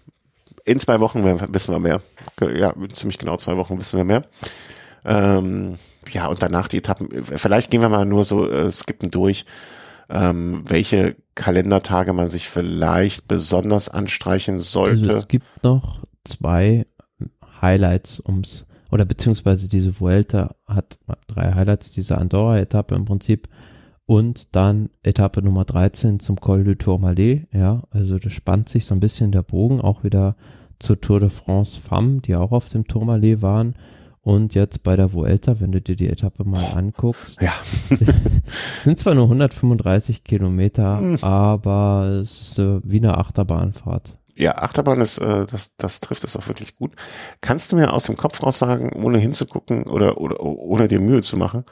in 0.66 0.80
zwei 0.80 1.00
Wochen 1.00 1.24
wissen 1.24 1.72
wir 1.72 1.78
mehr. 1.78 2.00
Ja, 2.54 2.74
ziemlich 2.92 3.18
genau 3.18 3.36
zwei 3.36 3.56
Wochen 3.56 3.78
wissen 3.78 3.96
wir 3.96 4.04
mehr. 4.04 4.22
Ähm, 5.04 5.76
ja, 6.10 6.26
und 6.26 6.42
danach 6.42 6.68
die 6.68 6.78
Etappen. 6.78 7.08
Vielleicht 7.22 7.70
gehen 7.70 7.80
wir 7.80 7.88
mal 7.88 8.04
nur 8.04 8.24
so 8.24 8.50
äh, 8.50 8.70
skippen 8.70 9.10
durch, 9.10 9.46
ähm, 10.10 10.64
welche 10.66 11.16
Kalendertage 11.36 12.12
man 12.12 12.28
sich 12.28 12.48
vielleicht 12.48 13.28
besonders 13.28 13.88
anstreichen 13.88 14.58
sollte. 14.58 15.08
Also 15.08 15.12
es 15.12 15.28
gibt 15.28 15.46
noch 15.62 16.00
zwei 16.24 16.86
Highlights 17.62 18.20
ums, 18.26 18.66
oder 18.90 19.04
beziehungsweise 19.04 19.68
diese 19.68 20.00
Vuelta 20.00 20.56
hat 20.66 20.98
drei 21.28 21.52
Highlights, 21.52 21.92
diese 21.92 22.18
Andorra-Etappe 22.18 22.94
im 22.94 23.04
Prinzip 23.04 23.48
und 24.06 24.54
dann 24.54 24.88
Etappe 25.02 25.42
Nummer 25.42 25.64
13 25.64 26.20
zum 26.20 26.40
Col 26.40 26.64
du 26.64 26.76
Tourmalet, 26.76 27.46
ja, 27.52 27.82
also 27.90 28.18
das 28.18 28.32
spannt 28.32 28.68
sich 28.68 28.86
so 28.86 28.94
ein 28.94 29.00
bisschen 29.00 29.32
der 29.32 29.42
Bogen, 29.42 29.80
auch 29.80 30.04
wieder 30.04 30.36
zur 30.78 31.00
Tour 31.00 31.20
de 31.20 31.28
France 31.28 31.80
Femme, 31.80 32.20
die 32.20 32.36
auch 32.36 32.52
auf 32.52 32.68
dem 32.68 32.86
Tourmalet 32.86 33.42
waren 33.42 33.74
und 34.22 34.54
jetzt 34.54 34.82
bei 34.82 34.96
der 34.96 35.12
Vuelta, 35.12 35.60
wenn 35.60 35.72
du 35.72 35.80
dir 35.80 35.96
die 35.96 36.08
Etappe 36.08 36.44
mal 36.44 36.64
anguckst, 36.74 37.40
ja, 37.40 37.52
sind 38.84 38.98
zwar 38.98 39.14
nur 39.14 39.24
135 39.24 40.24
Kilometer, 40.24 40.98
Hm. 40.98 41.18
aber 41.22 42.20
es 42.22 42.40
ist 42.40 42.58
äh, 42.58 42.80
wie 42.84 42.98
eine 42.98 43.18
Achterbahnfahrt. 43.18 44.16
Ja, 44.38 44.58
Achterbahn 44.58 45.00
ist, 45.00 45.16
äh, 45.18 45.46
das, 45.46 45.76
das 45.78 46.00
trifft 46.00 46.22
es 46.22 46.36
auch 46.36 46.46
wirklich 46.46 46.76
gut. 46.76 46.92
Kannst 47.40 47.72
du 47.72 47.76
mir 47.76 47.92
aus 47.92 48.04
dem 48.04 48.16
Kopf 48.18 48.42
raus 48.42 48.58
sagen, 48.58 48.92
ohne 49.02 49.18
hinzugucken 49.18 49.84
oder, 49.84 50.18
oder 50.20 50.40
ohne 50.40 50.88
dir 50.88 51.00
Mühe 51.00 51.22
zu 51.22 51.38
machen? 51.38 51.64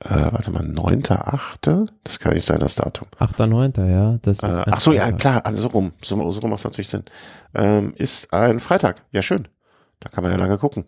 Äh, 0.00 0.30
warte 0.30 0.50
mal, 0.52 0.62
9.8.? 0.62 1.88
Das 2.04 2.20
kann 2.20 2.34
nicht 2.34 2.44
sein, 2.44 2.60
das 2.60 2.76
Datum. 2.76 3.08
8.9. 3.18 3.90
ja. 3.90 4.18
Das 4.22 4.38
ist 4.38 4.42
Äh, 4.44 4.62
ach 4.66 4.80
so, 4.80 4.92
ja, 4.92 5.10
klar, 5.12 5.44
also 5.44 5.62
so 5.62 5.68
rum. 5.68 5.92
So, 6.02 6.30
so 6.30 6.40
rum 6.40 6.50
macht 6.50 6.64
natürlich 6.64 6.88
Sinn. 6.88 7.04
Ähm, 7.54 7.92
ist 7.96 8.32
ein 8.32 8.60
Freitag. 8.60 9.02
Ja, 9.10 9.22
schön. 9.22 9.48
Da 10.00 10.08
kann 10.08 10.22
man 10.22 10.32
ja 10.32 10.38
lange 10.38 10.58
gucken. 10.58 10.84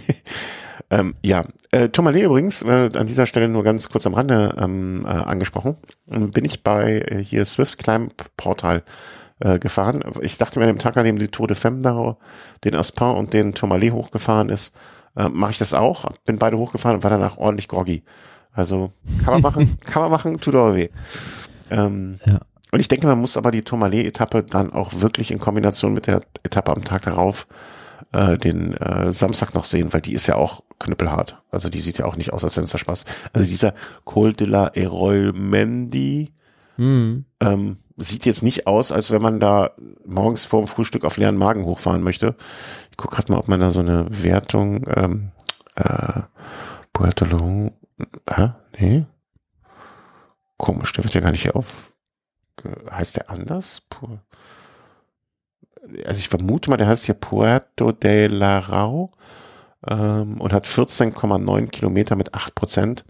ähm, 0.90 1.14
ja, 1.22 1.44
äh, 1.70 1.88
Tourmalet 1.90 2.24
übrigens, 2.24 2.62
äh, 2.62 2.90
an 2.94 3.06
dieser 3.06 3.26
Stelle 3.26 3.48
nur 3.48 3.62
ganz 3.62 3.88
kurz 3.88 4.06
am 4.06 4.14
Rande 4.14 4.54
ähm, 4.58 5.04
äh, 5.06 5.10
angesprochen, 5.10 5.76
bin 6.06 6.44
ich 6.44 6.64
bei 6.64 6.98
äh, 7.06 7.22
hier 7.22 7.44
Swift 7.44 7.78
Climb 7.78 8.12
Portal 8.36 8.82
äh, 9.38 9.60
gefahren. 9.60 10.02
Ich 10.22 10.38
dachte 10.38 10.58
mir 10.58 10.64
an 10.64 10.72
dem 10.72 10.78
Tag, 10.80 10.96
an 10.96 11.04
dem 11.04 11.16
die 11.16 11.28
Tour 11.28 11.46
de 11.46 11.56
Femme 11.56 11.82
da 11.82 12.16
den 12.64 12.74
Aspin 12.74 13.14
und 13.14 13.32
den 13.32 13.54
Tourmalet 13.54 13.92
hochgefahren 13.92 14.48
ist, 14.48 14.74
äh, 15.16 15.28
mache 15.28 15.52
ich 15.52 15.58
das 15.58 15.74
auch. 15.74 16.10
Bin 16.24 16.38
beide 16.38 16.58
hochgefahren 16.58 16.96
und 16.96 17.02
war 17.04 17.10
danach 17.10 17.36
ordentlich 17.36 17.68
groggy. 17.68 18.02
Also 18.54 18.92
kann 19.24 19.34
man 19.34 19.42
machen, 19.42 19.78
kann 19.84 20.02
man 20.02 20.10
machen, 20.10 20.40
tut 20.40 20.54
aber 20.54 20.74
weh. 20.76 20.88
Ähm, 21.70 22.18
Ja. 22.24 22.40
und 22.72 22.80
ich 22.80 22.88
denke, 22.88 23.06
man 23.06 23.20
muss 23.20 23.36
aber 23.36 23.50
die 23.50 23.62
Tourmalet-Etappe 23.62 24.42
dann 24.44 24.72
auch 24.72 24.92
wirklich 25.00 25.30
in 25.30 25.38
Kombination 25.40 25.92
mit 25.94 26.06
der 26.06 26.22
Etappe 26.44 26.72
am 26.72 26.84
Tag 26.84 27.02
darauf 27.02 27.46
äh, 28.12 28.38
den 28.38 28.74
äh, 28.74 29.12
Samstag 29.12 29.54
noch 29.54 29.64
sehen, 29.64 29.92
weil 29.92 30.00
die 30.00 30.12
ist 30.14 30.26
ja 30.28 30.36
auch 30.36 30.62
knüppelhart. 30.78 31.40
Also 31.50 31.68
die 31.68 31.80
sieht 31.80 31.98
ja 31.98 32.04
auch 32.04 32.16
nicht 32.16 32.32
aus, 32.32 32.44
als 32.44 32.56
wenn 32.56 32.64
es 32.64 32.70
da 32.70 32.78
Spaß. 32.78 33.04
Also 33.32 33.48
dieser 33.48 33.74
Col 34.04 34.32
de 34.34 34.46
la 34.46 34.66
Erolmendi 34.68 36.32
Hm. 36.76 37.24
ähm, 37.40 37.76
sieht 37.96 38.26
jetzt 38.26 38.42
nicht 38.42 38.66
aus, 38.66 38.90
als 38.90 39.12
wenn 39.12 39.22
man 39.22 39.38
da 39.38 39.70
morgens 40.04 40.44
vor 40.44 40.60
dem 40.60 40.66
Frühstück 40.66 41.04
auf 41.04 41.16
leeren 41.16 41.36
Magen 41.36 41.64
hochfahren 41.64 42.02
möchte. 42.02 42.34
Ich 42.90 42.96
gucke 42.96 43.14
gerade 43.14 43.30
mal, 43.32 43.38
ob 43.38 43.46
man 43.46 43.60
da 43.60 43.70
so 43.70 43.78
eine 43.78 44.06
Wertung 44.10 44.84
ähm, 44.94 45.30
äh, 45.76 46.22
Puerto 46.92 47.24
León, 47.24 47.70
hä? 48.30 48.52
Nee? 48.78 49.06
Komisch, 50.56 50.92
der 50.92 51.04
wird 51.04 51.14
ja 51.14 51.20
gar 51.20 51.30
nicht 51.30 51.54
auf 51.54 51.94
heißt 52.90 53.16
der 53.16 53.30
anders? 53.30 53.82
Pu 53.88 54.18
also 56.06 56.18
ich 56.18 56.30
vermute 56.30 56.70
mal, 56.70 56.78
der 56.78 56.86
heißt 56.86 57.04
hier 57.04 57.14
Puerto 57.14 57.92
de 57.92 58.26
la 58.28 58.58
Rau 58.58 59.12
ähm, 59.86 60.40
und 60.40 60.52
hat 60.54 60.66
14,9 60.66 61.68
Kilometer 61.68 62.16
mit 62.16 62.32
8 62.32 62.54
Prozent. 62.54 63.04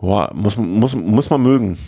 Boah, 0.00 0.30
muss, 0.34 0.56
muss, 0.56 0.94
muss 0.94 1.28
man 1.28 1.42
mögen, 1.42 1.78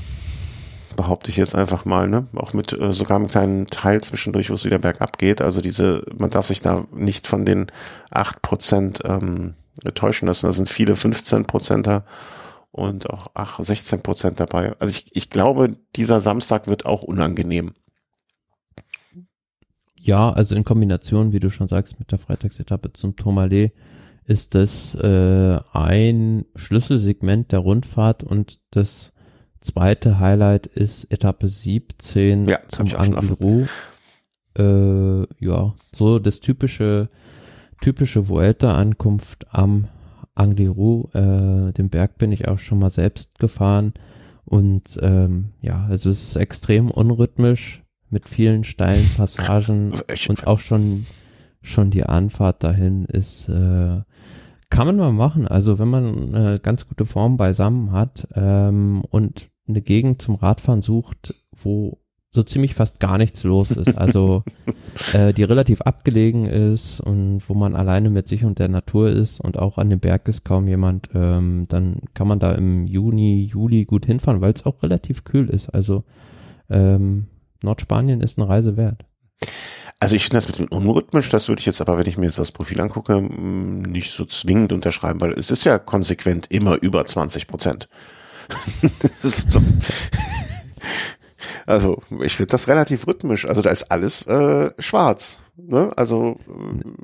behaupte 0.97 1.31
ich 1.31 1.39
jetzt 1.39 1.55
einfach 1.55 1.87
mal, 1.87 2.09
ne? 2.09 2.27
Auch 2.37 2.53
mit 2.53 2.75
äh, 2.75 2.93
sogar 2.93 3.17
einem 3.17 3.29
kleinen 3.29 3.69
Teil 3.69 4.03
zwischendurch, 4.03 4.51
wo 4.51 4.55
es 4.55 4.67
wieder 4.67 4.79
bergab 4.79 5.17
geht. 5.17 5.41
Also 5.41 5.63
diese, 5.63 6.05
man 6.15 6.29
darf 6.29 6.47
sich 6.47 6.61
da 6.61 6.85
nicht 6.93 7.27
von 7.27 7.47
den 7.47 7.69
8 8.11 8.43
Prozent 8.43 9.01
ähm, 9.07 9.55
täuschen 9.95 10.29
lassen. 10.29 10.47
Da 10.47 10.53
sind 10.53 10.69
viele 10.69 10.97
15 10.97 11.47
Prozenter 11.47 12.05
und 12.71 13.09
auch 13.09 13.29
ach, 13.35 13.59
16 13.61 14.03
Prozent 14.03 14.41
dabei. 14.41 14.75
Also 14.79 14.91
ich, 14.93 15.15
ich 15.15 15.31
glaube, 15.31 15.77
dieser 15.97 16.21
Samstag 16.21 16.67
wird 16.67 16.87
auch 16.87 17.03
unangenehm. 17.03 17.73
Ja, 19.99 20.31
also 20.31 20.55
in 20.55 20.65
Kombination, 20.65 21.33
wie 21.33 21.41
du 21.41 21.51
schon 21.51 21.69
sagst, 21.69 21.99
mit 21.99 22.13
der 22.13 22.19
Freitagsetappe 22.19 22.93
zum 22.93 23.17
Tourmalet 23.17 23.73
ist 24.25 24.55
das 24.55 24.95
äh, 24.97 25.59
ein 25.73 26.45
Schlüsselsegment 26.55 27.53
der 27.53 27.61
Rundfahrt 27.61 28.25
und 28.25 28.61
das 28.71 29.13
zweite 29.61 30.19
Highlight 30.19 30.67
ist 30.67 31.11
Etappe 31.11 31.49
17 31.49 32.49
ja, 32.49 32.61
zum 32.69 32.95
Angliru. 32.95 33.67
Äh, 34.59 35.23
ja, 35.45 35.75
so 35.93 36.19
das 36.19 36.41
typische 36.41 37.09
typische 37.81 38.29
Vuelta-Ankunft 38.29 39.47
am 39.55 39.89
Angliru. 40.35 41.09
Äh, 41.13 41.73
den 41.73 41.91
Berg 41.91 42.19
bin 42.19 42.33
ich 42.33 42.49
auch 42.49 42.59
schon 42.59 42.79
mal 42.79 42.91
selbst 42.91 43.39
gefahren 43.39 43.95
und 44.45 44.99
ähm, 45.03 45.53
ja, 45.61 45.87
also 45.89 46.11
es 46.11 46.23
ist 46.23 46.37
extrem 46.37 46.91
unrhythmisch 46.91 47.83
mit 48.11 48.29
vielen 48.29 48.65
steilen 48.65 49.09
Passagen 49.17 49.93
und 50.29 50.47
auch 50.47 50.61
schon 50.61 51.07
schon 51.63 51.91
die 51.91 52.07
Anfahrt 52.07 52.63
dahin 52.63 53.07
ist 53.07 53.49
äh, 53.49 54.03
kann 54.71 54.87
man 54.87 54.97
mal 54.97 55.13
machen. 55.13 55.47
Also 55.47 55.79
wenn 55.79 55.89
man 55.89 56.35
eine 56.35 56.61
ganz 56.61 56.89
gute 56.89 57.07
Form 57.07 57.37
beisammen 57.37 57.93
hat 57.93 58.29
ähm, 58.35 59.03
und 59.11 59.49
eine 59.69 59.83
Gegend 59.83 60.23
zum 60.23 60.37
Radfahren 60.37 60.83
sucht, 60.83 61.35
wo 61.53 61.99
so 62.37 62.43
ziemlich 62.43 62.75
fast 62.75 63.01
gar 63.01 63.19
nichts 63.19 63.43
los 63.43 63.71
ist. 63.73 63.97
Also 63.99 64.45
äh, 65.13 65.33
die 65.33 65.43
relativ 65.43 65.81
abgelegen 65.81 66.45
ist 66.45 67.01
und 67.01 67.43
wo 67.49 67.55
man 67.55 67.75
alleine 67.75 68.11
mit 68.11 68.29
sich 68.29 68.45
und 68.45 68.59
der 68.59 68.69
Natur 68.69 69.09
ist 69.11 69.41
und 69.41 69.59
auch 69.59 69.79
an 69.79 69.91
dem 69.91 69.99
Berg 69.99 70.29
ist 70.29 70.45
kaum 70.45 70.69
jemand, 70.69 71.09
ähm, 71.15 71.67
dann 71.69 72.03
kann 72.15 72.29
man 72.29 72.39
da 72.39 72.53
im 72.53 72.87
Juni, 72.87 73.43
Juli 73.43 73.87
gut 73.87 74.07
hinfahren, 74.07 74.43
weil 74.43 74.53
es 74.53 74.67
auch 74.67 74.83
relativ 74.83 75.25
kühl 75.25 75.49
ist. 75.49 75.71
Also 75.71 76.05
ähm, 76.71 77.27
Nordspanien 77.63 78.21
ist 78.21 78.39
eine 78.39 78.49
Reise 78.49 78.77
wert. 78.77 79.05
Also 79.99 80.15
ich 80.15 80.25
finde 80.25 80.37
das 80.37 80.49
mit 80.49 80.59
dem 80.59 80.69
unrhythmisch, 80.69 81.31
das 81.31 81.49
würde 81.49 81.61
ich 81.61 81.67
jetzt 81.67 81.81
aber, 81.81 81.97
wenn 81.97 82.07
ich 82.07 82.19
mir 82.19 82.29
so 82.29 82.43
das 82.43 82.53
Profil 82.53 82.83
angucke, 82.83 83.23
nicht 83.23 84.13
so 84.13 84.27
zwingend 84.27 84.73
unterschreiben, 84.73 85.23
weil 85.23 85.33
es 85.33 85.51
ist 85.51 85.65
ja 85.65 85.79
konsequent 85.79 86.51
immer 86.51 86.83
über 86.83 87.07
20 87.07 87.47
Prozent. 87.47 87.89
das 89.01 89.25
ist 89.25 89.51
so 89.51 89.63
also 91.67 92.03
ich 92.23 92.37
finde 92.37 92.51
das 92.51 92.69
relativ 92.69 93.07
rhythmisch. 93.07 93.47
Also 93.47 93.63
da 93.63 93.71
ist 93.71 93.91
alles 93.91 94.27
äh, 94.27 94.71
schwarz. 94.79 95.41
Ne? 95.57 95.91
Also 95.97 96.39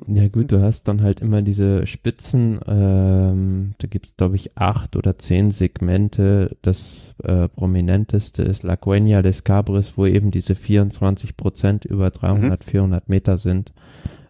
äh, 0.07 0.21
ja 0.21 0.27
gut, 0.27 0.51
du 0.51 0.61
hast 0.61 0.87
dann 0.87 1.01
halt 1.01 1.19
immer 1.21 1.41
diese 1.41 1.87
Spitzen. 1.87 2.59
Ähm, 2.67 3.73
da 3.79 3.87
gibt 3.87 4.07
es 4.07 4.17
glaube 4.17 4.35
ich 4.35 4.57
acht 4.57 4.95
oder 4.95 5.17
zehn 5.17 5.51
Segmente. 5.51 6.57
Das 6.61 7.15
äh, 7.23 7.47
prominenteste 7.47 8.43
ist 8.43 8.63
La 8.63 8.75
Gueña 8.75 9.21
des 9.21 9.43
Cabres, 9.43 9.93
wo 9.97 10.05
eben 10.05 10.31
diese 10.31 10.55
24 10.55 11.35
Prozent 11.37 11.85
über 11.85 12.09
300, 12.09 12.65
mhm. 12.65 12.69
400 12.69 13.09
Meter 13.09 13.37
sind. 13.37 13.73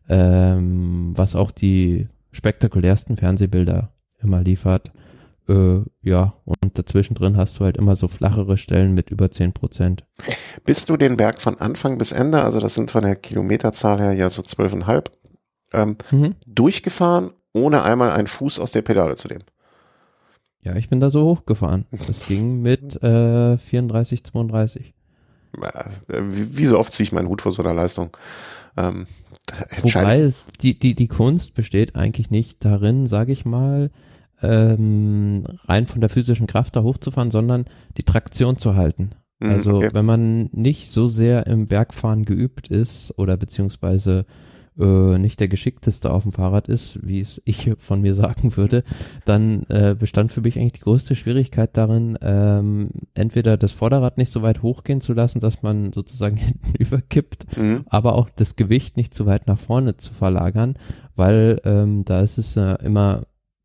Ähm, 0.09 1.13
was 1.15 1.35
auch 1.35 1.51
die 1.51 2.07
spektakulärsten 2.31 3.15
Fernsehbilder 3.17 3.91
immer 4.21 4.41
liefert. 4.41 4.91
Äh, 5.49 5.81
ja, 6.01 6.33
und 6.45 6.77
dazwischen 6.77 7.15
drin 7.15 7.35
hast 7.35 7.59
du 7.59 7.65
halt 7.65 7.77
immer 7.77 7.95
so 7.95 8.07
flachere 8.07 8.57
Stellen 8.57 8.93
mit 8.93 9.09
über 9.09 9.29
zehn 9.29 9.51
Prozent. 9.51 10.05
Bist 10.63 10.89
du 10.89 10.97
den 10.97 11.17
Berg 11.17 11.41
von 11.41 11.59
Anfang 11.59 11.97
bis 11.97 12.11
Ende, 12.11 12.41
also 12.43 12.59
das 12.59 12.75
sind 12.75 12.91
von 12.91 13.03
der 13.03 13.15
Kilometerzahl 13.15 13.99
her 13.99 14.13
ja 14.13 14.29
so 14.29 14.41
zwölfeinhalb, 14.41 15.11
ähm, 15.73 15.97
mhm. 16.11 16.35
durchgefahren, 16.45 17.31
ohne 17.53 17.83
einmal 17.83 18.11
einen 18.11 18.27
Fuß 18.27 18.59
aus 18.59 18.71
der 18.71 18.83
Pedale 18.83 19.15
zu 19.15 19.27
nehmen? 19.27 19.43
Ja, 20.61 20.75
ich 20.77 20.87
bin 20.87 21.01
da 21.01 21.09
so 21.09 21.25
hochgefahren. 21.25 21.85
Das 22.07 22.25
ging 22.25 22.61
mit 22.61 23.01
äh, 23.03 23.57
34, 23.57 24.23
32. 24.23 24.93
Wie, 26.07 26.57
wie 26.57 26.65
so 26.65 26.79
oft 26.79 26.93
ziehe 26.93 27.03
ich 27.03 27.11
meinen 27.11 27.27
Hut 27.27 27.41
vor 27.41 27.51
so 27.51 27.61
einer 27.61 27.73
Leistung. 27.73 28.15
Ähm, 28.77 29.05
Wobei 29.81 30.33
die, 30.61 30.79
die, 30.79 30.95
die 30.95 31.07
Kunst 31.07 31.53
besteht 31.53 31.95
eigentlich 31.95 32.31
nicht 32.31 32.63
darin, 32.63 33.07
sage 33.07 33.33
ich 33.33 33.45
mal, 33.45 33.91
ähm, 34.43 35.45
rein 35.65 35.87
von 35.87 36.01
der 36.01 36.09
physischen 36.09 36.47
Kraft 36.47 36.75
da 36.75 36.83
hochzufahren, 36.83 37.31
sondern 37.31 37.65
die 37.97 38.03
Traktion 38.03 38.57
zu 38.57 38.75
halten. 38.75 39.11
Mhm, 39.39 39.49
also 39.49 39.75
okay. 39.75 39.89
wenn 39.93 40.05
man 40.05 40.49
nicht 40.51 40.89
so 40.89 41.07
sehr 41.07 41.47
im 41.47 41.67
Bergfahren 41.67 42.25
geübt 42.25 42.67
ist 42.67 43.17
oder 43.17 43.37
beziehungsweise 43.37 44.25
äh, 44.79 45.17
nicht 45.19 45.39
der 45.39 45.47
geschickteste 45.47 46.11
auf 46.11 46.23
dem 46.23 46.31
Fahrrad 46.31 46.67
ist, 46.67 46.99
wie 47.05 47.19
es 47.19 47.41
ich 47.45 47.71
von 47.77 48.01
mir 48.01 48.15
sagen 48.15 48.55
würde, 48.57 48.83
dann 49.25 49.63
äh, 49.69 49.95
bestand 49.97 50.31
für 50.31 50.41
mich 50.41 50.57
eigentlich 50.57 50.73
die 50.73 50.81
größte 50.81 51.15
Schwierigkeit 51.15 51.75
darin, 51.77 52.17
ähm, 52.21 52.89
entweder 53.13 53.57
das 53.57 53.71
Vorderrad 53.71 54.17
nicht 54.17 54.31
so 54.31 54.41
weit 54.41 54.61
hochgehen 54.61 55.01
zu 55.01 55.13
lassen, 55.13 55.39
dass 55.39 55.61
man 55.61 55.93
sozusagen 55.93 56.37
hinten 56.37 56.73
überkippt, 56.77 57.57
mhm. 57.57 57.83
aber 57.87 58.15
auch 58.15 58.29
das 58.35 58.55
Gewicht 58.55 58.97
nicht 58.97 59.13
zu 59.13 59.25
weit 59.25 59.47
nach 59.47 59.59
vorne 59.59 59.97
zu 59.97 60.13
verlagern, 60.13 60.75
weil 61.15 61.59
ähm, 61.65 62.05
da 62.05 62.21
ist 62.21 62.37
es 62.37 62.55
äh, 62.55 62.75
immer 62.83 63.23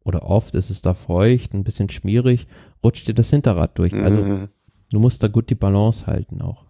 oder 0.08 0.24
oft 0.24 0.54
ist 0.54 0.70
es 0.70 0.82
da 0.82 0.94
feucht, 0.94 1.54
ein 1.54 1.64
bisschen 1.64 1.88
schmierig, 1.90 2.46
rutscht 2.82 3.06
dir 3.06 3.14
das 3.14 3.30
Hinterrad 3.30 3.78
durch. 3.78 3.92
Also 3.92 4.22
mhm. 4.22 4.48
du 4.90 4.98
musst 4.98 5.22
da 5.22 5.28
gut 5.28 5.50
die 5.50 5.54
Balance 5.54 6.06
halten 6.06 6.40
auch. 6.42 6.64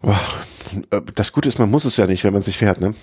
Boah, 0.00 0.18
äh, 0.90 1.00
das 1.14 1.32
Gute 1.32 1.48
ist, 1.48 1.58
man 1.58 1.70
muss 1.70 1.84
es 1.84 1.96
ja 1.96 2.06
nicht, 2.06 2.24
wenn 2.24 2.32
man 2.32 2.42
sich 2.42 2.56
fährt, 2.56 2.80
ne? 2.80 2.94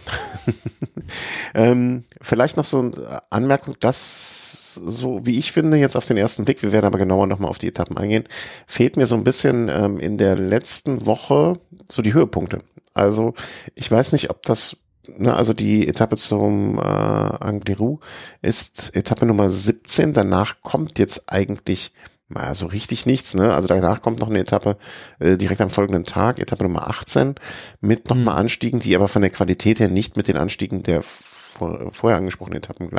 ähm, 1.54 2.04
vielleicht 2.20 2.58
noch 2.58 2.66
so 2.66 2.80
eine 2.80 3.22
Anmerkung, 3.30 3.76
dass 3.80 4.74
so 4.74 5.26
wie 5.26 5.38
ich 5.38 5.52
finde, 5.52 5.78
jetzt 5.78 5.98
auf 5.98 6.06
den 6.06 6.18
ersten 6.18 6.46
Blick, 6.46 6.64
wir 6.64 6.72
werden 6.72 6.86
aber 6.86 6.98
genauer 6.98 7.28
nochmal 7.28 7.50
auf 7.50 7.60
die 7.60 7.68
Etappen 7.68 7.98
eingehen, 7.98 8.24
fehlt 8.68 8.98
mir 8.98 9.06
so 9.06 9.16
ein 9.16 9.24
bisschen 9.24 9.70
ähm, 9.70 10.00
in 10.00 10.18
der 10.18 10.36
letzten 10.36 11.06
Woche 11.06 11.60
so 11.88 12.02
die 12.02 12.14
Höhepunkte. 12.14 12.60
Also 12.94 13.34
ich 13.76 13.90
weiß 13.92 14.14
nicht, 14.14 14.30
ob 14.30 14.44
das 14.44 14.78
ne, 15.18 15.36
also 15.36 15.54
die 15.54 15.88
Etappe 15.88 16.18
zum 16.18 16.78
äh, 16.78 16.82
Angliru 16.82 18.00
ist 18.42 18.96
Etappe 18.96 19.26
Nummer 19.26 19.50
17. 19.50 20.14
Danach 20.14 20.62
kommt 20.62 21.00
jetzt 21.00 21.32
eigentlich 21.32 21.94
mal 22.28 22.56
so 22.56 22.66
richtig 22.66 23.06
nichts, 23.06 23.36
ne? 23.36 23.54
Also 23.54 23.68
danach 23.68 24.02
kommt 24.02 24.20
noch 24.20 24.30
eine 24.30 24.40
Etappe 24.40 24.78
äh, 25.20 25.38
direkt 25.38 25.62
am 25.62 25.70
folgenden 25.70 26.06
Tag, 26.06 26.40
Etappe 26.40 26.64
Nummer 26.64 26.88
18, 26.88 27.36
mit 27.82 28.10
nochmal 28.10 28.36
mhm. 28.36 28.42
Anstiegen, 28.42 28.80
die 28.80 28.96
aber 28.96 29.08
von 29.08 29.22
der 29.22 29.32
Qualität 29.32 29.80
her 29.80 29.90
nicht 29.90 30.18
mit 30.18 30.28
den 30.28 30.38
Anstiegen 30.38 30.84
der 30.84 31.04
vor, 31.52 31.92
vorher 31.92 32.18
angesprochenen 32.18 32.58
Etappen 32.58 32.90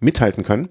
mithalten 0.00 0.44
können. 0.44 0.70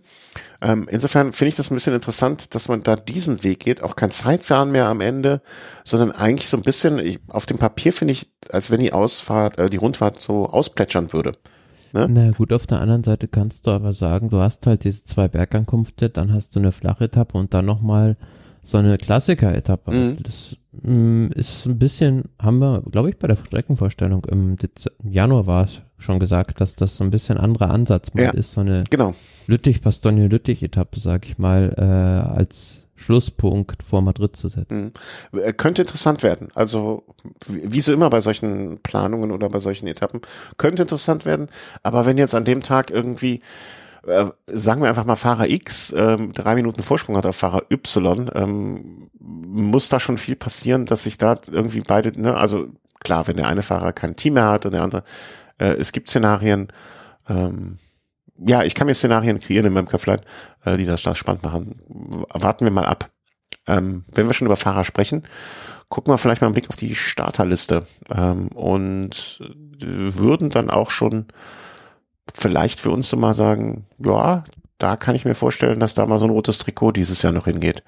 Ähm, 0.62 0.88
insofern 0.90 1.34
finde 1.34 1.50
ich 1.50 1.56
das 1.56 1.70
ein 1.72 1.76
bisschen 1.76 1.94
interessant, 1.94 2.56
dass 2.56 2.68
man 2.68 2.84
da 2.84 2.96
diesen 2.96 3.44
Weg 3.44 3.60
geht, 3.60 3.84
auch 3.84 3.96
kein 3.96 4.12
Zeitfahren 4.12 4.72
mehr 4.72 4.88
am 4.88 5.02
Ende, 5.02 5.42
sondern 5.84 6.12
eigentlich 6.12 6.50
so 6.50 6.58
ein 6.58 6.64
bisschen, 6.64 7.00
ich, 7.00 7.20
auf 7.28 7.46
dem 7.46 7.58
Papier 7.58 7.94
finde 7.94 8.14
ich, 8.14 8.32
als 8.52 8.72
wenn 8.72 8.80
die 8.80 8.94
Ausfahrt, 8.94 9.60
äh, 9.60 9.70
die 9.70 9.78
Rundfahrt 9.78 10.20
so 10.20 10.48
ausplätschern 10.48 11.14
würde. 11.14 11.34
Ne? 11.94 12.08
Na 12.10 12.32
gut, 12.32 12.52
auf 12.52 12.68
der 12.68 12.80
anderen 12.82 13.04
Seite 13.04 13.28
kannst 13.28 13.66
du 13.68 13.72
aber 13.72 13.94
sagen, 13.94 14.30
du 14.30 14.40
hast 14.40 14.66
halt 14.66 14.84
diese 14.84 15.06
zwei 15.06 15.28
Bergankünfte, 15.28 16.10
dann 16.10 16.34
hast 16.34 16.56
du 16.56 16.60
eine 16.60 16.72
flache 16.72 17.06
Etappe 17.06 17.38
und 17.38 17.54
dann 17.54 17.66
nochmal 17.66 18.18
so 18.62 18.78
eine 18.78 18.98
Klassiker-Etappe. 18.98 19.92
Mhm. 19.92 20.18
Das 20.22 20.58
ist 21.36 21.66
ein 21.66 21.80
bisschen, 21.80 22.24
haben 22.40 22.60
wir, 22.60 22.84
glaube 22.92 23.10
ich, 23.10 23.18
bei 23.18 23.28
der 23.28 23.36
Streckenvorstellung 23.36 24.26
im 24.26 24.58
Dez 24.58 24.90
Januar 25.04 25.48
war 25.48 25.66
es 25.66 25.82
schon 25.98 26.20
gesagt, 26.20 26.62
dass 26.62 26.76
das 26.76 26.98
so 26.98 27.04
ein 27.04 27.12
bisschen 27.12 27.38
anderer 27.38 27.72
Ansatz 27.72 28.14
mal 28.14 28.24
ja, 28.24 28.32
ist, 28.32 28.54
so 28.54 28.62
eine 28.62 28.84
genau. 28.90 29.14
Lüttich-Bastogne-Lüttich-Etappe, 29.48 31.00
sag 31.00 31.26
ich 31.26 31.38
mal, 31.38 31.74
äh, 31.78 32.38
als 32.38 32.84
Schlusspunkt 32.96 33.84
vor 33.84 34.02
Madrid 34.02 34.36
zu 34.36 34.50
setzen. 34.50 34.92
Mhm. 35.32 35.58
Könnte 35.58 35.84
interessant 35.84 36.24
werden. 36.24 36.50
Also 36.56 37.04
wie 37.48 37.80
so 37.80 37.94
immer 37.94 38.10
bei 38.10 38.22
solchen 38.22 38.80
Planungen 38.80 39.32
oder 39.32 39.50
bei 39.50 39.60
solchen 39.60 39.88
Etappen, 39.88 40.22
könnte 40.58 40.82
interessant 40.82 41.26
werden. 41.26 41.48
Aber 41.84 42.06
wenn 42.06 42.18
jetzt 42.18 42.36
an 42.36 42.46
dem 42.46 42.62
Tag 42.62 42.92
irgendwie 42.92 43.42
äh, 44.08 44.32
sagen 44.48 44.82
wir 44.82 44.90
einfach 44.90 45.06
mal 45.06 45.16
Fahrer 45.16 45.48
X 45.48 45.94
ähm, 45.96 46.32
drei 46.34 46.56
Minuten 46.56 46.82
Vorsprung 46.82 47.18
hat 47.18 47.26
auf 47.26 47.36
Fahrer 47.36 47.64
Y, 47.70 48.30
ähm, 48.34 49.10
muss 49.20 49.90
da 49.90 50.00
schon 50.00 50.18
viel 50.18 50.36
passieren, 50.36 50.86
dass 50.86 51.04
sich 51.04 51.18
da 51.18 51.36
irgendwie 51.52 51.82
beide, 51.82 52.20
ne, 52.20 52.36
also 52.36 52.68
klar, 53.00 53.28
wenn 53.28 53.38
der 53.38 53.48
eine 53.48 53.62
Fahrer 53.62 53.94
kein 53.94 54.16
Team 54.16 54.34
mehr 54.36 54.50
hat 54.50 54.66
und 54.66 54.72
der 54.72 54.84
andere, 54.84 55.04
äh, 55.60 55.74
es 55.74 55.92
gibt 55.92 56.10
Szenarien, 56.10 56.70
ähm, 57.30 57.80
ja, 58.40 58.64
ich 58.64 58.76
kann 58.76 58.88
mir 58.88 58.94
Szenarien 58.94 59.40
kreieren 59.40 59.66
in 59.66 59.74
meinem 59.74 59.88
Köpflein, 59.88 60.22
äh, 60.64 60.78
die 60.78 60.86
das, 60.86 61.02
das 61.02 61.18
spannend 61.18 61.44
machen. 61.44 61.82
Warten 62.30 62.66
wir 62.66 62.72
mal 62.72 62.86
ab. 62.86 63.10
Ähm, 63.68 64.06
wenn 64.14 64.28
wir 64.28 64.34
schon 64.34 64.46
über 64.48 64.56
Fahrer 64.56 64.84
sprechen, 64.84 65.24
gucken 65.90 66.14
wir 66.14 66.18
vielleicht 66.18 66.42
mal 66.42 66.48
einen 66.48 66.54
Blick 66.54 66.70
auf 66.70 66.76
die 66.76 66.96
Starterliste 66.96 67.86
ähm, 68.10 68.48
und 68.50 69.40
würden 69.80 70.50
dann 70.50 70.70
auch 70.70 70.92
schon 70.92 71.26
vielleicht 72.34 72.80
für 72.80 72.92
uns 72.92 73.10
so 73.10 73.18
mal 73.18 73.34
sagen, 73.34 73.86
ja, 74.04 74.44
da 74.78 74.96
kann 74.96 75.16
ich 75.16 75.26
mir 75.26 75.36
vorstellen, 75.36 75.80
dass 75.80 75.94
da 75.94 76.06
mal 76.06 76.20
so 76.20 76.26
ein 76.26 76.32
rotes 76.32 76.60
Trikot 76.60 76.92
dieses 76.92 77.22
Jahr 77.22 77.34
noch 77.34 77.46
hingeht. 77.46 77.84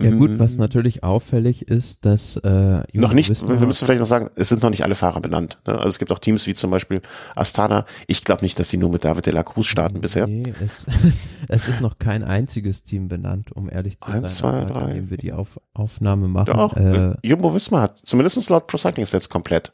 Ja 0.00 0.10
gut, 0.10 0.38
was 0.38 0.52
mhm. 0.52 0.58
natürlich 0.58 1.04
auffällig 1.04 1.68
ist, 1.68 2.04
dass 2.04 2.36
äh, 2.38 2.82
noch 2.94 3.12
nicht, 3.12 3.28
wir, 3.46 3.60
wir 3.60 3.66
müssen 3.66 3.84
vielleicht 3.84 4.00
noch 4.00 4.06
sagen, 4.06 4.30
es 4.36 4.48
sind 4.48 4.62
noch 4.62 4.70
nicht 4.70 4.84
alle 4.84 4.94
Fahrer 4.94 5.20
benannt. 5.20 5.58
Ne? 5.66 5.74
Also 5.74 5.90
es 5.90 5.98
gibt 5.98 6.10
auch 6.10 6.18
Teams 6.18 6.46
wie 6.46 6.54
zum 6.54 6.70
Beispiel 6.70 7.02
Astana. 7.36 7.84
Ich 8.06 8.24
glaube 8.24 8.42
nicht, 8.42 8.58
dass 8.58 8.68
die 8.68 8.78
nur 8.78 8.90
mit 8.90 9.04
David 9.04 9.26
de 9.26 9.34
la 9.34 9.42
Cruz 9.42 9.66
starten 9.66 10.00
bisher. 10.00 10.26
Nee, 10.26 10.52
es, 10.64 10.86
es 11.48 11.68
ist 11.68 11.80
noch 11.80 11.98
kein 11.98 12.24
einziges 12.24 12.82
Team 12.82 13.08
benannt, 13.08 13.52
um 13.52 13.68
ehrlich 13.70 13.98
zu 14.00 14.10
Eins, 14.10 14.38
sein, 14.38 14.66
zwei, 14.66 14.72
drei. 14.72 14.90
indem 14.90 15.10
wir 15.10 15.18
die 15.18 15.32
Auf, 15.32 15.60
Aufnahme 15.74 16.26
machen. 16.28 16.46
Doch, 16.46 16.76
äh, 16.76 17.14
Jumbo 17.22 17.54
Wismar 17.54 17.82
hat 17.82 18.00
zumindest 18.04 18.48
laut 18.50 18.66
Pro 18.66 18.78
Cycling 18.78 19.06
Stats 19.06 19.28
komplett. 19.28 19.72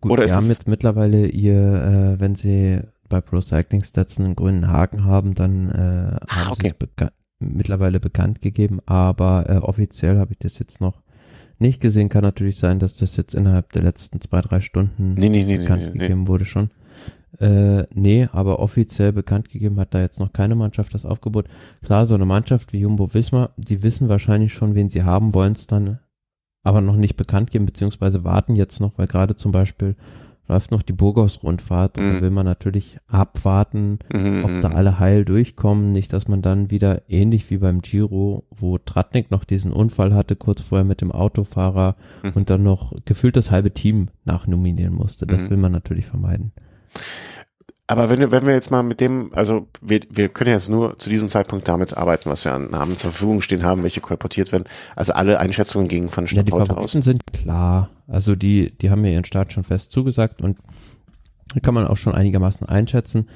Gut, 0.00 0.10
Oder 0.12 0.26
wir 0.26 0.34
haben 0.34 0.48
jetzt 0.48 0.68
mittlerweile 0.68 1.26
ihr, 1.26 1.54
äh, 1.54 2.20
wenn 2.20 2.34
sie 2.34 2.80
bei 3.08 3.20
Pro 3.20 3.40
Cycling 3.40 3.82
Stats 3.82 4.18
einen 4.18 4.36
grünen 4.36 4.68
Haken 4.68 5.04
haben, 5.04 5.34
dann 5.34 5.70
äh, 5.70 6.16
ah, 6.28 6.36
haben 6.36 6.52
okay. 6.52 6.72
sie 6.78 6.86
es 6.96 7.08
mittlerweile 7.40 8.00
bekannt 8.00 8.42
gegeben, 8.42 8.80
aber 8.86 9.46
äh, 9.48 9.56
offiziell 9.56 10.18
habe 10.18 10.32
ich 10.32 10.38
das 10.38 10.58
jetzt 10.58 10.80
noch 10.80 11.02
nicht 11.58 11.80
gesehen. 11.80 12.08
Kann 12.08 12.22
natürlich 12.22 12.58
sein, 12.58 12.78
dass 12.78 12.96
das 12.96 13.16
jetzt 13.16 13.34
innerhalb 13.34 13.72
der 13.72 13.82
letzten 13.82 14.20
zwei, 14.20 14.40
drei 14.40 14.60
Stunden 14.60 15.14
nee, 15.14 15.28
nee, 15.28 15.44
nee, 15.44 15.58
bekannt 15.58 15.92
gegeben 15.92 16.28
wurde 16.28 16.44
schon. 16.44 16.70
Äh, 17.38 17.84
nee, 17.94 18.28
aber 18.32 18.58
offiziell 18.58 19.12
bekannt 19.12 19.50
gegeben 19.50 19.78
hat 19.78 19.94
da 19.94 20.00
jetzt 20.00 20.18
noch 20.18 20.32
keine 20.32 20.54
Mannschaft 20.54 20.94
das 20.94 21.04
Aufgebot. 21.04 21.46
Klar, 21.84 22.06
so 22.06 22.14
eine 22.14 22.24
Mannschaft 22.24 22.72
wie 22.72 22.80
Jumbo 22.80 23.14
Wismar, 23.14 23.50
die 23.56 23.82
wissen 23.82 24.08
wahrscheinlich 24.08 24.52
schon, 24.52 24.74
wen 24.74 24.90
sie 24.90 25.04
haben, 25.04 25.34
wollen 25.34 25.52
es 25.52 25.66
dann 25.66 26.00
aber 26.68 26.82
noch 26.82 26.96
nicht 26.96 27.16
bekannt 27.16 27.50
geben, 27.50 27.64
beziehungsweise 27.64 28.24
warten 28.24 28.54
jetzt 28.54 28.78
noch, 28.78 28.92
weil 28.98 29.06
gerade 29.06 29.36
zum 29.36 29.52
Beispiel 29.52 29.96
läuft 30.48 30.70
noch 30.70 30.82
die 30.82 30.92
Burgos-Rundfahrt 30.92 31.96
und 31.96 32.04
mhm. 32.04 32.14
da 32.14 32.20
will 32.22 32.30
man 32.30 32.44
natürlich 32.44 32.98
abwarten, 33.06 33.98
mhm, 34.12 34.44
ob 34.44 34.60
da 34.60 34.68
mhm. 34.68 34.76
alle 34.76 34.98
heil 34.98 35.24
durchkommen. 35.24 35.92
Nicht, 35.92 36.12
dass 36.12 36.28
man 36.28 36.42
dann 36.42 36.70
wieder 36.70 37.02
ähnlich 37.08 37.48
wie 37.50 37.58
beim 37.58 37.80
Giro, 37.80 38.44
wo 38.50 38.76
Tratnik 38.76 39.30
noch 39.30 39.44
diesen 39.44 39.72
Unfall 39.72 40.14
hatte, 40.14 40.36
kurz 40.36 40.60
vorher 40.60 40.84
mit 40.84 41.00
dem 41.00 41.10
Autofahrer 41.12 41.96
mhm. 42.22 42.32
und 42.34 42.50
dann 42.50 42.62
noch 42.62 42.92
gefühlt 43.06 43.36
das 43.36 43.50
halbe 43.50 43.72
Team 43.72 44.08
nachnominieren 44.26 44.94
musste. 44.94 45.26
Das 45.26 45.40
mhm. 45.40 45.50
will 45.50 45.56
man 45.58 45.72
natürlich 45.72 46.06
vermeiden. 46.06 46.52
Aber 47.90 48.10
wenn, 48.10 48.30
wenn 48.30 48.46
wir 48.46 48.52
jetzt 48.52 48.70
mal 48.70 48.82
mit 48.82 49.00
dem, 49.00 49.32
also 49.32 49.66
wir, 49.80 50.00
wir 50.10 50.28
können 50.28 50.50
jetzt 50.50 50.68
nur 50.68 50.98
zu 50.98 51.08
diesem 51.08 51.30
Zeitpunkt 51.30 51.66
damit 51.66 51.96
arbeiten, 51.96 52.28
was 52.28 52.44
wir 52.44 52.52
an 52.52 52.70
Namen 52.70 52.94
zur 52.94 53.12
Verfügung 53.12 53.40
stehen 53.40 53.62
haben, 53.62 53.82
welche 53.82 54.02
kolportiert 54.02 54.52
werden. 54.52 54.64
Also 54.94 55.14
alle 55.14 55.38
Einschätzungen 55.40 55.88
gingen 55.88 56.10
von 56.10 56.26
Stadt 56.26 56.36
ja, 56.36 56.42
die 56.42 56.50
Favoriten 56.50 56.78
aus. 56.78 56.92
sind 56.92 57.22
klar. 57.32 57.88
Also 58.06 58.36
die, 58.36 58.76
die 58.76 58.90
haben 58.90 59.00
mir 59.00 59.12
ihren 59.12 59.24
Start 59.24 59.54
schon 59.54 59.64
fest 59.64 59.90
zugesagt 59.90 60.42
und 60.42 60.58
kann 61.62 61.72
man 61.72 61.86
auch 61.86 61.96
schon 61.96 62.14
einigermaßen 62.14 62.68
einschätzen. 62.68 63.26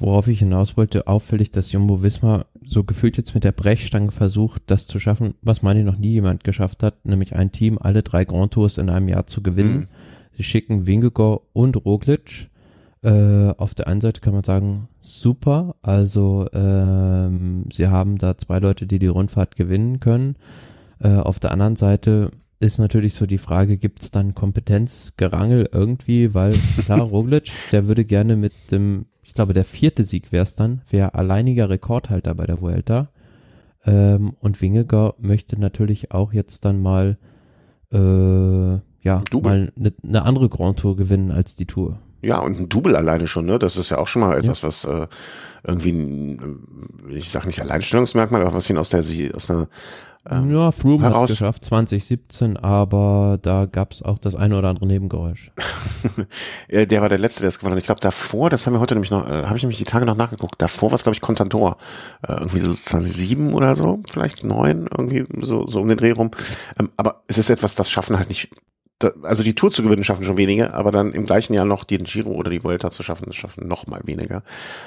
Worauf 0.00 0.28
ich 0.28 0.38
hinaus 0.38 0.78
wollte, 0.78 1.06
auffällig, 1.06 1.50
dass 1.50 1.72
Jumbo 1.72 2.02
Wismar 2.02 2.46
so 2.64 2.84
gefühlt 2.84 3.18
jetzt 3.18 3.34
mit 3.34 3.44
der 3.44 3.52
Brechstange 3.52 4.12
versucht, 4.12 4.62
das 4.68 4.86
zu 4.86 4.98
schaffen, 5.00 5.34
was 5.42 5.62
meine 5.62 5.84
noch 5.84 5.98
nie 5.98 6.12
jemand 6.12 6.44
geschafft 6.44 6.82
hat, 6.82 7.04
nämlich 7.04 7.36
ein 7.36 7.52
Team 7.52 7.78
alle 7.78 8.02
drei 8.02 8.24
Grand 8.24 8.54
Tours 8.54 8.78
in 8.78 8.88
einem 8.88 9.08
Jahr 9.08 9.26
zu 9.26 9.42
gewinnen. 9.42 9.76
Mhm. 9.76 9.86
Sie 10.34 10.44
schicken 10.44 10.86
Wingegor 10.86 11.42
und 11.52 11.76
Roglic 11.84 12.48
äh, 13.02 13.50
auf 13.56 13.74
der 13.74 13.86
einen 13.86 14.00
Seite 14.00 14.20
kann 14.20 14.34
man 14.34 14.44
sagen, 14.44 14.88
super. 15.00 15.76
Also 15.82 16.46
ähm, 16.52 17.66
sie 17.72 17.88
haben 17.88 18.18
da 18.18 18.36
zwei 18.36 18.58
Leute, 18.58 18.86
die 18.86 18.98
die 18.98 19.06
Rundfahrt 19.06 19.56
gewinnen 19.56 20.00
können. 20.00 20.36
Äh, 21.00 21.16
auf 21.16 21.38
der 21.38 21.52
anderen 21.52 21.76
Seite 21.76 22.30
ist 22.60 22.78
natürlich 22.78 23.14
so 23.14 23.26
die 23.26 23.38
Frage, 23.38 23.76
gibt 23.76 24.02
es 24.02 24.10
dann 24.10 24.34
Kompetenzgerangel 24.34 25.68
irgendwie, 25.72 26.34
weil 26.34 26.52
klar, 26.84 27.00
Roglic, 27.02 27.50
der 27.70 27.86
würde 27.86 28.04
gerne 28.04 28.36
mit 28.36 28.52
dem, 28.72 29.06
ich 29.22 29.34
glaube, 29.34 29.52
der 29.52 29.64
vierte 29.64 30.02
Sieg 30.02 30.32
wäre 30.32 30.42
es 30.42 30.56
dann, 30.56 30.82
wäre 30.90 31.14
alleiniger 31.14 31.70
Rekordhalter 31.70 32.34
bei 32.34 32.46
der 32.46 32.60
Vuelta. 32.60 33.10
Ähm, 33.86 34.34
und 34.40 34.60
Wingegar 34.60 35.14
möchte 35.18 35.60
natürlich 35.60 36.10
auch 36.10 36.32
jetzt 36.32 36.64
dann 36.64 36.80
mal 36.82 37.16
äh, 37.92 38.80
ja, 39.02 39.22
Double. 39.30 39.42
mal 39.42 39.72
eine 39.78 39.92
ne 40.02 40.22
andere 40.22 40.48
Grand 40.48 40.80
Tour 40.80 40.96
gewinnen 40.96 41.30
als 41.30 41.54
die 41.54 41.66
Tour. 41.66 42.00
Ja, 42.20 42.40
und 42.40 42.58
ein 42.58 42.68
Double 42.68 42.96
alleine 42.96 43.28
schon, 43.28 43.46
ne? 43.46 43.58
Das 43.58 43.76
ist 43.76 43.90
ja 43.90 43.98
auch 43.98 44.06
schon 44.06 44.20
mal 44.20 44.36
etwas, 44.36 44.62
ja. 44.62 44.68
was 44.68 44.84
äh, 44.84 45.06
irgendwie, 45.64 45.92
ein, 45.92 46.66
ich 47.10 47.30
sag 47.30 47.46
nicht 47.46 47.60
Alleinstellungsmerkmal, 47.60 48.42
aber 48.42 48.54
was 48.54 48.68
ihn 48.70 48.78
aus 48.78 48.90
der 48.90 49.04
aus 49.34 49.50
einer 49.50 49.68
ähm, 50.30 50.50
ja, 50.50 50.72
Froome 50.72 51.02
heraus 51.02 51.30
hat 51.30 51.36
geschafft 51.36 51.64
2017, 51.64 52.56
aber 52.56 53.38
da 53.40 53.66
gab's 53.66 54.02
auch 54.02 54.18
das 54.18 54.34
eine 54.34 54.58
oder 54.58 54.68
andere 54.68 54.86
Nebengeräusch. 54.86 55.52
der 56.68 57.00
war 57.00 57.08
der 57.08 57.18
letzte, 57.18 57.40
der 57.40 57.48
es 57.48 57.58
gewonnen 57.58 57.76
hat. 57.76 57.80
Ich 57.80 57.86
glaube 57.86 58.00
davor, 58.00 58.50
das 58.50 58.66
haben 58.66 58.74
wir 58.74 58.80
heute 58.80 58.94
nämlich 58.94 59.10
noch, 59.10 59.26
äh, 59.26 59.44
habe 59.44 59.56
ich 59.56 59.62
nämlich 59.62 59.78
die 59.78 59.84
Tage 59.84 60.04
noch 60.04 60.16
nachgeguckt. 60.16 60.60
Davor 60.60 60.90
war 60.90 60.96
es 60.96 61.04
glaube 61.04 61.14
ich 61.14 61.22
Contador, 61.22 61.78
äh, 62.26 62.32
irgendwie 62.32 62.58
so 62.58 62.72
2007 62.72 63.54
oder 63.54 63.74
so, 63.74 64.00
vielleicht 64.10 64.44
neun, 64.44 64.88
irgendwie 64.96 65.24
so 65.40 65.66
so 65.66 65.80
um 65.80 65.88
den 65.88 65.96
Dreh 65.96 66.10
rum. 66.10 66.30
Ähm, 66.78 66.90
aber 66.96 67.22
es 67.26 67.38
ist 67.38 67.48
etwas, 67.48 67.74
das 67.74 67.90
schaffen 67.90 68.18
halt 68.18 68.28
nicht 68.28 68.50
also 69.22 69.42
die 69.42 69.54
Tour 69.54 69.70
zu 69.70 69.82
gewinnen 69.82 70.04
schaffen 70.04 70.24
schon 70.24 70.36
wenige, 70.36 70.74
aber 70.74 70.90
dann 70.90 71.12
im 71.12 71.24
gleichen 71.24 71.54
Jahr 71.54 71.64
noch 71.64 71.84
den 71.84 72.04
Giro 72.04 72.30
oder 72.30 72.50
die 72.50 72.64
Vuelta 72.64 72.90
zu 72.90 73.02
schaffen, 73.02 73.26
das 73.26 73.36
schaffen 73.36 73.68
noch 73.68 73.86
mal 73.86 74.00
weniger. 74.04 74.42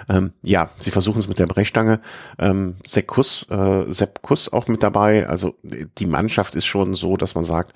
Ähm, 0.09 0.33
ja, 0.41 0.69
sie 0.77 0.91
versuchen 0.91 1.19
es 1.19 1.27
mit 1.27 1.39
der 1.39 1.47
Brechstange. 1.47 2.01
Ähm, 2.38 2.75
Sepp 2.85 3.07
Kuss, 3.07 3.47
äh, 3.49 3.91
Sepp 3.91 4.21
Kuss 4.21 4.51
auch 4.51 4.67
mit 4.67 4.83
dabei. 4.83 5.27
Also 5.27 5.55
die 5.63 6.05
Mannschaft 6.05 6.55
ist 6.55 6.65
schon 6.65 6.93
so, 6.95 7.15
dass 7.15 7.35
man 7.35 7.43
sagt, 7.43 7.73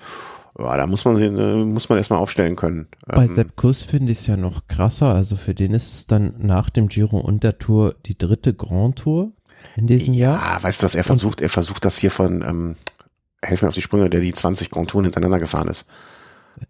ja, 0.58 0.76
da 0.76 0.86
muss 0.86 1.04
man 1.04 1.16
sie, 1.16 1.24
äh, 1.24 1.64
muss 1.64 1.88
man 1.88 1.98
erstmal 1.98 2.18
aufstellen 2.18 2.56
können. 2.56 2.88
Bei 3.06 3.24
ähm, 3.24 3.34
Sepp 3.34 3.56
Kuss 3.56 3.82
finde 3.82 4.12
ich 4.12 4.20
es 4.20 4.26
ja 4.26 4.36
noch 4.36 4.66
krasser. 4.68 5.14
Also 5.14 5.36
für 5.36 5.54
den 5.54 5.72
ist 5.72 5.92
es 5.92 6.06
dann 6.06 6.34
nach 6.38 6.70
dem 6.70 6.88
Giro 6.88 7.18
und 7.18 7.44
der 7.44 7.58
Tour 7.58 7.94
die 8.06 8.16
dritte 8.16 8.54
Grand 8.54 8.96
Tour 8.96 9.32
in 9.76 9.86
diesem 9.86 10.14
ja, 10.14 10.32
Jahr. 10.32 10.56
Ja, 10.56 10.62
weißt 10.62 10.82
du 10.82 10.84
was, 10.84 10.94
er 10.94 11.04
versucht, 11.04 11.40
er 11.40 11.48
versucht 11.48 11.84
das 11.84 11.98
hier 11.98 12.10
von, 12.10 12.42
ähm, 12.42 12.76
helfen 13.42 13.64
mir 13.64 13.68
auf 13.68 13.74
die 13.74 13.82
Sprünge, 13.82 14.10
der 14.10 14.20
die 14.20 14.32
20 14.32 14.70
Grand 14.70 14.90
Touren 14.90 15.04
hintereinander 15.04 15.38
gefahren 15.38 15.68
ist. 15.68 15.86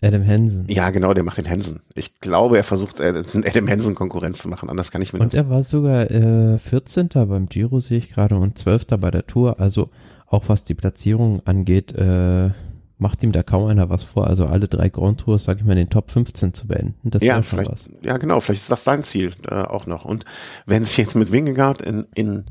Adam 0.03 0.27
Hansen. 0.27 0.67
Ja, 0.69 0.91
genau, 0.91 1.15
der 1.15 1.25
macht 1.25 1.39
den 1.39 1.49
Hansen. 1.49 1.81
Ich 1.95 2.21
glaube, 2.21 2.57
er 2.57 2.65
versucht, 2.65 3.01
äh, 3.01 3.23
Adam 3.47 3.69
Hansen 3.69 3.95
Konkurrenz 3.95 4.39
zu 4.39 4.49
machen, 4.49 4.69
anders 4.69 4.91
kann 4.91 5.03
ich 5.03 5.13
mir 5.13 5.21
Und 5.21 5.35
er 5.35 5.49
war 5.49 5.65
sogar 5.65 6.11
äh, 6.11 6.59
14. 6.59 7.09
beim 7.15 7.49
Giro, 7.49 7.81
sehe 7.81 7.99
ich 7.99 8.11
gerade, 8.11 8.37
und 8.37 8.59
12. 8.59 8.87
bei 8.99 9.11
der 9.11 9.27
Tour. 9.27 9.61
Also 9.61 9.91
auch 10.27 10.49
was 10.49 10.65
die 10.65 10.75
Platzierung 10.75 11.41
angeht, 11.47 11.93
äh, 11.93 12.51
macht 12.99 13.23
ihm 13.23 13.33
da 13.33 13.43
kaum 13.43 13.67
einer 13.67 13.91
was 13.91 14.03
vor. 14.03 14.27
Also 14.27 14.47
alle 14.47 14.69
drei 14.69 14.89
Grand 14.89 15.21
Tours, 15.21 15.45
sag 15.45 15.59
ich 15.59 15.65
mal, 15.65 15.73
in 15.73 15.79
den 15.79 15.91
Top 15.91 16.11
15 16.11 16.55
zu 16.55 16.67
beenden. 16.67 17.11
Das 17.11 17.23
ja, 17.23 17.41
vielleicht, 17.43 17.71
was. 17.71 17.91
ja, 18.03 18.17
genau, 18.17 18.41
vielleicht 18.41 18.63
ist 18.63 18.71
das 18.71 18.85
sein 18.85 19.03
Ziel 19.03 19.33
äh, 19.49 19.55
auch 19.55 19.87
noch. 19.87 20.05
Und 20.05 20.25
wenn 20.67 20.85
sich 20.85 20.97
jetzt 20.97 21.15
mit 21.15 21.31
Wingegaard 21.31 21.83
in, 21.83 22.07
in 22.15 22.47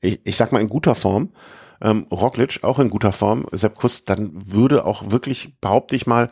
ich, 0.00 0.20
ich 0.24 0.36
sag 0.36 0.52
mal, 0.52 0.60
in 0.60 0.68
guter 0.68 0.94
Form 0.94 1.30
ähm, 1.80 2.06
Roglic 2.10 2.60
auch 2.62 2.78
in 2.78 2.90
guter 2.90 3.12
Form, 3.12 3.46
Sepp 3.52 3.74
Kuss, 3.76 4.04
dann 4.04 4.32
würde 4.34 4.84
auch 4.84 5.10
wirklich, 5.10 5.60
behaupte 5.60 5.96
ich 5.96 6.06
mal, 6.06 6.30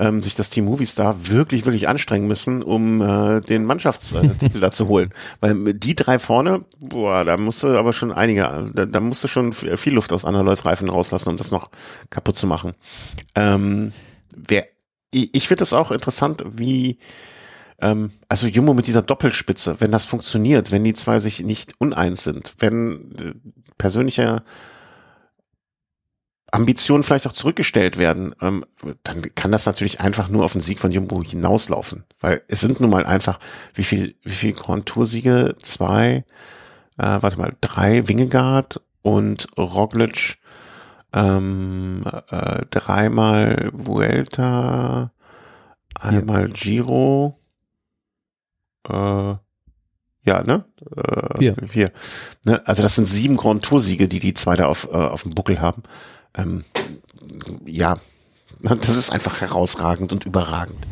ähm, 0.00 0.22
sich 0.22 0.34
das 0.34 0.48
Team 0.48 0.64
Movistar 0.64 1.28
wirklich, 1.28 1.66
wirklich 1.66 1.86
anstrengen 1.86 2.26
müssen, 2.26 2.62
um 2.62 3.02
äh, 3.02 3.40
den 3.42 3.66
Mannschaftstitel 3.66 4.58
da 4.60 4.70
zu 4.72 4.88
holen. 4.88 5.12
Weil 5.40 5.74
die 5.74 5.94
drei 5.94 6.18
vorne, 6.18 6.64
boah, 6.80 7.24
da 7.24 7.36
musst 7.36 7.62
du 7.62 7.68
aber 7.78 7.92
schon 7.92 8.10
einige, 8.10 8.70
da, 8.74 8.86
da 8.86 9.00
du 9.22 9.28
schon 9.28 9.52
viel 9.52 9.92
Luft 9.92 10.12
aus 10.12 10.24
Leute 10.42 10.64
Reifen 10.64 10.88
rauslassen, 10.88 11.28
um 11.28 11.36
das 11.36 11.50
noch 11.50 11.70
kaputt 12.08 12.38
zu 12.38 12.46
machen. 12.46 12.72
Ähm, 13.34 13.92
wer, 14.34 14.66
ich, 15.10 15.34
ich 15.34 15.46
finde 15.46 15.60
das 15.60 15.74
auch 15.74 15.90
interessant, 15.90 16.44
wie 16.50 16.98
ähm, 17.80 18.10
also 18.28 18.46
Jumbo 18.46 18.72
mit 18.72 18.86
dieser 18.86 19.02
Doppelspitze, 19.02 19.76
wenn 19.80 19.92
das 19.92 20.06
funktioniert, 20.06 20.72
wenn 20.72 20.82
die 20.82 20.94
zwei 20.94 21.18
sich 21.18 21.42
nicht 21.42 21.74
uneins 21.78 22.24
sind, 22.24 22.54
wenn 22.58 23.12
äh, 23.18 23.34
persönlicher 23.76 24.44
Ambitionen 26.52 27.02
vielleicht 27.02 27.26
auch 27.26 27.32
zurückgestellt 27.32 27.96
werden, 27.96 28.34
ähm, 28.40 28.64
dann 29.02 29.22
kann 29.34 29.52
das 29.52 29.66
natürlich 29.66 30.00
einfach 30.00 30.28
nur 30.28 30.44
auf 30.44 30.52
den 30.52 30.60
Sieg 30.60 30.80
von 30.80 30.90
Jumbo 30.90 31.22
hinauslaufen. 31.22 32.04
Weil 32.20 32.42
es 32.48 32.60
sind 32.60 32.80
nun 32.80 32.90
mal 32.90 33.06
einfach, 33.06 33.38
wie 33.74 33.84
viel, 33.84 34.16
wie 34.22 34.30
viel 34.30 34.52
Grand 34.52 34.86
Tour 34.86 35.06
Siege? 35.06 35.56
Zwei, 35.62 36.24
äh, 36.98 37.18
warte 37.20 37.38
mal, 37.38 37.52
drei 37.60 38.08
Wingegaard 38.08 38.80
und 39.02 39.48
Roglic, 39.56 40.38
ähm, 41.12 42.04
äh, 42.30 42.62
dreimal 42.70 43.70
Vuelta, 43.72 45.12
einmal 45.98 46.48
Giro, 46.48 47.38
äh, 48.88 49.34
ja, 50.22 50.42
ne? 50.44 50.64
Äh, 50.96 51.38
vier. 51.38 51.56
vier. 51.66 51.92
Ne? 52.44 52.62
Also 52.66 52.82
das 52.82 52.94
sind 52.94 53.06
sieben 53.06 53.36
Grand 53.36 53.64
Tour 53.64 53.80
Siege, 53.80 54.06
die 54.06 54.18
die 54.18 54.34
zwei 54.34 54.54
da 54.54 54.66
auf, 54.66 54.86
äh, 54.92 54.96
auf 54.96 55.22
dem 55.22 55.34
Buckel 55.34 55.60
haben 55.60 55.82
ähm, 56.36 56.64
ja, 57.66 57.98
das 58.62 58.96
ist 58.96 59.10
einfach 59.10 59.40
herausragend 59.40 60.12
und 60.12 60.26
überragend. 60.26 60.86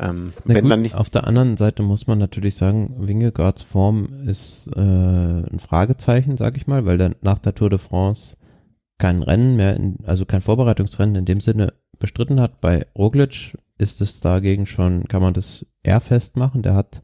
Ähm, 0.00 0.32
wenn 0.44 0.68
dann 0.68 0.82
nicht 0.82 0.94
auf 0.94 1.10
der 1.10 1.26
anderen 1.26 1.56
Seite 1.56 1.82
muss 1.82 2.06
man 2.06 2.18
natürlich 2.18 2.54
sagen, 2.54 2.94
Wingegaards 2.98 3.62
Form 3.62 4.06
ist 4.26 4.68
äh, 4.76 4.80
ein 4.80 5.58
Fragezeichen, 5.58 6.36
sag 6.36 6.56
ich 6.56 6.68
mal, 6.68 6.86
weil 6.86 6.98
dann 6.98 7.16
nach 7.20 7.40
der 7.40 7.54
Tour 7.54 7.70
de 7.70 7.80
France 7.80 8.36
kein 8.98 9.22
Rennen 9.22 9.56
mehr, 9.56 9.74
in, 9.74 9.98
also 10.06 10.24
kein 10.24 10.42
Vorbereitungsrennen 10.42 11.16
in 11.16 11.24
dem 11.24 11.40
Sinne 11.40 11.72
bestritten 11.98 12.40
hat. 12.40 12.60
Bei 12.60 12.86
Roglic 12.96 13.56
ist 13.76 14.00
es 14.00 14.20
dagegen 14.20 14.66
schon, 14.66 15.08
kann 15.08 15.22
man 15.22 15.34
das 15.34 15.66
eher 15.82 16.00
festmachen. 16.00 16.62
Der 16.62 16.74
hat 16.74 17.02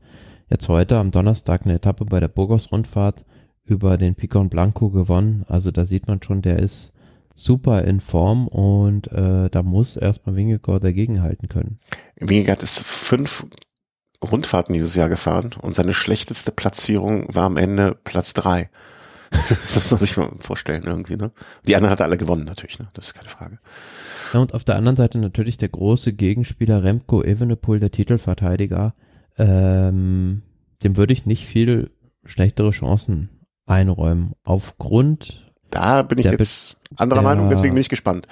jetzt 0.48 0.69
heute 0.69 0.98
am 0.98 1.11
Donnerstag 1.11 1.62
eine 1.65 1.74
Etappe 1.74 2.05
bei 2.05 2.20
der 2.20 2.28
Burgos-Rundfahrt 2.28 3.24
über 3.65 3.97
den 3.97 4.15
Picon 4.15 4.51
Blanco 4.51 4.90
gewonnen. 4.90 5.44
Also 5.48 5.70
da 5.70 5.86
sieht 5.86 6.06
man 6.06 6.23
schon, 6.23 6.43
der 6.43 6.59
ist 6.59 6.93
super 7.35 7.82
in 7.82 8.01
Form 8.01 8.48
und 8.48 9.11
äh, 9.12 9.51
da 9.51 9.62
muss 9.62 9.97
erstmal 9.97 10.36
Wingegaard 10.36 10.85
dagegenhalten 10.85 11.48
können. 11.48 11.77
Wingegaard 12.16 12.62
ist 12.62 12.81
fünf 12.81 13.47
Rundfahrten 14.23 14.73
dieses 14.73 14.94
Jahr 14.94 15.09
gefahren 15.09 15.51
und 15.61 15.74
seine 15.74 15.94
schlechteste 15.94 16.52
Platzierung 16.52 17.35
war 17.35 17.44
am 17.44 17.56
Ende 17.56 17.98
Platz 18.05 18.32
drei. 18.32 18.70
das 19.31 19.74
muss 19.74 19.90
man 19.90 20.01
sich 20.01 20.16
mal 20.16 20.31
vorstellen 20.39 20.85
irgendwie, 20.85 21.16
ne? 21.16 21.32
Die 21.66 21.74
anderen 21.74 21.90
hat 21.90 22.01
alle 22.01 22.16
gewonnen 22.16 22.44
natürlich, 22.44 22.78
ne? 22.78 22.89
Das 22.94 23.06
ist 23.06 23.15
keine 23.15 23.28
Frage. 23.28 23.59
Ja, 24.32 24.40
und 24.40 24.55
auf 24.55 24.65
der 24.65 24.77
anderen 24.77 24.97
Seite 24.97 25.19
natürlich 25.19 25.56
der 25.56 25.69
große 25.69 26.12
Gegenspieler 26.12 26.85
Remco 26.85 27.23
Evenepoel, 27.23 27.81
der 27.81 27.90
Titelverteidiger. 27.90 28.94
Ähm, 29.36 30.43
dem 30.85 30.97
würde 30.97 31.12
ich 31.12 31.27
nicht 31.27 31.47
viel 31.47 31.90
schlechtere 32.24 32.70
Chancen 32.70 33.31
einräumen. 33.66 34.35
Aufgrund. 34.44 35.44
Da 35.70 36.03
bin 36.03 36.19
ich 36.19 36.27
jetzt 36.27 36.77
anderer 36.97 37.20
der, 37.20 37.28
Meinung, 37.28 37.51
deswegen 37.51 37.74
bin 37.74 37.81
ich 37.81 37.89
gespannt. 37.89 38.28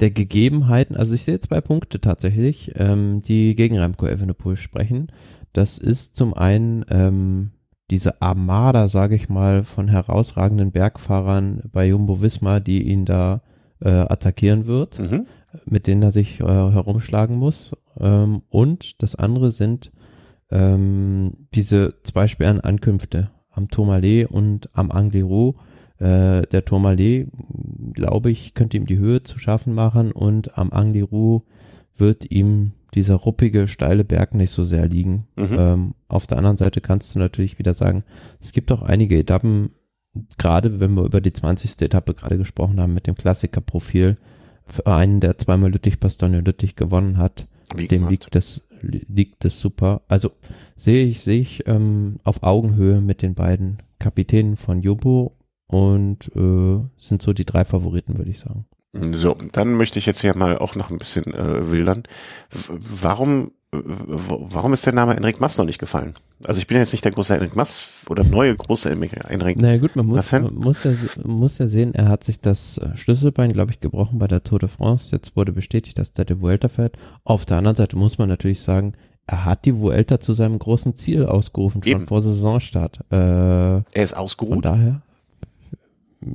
Der 0.00 0.10
Gegebenheiten, 0.10 0.96
also 0.96 1.14
ich 1.14 1.22
sehe 1.24 1.40
zwei 1.40 1.60
Punkte 1.60 2.00
tatsächlich, 2.00 2.72
ähm, 2.76 3.22
die 3.22 3.54
gegen 3.54 3.78
Remco 3.78 4.06
Evenepoel 4.06 4.56
sprechen. 4.56 5.12
Das 5.52 5.78
ist 5.78 6.16
zum 6.16 6.34
einen 6.34 6.84
ähm, 6.90 7.52
diese 7.90 8.22
Armada, 8.22 8.88
sage 8.88 9.14
ich 9.14 9.28
mal, 9.28 9.64
von 9.64 9.88
herausragenden 9.88 10.72
Bergfahrern 10.72 11.62
bei 11.72 11.86
Jumbo 11.86 12.22
Visma, 12.22 12.58
die 12.58 12.82
ihn 12.82 13.04
da 13.04 13.42
äh, 13.80 13.90
attackieren 13.90 14.66
wird, 14.66 14.98
mhm. 14.98 15.26
mit 15.66 15.86
denen 15.86 16.02
er 16.02 16.12
sich 16.12 16.40
äh, 16.40 16.44
herumschlagen 16.44 17.36
muss. 17.36 17.72
Ähm, 18.00 18.42
und 18.48 19.02
das 19.02 19.14
andere 19.14 19.52
sind 19.52 19.92
ähm, 20.50 21.46
diese 21.54 21.94
zwei 22.02 22.28
schweren 22.28 22.60
Ankünfte 22.60 23.30
am 23.50 23.68
Tourmalet 23.68 24.30
und 24.30 24.70
am 24.72 24.90
Angliru. 24.90 25.54
Äh, 26.02 26.48
der 26.48 26.64
Tourmalet, 26.64 27.28
glaube 27.92 28.32
ich, 28.32 28.54
könnte 28.54 28.76
ihm 28.76 28.86
die 28.86 28.98
Höhe 28.98 29.22
zu 29.22 29.38
schaffen 29.38 29.72
machen 29.72 30.10
und 30.10 30.58
am 30.58 30.72
Angliru 30.72 31.42
wird 31.96 32.28
ihm 32.28 32.72
dieser 32.92 33.14
ruppige, 33.14 33.68
steile 33.68 34.02
Berg 34.02 34.34
nicht 34.34 34.50
so 34.50 34.64
sehr 34.64 34.88
liegen. 34.88 35.28
Mhm. 35.36 35.56
Ähm, 35.56 35.94
auf 36.08 36.26
der 36.26 36.38
anderen 36.38 36.56
Seite 36.56 36.80
kannst 36.80 37.14
du 37.14 37.20
natürlich 37.20 37.60
wieder 37.60 37.74
sagen, 37.74 38.02
es 38.40 38.50
gibt 38.50 38.72
auch 38.72 38.82
einige 38.82 39.16
Etappen, 39.16 39.70
gerade 40.38 40.80
wenn 40.80 40.94
wir 40.94 41.04
über 41.04 41.20
die 41.20 41.32
20. 41.32 41.80
Etappe 41.82 42.14
gerade 42.14 42.36
gesprochen 42.36 42.80
haben, 42.80 42.94
mit 42.94 43.06
dem 43.06 43.14
Klassikerprofil, 43.14 44.16
für 44.66 44.88
einen, 44.88 45.20
der 45.20 45.38
zweimal 45.38 45.70
Lüttich-Bastogne 45.70 46.40
Lüttich 46.40 46.74
gewonnen 46.74 47.16
hat, 47.16 47.46
Wie 47.76 47.86
dem 47.86 48.08
liegt 48.08 48.34
das, 48.34 48.60
liegt 48.80 49.44
das 49.44 49.60
super. 49.60 50.02
Also 50.08 50.32
sehe 50.74 51.06
ich, 51.06 51.20
sehe 51.20 51.40
ich 51.40 51.68
ähm, 51.68 52.16
auf 52.24 52.42
Augenhöhe 52.42 53.00
mit 53.00 53.22
den 53.22 53.34
beiden 53.34 53.78
Kapitänen 54.00 54.56
von 54.56 54.82
Jumbo 54.82 55.36
und 55.72 56.30
äh, 56.36 56.80
sind 56.98 57.22
so 57.22 57.32
die 57.32 57.46
drei 57.46 57.64
Favoriten, 57.64 58.18
würde 58.18 58.30
ich 58.30 58.40
sagen. 58.40 58.66
So, 58.92 59.34
dann 59.52 59.72
möchte 59.72 59.98
ich 59.98 60.04
jetzt 60.04 60.20
hier 60.20 60.36
mal 60.36 60.58
auch 60.58 60.74
noch 60.74 60.90
ein 60.90 60.98
bisschen 60.98 61.32
äh, 61.32 61.70
wildern. 61.70 62.02
Warum, 62.68 63.52
warum 63.70 64.74
ist 64.74 64.84
der 64.84 64.92
Name 64.92 65.16
Enric 65.16 65.40
Mass 65.40 65.56
noch 65.56 65.64
nicht 65.64 65.78
gefallen? 65.78 66.12
Also 66.44 66.58
ich 66.58 66.66
bin 66.66 66.76
jetzt 66.76 66.92
nicht 66.92 67.06
der 67.06 67.12
große 67.12 67.34
Enric 67.34 67.56
Mass 67.56 68.04
oder 68.10 68.22
neue 68.22 68.54
große 68.54 68.90
Enric 68.90 69.56
Na 69.56 69.78
gut, 69.78 69.96
man 69.96 70.04
muss, 70.04 70.30
man 70.30 70.54
muss, 70.54 70.84
ja, 70.84 70.92
muss 71.24 71.56
ja 71.56 71.68
sehen, 71.68 71.94
er 71.94 72.08
hat 72.08 72.22
sich 72.22 72.40
das 72.40 72.76
äh, 72.76 72.94
Schlüsselbein, 72.94 73.54
glaube 73.54 73.70
ich, 73.70 73.80
gebrochen 73.80 74.18
bei 74.18 74.28
der 74.28 74.44
Tour 74.44 74.58
de 74.58 74.68
France. 74.68 75.08
Jetzt 75.10 75.36
wurde 75.36 75.52
bestätigt, 75.52 75.98
dass 75.98 76.12
der 76.12 76.26
die 76.26 76.38
Vuelta 76.38 76.68
fährt. 76.68 76.98
Auf 77.24 77.46
der 77.46 77.56
anderen 77.56 77.76
Seite 77.76 77.96
muss 77.96 78.18
man 78.18 78.28
natürlich 78.28 78.60
sagen, 78.60 78.92
er 79.26 79.46
hat 79.46 79.64
die 79.64 79.78
Vuelta 79.78 80.20
zu 80.20 80.34
seinem 80.34 80.58
großen 80.58 80.96
Ziel 80.96 81.24
ausgerufen, 81.24 81.82
schon 81.82 81.92
Eben. 81.92 82.06
vor 82.06 82.20
Saisonstart. 82.20 83.00
Äh, 83.10 83.16
er 83.16 83.84
ist 83.94 84.14
ausgeruht. 84.14 84.52
Von 84.52 84.62
daher 84.62 85.02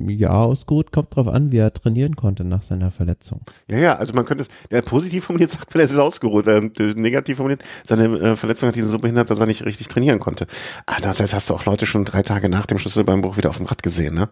ja, 0.08 0.30
ausgeruht 0.30 0.92
kommt 0.92 1.14
drauf 1.14 1.28
an, 1.28 1.52
wie 1.52 1.58
er 1.58 1.72
trainieren 1.72 2.16
konnte 2.16 2.44
nach 2.44 2.62
seiner 2.62 2.90
Verletzung. 2.90 3.40
Ja, 3.68 3.78
ja, 3.78 3.96
also 3.96 4.12
man 4.12 4.24
könnte 4.24 4.42
es, 4.42 4.68
der 4.70 4.82
positiv 4.82 5.24
formuliert 5.24 5.50
sagt, 5.52 5.74
er 5.74 5.82
ist 5.82 5.96
ausgeruht, 5.96 6.46
äh, 6.46 6.60
negativ 6.94 7.36
formuliert, 7.36 7.62
seine 7.84 8.04
äh, 8.18 8.36
Verletzung 8.36 8.68
hat 8.68 8.76
ihn 8.76 8.86
so 8.86 8.98
behindert, 8.98 9.30
dass 9.30 9.40
er 9.40 9.46
nicht 9.46 9.64
richtig 9.64 9.88
trainieren 9.88 10.18
konnte. 10.18 10.46
Andererseits 10.86 11.32
hast 11.32 11.50
du 11.50 11.54
auch 11.54 11.64
Leute 11.64 11.86
schon 11.86 12.04
drei 12.04 12.22
Tage 12.22 12.48
nach 12.48 12.66
dem 12.66 12.78
Schlüsselbeinbruch 12.78 13.36
wieder 13.36 13.50
auf 13.50 13.56
dem 13.56 13.66
Rad 13.66 13.82
gesehen, 13.82 14.14
ne? 14.14 14.28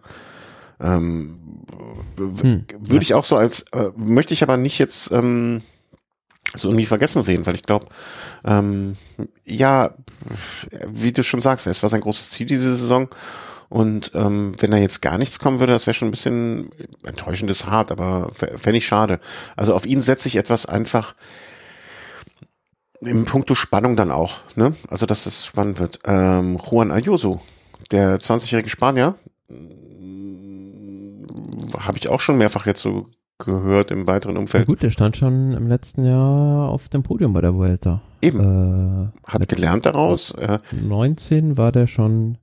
Ähm, 0.79 1.39
hm, 2.17 2.65
würde 2.79 2.95
ja. 2.95 3.01
ich 3.01 3.13
auch 3.13 3.23
so 3.23 3.35
als, 3.35 3.61
äh, 3.71 3.89
möchte 3.95 4.33
ich 4.33 4.43
aber 4.43 4.57
nicht 4.57 4.77
jetzt 4.77 5.11
ähm, 5.11 5.61
so 6.55 6.69
irgendwie 6.69 6.85
vergessen 6.85 7.23
sehen, 7.23 7.45
weil 7.45 7.55
ich 7.55 7.63
glaube, 7.63 7.87
ähm, 8.45 8.95
ja, 9.43 9.95
wie 10.87 11.11
du 11.11 11.23
schon 11.23 11.41
sagst, 11.41 11.67
es 11.67 11.81
war 11.83 11.89
sein 11.89 12.01
großes 12.01 12.29
Ziel 12.29 12.47
diese 12.47 12.75
Saison 12.75 13.09
und 13.69 14.11
ähm, 14.15 14.53
wenn 14.59 14.71
da 14.71 14.77
jetzt 14.77 15.01
gar 15.01 15.17
nichts 15.17 15.39
kommen 15.39 15.59
würde, 15.59 15.73
das 15.73 15.87
wäre 15.87 15.93
schon 15.93 16.07
ein 16.07 16.11
bisschen 16.11 16.69
enttäuschendes 17.03 17.65
hart, 17.65 17.91
aber 17.91 18.31
fände 18.33 18.77
ich 18.77 18.85
schade. 18.85 19.19
Also 19.55 19.73
auf 19.73 19.85
ihn 19.85 20.01
setze 20.01 20.27
ich 20.27 20.37
etwas 20.37 20.65
einfach 20.65 21.15
im 23.01 23.25
Punkto 23.25 23.55
Spannung 23.55 23.95
dann 23.95 24.11
auch, 24.11 24.37
ne? 24.55 24.73
Also 24.89 25.05
dass 25.05 25.25
es 25.25 25.45
spannend 25.45 25.79
wird. 25.79 25.99
Ähm, 26.05 26.57
Juan 26.57 26.91
Ayuso, 26.91 27.41
der 27.91 28.19
20-jährige 28.19 28.69
Spanier, 28.69 29.15
habe 31.77 31.97
ich 31.97 32.09
auch 32.09 32.21
schon 32.21 32.37
mehrfach 32.37 32.65
jetzt 32.65 32.81
so 32.81 33.07
gehört 33.37 33.91
im 33.91 34.07
weiteren 34.07 34.37
Umfeld. 34.37 34.67
Na 34.67 34.73
gut, 34.73 34.81
der 34.81 34.89
stand 34.89 35.15
schon 35.17 35.53
im 35.53 35.67
letzten 35.67 36.05
Jahr 36.05 36.69
auf 36.69 36.89
dem 36.89 37.03
Podium 37.03 37.33
bei 37.33 37.41
der 37.41 37.53
Vuelta. 37.53 38.01
Eben. 38.21 39.11
Äh, 39.13 39.31
Hat 39.31 39.47
gelernt 39.47 39.85
daraus. 39.85 40.33
19 40.71 41.55
war 41.57 41.71
der 41.71 41.85
schon 41.85 42.39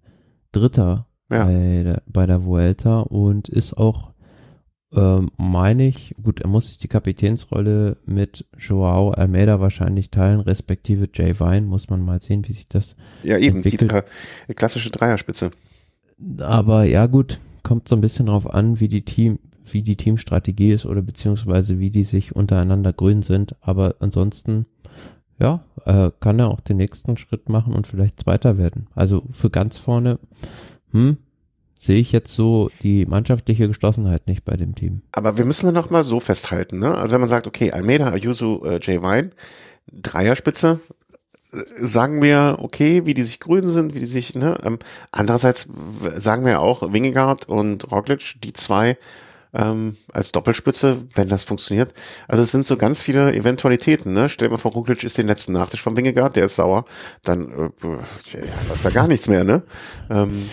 Dritter 0.52 1.06
ja. 1.30 1.44
bei, 1.44 1.82
der, 1.84 2.02
bei 2.06 2.26
der 2.26 2.44
Vuelta 2.44 3.00
und 3.00 3.48
ist 3.48 3.74
auch, 3.76 4.12
ähm, 4.92 5.30
meine 5.36 5.86
ich, 5.88 6.14
gut, 6.22 6.40
er 6.40 6.48
muss 6.48 6.68
sich 6.68 6.78
die 6.78 6.88
Kapitänsrolle 6.88 7.96
mit 8.06 8.46
Joao 8.58 9.10
Almeida 9.10 9.60
wahrscheinlich 9.60 10.10
teilen, 10.10 10.40
respektive 10.40 11.08
Jay 11.12 11.38
Vine, 11.38 11.62
muss 11.62 11.88
man 11.88 12.02
mal 12.04 12.20
sehen, 12.22 12.46
wie 12.46 12.52
sich 12.52 12.68
das 12.68 12.94
Ja, 13.22 13.38
eben, 13.38 13.56
entwickelt. 13.58 14.04
die 14.48 14.54
klassische 14.54 14.90
Dreierspitze. 14.90 15.50
Aber 16.40 16.84
ja, 16.84 17.06
gut, 17.06 17.40
kommt 17.64 17.88
so 17.88 17.96
ein 17.96 18.00
bisschen 18.00 18.26
drauf 18.26 18.52
an, 18.52 18.78
wie 18.78 18.88
die 18.88 19.04
Team, 19.04 19.40
wie 19.70 19.82
die 19.82 19.96
Teamstrategie 19.96 20.72
ist 20.72 20.86
oder 20.86 21.02
beziehungsweise 21.02 21.78
wie 21.80 21.90
die 21.90 22.04
sich 22.04 22.36
untereinander 22.36 22.92
grün 22.92 23.22
sind. 23.22 23.56
Aber 23.60 23.96
ansonsten, 23.98 24.66
ja, 25.40 25.64
äh, 25.84 26.12
kann 26.20 26.38
er 26.38 26.48
auch 26.50 26.60
den 26.60 26.76
nächsten 26.76 27.16
Schritt 27.16 27.48
machen 27.48 27.74
und 27.74 27.86
vielleicht 27.88 28.20
Zweiter 28.20 28.58
werden. 28.58 28.86
Also 28.94 29.24
für 29.32 29.50
ganz 29.50 29.76
vorne 29.78 30.20
hm, 30.94 31.18
sehe 31.76 31.98
ich 31.98 32.12
jetzt 32.12 32.34
so 32.34 32.70
die 32.82 33.04
mannschaftliche 33.04 33.68
Geschlossenheit 33.68 34.26
nicht 34.26 34.44
bei 34.44 34.56
dem 34.56 34.74
Team. 34.74 35.02
Aber 35.12 35.36
wir 35.36 35.44
müssen 35.44 35.66
dann 35.66 35.74
noch 35.74 35.90
mal 35.90 36.04
so 36.04 36.20
festhalten, 36.20 36.78
ne? 36.78 36.96
Also 36.96 37.14
wenn 37.14 37.20
man 37.20 37.28
sagt, 37.28 37.46
okay, 37.46 37.72
Almeida, 37.72 38.10
Ayuso, 38.10 38.64
äh, 38.64 38.78
Jay 38.80 39.02
Vine, 39.02 39.30
Dreierspitze, 39.92 40.78
äh, 41.52 41.56
sagen 41.80 42.22
wir, 42.22 42.58
okay, 42.60 43.04
wie 43.06 43.14
die 43.14 43.22
sich 43.22 43.40
grün 43.40 43.66
sind, 43.66 43.94
wie 43.94 43.98
die 43.98 44.06
sich, 44.06 44.34
ne? 44.34 44.56
Ähm, 44.62 44.78
andererseits 45.10 45.68
sagen 46.14 46.46
wir 46.46 46.60
auch, 46.60 46.92
Wingegaard 46.92 47.48
und 47.48 47.90
Roglic, 47.90 48.40
die 48.42 48.52
zwei 48.52 48.96
ähm, 49.54 49.96
als 50.12 50.32
Doppelspitze, 50.32 51.04
wenn 51.14 51.28
das 51.28 51.44
funktioniert. 51.44 51.94
Also 52.28 52.42
es 52.42 52.50
sind 52.50 52.66
so 52.66 52.76
ganz 52.76 53.00
viele 53.00 53.32
Eventualitäten. 53.32 54.12
Ne? 54.12 54.28
Stell 54.28 54.48
dir 54.48 54.52
mal 54.52 54.58
vor, 54.58 54.72
Roglic 54.72 55.04
ist 55.04 55.16
den 55.16 55.28
letzten 55.28 55.52
Nachtisch 55.52 55.80
von 55.80 55.96
Wingegaard, 55.96 56.36
der 56.36 56.46
ist 56.46 56.56
sauer, 56.56 56.84
dann 57.22 57.52
äh, 57.52 57.86
ja, 57.86 58.40
läuft 58.68 58.84
da 58.84 58.90
gar 58.90 59.06
nichts 59.06 59.28
mehr. 59.28 59.44
Ne? 59.44 59.62
Ähm, 60.10 60.48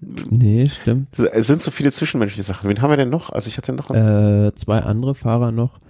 Nee, 0.00 0.66
stimmt. 0.68 1.18
Es 1.18 1.46
sind 1.46 1.60
so 1.60 1.70
viele 1.70 1.92
zwischenmenschliche 1.92 2.42
Sachen. 2.42 2.68
Wen 2.68 2.80
haben 2.80 2.90
wir 2.90 2.96
denn 2.96 3.10
noch? 3.10 3.30
Also 3.30 3.48
ich 3.48 3.56
hatte 3.56 3.72
noch 3.72 3.90
äh, 3.90 4.54
zwei 4.54 4.80
andere 4.80 5.14
Fahrer 5.14 5.50
noch. 5.52 5.80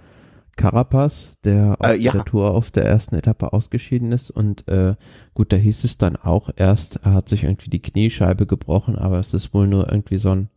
Carapaz, 0.59 1.33
der 1.45 1.77
auf 1.79 1.89
äh, 1.89 1.95
ja. 1.95 2.11
der 2.11 2.25
Tour 2.25 2.51
auf 2.51 2.69
der 2.69 2.85
ersten 2.85 3.15
Etappe 3.15 3.53
ausgeschieden 3.53 4.11
ist 4.11 4.29
und 4.29 4.67
äh, 4.67 4.95
gut, 5.33 5.53
da 5.53 5.55
hieß 5.55 5.85
es 5.85 5.97
dann 5.97 6.17
auch 6.17 6.49
erst, 6.53 6.99
er 7.03 7.13
hat 7.13 7.29
sich 7.29 7.45
irgendwie 7.45 7.69
die 7.69 7.81
Kniescheibe 7.81 8.45
gebrochen, 8.45 8.97
aber 8.97 9.19
es 9.19 9.33
ist 9.33 9.53
wohl 9.53 9.67
nur 9.67 9.89
irgendwie 9.89 10.17
so 10.17 10.31
ein 10.31 10.49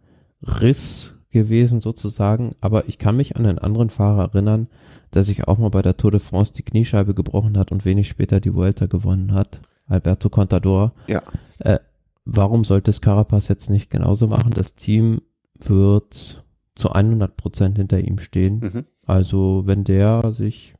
Riss 0.42 1.14
gewesen 1.30 1.80
sozusagen, 1.80 2.56
aber 2.60 2.88
ich 2.88 2.98
kann 2.98 3.16
mich 3.16 3.36
an 3.36 3.46
einen 3.46 3.60
anderen 3.60 3.90
Fahrer 3.90 4.24
erinnern, 4.32 4.66
der 5.14 5.22
sich 5.22 5.46
auch 5.46 5.58
mal 5.58 5.70
bei 5.70 5.82
der 5.82 5.96
Tour 5.96 6.10
de 6.10 6.20
France 6.20 6.52
die 6.52 6.64
Kniescheibe 6.64 7.14
gebrochen 7.14 7.56
hat 7.56 7.70
und 7.70 7.84
wenig 7.84 8.08
später 8.08 8.40
die 8.40 8.54
Vuelta 8.54 8.86
gewonnen 8.86 9.32
hat. 9.32 9.60
Alberto 9.86 10.30
Contador. 10.30 10.92
Ja. 11.06 11.22
Äh, 11.58 11.78
warum 12.24 12.64
sollte 12.64 12.90
es 12.90 13.00
Carapaz 13.00 13.48
jetzt 13.48 13.70
nicht 13.70 13.90
genauso 13.90 14.28
machen? 14.28 14.52
Das 14.54 14.74
Team 14.74 15.20
wird 15.60 16.44
zu 16.74 16.90
100 16.90 17.36
Prozent 17.36 17.78
hinter 17.78 18.00
ihm 18.00 18.18
stehen. 18.18 18.60
Mhm. 18.60 18.84
Also 19.04 19.62
wenn 19.66 19.84
der 19.84 20.32
sich, 20.32 20.74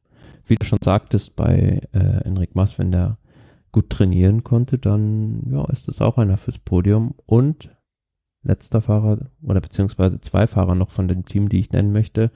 wie 0.47 0.55
du 0.55 0.65
schon 0.65 0.81
sagtest, 0.83 1.37
bei 1.37 1.81
äh, 1.93 2.25
Enric 2.25 2.55
Mas, 2.55 2.79
wenn 2.79 2.93
der 2.93 3.19
gut 3.73 3.91
trainieren 3.91 4.45
konnte, 4.45 4.79
dann 4.79 5.51
ja, 5.51 5.65
ist 5.71 5.89
es 5.89 6.01
auch 6.01 6.19
einer 6.19 6.37
fürs 6.37 6.59
Podium. 6.59 7.15
Und 7.27 7.71
letzter 8.43 8.83
Fahrer 8.83 9.31
oder 9.43 9.61
beziehungsweise 9.61 10.21
zwei 10.21 10.47
Fahrer 10.47 10.75
noch 10.75 10.91
von 10.91 11.09
dem 11.09 11.25
Team, 11.25 11.49
die 11.49 11.61
ich 11.61 11.73
nennen 11.73 11.93
möchte. 11.93 12.31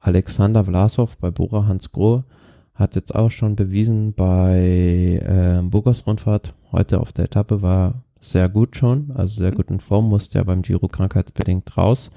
Alexander 0.00 0.64
Vlasov 0.64 1.18
bei 1.18 1.30
Bora 1.30 1.66
Hans 1.66 1.90
Grohe 1.92 2.24
hat 2.74 2.94
jetzt 2.94 3.14
auch 3.14 3.30
schon 3.30 3.56
bewiesen 3.56 4.14
bei 4.14 5.20
äh, 5.20 5.60
Burgos 5.68 6.06
Rundfahrt 6.06 6.54
heute 6.70 7.00
auf 7.00 7.12
der 7.12 7.24
Etappe 7.24 7.60
war 7.60 8.04
sehr 8.20 8.48
gut 8.48 8.76
schon, 8.76 9.10
also 9.14 9.40
sehr 9.40 9.52
gut 9.52 9.70
in 9.70 9.80
Form, 9.80 10.08
musste 10.08 10.38
ja 10.38 10.44
beim 10.44 10.62
Giro 10.62 10.88
krankheitsbedingt 10.88 11.76
raus, 11.76 12.10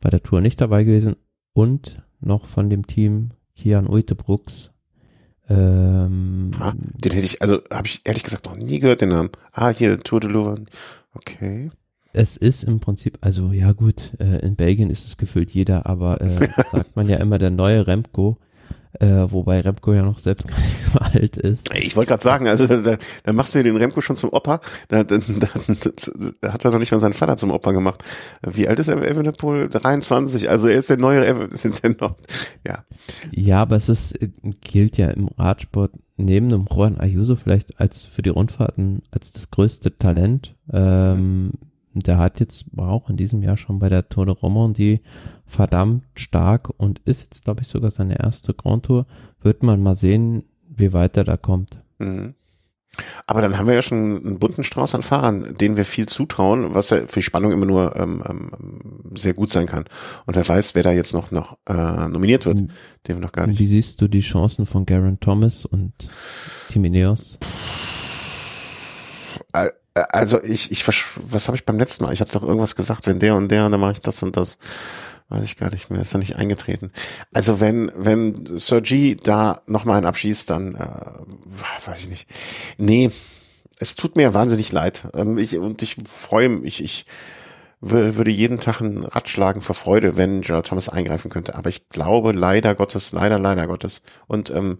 bei 0.00 0.10
der 0.10 0.22
Tour 0.22 0.40
nicht 0.40 0.60
dabei 0.60 0.84
gewesen 0.84 1.16
und 1.52 2.02
noch 2.20 2.46
von 2.46 2.70
dem 2.70 2.86
Team 2.86 3.30
Kian 3.54 3.88
Uitebrooks. 3.88 4.70
Ähm, 5.48 6.52
ah, 6.58 6.72
den 6.74 7.12
hätte 7.12 7.26
ich, 7.26 7.42
also 7.42 7.60
habe 7.70 7.86
ich 7.86 8.00
ehrlich 8.04 8.22
gesagt 8.22 8.46
noch 8.46 8.56
nie 8.56 8.78
gehört, 8.78 9.02
den 9.02 9.10
Namen. 9.10 9.30
Ah, 9.52 9.68
hier, 9.68 9.98
Tour 10.00 10.20
de 10.20 10.30
Louvain. 10.30 10.66
Okay. 11.12 11.70
Es 12.12 12.36
ist 12.36 12.62
im 12.64 12.80
Prinzip, 12.80 13.18
also 13.20 13.52
ja 13.52 13.72
gut, 13.72 14.12
äh, 14.18 14.38
in 14.38 14.56
Belgien 14.56 14.88
ist 14.88 15.06
es 15.06 15.16
gefühlt 15.16 15.50
jeder, 15.50 15.86
aber 15.86 16.20
äh, 16.20 16.48
sagt 16.72 16.96
man 16.96 17.08
ja 17.08 17.18
immer 17.18 17.38
der 17.38 17.50
neue 17.50 17.86
Remco 17.86 18.38
äh, 19.00 19.26
wobei 19.30 19.60
Remco 19.60 19.92
ja 19.92 20.02
noch 20.02 20.18
selbst 20.18 20.48
gar 20.48 20.58
nicht 20.58 20.76
so 20.76 20.98
alt 20.98 21.36
ist. 21.36 21.74
Ich 21.74 21.96
wollte 21.96 22.10
gerade 22.10 22.22
sagen, 22.22 22.48
also 22.48 22.66
da, 22.66 22.76
da, 22.76 22.96
da 23.22 23.32
machst 23.32 23.54
du 23.54 23.62
den 23.62 23.76
Remco 23.76 24.00
schon 24.00 24.16
zum 24.16 24.30
Opa, 24.32 24.60
da, 24.88 25.04
da, 25.04 25.18
da, 25.18 26.52
hat 26.52 26.64
er 26.64 26.70
noch 26.70 26.78
nicht 26.78 26.92
mal 26.92 26.98
seinen 26.98 27.12
Vater 27.12 27.36
zum 27.36 27.50
Opa 27.50 27.72
gemacht. 27.72 28.02
Wie 28.42 28.68
alt 28.68 28.78
ist 28.78 28.88
er, 28.88 29.02
Evenepoel? 29.02 29.68
23, 29.68 30.48
also 30.48 30.68
er 30.68 30.78
ist 30.78 30.90
der 30.90 30.98
neue, 30.98 31.48
sind 31.56 31.82
denn 31.82 31.96
noch, 32.00 32.16
ja. 32.66 32.84
Ja, 33.32 33.62
aber 33.62 33.76
es 33.76 33.88
ist, 33.88 34.18
gilt 34.60 34.96
ja 34.98 35.10
im 35.10 35.28
Radsport 35.38 35.92
neben 36.16 36.48
dem 36.48 36.66
Juan 36.70 36.98
Ayuso 36.98 37.36
vielleicht 37.36 37.80
als 37.80 38.04
für 38.04 38.22
die 38.22 38.30
Rundfahrten 38.30 39.02
als 39.10 39.32
das 39.32 39.50
größte 39.50 39.98
Talent. 39.98 40.54
Ähm, 40.72 41.52
der 41.94 42.18
hat 42.18 42.40
jetzt, 42.40 42.64
war 42.72 42.90
auch 42.90 43.08
in 43.08 43.16
diesem 43.16 43.42
Jahr 43.42 43.56
schon 43.56 43.78
bei 43.78 43.88
der 43.88 44.08
Tour 44.08 44.26
de 44.26 44.34
Romandie 44.34 45.00
verdammt 45.46 46.04
stark 46.14 46.70
und 46.76 47.00
ist 47.04 47.22
jetzt, 47.22 47.44
glaube 47.44 47.62
ich, 47.62 47.68
sogar 47.68 47.90
seine 47.90 48.18
erste 48.18 48.54
Grand 48.54 48.86
Tour. 48.86 49.06
Wird 49.40 49.62
man 49.62 49.82
mal 49.82 49.96
sehen, 49.96 50.44
wie 50.68 50.92
weit 50.92 51.16
er 51.16 51.24
da 51.24 51.36
kommt. 51.36 51.80
Mhm. 51.98 52.34
Aber 53.26 53.40
dann 53.40 53.58
haben 53.58 53.66
wir 53.66 53.74
ja 53.74 53.82
schon 53.82 54.24
einen 54.24 54.38
bunten 54.38 54.64
Strauß 54.64 54.94
an 54.94 55.02
Fahrern, 55.02 55.54
denen 55.54 55.76
wir 55.76 55.84
viel 55.84 56.06
zutrauen, 56.06 56.74
was 56.74 56.90
ja 56.90 57.06
für 57.06 57.20
die 57.20 57.22
Spannung 57.22 57.52
immer 57.52 57.66
nur 57.66 57.96
ähm, 57.96 58.22
ähm, 58.28 59.00
sehr 59.14 59.34
gut 59.34 59.50
sein 59.50 59.66
kann. 59.66 59.84
Und 60.26 60.36
wer 60.36 60.46
weiß, 60.46 60.74
wer 60.74 60.82
da 60.82 60.92
jetzt 60.92 61.12
noch, 61.12 61.30
noch 61.30 61.58
äh, 61.66 62.08
nominiert 62.08 62.46
wird, 62.46 62.58
den 62.58 63.16
wir 63.16 63.20
noch 63.20 63.32
gar 63.32 63.46
nicht. 63.46 63.58
Wie 63.58 63.66
siehst 63.66 64.00
du 64.00 64.08
die 64.08 64.20
Chancen 64.20 64.66
von 64.66 64.86
Garen 64.86 65.18
Thomas 65.20 65.64
und 65.64 65.92
Team 66.70 66.84
Ineos? 66.84 67.38
Also 69.94 70.42
ich, 70.42 70.72
ich, 70.72 70.86
was 70.86 71.46
habe 71.46 71.56
ich 71.56 71.64
beim 71.64 71.78
letzten 71.78 72.04
Mal? 72.04 72.12
Ich 72.12 72.20
hatte 72.20 72.32
doch 72.32 72.42
irgendwas 72.42 72.74
gesagt, 72.74 73.06
wenn 73.06 73.20
der 73.20 73.36
und 73.36 73.48
der, 73.48 73.68
dann 73.68 73.80
mache 73.80 73.92
ich 73.92 74.00
das 74.00 74.22
und 74.22 74.36
das. 74.36 74.58
Weiß 75.30 75.44
ich 75.44 75.56
gar 75.56 75.70
nicht 75.70 75.88
mehr, 75.88 76.02
ist 76.02 76.12
da 76.12 76.18
nicht 76.18 76.36
eingetreten. 76.36 76.92
Also 77.32 77.58
wenn, 77.58 77.90
wenn 77.96 78.58
Sir 78.58 78.82
G 78.82 79.14
da 79.14 79.62
nochmal 79.66 79.96
einen 79.96 80.06
abschießt, 80.06 80.50
dann 80.50 80.74
äh, 80.74 81.86
weiß 81.86 82.00
ich 82.00 82.10
nicht. 82.10 82.28
Nee, 82.76 83.10
es 83.78 83.96
tut 83.96 84.16
mir 84.16 84.34
wahnsinnig 84.34 84.70
leid. 84.70 85.02
Ähm, 85.14 85.38
ich, 85.38 85.56
und 85.56 85.80
ich 85.80 85.96
freue 86.04 86.50
mich, 86.50 86.82
ich, 86.82 87.06
ich 87.06 87.06
würde 87.80 88.30
jeden 88.30 88.60
Tag 88.60 88.80
ein 88.80 89.04
Rad 89.04 89.28
schlagen 89.28 89.62
vor 89.62 89.74
Freude, 89.74 90.16
wenn 90.16 90.40
Gerald 90.40 90.66
Thomas 90.66 90.88
eingreifen 90.88 91.30
könnte. 91.30 91.54
Aber 91.54 91.68
ich 91.68 91.88
glaube, 91.88 92.32
leider 92.32 92.74
Gottes, 92.74 93.12
leider, 93.12 93.38
leider 93.38 93.66
Gottes. 93.66 94.02
Und 94.26 94.50
ähm, 94.50 94.78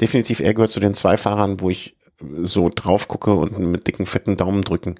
definitiv, 0.00 0.40
er 0.40 0.54
gehört 0.54 0.70
zu 0.70 0.80
den 0.80 0.94
zwei 0.94 1.16
Fahrern, 1.16 1.60
wo 1.60 1.70
ich 1.70 1.95
so 2.42 2.70
drauf 2.74 3.08
gucke 3.08 3.34
und 3.34 3.58
mit 3.58 3.86
dicken, 3.86 4.06
fetten 4.06 4.36
Daumen 4.36 4.62
drücken 4.62 4.94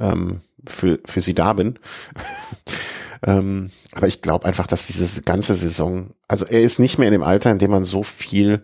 ähm, 0.00 0.40
für, 0.66 0.98
für 1.04 1.20
sie 1.20 1.34
da 1.34 1.52
bin. 1.52 1.78
ähm, 3.26 3.70
aber 3.92 4.06
ich 4.06 4.22
glaube 4.22 4.46
einfach, 4.46 4.66
dass 4.66 4.86
diese 4.86 5.22
ganze 5.22 5.54
Saison, 5.54 6.10
also 6.28 6.46
er 6.46 6.62
ist 6.62 6.78
nicht 6.78 6.98
mehr 6.98 7.08
in 7.08 7.12
dem 7.12 7.22
Alter, 7.22 7.50
in 7.50 7.58
dem 7.58 7.70
man 7.70 7.84
so 7.84 8.02
viel, 8.02 8.62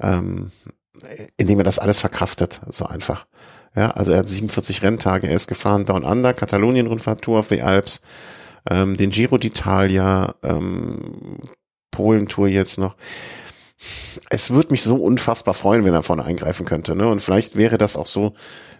ähm, 0.00 0.50
in 1.36 1.46
dem 1.46 1.58
er 1.58 1.64
das 1.64 1.78
alles 1.78 2.00
verkraftet, 2.00 2.60
so 2.70 2.86
einfach. 2.86 3.26
Ja, 3.74 3.90
also 3.90 4.12
er 4.12 4.18
hat 4.18 4.28
47 4.28 4.82
Renntage, 4.82 5.28
er 5.28 5.34
ist 5.34 5.48
gefahren 5.48 5.84
Down 5.84 6.04
Under, 6.04 6.32
Katalonien-Rundfahrt, 6.32 7.22
Tour 7.22 7.38
of 7.38 7.48
the 7.48 7.62
Alps, 7.62 8.00
ähm, 8.70 8.96
den 8.96 9.10
Giro 9.10 9.36
d'Italia, 9.36 10.34
ähm, 10.42 11.38
Polen-Tour 11.90 12.48
jetzt 12.48 12.78
noch 12.78 12.96
es 14.30 14.50
würde 14.50 14.70
mich 14.70 14.82
so 14.82 14.96
unfassbar 14.96 15.54
freuen, 15.54 15.84
wenn 15.84 15.94
er 15.94 16.02
vorne 16.02 16.24
eingreifen 16.24 16.66
könnte. 16.66 16.96
Ne? 16.96 17.08
Und 17.08 17.20
vielleicht 17.20 17.56
wäre 17.56 17.78
das 17.78 17.96
auch 17.96 18.06
so, 18.06 18.34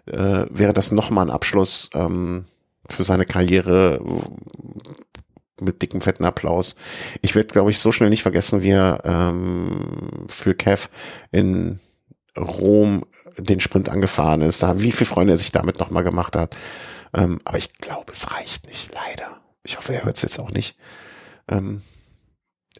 äh, 0.06 0.47
wäre 0.51 0.73
das 0.73 0.93
nochmal 0.93 1.27
ein 1.27 1.31
Abschluss 1.31 1.90
ähm, 1.94 2.47
für 2.89 3.05
seine 3.05 3.27
Karriere 3.27 4.01
mit 5.60 5.82
dicken, 5.82 6.01
fetten 6.01 6.24
Applaus. 6.24 6.77
Ich 7.23 7.35
werde, 7.35 7.52
glaube 7.52 7.70
ich, 7.70 7.78
so 7.78 7.93
schnell 7.93 8.10
nicht 8.10 8.23
vergessen, 8.23 8.62
wie 8.62 8.70
er 8.70 9.02
ähm, 9.05 10.27
für 10.28 10.55
Kev 10.55 10.89
in 11.31 11.81
Rom 12.36 13.05
den 13.39 13.60
Sprint 13.60 13.89
angefahren 13.89 14.43
ist. 14.43 14.62
Da, 14.62 14.81
wie 14.81 14.93
viele 14.93 15.09
Freunde 15.09 15.35
er 15.35 15.39
sich 15.39 15.52
damit 15.52 15.78
nochmal 15.78 16.05
gemacht 16.05 16.36
hat. 16.36 16.56
Ähm, 17.14 17.40
aber 17.44 17.59
ich 17.59 17.73
glaube, 17.74 18.12
es 18.12 18.31
reicht 18.32 18.66
nicht, 18.66 18.93
leider. 18.94 19.40
Ich 19.62 19.77
hoffe, 19.77 19.94
er 19.94 20.05
hört 20.05 20.16
es 20.16 20.23
jetzt 20.23 20.39
auch 20.39 20.51
nicht. 20.51 20.77
Ähm, 21.48 21.82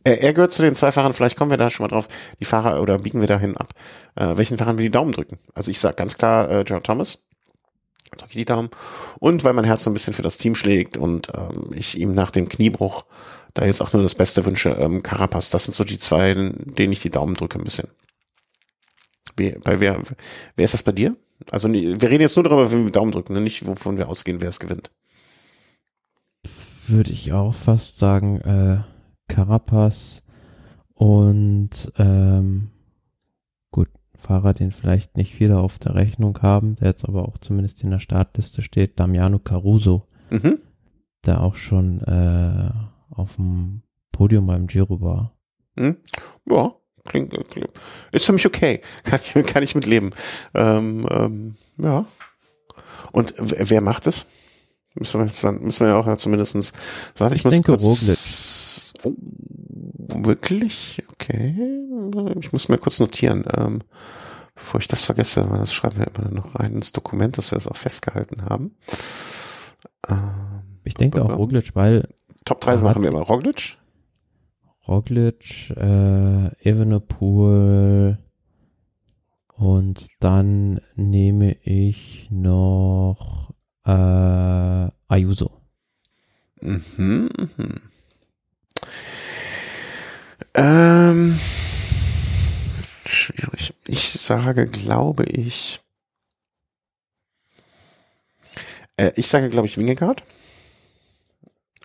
er, 0.07 0.23
er 0.23 0.33
gehört 0.33 0.53
zu 0.53 0.63
den 0.63 0.75
zwei 0.75 0.93
Fahrern, 0.93 1.13
vielleicht 1.13 1.37
kommen 1.37 1.51
wir 1.51 1.59
da 1.59 1.69
schon 1.69 1.85
mal 1.85 1.89
drauf, 1.89 2.09
die 2.39 2.45
Fahrer 2.45 2.81
oder 2.81 2.99
biegen 2.99 3.21
wir 3.21 3.27
dahin 3.27 3.57
ab, 3.57 3.73
äh, 4.15 4.37
welchen 4.37 4.57
Fahrern 4.57 4.79
wir 4.79 4.85
die 4.85 4.91
Daumen 4.91 5.13
drücken. 5.13 5.39
Also 5.53 5.71
ich 5.71 5.81
sage 5.81 5.97
ganz 5.97 6.17
klar 6.17 6.49
äh, 6.49 6.63
John 6.63 6.83
Thomas, 6.83 7.19
drücke 8.17 8.35
die 8.35 8.45
Daumen. 8.45 8.71
Und 9.19 9.43
weil 9.43 9.53
mein 9.53 9.65
Herz 9.65 9.83
so 9.83 9.91
ein 9.91 9.95
bisschen 9.95 10.15
für 10.15 10.23
das 10.23 10.39
Team 10.39 10.55
schlägt 10.55 10.97
und 10.97 11.33
ähm, 11.35 11.73
ich 11.75 11.99
ihm 11.99 12.15
nach 12.15 12.31
dem 12.31 12.49
Kniebruch 12.49 13.05
da 13.53 13.65
jetzt 13.65 13.81
auch 13.81 13.93
nur 13.93 14.03
das 14.03 14.15
Beste 14.15 14.45
wünsche, 14.45 14.71
ähm, 14.71 15.03
Carapaz, 15.03 15.51
das 15.51 15.65
sind 15.65 15.75
so 15.75 15.83
die 15.83 15.99
zwei, 15.99 16.35
denen 16.35 16.93
ich 16.93 17.01
die 17.01 17.11
Daumen 17.11 17.35
drücke 17.35 17.59
ein 17.59 17.65
bisschen. 17.65 17.89
Wie, 19.37 19.51
bei 19.51 19.81
wer, 19.81 20.01
wer 20.55 20.65
ist 20.65 20.75
das 20.75 20.83
bei 20.83 20.93
dir? 20.93 21.17
Also 21.51 21.71
wir 21.71 22.11
reden 22.11 22.23
jetzt 22.23 22.37
nur 22.37 22.45
darüber, 22.45 22.71
wenn 22.71 22.85
wir 22.85 22.93
Daumen 22.93 23.13
drücken, 23.13 23.33
ne? 23.33 23.41
nicht 23.41 23.67
wovon 23.67 23.99
wir 23.99 24.09
ausgehen, 24.09 24.41
wer 24.41 24.51
es 24.51 24.61
gewinnt. 24.61 24.91
Würde 26.87 27.11
ich 27.11 27.33
auch 27.33 27.55
fast 27.55 27.99
sagen, 27.99 28.41
äh, 28.43 28.96
Carapaz 29.29 30.23
und 30.95 31.93
ähm, 31.99 32.71
gut, 33.71 33.89
Fahrer, 34.17 34.55
den 34.55 34.73
vielleicht 34.73 35.17
nicht 35.17 35.35
viele 35.35 35.59
auf 35.59 35.79
der 35.79 35.95
Rechnung 35.95 36.39
haben, 36.41 36.77
der 36.77 36.89
jetzt 36.89 37.05
aber 37.05 37.29
auch 37.29 37.39
zumindest 37.39 37.83
in 37.83 37.91
der 37.91 38.01
Startliste 38.01 38.63
steht, 38.63 38.99
Damiano 38.99 39.39
Caruso, 39.39 40.07
mhm. 40.31 40.59
der 41.27 41.43
auch 41.43 41.57
schon 41.57 42.01
äh, 42.03 42.71
auf 43.11 43.37
dem 43.37 43.83
Podium 44.13 44.47
beim 44.47 44.67
Giro 44.67 45.01
war. 45.01 45.37
Mhm. 45.77 45.99
Ja, 46.49 46.73
klingt, 47.07 47.33
klingt, 47.51 47.73
ist 48.13 48.25
für 48.25 48.33
mich 48.33 48.47
okay, 48.47 48.81
kann 49.05 49.21
ich, 49.23 49.47
kann 49.47 49.63
ich 49.63 49.75
mit 49.75 49.87
leben. 49.87 50.11
Ähm, 50.55 51.05
ähm, 51.11 51.57
ja. 51.79 52.07
Und 53.13 53.35
wer 53.39 53.81
macht 53.83 54.07
es? 54.07 54.27
Müssen 54.95 55.21
wir 55.21 55.27
jetzt 55.27 55.45
dann, 55.45 55.61
müssen 55.61 55.81
wir 55.81 55.93
ja 55.93 55.99
auch 55.99 56.07
ja 56.07 56.17
zumindestens, 56.17 56.73
warte, 57.19 57.35
ich, 57.35 57.41
ich 57.41 57.45
muss 57.45 57.53
denke 57.53 57.73
kurz, 57.73 57.83
Roglic. 57.83 58.86
Wirklich? 60.25 61.03
Okay. 61.13 61.55
Ich 62.41 62.53
muss 62.53 62.69
mir 62.69 62.79
kurz 62.79 63.01
notieren, 63.01 63.45
ähm, 63.57 63.81
bevor 64.55 64.81
ich 64.81 64.89
das 64.89 65.05
vergesse, 65.05 65.49
weil 65.51 65.59
das 65.59 65.75
schreiben 65.75 65.99
wir 65.99 66.07
immer 66.07 66.31
noch 66.31 66.59
rein 66.59 66.75
ins 66.75 66.93
Dokument, 66.93 67.37
dass 67.39 67.51
wir 67.51 67.57
es 67.57 67.67
auch 67.67 67.77
festgehalten 67.77 68.45
haben. 68.45 68.77
Ähm, 70.09 70.63
ich 70.85 70.95
denke 70.95 71.23
auch 71.23 71.37
Roglic, 71.37 71.75
weil 71.75 72.09
Top 72.45 72.61
3 72.61 72.77
machen 72.77 73.03
wir 73.03 73.11
immer. 73.11 73.23
Roglic? 73.23 73.77
Roglic, 74.87 75.71
äh, 75.71 76.69
Evenepoel 76.69 78.19
und 79.57 80.07
dann 80.21 80.81
nehme 80.95 81.57
ich 81.63 82.29
noch 82.31 83.53
äh, 83.85 84.91
Ayuso. 85.09 85.51
Mhm, 86.61 87.31
mhm. 87.57 87.81
Ähm, 90.55 91.39
schwierig. 93.07 93.75
Ich 93.87 94.11
sage, 94.11 94.67
glaube 94.67 95.25
ich. 95.25 95.81
Äh, 98.97 99.13
ich 99.17 99.29
sage, 99.29 99.49
glaube 99.51 99.67
ich, 99.67 99.79
Wingegaard. 99.79 100.23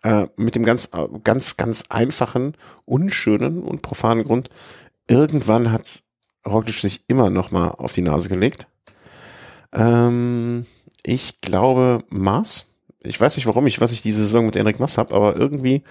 Äh, 0.03 0.27
mit 0.35 0.55
dem 0.55 0.63
ganz, 0.63 0.89
ganz, 1.23 1.57
ganz 1.57 1.83
einfachen, 1.89 2.57
unschönen 2.85 3.61
und 3.61 3.81
profanen 3.81 4.23
Grund. 4.23 4.49
Irgendwann 5.07 5.71
hat 5.71 6.03
Roglic 6.45 6.79
sich 6.79 7.03
immer 7.07 7.29
noch 7.29 7.51
mal 7.51 7.69
auf 7.69 7.93
die 7.93 8.01
Nase 8.01 8.29
gelegt. 8.29 8.67
Ähm, 9.73 10.65
ich 11.03 11.41
glaube 11.41 12.03
Mars. 12.09 12.65
Ich 13.03 13.19
weiß 13.19 13.35
nicht 13.35 13.45
warum 13.47 13.67
ich, 13.67 13.81
was 13.81 13.91
ich 13.91 14.01
diese 14.01 14.23
Saison 14.23 14.45
mit 14.45 14.55
Enric 14.55 14.79
Mass 14.79 14.97
habe, 14.97 15.13
aber 15.13 15.35
irgendwie 15.35 15.83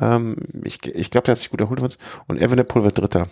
ähm, 0.00 0.36
ich 0.64 0.84
ich 0.86 1.10
glaube, 1.10 1.24
der 1.24 1.32
hat 1.32 1.38
sich 1.38 1.50
gut 1.50 1.60
erholt. 1.60 1.98
Und 2.26 2.40
Evenepoel 2.40 2.84
wird 2.84 2.98
Dritter. 2.98 3.26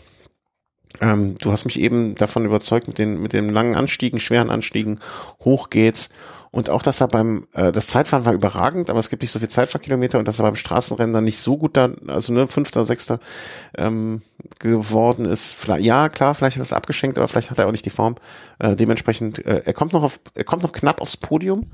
Ähm, 1.00 1.34
du 1.36 1.52
hast 1.52 1.64
mich 1.64 1.78
eben 1.78 2.14
davon 2.14 2.44
überzeugt 2.44 2.88
mit 2.88 2.98
den, 2.98 3.20
mit 3.20 3.32
den 3.32 3.48
langen 3.48 3.74
Anstiegen, 3.74 4.20
schweren 4.20 4.50
Anstiegen. 4.50 5.00
Hoch 5.44 5.70
geht's. 5.70 6.08
Und 6.50 6.70
auch, 6.70 6.82
dass 6.82 7.00
er 7.02 7.08
beim, 7.08 7.46
äh, 7.52 7.72
das 7.72 7.88
Zeitfahren 7.88 8.24
war 8.24 8.32
überragend, 8.32 8.88
aber 8.88 8.98
es 8.98 9.10
gibt 9.10 9.22
nicht 9.22 9.32
so 9.32 9.38
viel 9.38 9.50
Zeitfahrkilometer 9.50 10.18
und 10.18 10.26
dass 10.26 10.38
er 10.38 10.44
beim 10.44 10.56
Straßenrennen 10.56 11.12
dann 11.12 11.24
nicht 11.24 11.38
so 11.38 11.58
gut 11.58 11.76
da, 11.76 11.90
also 12.06 12.32
nur 12.32 12.48
Fünfter, 12.48 12.84
Sechster 12.84 13.18
ähm, 13.76 14.22
geworden 14.58 15.26
ist. 15.26 15.52
Vielleicht, 15.52 15.84
ja, 15.84 16.08
klar, 16.08 16.34
vielleicht 16.34 16.56
hat 16.56 16.62
er 16.62 16.64
es 16.64 16.72
abgeschenkt, 16.72 17.18
aber 17.18 17.28
vielleicht 17.28 17.50
hat 17.50 17.58
er 17.58 17.66
auch 17.66 17.72
nicht 17.72 17.84
die 17.84 17.90
Form. 17.90 18.16
Äh, 18.58 18.76
dementsprechend, 18.76 19.44
äh, 19.44 19.62
er 19.66 19.74
kommt 19.74 19.92
noch 19.92 20.02
auf, 20.02 20.20
er 20.34 20.44
kommt 20.44 20.62
noch 20.62 20.72
knapp 20.72 21.02
aufs 21.02 21.18
Podium. 21.18 21.70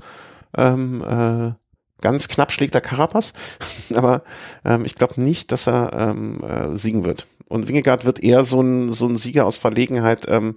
Ähm, 0.57 1.01
äh, 1.01 1.53
ganz 2.01 2.27
knapp 2.27 2.51
schlägt 2.51 2.73
der 2.73 2.81
Carapaz, 2.81 3.33
aber 3.93 4.23
ähm, 4.63 4.85
ich 4.85 4.95
glaube 4.95 5.21
nicht, 5.21 5.51
dass 5.51 5.67
er 5.67 5.91
ähm, 5.93 6.43
äh, 6.43 6.75
siegen 6.75 7.05
wird. 7.05 7.27
Und 7.47 7.67
Wingegaard 7.67 8.05
wird 8.05 8.23
eher 8.23 8.43
so 8.43 8.61
ein, 8.61 8.91
so 8.91 9.07
ein 9.07 9.15
Sieger 9.15 9.45
aus 9.45 9.57
Verlegenheit, 9.57 10.25
ähm, 10.27 10.55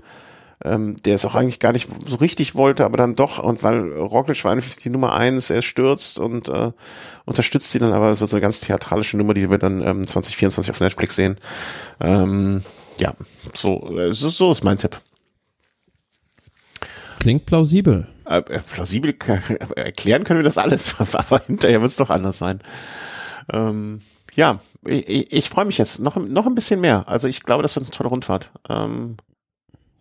ähm, 0.64 0.96
der 1.04 1.14
es 1.14 1.24
auch 1.24 1.34
eigentlich 1.34 1.60
gar 1.60 1.72
nicht 1.72 1.88
so 2.06 2.16
richtig 2.16 2.54
wollte, 2.54 2.84
aber 2.84 2.96
dann 2.96 3.14
doch, 3.14 3.38
und 3.38 3.62
weil 3.62 3.92
Roglic 3.92 4.42
war 4.44 4.52
einfach 4.52 4.76
die 4.76 4.90
Nummer 4.90 5.14
eins, 5.14 5.50
er 5.50 5.62
stürzt 5.62 6.18
und 6.18 6.48
äh, 6.48 6.72
unterstützt 7.26 7.70
sie 7.70 7.78
dann, 7.78 7.92
aber 7.92 8.10
es 8.10 8.20
wird 8.20 8.30
so 8.30 8.36
eine 8.36 8.42
ganz 8.42 8.60
theatralische 8.60 9.16
Nummer, 9.16 9.34
die 9.34 9.50
wir 9.50 9.58
dann 9.58 9.82
ähm, 9.82 10.06
2024 10.06 10.70
auf 10.70 10.80
Netflix 10.80 11.16
sehen. 11.16 11.36
Ähm, 12.00 12.62
ja, 12.98 13.10
äh, 13.10 13.14
so, 13.52 14.10
so 14.12 14.50
ist 14.50 14.64
mein 14.64 14.78
Tipp. 14.78 15.00
Klingt 17.20 17.46
plausibel. 17.46 18.08
Äh, 18.28 18.38
äh 18.38 18.60
plausibel 18.60 19.14
erklären 19.76 20.24
können 20.24 20.40
wir 20.40 20.44
das 20.44 20.58
alles, 20.58 20.94
aber 21.12 21.42
hinterher 21.46 21.80
wird 21.80 21.90
es 21.90 21.96
doch 21.96 22.10
anders 22.10 22.38
sein. 22.38 22.60
Ähm, 23.52 24.00
ja, 24.34 24.60
ich, 24.86 25.32
ich 25.32 25.48
freue 25.48 25.64
mich 25.64 25.78
jetzt 25.78 25.98
noch, 26.00 26.16
noch 26.16 26.46
ein 26.46 26.54
bisschen 26.54 26.80
mehr. 26.80 27.08
Also 27.08 27.26
ich 27.26 27.42
glaube, 27.42 27.62
das 27.62 27.74
wird 27.74 27.86
eine 27.86 27.90
tolle 27.90 28.10
Rundfahrt. 28.10 28.50
Ähm, 28.68 29.16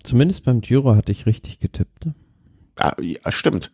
Zumindest 0.03 0.43
beim 0.43 0.61
Giro 0.61 0.95
hatte 0.95 1.11
ich 1.11 1.25
richtig 1.25 1.59
getippt. 1.59 2.05
Ne? 2.05 2.15
Ah, 2.79 2.93
ja, 3.01 3.31
stimmt. 3.31 3.71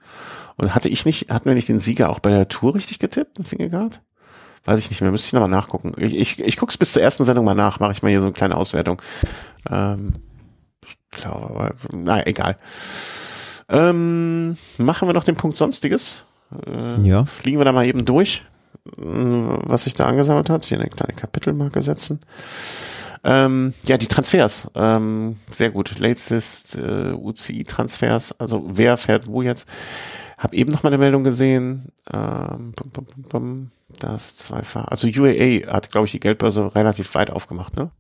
Und 0.56 0.74
hatte 0.74 0.90
ich 0.90 1.06
nicht, 1.06 1.30
hatten 1.30 1.46
wir 1.46 1.56
nicht 1.56 1.70
den 1.70 1.80
Sieger 1.80 2.10
auch 2.10 2.20
bei 2.20 2.30
der 2.30 2.48
Tour 2.48 2.76
richtig 2.76 3.00
getippt 3.00 3.38
mit 3.38 3.48
Fingergard? 3.48 4.02
Weiß 4.66 4.80
ich 4.80 4.90
nicht 4.90 5.02
mehr, 5.02 5.12
müsste 5.12 5.28
ich 5.28 5.34
nochmal 5.34 5.50
nachgucken. 5.50 5.94
Ich, 5.98 6.14
ich, 6.14 6.40
ich 6.40 6.56
guck's 6.56 6.78
bis 6.78 6.94
zur 6.94 7.02
ersten 7.02 7.26
Sendung 7.26 7.44
mal 7.44 7.54
nach, 7.54 7.80
mache 7.80 7.92
ich 7.92 8.02
mal 8.02 8.10
hier 8.10 8.22
so 8.22 8.28
eine 8.28 8.34
kleine 8.34 8.56
Auswertung. 8.56 9.02
Ähm, 9.70 10.14
ich 10.86 10.98
glaube, 11.12 11.50
aber, 11.50 11.76
naja, 11.92 12.24
egal. 12.26 12.58
Ähm, 13.70 14.58
machen 14.78 15.08
wir 15.08 15.14
noch 15.14 15.24
den 15.24 15.36
Punkt 15.36 15.58
Sonstiges. 15.58 16.24
Äh, 16.68 17.02
ja. 17.02 17.26
Fliegen 17.26 17.60
wir 17.60 17.66
da 17.66 17.72
mal 17.72 17.86
eben 17.86 18.06
durch, 18.06 18.44
äh, 18.98 19.02
was 19.02 19.84
sich 19.84 19.94
da 19.94 20.06
angesammelt 20.06 20.50
hat. 20.50 20.66
Hier 20.66 20.80
eine 20.80 20.90
kleine 20.90 21.14
Kapitelmarke 21.14 21.82
setzen. 21.82 22.20
Ähm, 23.24 23.74
ja, 23.86 23.98
die 23.98 24.08
Transfers. 24.08 24.70
Ähm, 24.76 25.38
sehr 25.50 25.72
gut. 25.72 25.98
Latest 26.00 26.78
äh, 26.78 27.14
UCI-Transfers. 27.14 28.40
Also 28.40 28.64
wer 28.68 28.98
fährt 28.98 29.28
wo 29.28 29.42
jetzt? 29.42 29.68
Hab 30.38 30.54
eben 30.54 30.72
noch 30.72 30.84
mal 30.84 30.90
eine 30.90 30.98
Meldung 30.98 31.24
gesehen. 31.24 31.94
Ähm, 32.12 32.74
bum, 32.76 32.90
bum, 32.92 33.06
bum, 33.30 33.72
das 34.00 34.36
Zweifach. 34.38 34.86
Also 34.90 35.08
UAA 35.08 35.72
hat, 35.72 35.92
glaube 35.92 36.06
ich, 36.06 36.12
die 36.12 36.20
Geldbörse 36.20 36.76
relativ 36.76 37.16
weit 37.16 37.30
aufgemacht, 37.30 37.78
ne? 37.78 37.92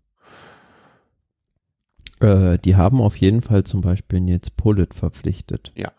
Äh, 2.23 2.57
die 2.57 2.75
haben 2.75 3.01
auf 3.01 3.17
jeden 3.17 3.41
Fall 3.41 3.63
zum 3.63 3.81
Beispiel 3.81 4.27
jetzt 4.29 4.57
Polit 4.57 4.93
verpflichtet. 4.93 5.71
Ja. 5.75 5.91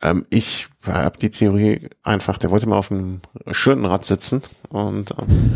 Ähm, 0.00 0.26
ich 0.30 0.68
habe 0.86 1.18
die 1.18 1.30
Theorie 1.30 1.88
einfach, 2.02 2.38
der 2.38 2.50
wollte 2.50 2.68
mal 2.68 2.78
auf 2.78 2.90
einem 2.90 3.20
schönen 3.50 3.84
Rad 3.84 4.04
sitzen 4.04 4.42
und 4.70 5.14
ähm, 5.18 5.52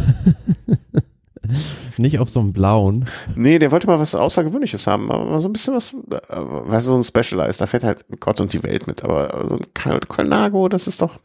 Nicht 1.97 2.18
auf 2.18 2.28
so 2.28 2.40
einem 2.40 2.52
blauen. 2.52 3.06
Nee, 3.35 3.59
der 3.59 3.70
wollte 3.70 3.86
mal 3.86 3.98
was 3.98 4.14
Außergewöhnliches 4.14 4.86
haben, 4.86 5.10
aber 5.10 5.24
mal 5.24 5.40
so 5.40 5.48
ein 5.48 5.52
bisschen 5.52 5.74
was, 5.74 5.94
äh, 5.94 6.36
weißt 6.36 6.86
du, 6.86 6.93
so 6.93 6.97
ein 6.97 7.05
Specialized, 7.05 7.60
da 7.60 7.66
fährt 7.66 7.85
halt 7.85 8.05
Gott 8.20 8.40
und 8.40 8.52
die 8.52 8.62
Welt 8.62 8.86
mit, 8.86 9.05
aber 9.05 9.47
so 9.47 9.56
ein 9.56 10.01
Colnago, 10.09 10.68
das 10.68 10.86
ist 10.86 11.02
doch, 11.02 11.18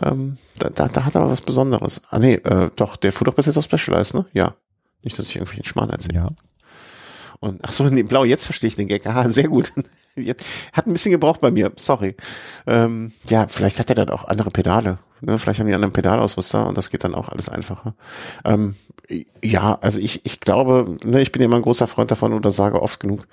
ähm, 0.00 0.36
da, 0.58 0.70
da, 0.70 0.88
da 0.88 1.04
hat 1.04 1.14
er 1.14 1.28
was 1.28 1.40
Besonderes. 1.40 2.02
Ah 2.10 2.18
nee, 2.18 2.34
äh, 2.34 2.70
doch, 2.76 2.96
der 2.96 3.12
fuhr 3.12 3.24
doch 3.26 3.34
bis 3.34 3.46
jetzt 3.46 3.58
auf 3.58 3.64
Specialized, 3.64 4.14
ne? 4.14 4.26
Ja. 4.32 4.54
Nicht, 5.02 5.18
dass 5.18 5.28
ich 5.28 5.36
irgendwie 5.36 5.56
einen 5.56 5.64
Schmarrn 5.64 5.90
erzähle. 5.90 6.14
Ja. 6.14 6.28
Und 7.42 7.58
ach 7.64 7.72
so, 7.72 7.82
nee, 7.82 8.04
blau, 8.04 8.22
jetzt 8.22 8.44
verstehe 8.44 8.68
ich 8.68 8.76
den 8.76 8.86
Gag. 8.86 9.04
Ah, 9.04 9.28
sehr 9.28 9.48
gut. 9.48 9.72
Hat 10.72 10.86
ein 10.86 10.92
bisschen 10.92 11.10
gebraucht 11.10 11.40
bei 11.40 11.50
mir, 11.50 11.72
sorry. 11.74 12.14
Ähm, 12.68 13.10
ja, 13.28 13.48
vielleicht 13.48 13.80
hat 13.80 13.88
er 13.88 13.96
dann 13.96 14.10
auch 14.10 14.26
andere 14.26 14.50
Pedale. 14.50 14.98
Ne? 15.20 15.38
Vielleicht 15.40 15.58
haben 15.58 15.66
die 15.66 15.74
anderen 15.74 15.92
Pedalausrüster 15.92 16.68
und 16.68 16.78
das 16.78 16.90
geht 16.90 17.02
dann 17.02 17.16
auch 17.16 17.30
alles 17.30 17.48
einfacher. 17.48 17.96
Ähm, 18.44 18.76
ja, 19.42 19.76
also 19.80 19.98
ich, 19.98 20.24
ich 20.24 20.38
glaube, 20.38 20.96
ne, 21.04 21.20
ich 21.20 21.32
bin 21.32 21.42
ja 21.42 21.46
immer 21.46 21.56
ein 21.56 21.62
großer 21.62 21.88
Freund 21.88 22.12
davon 22.12 22.32
oder 22.32 22.52
sage 22.52 22.80
oft 22.80 23.00
genug, 23.00 23.26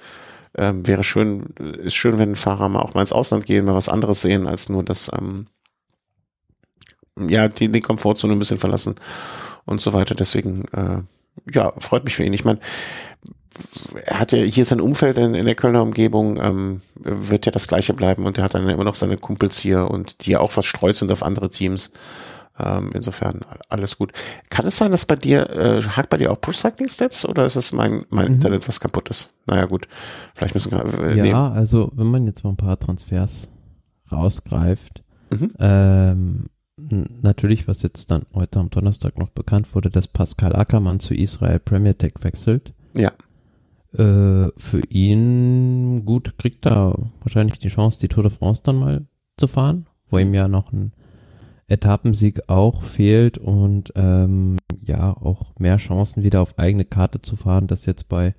ähm, 0.58 0.88
wäre 0.88 1.04
schön, 1.04 1.54
ist 1.78 1.94
schön, 1.94 2.18
wenn 2.18 2.36
Fahrer 2.36 2.68
mal 2.68 2.82
auch 2.82 2.96
mal 2.96 3.02
ins 3.02 3.14
Ausland 3.14 3.46
gehen, 3.46 3.66
mal 3.66 3.76
was 3.76 3.90
anderes 3.90 4.22
sehen, 4.22 4.48
als 4.48 4.70
nur 4.70 4.84
das, 4.84 5.12
ähm, 5.16 5.46
ja, 7.16 7.48
die, 7.48 7.72
die 7.72 7.82
Komfortzone 7.82 8.34
ein 8.34 8.40
bisschen 8.40 8.58
verlassen 8.58 8.96
und 9.66 9.82
so 9.82 9.94
weiter. 9.94 10.16
Deswegen, 10.16 10.66
äh, 10.72 11.04
ja, 11.54 11.74
freut 11.78 12.04
mich 12.06 12.16
für 12.16 12.24
ihn. 12.24 12.34
Ich 12.34 12.46
meine, 12.46 12.60
er 14.06 14.20
hat 14.20 14.32
ja 14.32 14.40
hier 14.40 14.66
sein 14.66 14.82
Umfeld 14.82 15.18
in, 15.18 15.34
in 15.36 15.46
der 15.46 15.56
Kölner 15.56 15.82
Umgebung, 15.82 16.42
ähm, 16.42 16.82
wird 16.96 17.46
ja 17.46 17.52
das 17.52 17.68
gleiche 17.68 17.94
bleiben 17.94 18.26
und 18.26 18.38
er 18.38 18.44
hat 18.44 18.54
dann 18.54 18.68
immer 18.68 18.84
noch 18.84 18.96
seine 18.96 19.18
Kumpels 19.18 19.58
hier 19.58 19.90
und 19.90 20.26
die 20.26 20.32
ja 20.32 20.40
auch 20.40 20.52
verstreut 20.52 20.96
sind 20.96 21.12
auf 21.12 21.24
andere 21.24 21.50
Teams. 21.50 21.92
Ähm, 22.60 22.92
insofern 22.94 23.40
alles 23.70 23.98
gut. 23.98 24.12
Kann 24.50 24.68
es 24.68 24.78
sein, 24.78 24.92
dass 24.92 25.06
bei 25.06 25.16
dir, 25.16 25.50
äh, 25.52 25.82
hakt 25.82 26.10
bei 26.10 26.18
dir 26.18 26.32
auch 26.32 26.42
Pro 26.42 26.52
Cycling 26.52 26.90
Stats 26.90 27.26
oder 27.26 27.46
ist 27.46 27.56
es 27.56 27.72
mein, 27.72 28.06
mein 28.10 28.28
mhm. 28.28 28.34
Internet, 28.34 28.68
was 28.68 28.82
kaputt 28.82 29.10
ist? 29.10 29.34
Naja, 29.46 29.66
gut. 29.66 29.88
Vielleicht 30.36 30.56
müssen 30.56 30.72
wir, 30.72 30.84
äh, 31.00 31.16
Ja, 31.16 31.24
nehmen. 31.24 31.36
also 31.36 31.90
wenn 31.96 32.08
man 32.08 32.26
jetzt 32.26 32.44
mal 32.44 32.50
ein 32.50 32.58
paar 32.58 32.78
Transfers 32.78 33.48
rausgreift, 34.12 35.04
mhm. 35.30 35.54
ähm, 35.60 36.46
natürlich, 37.22 37.68
was 37.68 37.82
jetzt 37.82 38.12
dann 38.12 38.24
heute 38.34 38.60
am 38.60 38.70
Donnerstag 38.70 39.18
noch 39.18 39.30
bekannt 39.30 39.74
wurde, 39.74 39.90
dass 39.90 40.08
Pascal 40.08 40.56
Ackermann 40.56 41.00
zu 41.00 41.14
Israel 41.14 41.60
Premier 41.60 41.98
Tech 41.98 42.14
wechselt. 42.22 42.74
Ja. 42.96 43.12
Äh, 43.94 44.50
für 44.56 44.82
ihn, 44.90 46.06
gut, 46.06 46.38
kriegt 46.38 46.66
er 46.68 46.96
wahrscheinlich 47.22 47.58
die 47.58 47.70
Chance, 47.70 48.00
die 48.00 48.08
Tour 48.08 48.24
de 48.24 48.32
France 48.32 48.62
dann 48.64 48.78
mal 48.78 49.06
zu 49.38 49.48
fahren, 49.48 49.88
wo 50.10 50.20
ihm 50.20 50.34
ja 50.34 50.48
noch 50.48 50.72
ein 50.72 50.92
Etappensieg 51.68 52.50
auch 52.50 52.84
fehlt 52.84 53.38
und 53.38 53.92
ähm, 53.96 54.58
ja, 54.84 55.12
auch 55.12 55.54
mehr 55.60 55.78
Chancen 55.78 56.24
wieder 56.24 56.42
auf 56.42 56.58
eigene 56.60 56.86
Karte 56.86 57.22
zu 57.22 57.36
fahren. 57.36 57.68
Das 57.68 57.86
jetzt 57.86 58.10
bei 58.10 58.36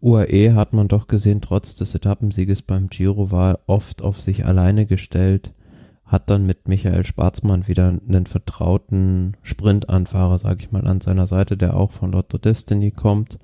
UAE 0.00 0.54
hat 0.54 0.72
man 0.72 0.88
doch 0.88 1.08
gesehen, 1.08 1.40
trotz 1.40 1.74
des 1.74 1.94
Etappensieges 1.94 2.62
beim 2.62 2.88
Giro 2.88 3.30
war 3.30 3.60
oft 3.66 4.02
auf 4.02 4.20
sich 4.20 4.46
alleine 4.46 4.86
gestellt, 4.86 5.52
hat 6.04 6.30
dann 6.30 6.46
mit 6.46 6.68
Michael 6.68 7.04
Schwarzmann 7.04 7.66
wieder 7.66 7.88
einen 7.88 8.26
vertrauten 8.26 9.36
Sprintanfahrer, 9.42 10.38
sag 10.38 10.60
ich 10.60 10.70
mal, 10.70 10.86
an 10.86 11.00
seiner 11.00 11.26
Seite, 11.26 11.56
der 11.56 11.76
auch 11.76 11.92
von 11.92 12.12
Lotto 12.12 12.38
Destiny 12.38 12.92
kommt 12.92 13.38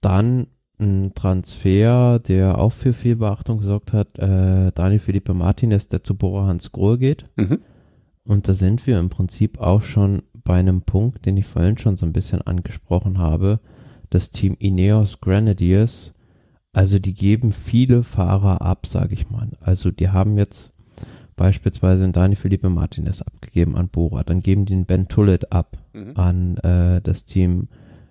dann 0.00 0.46
ein 0.78 1.14
Transfer, 1.14 2.18
der 2.18 2.58
auch 2.58 2.72
für 2.72 2.92
viel 2.92 3.16
Beachtung 3.16 3.58
gesorgt 3.58 3.92
hat, 3.92 4.18
äh, 4.18 4.72
Daniel 4.72 4.98
Felipe 5.00 5.32
Martinez, 5.32 5.88
der 5.88 6.04
zu 6.04 6.14
Bora 6.14 6.46
Hans 6.46 6.70
Grohe 6.72 6.98
geht. 6.98 7.26
Mhm. 7.36 7.60
Und 8.24 8.48
da 8.48 8.54
sind 8.54 8.86
wir 8.86 8.98
im 8.98 9.08
Prinzip 9.08 9.58
auch 9.58 9.82
schon 9.82 10.22
bei 10.44 10.58
einem 10.58 10.82
Punkt, 10.82 11.26
den 11.26 11.36
ich 11.36 11.46
vorhin 11.46 11.78
schon 11.78 11.96
so 11.96 12.04
ein 12.04 12.12
bisschen 12.12 12.42
angesprochen 12.42 13.18
habe. 13.18 13.60
Das 14.10 14.30
Team 14.30 14.56
Ineos 14.58 15.20
Grenadiers, 15.20 16.12
also 16.72 16.98
die 16.98 17.14
geben 17.14 17.52
viele 17.52 18.02
Fahrer 18.02 18.62
ab, 18.62 18.86
sage 18.86 19.14
ich 19.14 19.30
mal. 19.30 19.48
Also 19.60 19.90
die 19.90 20.10
haben 20.10 20.36
jetzt 20.36 20.72
beispielsweise 21.36 22.04
einen 22.04 22.12
Daniel 22.12 22.36
Felipe 22.36 22.68
Martinez 22.68 23.22
abgegeben 23.22 23.76
an 23.76 23.88
Bora, 23.88 24.24
dann 24.24 24.40
geben 24.40 24.66
die 24.66 24.74
einen 24.74 24.86
Ben 24.86 25.08
Tullet 25.08 25.52
ab 25.52 25.78
mhm. 25.92 26.12
an 26.14 26.56
äh, 26.58 27.00
das 27.00 27.24
Team 27.24 27.68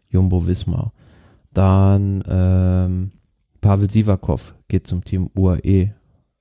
Jumbo 0.10 0.48
Wismar. 0.48 0.94
Dann 1.56 2.22
ähm, 2.28 3.12
Pavel 3.62 3.90
Sivakov 3.90 4.54
geht 4.68 4.86
zum 4.86 5.06
Team 5.06 5.32
UAE. 5.34 5.94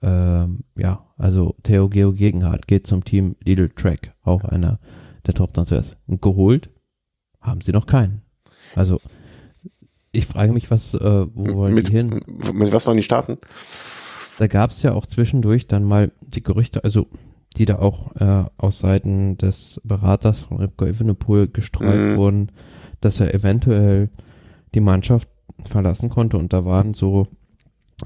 Ähm, 0.02 0.64
ja, 0.76 1.06
also 1.16 1.54
Theo 1.62 1.88
Geo 1.88 2.12
Gegenhardt 2.12 2.66
geht 2.66 2.86
zum 2.88 3.04
Team 3.04 3.36
Lidl 3.44 3.70
Track, 3.70 4.12
auch 4.24 4.44
einer 4.44 4.80
der 5.24 5.34
Top-Transfers. 5.34 5.96
Und 6.08 6.20
geholt 6.20 6.68
haben 7.40 7.60
sie 7.60 7.70
noch 7.70 7.86
keinen. 7.86 8.22
Also 8.74 9.00
ich 10.10 10.26
frage 10.26 10.52
mich, 10.52 10.72
was, 10.72 10.94
äh, 10.94 11.26
wo 11.32 11.54
wollen 11.54 11.74
mit, 11.74 11.88
die 11.88 11.92
hin? 11.92 12.20
Mit 12.52 12.72
was 12.72 12.86
wollen 12.86 12.96
die 12.96 13.04
starten? 13.04 13.38
Da 14.40 14.48
gab 14.48 14.72
es 14.72 14.82
ja 14.82 14.94
auch 14.94 15.06
zwischendurch 15.06 15.68
dann 15.68 15.84
mal 15.84 16.10
die 16.22 16.42
Gerüchte, 16.42 16.82
also 16.82 17.06
die 17.56 17.66
da 17.66 17.78
auch 17.78 18.16
äh, 18.16 18.46
aus 18.56 18.80
Seiten 18.80 19.38
des 19.38 19.80
Beraters 19.84 20.40
von 20.40 20.56
Repco 20.56 20.86
Evenepoel 20.86 21.46
gestreut 21.46 22.14
mm. 22.14 22.16
wurden, 22.16 22.50
dass 23.00 23.20
er 23.20 23.32
eventuell 23.32 24.10
die 24.74 24.80
Mannschaft 24.80 25.28
verlassen 25.64 26.08
konnte 26.08 26.36
und 26.36 26.52
da 26.52 26.64
waren 26.64 26.94
so, 26.94 27.24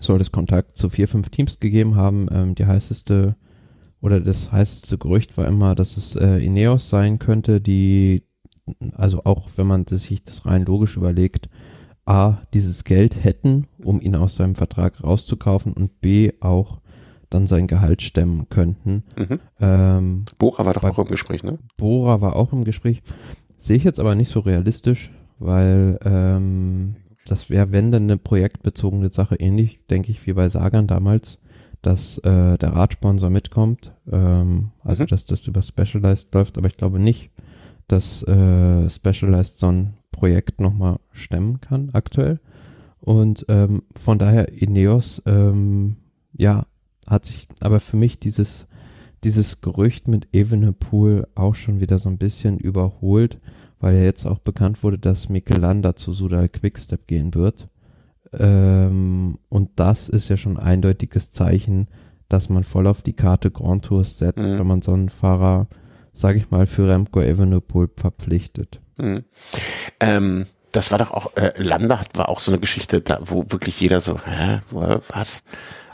soll 0.01 0.20
es 0.20 0.32
Kontakt 0.32 0.77
zu 0.77 0.90
vier, 0.90 1.09
fünf 1.09 1.31
Teams 1.31 1.61
gegeben 1.61 1.97
haben. 1.97 2.28
Ähm, 2.31 2.55
die 2.55 2.66
heißeste 2.66 3.36
oder 4.01 4.20
das 4.20 4.53
heißeste 4.53 4.99
Gerücht 4.99 5.36
war 5.36 5.47
immer, 5.47 5.74
dass 5.74 5.97
es 5.97 6.15
äh, 6.15 6.39
Ineos 6.39 6.89
sein 6.89 7.19
könnte, 7.19 7.61
die, 7.61 8.23
also 8.93 9.24
auch 9.24 9.49
wenn 9.57 9.66
man 9.66 9.86
sich 9.86 10.23
das 10.23 10.47
rein 10.47 10.65
logisch 10.65 10.97
überlegt, 10.97 11.49
A, 12.05 12.39
dieses 12.55 12.85
Geld 12.85 13.23
hätten, 13.23 13.66
um 13.82 14.01
ihn 14.01 14.15
aus 14.15 14.36
seinem 14.36 14.55
Vertrag 14.55 15.03
rauszukaufen 15.03 15.73
und 15.73 16.01
B, 16.01 16.32
auch 16.40 16.81
dann 17.28 17.47
sein 17.47 17.66
Gehalt 17.66 18.01
stemmen 18.01 18.49
könnten. 18.49 19.03
Mhm. 19.16 19.40
Ähm, 19.61 20.24
Bora 20.39 20.65
war 20.65 20.73
doch 20.73 20.85
auch 20.85 20.99
im 20.99 21.05
Gespräch, 21.05 21.43
ne? 21.43 21.59
Bora 21.77 22.23
war 22.23 22.36
auch 22.36 22.53
im 22.53 22.65
Gespräch. 22.65 23.03
Sehe 23.59 23.77
ich 23.77 23.85
jetzt 23.85 24.01
aber 24.01 24.15
nicht 24.15 24.31
so 24.31 24.40
realistisch, 24.40 25.11
weil 25.39 25.98
ähm, 26.05 26.97
das 27.27 27.51
wäre, 27.51 27.73
wenn 27.73 27.93
dann 27.93 28.05
eine 28.05 28.16
projektbezogene 28.16 29.10
Sache, 29.10 29.36
ähnlich, 29.36 29.81
denke 29.90 30.10
ich, 30.10 30.27
wie 30.27 30.32
bei 30.32 30.48
Sagan 30.48 30.86
damals, 30.86 31.39
dass 31.82 32.19
äh, 32.19 32.59
der 32.59 32.73
Radsponsor 32.73 33.31
mitkommt, 33.31 33.93
ähm, 34.10 34.70
also 34.82 35.05
Mhm. 35.05 35.09
dass 35.09 35.24
das 35.27 35.47
über 35.47 35.62
Specialized 35.62 36.35
läuft, 36.35 36.59
aber 36.59 36.66
ich 36.66 36.77
glaube 36.77 36.98
nicht, 36.98 37.31
dass 37.86 38.23
äh, 38.24 38.89
Specialized 38.90 39.59
so 39.59 39.69
ein 39.69 39.94
Projekt 40.10 40.60
nochmal 40.60 40.98
stemmen 41.12 41.60
kann 41.60 41.90
aktuell. 41.93 42.40
Und 43.01 43.47
ähm, 43.48 43.82
von 43.94 44.19
daher 44.19 44.52
Ineos, 44.52 45.23
ähm, 45.27 45.97
ja, 46.32 46.66
hat 47.06 47.24
sich 47.24 47.48
aber 47.60 47.81
für 47.81 47.97
mich 47.97 48.19
dieses 48.19 48.66
dieses 49.24 49.61
Gerücht 49.61 50.09
mit 50.09 50.28
Evenepoel 50.32 51.27
auch 51.35 51.55
schon 51.55 51.81
wieder 51.81 51.99
so 51.99 52.09
ein 52.09 52.19
bisschen 52.19 52.59
überholt, 52.59 53.39
weil 53.81 53.97
ja 53.97 54.03
jetzt 54.03 54.27
auch 54.27 54.39
bekannt 54.39 54.82
wurde, 54.82 54.99
dass 54.99 55.28
Mikel 55.28 55.59
Landa 55.59 55.97
zu 55.97 56.12
Sudal 56.12 56.49
Quickstep 56.49 57.07
gehen 57.07 57.35
wird. 57.35 57.69
Ähm, 58.32 59.39
und 59.49 59.70
das 59.77 60.09
ist 60.09 60.28
ja 60.28 60.36
schon 60.36 60.57
ein 60.59 60.62
eindeutiges 60.65 61.31
Zeichen, 61.31 61.89
dass 62.28 62.49
man 62.49 62.65
voll 62.65 62.86
auf 62.86 63.01
die 63.03 63.15
Karte 63.15 63.51
Grand 63.51 63.85
Tours 63.86 64.19
setzt, 64.19 64.39
Mhm. 64.39 64.59
wenn 64.59 64.66
man 64.66 64.82
so 64.82 64.93
einen 64.93 65.09
Fahrer, 65.09 65.66
sage 66.12 66.39
ich 66.39 66.51
mal, 66.51 66.66
für 66.66 66.89
Remco 66.89 67.20
Evenepoel 67.20 67.89
verpflichtet. 67.97 68.81
Mhm. 68.99 69.24
Ähm, 70.01 70.47
das 70.73 70.93
war 70.93 70.99
doch 70.99 71.12
auch, 71.12 71.36
äh, 71.36 71.53
Landa 71.57 72.01
hat- 72.01 72.16
war 72.19 72.28
auch 72.28 72.40
so 72.40 72.51
eine 72.51 72.61
Geschichte, 72.61 73.01
da, 73.01 73.19
wo 73.23 73.47
wirklich 73.49 73.81
jeder 73.81 74.01
so, 74.01 74.19
hä, 74.23 74.61
was? 74.70 75.45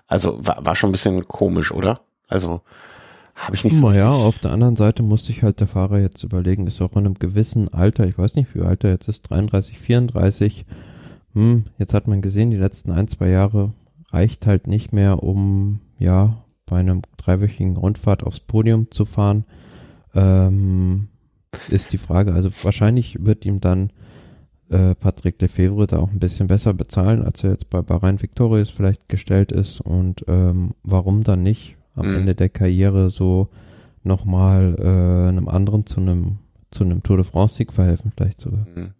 Also 0.09 0.39
war, 0.45 0.65
war 0.67 0.75
schon 0.75 0.91
ein 0.91 0.93
bisschen 0.93 1.27
komisch, 1.29 1.71
oder? 1.71 2.01
Also 2.27 2.63
habe 3.35 3.57
ich 3.57 3.65
nicht 3.65 3.77
so 3.77 3.91
Naja, 3.91 4.11
auf 4.11 4.39
der 4.39 4.53
anderen 4.53 4.77
Seite 4.77 5.03
musste 5.03 5.33
ich 5.33 5.43
halt 5.43 5.61
der 5.61 5.67
Fahrer 5.67 5.99
jetzt 5.99 6.23
überlegen, 6.23 6.67
ist 6.67 6.81
auch 6.81 6.93
in 6.93 7.07
einem 7.07 7.15
gewissen 7.15 7.73
Alter, 7.73 8.07
ich 8.07 8.17
weiß 8.17 8.37
nicht, 8.37 8.55
wie 8.55 8.63
alt 8.63 8.85
er 8.85 8.91
jetzt 8.91 9.09
ist, 9.09 9.23
33, 9.23 9.79
34. 9.79 10.65
Hm, 11.35 11.65
jetzt 11.79 11.95
hat 11.95 12.07
man 12.07 12.23
gesehen, 12.23 12.51
die 12.51 12.57
letzten 12.57 12.93
ein, 12.93 13.09
zwei 13.09 13.29
Jahre 13.29 13.73
reicht 14.11 14.47
halt 14.47 14.67
nicht 14.67 14.93
mehr, 14.93 15.23
um 15.23 15.81
ja 15.99 16.45
bei 16.67 16.79
einem 16.79 17.03
dreiwöchigen 17.17 17.77
Rundfahrt 17.77 18.23
aufs 18.23 18.41
Podium 18.41 18.91
zu 18.91 19.05
fahren. 19.05 19.45
Ähm, 20.15 21.09
ist 21.69 21.93
die 21.93 21.99
Frage. 21.99 22.33
Also 22.33 22.51
wahrscheinlich 22.63 23.25
wird 23.25 23.45
ihm 23.45 23.61
dann 23.61 23.91
äh, 24.71 24.95
Patrick 24.95 25.41
Lefevre 25.41 25.87
da 25.87 25.99
auch 25.99 26.11
ein 26.11 26.21
bisschen 26.21 26.47
besser 26.47 26.75
bezahlen, 26.75 27.23
als 27.23 27.45
er 27.45 27.51
jetzt 27.51 27.71
bei 27.71 27.83
Bahrain 27.83 28.23
Victorious 28.23 28.71
vielleicht 28.71 29.09
gestellt 29.09 29.53
ist. 29.53 29.81
Und 29.81 30.25
ähm, 30.29 30.71
warum 30.83 31.25
dann 31.25 31.43
nicht 31.43 31.77
am 31.95 32.09
Mhm. 32.11 32.17
Ende 32.17 32.35
der 32.35 32.49
Karriere 32.49 33.11
so 33.11 33.49
nochmal 34.03 34.77
äh, 34.79 35.29
einem 35.29 35.49
anderen 35.49 35.87
zu 35.87 36.01
einem 36.01 36.39
zu 36.71 36.83
einem 36.85 37.03
Tour 37.05 37.19
de 37.19 37.25
France 37.25 37.55
Sieg 37.57 37.73
verhelfen 37.73 38.13
vielleicht 38.17 38.41
sogar. 38.41 38.67
Mhm. 38.75 38.93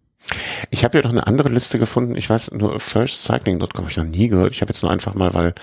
Ich 0.71 0.83
habe 0.85 0.97
ja 0.97 1.03
noch 1.03 1.11
eine 1.11 1.27
andere 1.27 1.49
Liste 1.49 1.77
gefunden. 1.77 2.15
Ich 2.15 2.29
weiß 2.29 2.51
nur 2.53 2.79
firstcycling.com 2.79 3.69
habe 3.81 3.91
ich 3.91 3.97
noch 3.97 4.05
nie 4.05 4.27
gehört. 4.29 4.53
Ich 4.53 4.61
habe 4.61 4.71
jetzt 4.71 4.81
nur 4.81 4.91
einfach 4.91 5.13
mal, 5.13 5.33
weil 5.33 5.53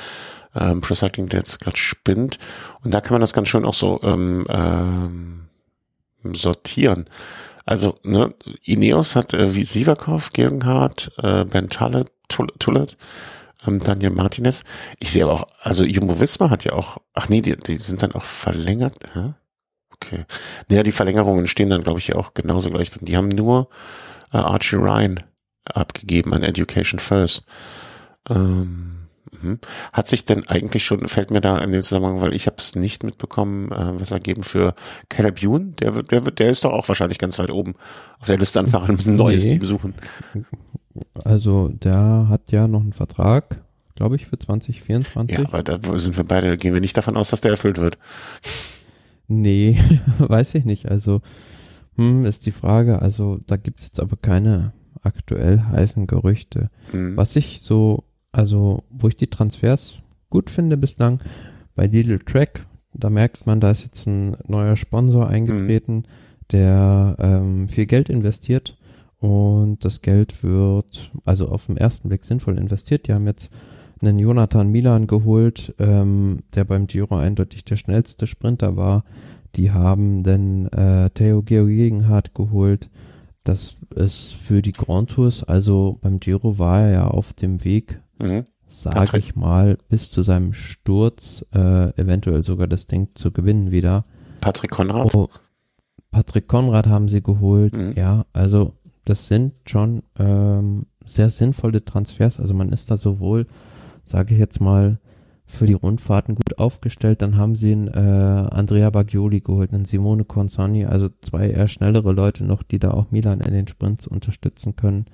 ähm, 0.55 0.81
Pro 0.83 0.95
Cycling 0.95 1.29
jetzt 1.33 1.61
gerade 1.61 1.77
spinnt 1.79 2.39
und 2.85 2.93
da 2.93 3.01
kann 3.01 3.15
man 3.15 3.23
das 3.23 3.33
ganz 3.33 3.49
schön 3.49 3.65
auch 3.65 3.73
so 3.75 3.99
ähm, 4.03 4.45
ähm, 4.51 5.41
sortieren. 6.35 7.07
Also 7.65 7.97
ne, 8.05 8.35
Ineos 8.65 9.17
hat 9.17 9.35
äh, 9.35 9.55
wie 9.55 9.65
Sivakov, 9.65 10.33
Gegenhardt, 10.33 11.13
äh, 11.23 11.45
Ben 11.45 11.69
Tullet, 11.69 12.11
Tull- 12.29 12.53
Tullet, 12.59 12.97
ähm, 13.67 13.81
Daniel 13.81 14.11
Martinez. 14.11 14.65
Ich 14.99 15.13
sehe 15.13 15.25
aber 15.25 15.33
auch, 15.35 15.47
also 15.61 15.85
Jumbo 15.85 16.21
Visma 16.21 16.51
hat 16.51 16.65
ja 16.65 16.73
auch, 16.73 16.99
ach 17.15 17.29
nee, 17.29 17.43
die, 17.43 17.57
die 17.57 17.77
sind 17.77 18.03
dann 18.03 18.13
auch 18.13 18.25
verlängert. 18.25 18.95
Hä? 19.15 19.35
Okay. 19.91 20.25
Naja, 20.69 20.83
die 20.83 20.93
Verlängerungen 20.93 21.47
stehen 21.47 21.71
dann, 21.71 21.85
glaube 21.85 22.01
ich, 22.01 22.09
ja 22.09 22.17
auch 22.17 22.35
genauso 22.35 22.71
gleich 22.71 22.91
drin. 22.91 23.07
Die 23.07 23.17
haben 23.17 23.29
nur 23.29 23.69
äh, 24.33 24.39
Archie 24.39 24.77
Ryan 24.77 25.19
abgegeben 25.65 26.35
an 26.35 26.43
Education 26.43 26.99
First. 26.99 27.45
Ähm, 28.29 29.09
mhm. 29.43 29.59
hat 29.93 30.09
sich 30.09 30.25
denn 30.25 30.47
eigentlich 30.49 30.85
schon, 30.85 31.07
fällt 31.09 31.31
mir 31.31 31.41
da 31.41 31.59
in 31.59 31.73
dem 31.73 31.83
Zusammenhang, 31.83 32.21
weil 32.21 32.35
ich 32.35 32.47
habe 32.47 32.57
es 32.59 32.75
nicht 32.75 33.05
mitbekommen, 33.05 33.71
äh, 33.73 34.01
was 34.01 34.11
ergeben 34.11 34.43
für 34.43 34.75
Caleb 35.09 35.43
Ewan, 35.43 35.75
der 35.77 35.95
wird, 35.95 36.11
der 36.11 36.25
wird, 36.25 36.39
der 36.39 36.51
ist 36.51 36.65
doch 36.65 36.73
auch 36.73 36.89
wahrscheinlich 36.89 37.19
ganz 37.19 37.39
weit 37.39 37.51
oben 37.51 37.75
auf 38.19 38.27
der 38.27 38.39
Liste 38.39 38.61
an 38.61 38.69
Fahrern 38.69 38.97
mit 38.97 39.07
ein 39.07 39.17
neues 39.17 39.45
Nee. 39.45 39.59
Team 39.59 39.65
suchen. 39.65 39.95
Also 41.25 41.69
der 41.69 42.27
hat 42.29 42.53
ja 42.53 42.69
noch 42.69 42.81
einen 42.81 42.93
Vertrag, 42.93 43.63
glaube 43.95 44.17
ich, 44.17 44.27
für 44.27 44.39
2024. 44.39 45.39
Ja, 45.39 45.45
aber 45.47 45.63
da 45.63 45.79
sind 45.99 46.17
wir 46.17 46.25
beide, 46.25 46.57
gehen 46.57 46.75
wir 46.75 46.81
nicht 46.81 46.97
davon 46.97 47.17
aus, 47.17 47.31
dass 47.31 47.41
der 47.41 47.53
erfüllt 47.53 47.79
wird. 47.79 47.99
Nee, 49.29 49.79
weiß 50.19 50.55
ich 50.57 50.65
nicht. 50.65 50.91
Also, 50.91 51.23
hm, 51.97 52.25
ist 52.27 52.47
die 52.47 52.53
Frage. 52.53 53.01
Also, 53.01 53.41
da 53.47 53.57
gibt's 53.57 53.85
jetzt 53.85 54.01
aber 54.01 54.17
keine 54.17 54.73
aktuell 55.03 55.61
heißen 55.61 56.07
Gerüchte. 56.07 56.71
Mhm. 56.93 57.17
Was 57.17 57.37
ich 57.37 57.61
so, 57.63 58.05
also, 58.31 58.85
wo 58.91 59.09
ich 59.09 59.17
die 59.17 59.29
Transfers 59.29 59.97
gut 60.31 60.51
finde 60.51 60.77
bislang, 60.77 61.21
bei 61.75 61.87
Lidl 61.87 62.19
Track, 62.19 62.67
da 62.93 63.11
merkt 63.11 63.47
man, 63.47 63.61
da 63.61 63.71
ist 63.71 63.85
jetzt 63.85 64.07
ein 64.07 64.37
neuer 64.47 64.77
Sponsor 64.77 65.29
eingetreten, 65.29 66.05
der 66.51 67.17
ähm, 67.19 67.69
viel 67.69 67.87
Geld 67.87 68.11
investiert 68.11 68.77
und 69.23 69.85
das 69.85 70.03
Geld 70.03 70.43
wird 70.43 71.11
also 71.25 71.49
auf 71.49 71.67
den 71.67 71.77
ersten 71.77 72.09
Blick 72.09 72.25
sinnvoll 72.25 72.59
investiert. 72.59 73.07
Die 73.07 73.15
haben 73.15 73.27
jetzt 73.27 73.51
einen 74.01 74.19
Jonathan 74.19 74.69
Milan 74.69 75.07
geholt, 75.07 75.75
ähm, 75.79 76.39
der 76.55 76.65
beim 76.65 76.89
Giro 76.89 77.17
eindeutig 77.17 77.65
der 77.65 77.77
schnellste 77.77 78.27
Sprinter 78.27 78.77
war. 78.77 79.05
Die 79.55 79.71
haben 79.71 80.25
den 80.25 80.67
äh, 80.73 81.09
Theo 81.11 81.43
Georgenhardt 81.43 82.35
geholt. 82.35 82.91
Das 83.45 83.77
ist 83.95 84.35
für 84.35 84.61
die 84.61 84.73
Grand 84.73 85.11
Tours, 85.11 85.45
also 85.45 85.99
beim 86.01 86.19
Giro 86.21 86.59
war 86.59 86.81
er 86.83 86.93
ja 86.93 87.07
auf 87.07 87.33
dem 87.33 87.65
Weg, 87.65 88.01
Mhm. 88.21 88.47
sage 88.69 89.19
ich 89.19 89.35
mal, 89.37 89.79
bis 89.89 90.11
zu 90.11 90.23
seinem 90.23 90.53
Sturz 90.53 91.45
äh, 91.55 91.91
eventuell 92.01 92.43
sogar 92.45 92.67
das 92.67 92.87
Ding 92.87 93.09
zu 93.15 93.31
gewinnen 93.33 93.71
wieder. 93.71 94.05
Patrick 94.41 94.71
Konrad. 94.73 95.15
Oh, 95.15 95.29
Patrick 96.11 96.47
Konrad 96.49 96.87
haben 96.87 97.09
sie 97.09 97.23
geholt. 97.23 97.77
Mhm. 97.77 97.95
Ja, 97.97 98.27
also 98.33 98.75
das 99.05 99.27
sind 99.29 99.55
schon 99.67 100.03
ähm, 100.19 100.87
sehr 101.05 101.31
sinnvolle 101.31 101.85
Transfers. 101.85 102.39
Also 102.39 102.55
man 102.55 102.71
ist 102.71 102.91
da 102.91 102.97
sowohl, 102.97 103.47
sage 104.05 104.35
ich 104.35 104.41
jetzt 104.41 104.61
mal, 104.61 104.99
für 105.47 105.67
die 105.67 105.75
Rundfahrten 105.75 106.35
gut 106.35 106.59
aufgestellt. 106.59 107.21
Dann 107.21 107.37
haben 107.37 107.57
sie 107.57 107.73
einen 107.73 107.89
äh, 107.89 108.49
Andrea 108.51 108.89
Bagioli 108.91 109.41
geholt, 109.41 109.73
einen 109.73 109.85
Simone 109.85 110.25
Consani, 110.25 110.87
also 110.87 111.11
zwei 111.21 111.51
eher 111.51 111.69
schnellere 111.69 112.13
Leute 112.13 112.45
noch, 112.45 112.63
die 112.63 112.79
da 112.79 112.93
auch 112.93 113.11
Milan 113.11 113.41
in 113.41 113.53
den 113.53 113.69
Sprints 113.69 114.07
unterstützen 114.07 114.77
können. 114.77 115.07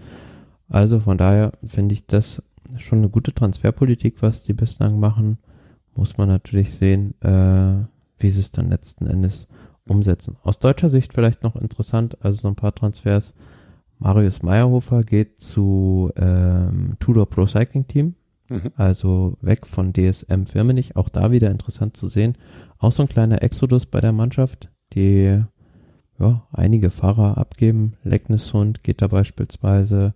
Also 0.69 1.01
von 1.01 1.19
daher 1.19 1.53
finde 1.67 1.95
ich 1.95 2.07
das 2.07 2.43
schon 2.77 2.99
eine 2.99 3.09
gute 3.09 3.35
Transferpolitik, 3.35 4.17
was 4.21 4.43
die 4.43 4.53
bislang 4.53 5.01
machen. 5.01 5.39
Muss 5.97 6.19
man 6.19 6.29
natürlich 6.29 6.73
sehen, 6.73 7.15
äh, 7.23 7.85
wie 8.19 8.31
sie 8.31 8.41
es 8.41 8.53
dann 8.53 8.69
letzten 8.69 9.07
Endes 9.07 9.49
umsetzen. 9.87 10.37
Aus 10.43 10.59
deutscher 10.59 10.89
Sicht 10.89 11.15
vielleicht 11.15 11.43
noch 11.43 11.57
interessant, 11.57 12.19
also 12.21 12.43
so 12.43 12.49
ein 12.49 12.57
paar 12.57 12.75
Transfers. 12.75 13.35
Marius 13.99 14.43
Meyerhofer 14.43 15.03
geht 15.03 15.41
zu 15.41 16.11
ähm, 16.17 16.95
Tudor 17.01 17.27
Pro 17.29 17.47
Cycling 17.47 17.87
Team, 17.87 18.15
Mhm. 18.51 18.73
also 18.77 19.37
weg 19.43 19.67
von 19.67 19.93
DSM 19.93 20.47
Firmenich. 20.47 20.97
Auch 20.97 21.11
da 21.11 21.31
wieder 21.31 21.51
interessant 21.51 21.97
zu 21.97 22.09
sehen. 22.09 22.37
Auch 22.79 22.93
so 22.93 23.03
ein 23.03 23.09
kleiner 23.09 23.43
Exodus 23.43 23.85
bei 23.85 24.01
der 24.01 24.13
Mannschaft, 24.13 24.71
die 24.95 25.43
ja, 26.19 26.47
einige 26.53 26.91
Fahrer 26.91 27.37
abgeben. 27.37 27.95
Leckneshund 28.05 28.83
geht 28.83 29.03
da 29.03 29.09
beispielsweise 29.09 30.15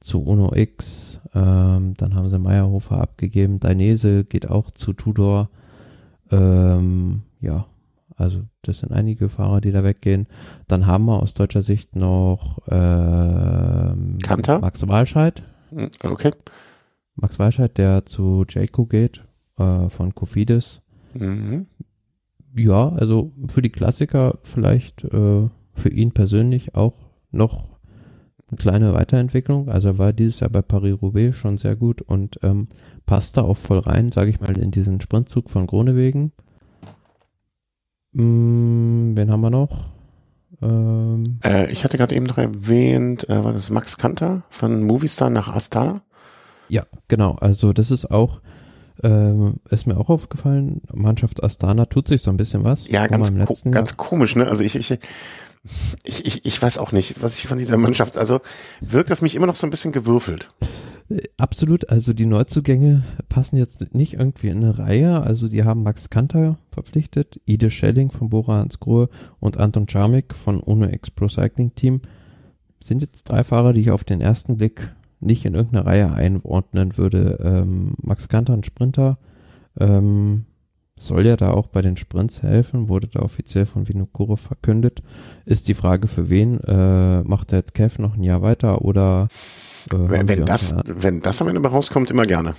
zu 0.00 0.22
Uno 0.22 0.52
X. 0.54 1.18
Ähm, 1.34 1.94
dann 1.96 2.14
haben 2.14 2.30
sie 2.30 2.38
Meyerhofer 2.38 3.00
abgegeben. 3.00 3.58
Dainese 3.58 4.24
geht 4.24 4.48
auch 4.48 4.70
zu 4.70 4.92
Tudor. 4.92 5.50
Ähm, 6.30 7.22
ja, 7.40 7.66
also 8.16 8.42
das 8.62 8.80
sind 8.80 8.92
einige 8.92 9.28
Fahrer, 9.28 9.60
die 9.60 9.72
da 9.72 9.84
weggehen. 9.84 10.26
Dann 10.68 10.86
haben 10.86 11.06
wir 11.06 11.22
aus 11.22 11.34
deutscher 11.34 11.62
Sicht 11.62 11.96
noch 11.96 12.60
ähm, 12.68 14.18
Kanter? 14.22 14.60
Max 14.60 14.86
Walscheid. 14.86 15.42
Mhm. 15.70 15.90
Okay. 16.02 16.32
Max 17.14 17.38
Walscheid, 17.38 17.76
der 17.78 18.06
zu 18.06 18.44
Jayco 18.48 18.86
geht, 18.86 19.24
äh, 19.58 19.88
von 19.88 20.14
Kofidis. 20.14 20.82
Mhm. 21.14 21.66
Ja, 22.54 22.90
also 22.90 23.32
für 23.48 23.62
die 23.62 23.70
Klassiker 23.70 24.38
vielleicht 24.42 25.04
äh, 25.04 25.48
für 25.74 25.88
ihn 25.88 26.12
persönlich 26.12 26.74
auch 26.74 26.94
noch 27.30 27.72
eine 28.48 28.58
kleine 28.58 28.92
Weiterentwicklung. 28.92 29.68
Also 29.68 29.88
er 29.88 29.98
war 29.98 30.12
dieses 30.12 30.40
Jahr 30.40 30.50
bei 30.50 30.60
Paris-Roubaix 30.60 31.36
schon 31.36 31.56
sehr 31.56 31.76
gut 31.76 32.02
und 32.02 32.38
ähm, 32.42 32.66
passt 33.06 33.36
da 33.36 33.42
auch 33.42 33.56
voll 33.56 33.78
rein, 33.78 34.12
sage 34.12 34.30
ich 34.30 34.40
mal, 34.40 34.58
in 34.58 34.70
diesen 34.70 35.00
Sprintzug 35.00 35.50
von 35.50 35.66
Gronewegen. 35.66 36.32
Mm, 38.12 39.16
wen 39.16 39.30
haben 39.30 39.40
wir 39.40 39.50
noch? 39.50 39.86
Ähm, 40.60 41.38
Äh, 41.44 41.70
ich 41.72 41.84
hatte 41.84 41.96
gerade 41.98 42.14
eben 42.14 42.26
noch 42.26 42.38
erwähnt, 42.38 43.28
äh, 43.28 43.42
war 43.42 43.52
das 43.52 43.70
Max 43.70 43.96
Kanter 43.98 44.42
von 44.50 44.82
Movistar 44.84 45.30
nach 45.30 45.48
Astana? 45.48 46.02
Ja, 46.68 46.84
genau. 47.08 47.32
Also 47.40 47.72
das 47.72 47.90
ist 47.90 48.10
auch 48.10 48.40
Ähm, 49.02 49.54
ist 49.70 49.86
mir 49.88 49.96
auch 49.96 50.10
aufgefallen, 50.10 50.82
Mannschaft 50.92 51.42
Astana 51.42 51.86
tut 51.86 52.06
sich 52.06 52.22
so 52.22 52.30
ein 52.30 52.36
bisschen 52.36 52.62
was. 52.62 52.86
Ja, 52.86 53.08
ganz, 53.08 53.34
ko 53.34 53.56
ganz 53.70 53.90
Jahr. 53.90 53.96
komisch, 53.96 54.36
ne? 54.36 54.46
Also 54.46 54.62
ich, 54.62 54.76
ich, 54.76 54.92
ich, 56.04 56.24
ich, 56.24 56.44
ich 56.44 56.62
weiß 56.62 56.78
auch 56.78 56.92
nicht, 56.92 57.20
was 57.20 57.38
ich 57.38 57.48
von 57.48 57.58
dieser 57.58 57.78
Mannschaft, 57.78 58.16
also 58.16 58.40
wirkt 58.80 59.10
auf 59.10 59.20
mich 59.22 59.34
immer 59.34 59.46
noch 59.46 59.56
so 59.56 59.66
ein 59.66 59.70
bisschen 59.70 59.90
gewürfelt. 59.90 60.50
Äh, 61.12 61.22
Absolut, 61.36 61.88
also 61.90 62.12
die 62.12 62.26
Neuzugänge 62.26 63.02
passen 63.28 63.56
jetzt 63.56 63.94
nicht 63.94 64.14
irgendwie 64.14 64.48
in 64.48 64.58
eine 64.58 64.78
Reihe. 64.78 65.22
Also 65.22 65.48
die 65.48 65.64
haben 65.64 65.82
Max 65.82 66.10
Kanter 66.10 66.58
verpflichtet, 66.70 67.40
Ide 67.46 67.70
Schelling 67.70 68.10
von 68.10 68.30
Bora 68.30 68.60
Hansgrohe 68.60 69.08
und 69.40 69.58
Anton 69.58 69.86
Czarmik 69.86 70.34
von 70.34 70.60
Uno 70.60 70.86
X 70.86 71.10
Pro 71.10 71.28
Cycling 71.28 71.74
Team. 71.74 72.00
Sind 72.82 73.02
jetzt 73.02 73.28
drei 73.28 73.44
Fahrer, 73.44 73.72
die 73.72 73.80
ich 73.80 73.90
auf 73.90 74.04
den 74.04 74.20
ersten 74.20 74.56
Blick 74.56 74.92
nicht 75.20 75.44
in 75.44 75.54
irgendeine 75.54 75.86
Reihe 75.86 76.12
einordnen 76.12 76.96
würde. 76.96 77.38
Ähm, 77.42 77.94
Max 78.02 78.28
Kanter, 78.28 78.54
ein 78.54 78.64
Sprinter, 78.64 79.18
ähm, 79.78 80.46
soll 80.98 81.26
ja 81.26 81.36
da 81.36 81.50
auch 81.50 81.68
bei 81.68 81.82
den 81.82 81.96
Sprints 81.96 82.42
helfen, 82.42 82.88
wurde 82.88 83.08
da 83.08 83.20
offiziell 83.20 83.66
von 83.66 83.88
Vinokuro 83.88 84.36
verkündet. 84.36 85.02
Ist 85.44 85.68
die 85.68 85.74
Frage 85.74 86.06
für 86.06 86.28
wen? 86.28 86.60
Äh, 86.60 87.22
macht 87.22 87.50
der 87.50 87.60
jetzt 87.60 87.74
Kev 87.74 88.00
noch 88.00 88.16
ein 88.16 88.22
Jahr 88.22 88.42
weiter 88.42 88.82
oder 88.82 89.28
Wenn, 89.90 90.26
sie 90.28 90.36
wenn 90.38 90.44
das, 90.46 90.72
irgendeine- 90.72 91.02
wenn 91.02 91.20
das 91.20 91.40
am 91.42 91.48
Ende 91.48 91.60
mal 91.60 91.68
rauskommt, 91.68 92.10
immer 92.10 92.24
gerne. 92.24 92.54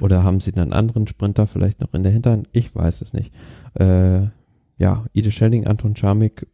Oder 0.00 0.22
haben 0.24 0.40
sie 0.40 0.54
einen 0.54 0.72
anderen 0.72 1.06
Sprinter 1.06 1.46
vielleicht 1.46 1.80
noch 1.80 1.92
in 1.94 2.02
der 2.02 2.12
Hinterhand? 2.12 2.48
Ich 2.52 2.74
weiß 2.74 3.00
es 3.02 3.12
nicht. 3.12 3.32
Äh, 3.78 4.28
ja, 4.78 5.04
Ide 5.12 5.30
Schelling, 5.30 5.66
Anton 5.66 5.94
Czarmik 5.94 6.46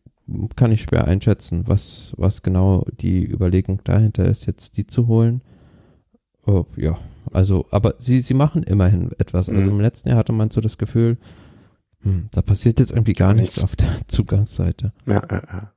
kann 0.57 0.73
ich 0.73 0.83
schwer 0.83 1.07
einschätzen, 1.07 1.65
was, 1.67 2.13
was 2.17 2.43
genau 2.43 2.87
die 3.01 3.25
Überlegung 3.25 3.81
dahinter 3.85 4.25
ist, 4.27 4.47
jetzt 4.47 4.77
die 4.77 4.87
zu 4.87 5.07
holen. 5.07 5.43
Oh, 6.47 6.67
ja, 6.77 6.97
also, 7.33 7.67
aber 7.71 7.95
sie, 7.99 8.23
sie 8.23 8.35
machen 8.35 8.63
immerhin 8.63 9.11
etwas. 9.19 9.49
Also 9.49 9.61
Mhm. 9.61 9.71
im 9.71 9.81
letzten 9.81 10.09
Jahr 10.09 10.19
hatte 10.19 10.33
man 10.33 10.51
so 10.51 10.61
das 10.61 10.79
Gefühl, 10.79 11.19
hm, 12.03 12.29
da 12.31 12.43
passiert 12.43 12.81
jetzt 12.81 12.93
irgendwie 12.93 13.13
gar 13.13 13.35
nichts 13.35 13.57
Nichts. 13.57 13.65
auf 13.65 13.77
der 13.77 13.89
Zugangsseite. 14.09 14.93
Ja, 15.07 15.23
ja, 15.31 15.43
ja. 15.53 15.73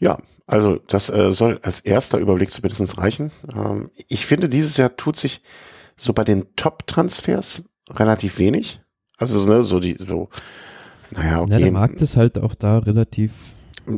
Ja 0.00 0.18
also 0.50 0.80
das 0.88 1.08
äh, 1.10 1.30
soll 1.30 1.60
als 1.62 1.78
erster 1.78 2.18
Überblick 2.18 2.50
zumindest 2.50 2.98
reichen. 2.98 3.30
Ähm, 3.54 3.88
ich 4.08 4.26
finde, 4.26 4.48
dieses 4.48 4.76
Jahr 4.76 4.96
tut 4.96 5.16
sich 5.16 5.42
so 5.94 6.12
bei 6.12 6.24
den 6.24 6.56
Top-Transfers 6.56 7.64
relativ 7.88 8.40
wenig. 8.40 8.80
Also 9.16 9.48
ne, 9.48 9.62
so 9.62 9.78
die, 9.78 9.94
so, 9.94 10.28
naja, 11.12 11.30
Ja, 11.30 11.40
okay. 11.42 11.58
der 11.58 11.70
Markt 11.70 12.02
ist 12.02 12.16
halt 12.16 12.36
auch 12.40 12.56
da 12.56 12.78
relativ 12.78 13.32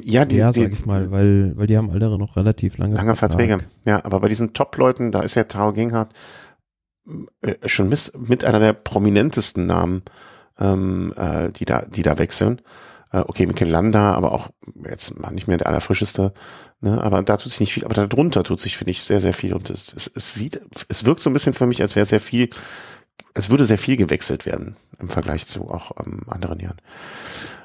ja, 0.02 0.26
die, 0.26 0.36
die, 0.36 0.40
sag 0.42 0.56
ich 0.56 0.84
mal, 0.84 1.10
weil, 1.10 1.56
weil 1.56 1.66
die 1.66 1.76
haben 1.78 1.90
alle 1.90 2.18
noch 2.18 2.36
relativ 2.36 2.76
lange, 2.76 2.96
Lange 2.96 3.14
Vertrag. 3.16 3.40
Verträge. 3.40 3.64
Ja, 3.86 4.04
aber 4.04 4.20
bei 4.20 4.28
diesen 4.28 4.52
Top-Leuten, 4.52 5.10
da 5.10 5.20
ist 5.20 5.34
ja 5.36 5.44
Tao 5.44 5.72
Ginghardt 5.72 6.12
äh, 7.40 7.54
schon 7.66 7.88
mis, 7.88 8.12
mit 8.18 8.44
einer 8.44 8.60
der 8.60 8.74
prominentesten 8.74 9.64
Namen, 9.64 10.02
ähm, 10.58 11.14
äh, 11.16 11.50
die 11.50 11.64
da, 11.64 11.86
die 11.86 12.02
da 12.02 12.18
wechseln. 12.18 12.60
Äh, 13.12 13.20
okay, 13.26 13.46
Mikel 13.46 13.68
Landa, 13.68 14.14
aber 14.14 14.32
auch 14.32 14.50
jetzt 14.88 15.18
mal 15.18 15.30
nicht 15.30 15.48
mehr 15.48 15.58
der 15.58 15.68
allerfrischeste. 15.68 16.32
Ne? 16.80 17.02
Aber 17.02 17.22
da 17.22 17.36
tut 17.36 17.50
sich 17.50 17.60
nicht 17.60 17.72
viel. 17.72 17.84
Aber 17.84 17.94
darunter 17.94 18.42
tut 18.42 18.60
sich, 18.60 18.76
finde 18.76 18.92
ich, 18.92 19.02
sehr, 19.02 19.20
sehr 19.20 19.34
viel. 19.34 19.54
Und 19.54 19.70
es, 19.70 19.92
es, 19.94 20.10
es 20.14 20.34
sieht, 20.34 20.60
es 20.88 21.04
wirkt 21.04 21.20
so 21.20 21.30
ein 21.30 21.32
bisschen 21.32 21.52
für 21.52 21.66
mich, 21.66 21.82
als 21.82 21.96
wäre 21.96 22.06
sehr 22.06 22.20
viel, 22.20 22.50
es 23.34 23.50
würde 23.50 23.64
sehr 23.64 23.78
viel 23.78 23.96
gewechselt 23.96 24.46
werden 24.46 24.76
im 24.98 25.08
Vergleich 25.08 25.46
zu 25.46 25.68
auch 25.68 25.92
ähm, 26.04 26.20
anderen 26.28 26.60
Jahren. 26.60 26.78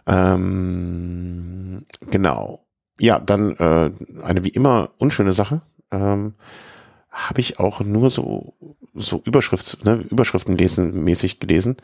Ähm, 0.06 1.86
genau. 2.10 2.66
Ja, 3.00 3.20
dann 3.20 3.56
äh, 3.58 3.92
eine 4.24 4.44
wie 4.44 4.50
immer 4.50 4.92
unschöne 4.98 5.34
Sache. 5.34 5.62
Ähm, 5.92 6.34
habe 7.10 7.42
ich 7.42 7.60
auch 7.60 7.80
nur 7.82 8.10
so 8.10 8.54
so 8.94 9.22
Überschrifts, 9.24 9.84
ne, 9.84 10.06
Überschriften 10.10 10.58
lesen 10.58 11.04
mäßig 11.04 11.40
gelesen. 11.40 11.78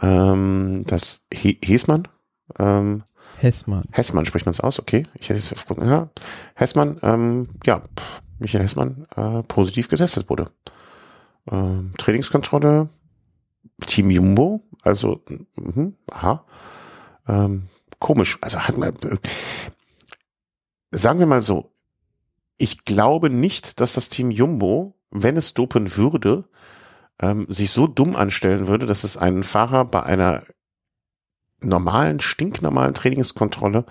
Ähm, 0.00 0.82
das 0.86 1.26
He 1.32 1.58
Hesmann, 1.62 2.08
ähm, 2.58 3.04
Hessmann. 3.38 3.84
Hessmann 3.92 4.26
spricht 4.26 4.46
man 4.46 4.52
es 4.52 4.60
aus, 4.60 4.78
okay. 4.78 5.04
Ich 5.14 5.28
hätte 5.28 5.38
es 5.38 5.52
aufgrund, 5.52 5.82
ja. 5.82 6.08
Hessmann, 6.54 6.98
ähm, 7.02 7.48
ja, 7.64 7.82
Michael 8.38 8.64
Hessmann 8.64 9.06
äh, 9.16 9.42
positiv 9.42 9.88
getestet 9.88 10.28
wurde. 10.30 10.50
Ähm, 11.50 11.92
Trainingskontrolle, 11.98 12.88
Team 13.86 14.10
Jumbo, 14.10 14.62
also, 14.82 15.22
mh, 15.56 15.92
aha. 16.10 16.44
Ähm, 17.28 17.68
komisch, 17.98 18.38
also 18.40 18.60
hat 18.60 18.78
man, 18.78 18.94
äh, 18.94 19.16
sagen 20.90 21.18
wir 21.18 21.26
mal 21.26 21.42
so, 21.42 21.72
ich 22.58 22.84
glaube 22.84 23.30
nicht, 23.30 23.80
dass 23.80 23.94
das 23.94 24.08
Team 24.08 24.30
Jumbo, 24.30 24.94
wenn 25.10 25.36
es 25.36 25.54
dopen 25.54 25.96
würde, 25.96 26.48
ähm, 27.20 27.46
sich 27.48 27.70
so 27.70 27.86
dumm 27.86 28.16
anstellen 28.16 28.66
würde, 28.66 28.86
dass 28.86 29.04
es 29.04 29.16
einen 29.16 29.42
Fahrer 29.42 29.84
bei 29.84 30.02
einer 30.02 30.42
normalen, 31.60 32.20
stinknormalen 32.20 32.94
Trainingskontrolle 32.94 33.84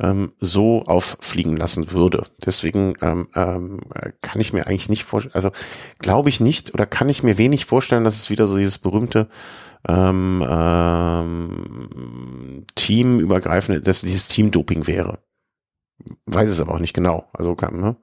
ähm, 0.00 0.32
so 0.40 0.82
auffliegen 0.84 1.56
lassen 1.56 1.92
würde. 1.92 2.26
Deswegen 2.44 2.94
ähm, 3.00 3.28
ähm, 3.34 3.80
kann 4.20 4.40
ich 4.40 4.52
mir 4.52 4.66
eigentlich 4.66 4.88
nicht 4.88 5.04
vorstellen, 5.04 5.34
also 5.34 5.50
glaube 5.98 6.28
ich 6.28 6.40
nicht 6.40 6.74
oder 6.74 6.86
kann 6.86 7.08
ich 7.08 7.22
mir 7.22 7.38
wenig 7.38 7.66
vorstellen, 7.66 8.04
dass 8.04 8.16
es 8.16 8.30
wieder 8.30 8.46
so 8.46 8.56
dieses 8.56 8.78
berühmte 8.78 9.28
ähm, 9.86 10.44
ähm, 10.48 12.64
teamübergreifende, 12.74 13.82
dass 13.82 14.00
dieses 14.00 14.28
Team-Doping 14.28 14.86
wäre. 14.86 15.18
Weiß 16.26 16.48
es 16.48 16.60
aber 16.60 16.74
auch 16.74 16.80
nicht 16.80 16.94
genau. 16.94 17.28
Also 17.32 17.54
kann, 17.54 17.80
ne? 17.80 17.96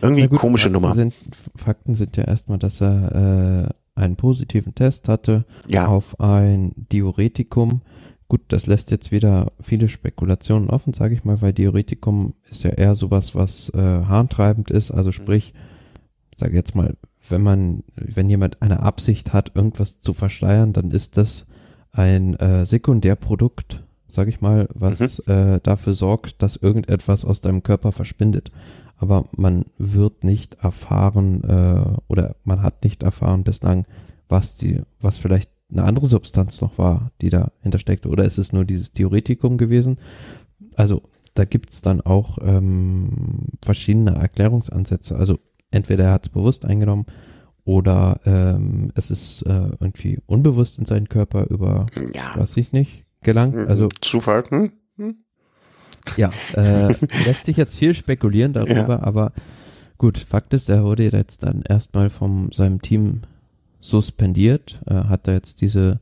Irgendwie 0.00 0.28
gut, 0.28 0.38
komische 0.38 0.70
Fakten 0.70 0.80
Nummer. 0.80 0.94
Sind, 0.94 1.14
Fakten 1.56 1.94
sind 1.94 2.16
ja 2.16 2.24
erstmal, 2.24 2.58
dass 2.58 2.80
er 2.80 3.72
äh, 3.96 4.00
einen 4.00 4.16
positiven 4.16 4.74
Test 4.74 5.08
hatte 5.08 5.44
Ja, 5.68 5.86
auf 5.86 6.20
ein 6.20 6.72
Diuretikum. 6.92 7.80
Gut, 8.28 8.40
das 8.48 8.66
lässt 8.66 8.90
jetzt 8.90 9.12
wieder 9.12 9.52
viele 9.60 9.88
Spekulationen 9.88 10.68
offen, 10.68 10.92
sage 10.92 11.14
ich 11.14 11.24
mal, 11.24 11.40
weil 11.42 11.52
Diuretikum 11.52 12.34
ist 12.50 12.64
ja 12.64 12.70
eher 12.70 12.96
sowas, 12.96 13.36
was 13.36 13.68
äh, 13.70 13.78
harntreibend 13.78 14.70
ist. 14.70 14.90
Also 14.90 15.12
sprich, 15.12 15.54
sage 16.36 16.54
jetzt 16.54 16.74
mal, 16.74 16.96
wenn 17.28 17.42
man, 17.42 17.84
wenn 17.94 18.28
jemand 18.28 18.62
eine 18.62 18.80
Absicht 18.80 19.32
hat, 19.32 19.52
irgendwas 19.54 20.00
zu 20.00 20.12
verschleiern, 20.12 20.72
dann 20.72 20.90
ist 20.90 21.16
das 21.16 21.46
ein 21.92 22.34
äh, 22.34 22.66
Sekundärprodukt, 22.66 23.84
sage 24.08 24.30
ich 24.30 24.40
mal, 24.40 24.68
was 24.74 25.20
äh, 25.20 25.60
dafür 25.62 25.94
sorgt, 25.94 26.42
dass 26.42 26.56
irgendetwas 26.56 27.24
aus 27.24 27.40
deinem 27.40 27.62
Körper 27.62 27.92
verschwindet. 27.92 28.50
Aber 28.98 29.24
man 29.36 29.66
wird 29.78 30.24
nicht 30.24 30.54
erfahren 30.62 31.44
äh, 31.44 31.98
oder 32.08 32.36
man 32.44 32.62
hat 32.62 32.82
nicht 32.82 33.02
erfahren 33.02 33.44
bislang, 33.44 33.86
was 34.28 34.56
die, 34.56 34.82
was 35.00 35.16
vielleicht 35.16 35.50
eine 35.70 35.84
andere 35.84 36.06
Substanz 36.06 36.60
noch 36.60 36.78
war, 36.78 37.10
die 37.20 37.30
dahinter 37.30 37.78
steckte. 37.78 38.08
Oder 38.08 38.24
ist 38.24 38.38
es 38.38 38.52
nur 38.52 38.64
dieses 38.64 38.92
Theoretikum 38.92 39.58
gewesen? 39.58 39.98
Also 40.74 41.02
da 41.34 41.44
gibt's 41.44 41.82
dann 41.82 42.00
auch 42.00 42.38
ähm, 42.40 43.46
verschiedene 43.62 44.14
Erklärungsansätze. 44.14 45.16
Also 45.16 45.38
entweder 45.70 46.04
er 46.04 46.12
hat 46.12 46.26
es 46.26 46.28
bewusst 46.30 46.64
eingenommen 46.64 47.06
oder 47.64 48.20
ähm, 48.24 48.92
es 48.94 49.10
ist 49.10 49.42
äh, 49.42 49.70
irgendwie 49.80 50.20
unbewusst 50.26 50.78
in 50.78 50.86
seinen 50.86 51.08
Körper 51.08 51.48
über, 51.50 51.86
ja. 52.14 52.36
weiß 52.36 52.56
ich 52.56 52.72
nicht, 52.72 53.04
gelangt. 53.22 53.56
Also 53.56 53.88
Zufall, 54.00 54.44
hm? 54.48 54.72
Hm? 54.96 55.16
ja, 56.16 56.30
äh, 56.54 56.94
lässt 57.26 57.44
sich 57.44 57.56
jetzt 57.56 57.76
viel 57.76 57.92
spekulieren 57.92 58.52
darüber, 58.52 59.02
aber 59.02 59.32
gut, 59.98 60.16
Fakt 60.16 60.54
ist, 60.54 60.68
er 60.68 60.84
wurde 60.84 61.10
jetzt 61.10 61.42
dann 61.42 61.62
erstmal 61.62 62.08
von 62.08 62.52
seinem 62.52 62.80
Team 62.80 63.22
suspendiert, 63.86 64.80
äh, 64.86 64.94
hat 64.94 65.28
da 65.28 65.32
jetzt 65.32 65.60
diese 65.60 66.00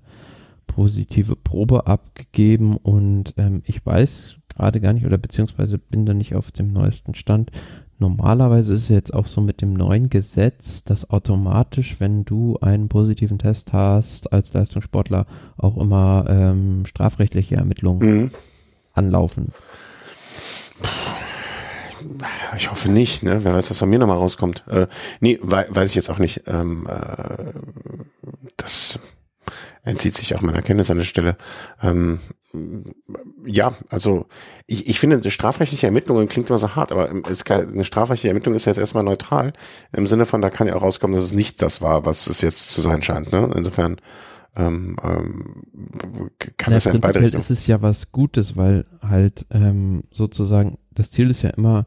positive 0.66 1.36
Probe 1.36 1.86
abgegeben 1.86 2.76
und 2.76 3.34
ähm, 3.36 3.62
ich 3.66 3.84
weiß 3.84 4.36
gerade 4.48 4.80
gar 4.80 4.92
nicht 4.92 5.06
oder 5.06 5.18
beziehungsweise 5.18 5.78
bin 5.78 6.06
da 6.06 6.14
nicht 6.14 6.34
auf 6.34 6.50
dem 6.50 6.72
neuesten 6.72 7.14
Stand. 7.14 7.50
Normalerweise 7.98 8.74
ist 8.74 8.84
es 8.84 8.88
jetzt 8.88 9.14
auch 9.14 9.26
so 9.28 9.40
mit 9.40 9.60
dem 9.60 9.72
neuen 9.72 10.08
Gesetz, 10.08 10.82
dass 10.82 11.10
automatisch, 11.10 11.96
wenn 12.00 12.24
du 12.24 12.56
einen 12.60 12.88
positiven 12.88 13.38
Test 13.38 13.72
hast 13.72 14.32
als 14.32 14.52
Leistungssportler, 14.52 15.26
auch 15.56 15.76
immer 15.76 16.24
ähm, 16.28 16.86
strafrechtliche 16.86 17.56
Ermittlungen 17.56 18.22
Mhm. 18.22 18.30
anlaufen. 18.94 19.52
Ich 22.56 22.70
hoffe 22.70 22.90
nicht, 22.90 23.22
ne? 23.22 23.44
Wer 23.44 23.54
weiß, 23.54 23.70
was 23.70 23.78
von 23.78 23.88
mir 23.88 23.98
nochmal 23.98 24.18
rauskommt. 24.18 24.64
Äh, 24.68 24.86
nee, 25.20 25.38
wei 25.42 25.66
weiß 25.68 25.90
ich 25.90 25.94
jetzt 25.94 26.10
auch 26.10 26.18
nicht. 26.18 26.42
Ähm, 26.46 26.86
äh, 26.88 27.52
das 28.56 28.98
entzieht 29.84 30.16
sich 30.16 30.34
auch 30.34 30.40
meiner 30.40 30.62
Kenntnis 30.62 30.90
an 30.90 30.98
der 30.98 31.04
Stelle. 31.04 31.36
Ähm, 31.82 32.20
ja, 33.44 33.74
also 33.88 34.26
ich, 34.66 34.88
ich 34.88 34.98
finde, 34.98 35.30
strafrechtliche 35.30 35.86
Ermittlungen 35.86 36.28
klingt 36.28 36.48
immer 36.48 36.58
so 36.58 36.74
hart, 36.74 36.92
aber 36.92 37.10
es 37.28 37.44
kann, 37.44 37.68
eine 37.68 37.84
strafrechtliche 37.84 38.28
Ermittlung 38.28 38.54
ist 38.54 38.64
jetzt 38.64 38.78
erstmal 38.78 39.02
neutral, 39.02 39.52
im 39.92 40.06
Sinne 40.06 40.24
von, 40.24 40.40
da 40.40 40.50
kann 40.50 40.66
ja 40.66 40.74
auch 40.74 40.82
rauskommen, 40.82 41.14
dass 41.14 41.24
es 41.24 41.32
nicht 41.32 41.60
das 41.60 41.82
war, 41.82 42.06
was 42.06 42.26
es 42.26 42.40
jetzt 42.40 42.70
zu 42.70 42.80
sein 42.80 43.02
scheint. 43.02 43.32
Ne? 43.32 43.50
Insofern 43.54 43.96
ähm, 44.56 44.96
ähm, 45.02 45.64
kann 46.56 46.72
Ja, 46.72 46.76
das 46.76 46.84
ja 46.84 46.92
in 46.92 47.00
beide 47.00 47.20
Richtungen. 47.20 47.40
ist 47.40 47.50
es 47.50 47.66
ja 47.66 47.82
was 47.82 48.12
Gutes, 48.12 48.56
weil 48.56 48.84
halt 49.02 49.46
ähm, 49.50 50.02
sozusagen 50.12 50.76
das 50.92 51.10
Ziel 51.10 51.30
ist 51.30 51.42
ja 51.42 51.50
immer 51.50 51.86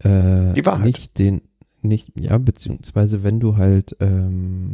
äh, 0.00 0.52
Die 0.54 0.66
Wahrheit. 0.66 0.84
nicht 0.84 1.18
den 1.18 1.42
nicht, 1.82 2.12
ja, 2.18 2.36
beziehungsweise 2.38 3.22
wenn 3.22 3.38
du 3.38 3.56
halt 3.56 3.96
ähm, 4.00 4.72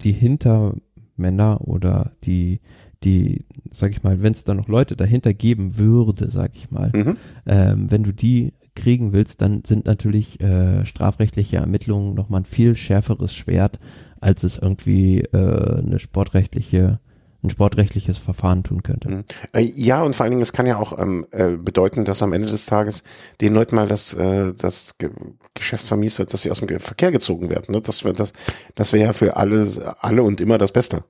die 0.00 0.12
Hintermänner 0.12 1.60
oder 1.62 2.12
die, 2.24 2.60
die, 3.04 3.44
sag 3.70 3.90
ich 3.90 4.02
mal, 4.02 4.22
wenn 4.22 4.32
es 4.32 4.44
da 4.44 4.54
noch 4.54 4.68
Leute 4.68 4.96
dahinter 4.96 5.34
geben 5.34 5.76
würde, 5.76 6.30
sag 6.30 6.52
ich 6.54 6.70
mal, 6.70 6.90
Mhm. 6.94 7.16
ähm, 7.46 7.90
wenn 7.90 8.02
du 8.02 8.12
die 8.12 8.54
kriegen 8.74 9.12
willst, 9.12 9.42
dann 9.42 9.62
sind 9.66 9.86
natürlich 9.86 10.40
äh, 10.40 10.86
strafrechtliche 10.86 11.56
Ermittlungen 11.56 12.14
nochmal 12.14 12.42
ein 12.42 12.46
viel 12.46 12.76
schärferes 12.76 13.34
Schwert, 13.34 13.80
als 14.20 14.42
es 14.42 14.56
irgendwie 14.56 15.20
äh, 15.20 15.78
eine 15.78 15.98
sportrechtliche, 15.98 17.00
ein 17.42 17.50
sportrechtliches 17.50 18.18
Verfahren 18.18 18.64
tun 18.64 18.82
könnte. 18.82 19.08
Mhm. 19.08 19.24
Äh, 19.52 19.62
Ja, 19.76 20.02
und 20.02 20.16
vor 20.16 20.24
allen 20.24 20.32
Dingen, 20.32 20.42
es 20.42 20.52
kann 20.52 20.66
ja 20.66 20.78
auch 20.78 20.98
ähm, 20.98 21.26
äh, 21.30 21.56
bedeuten, 21.56 22.04
dass 22.04 22.22
am 22.22 22.32
Ende 22.32 22.48
des 22.48 22.66
Tages 22.66 23.04
den 23.40 23.54
Leuten 23.54 23.76
mal 23.76 23.86
das, 23.86 24.14
äh, 24.14 24.52
das 24.54 24.98
Ge 24.98 25.10
Geschäft 25.54 25.86
vermiest 25.86 26.20
wird, 26.20 26.32
dass 26.32 26.42
sie 26.42 26.52
aus 26.52 26.60
dem 26.60 26.78
Verkehr 26.78 27.10
gezogen 27.10 27.50
werden. 27.50 27.72
Ne? 27.72 27.80
Das 27.80 28.00
das, 28.00 28.32
das 28.76 28.92
wäre 28.92 29.06
ja 29.06 29.12
für 29.12 29.36
alle, 29.36 29.96
alle 30.00 30.22
und 30.22 30.40
immer 30.40 30.56
das 30.56 30.70
Beste. 30.70 31.02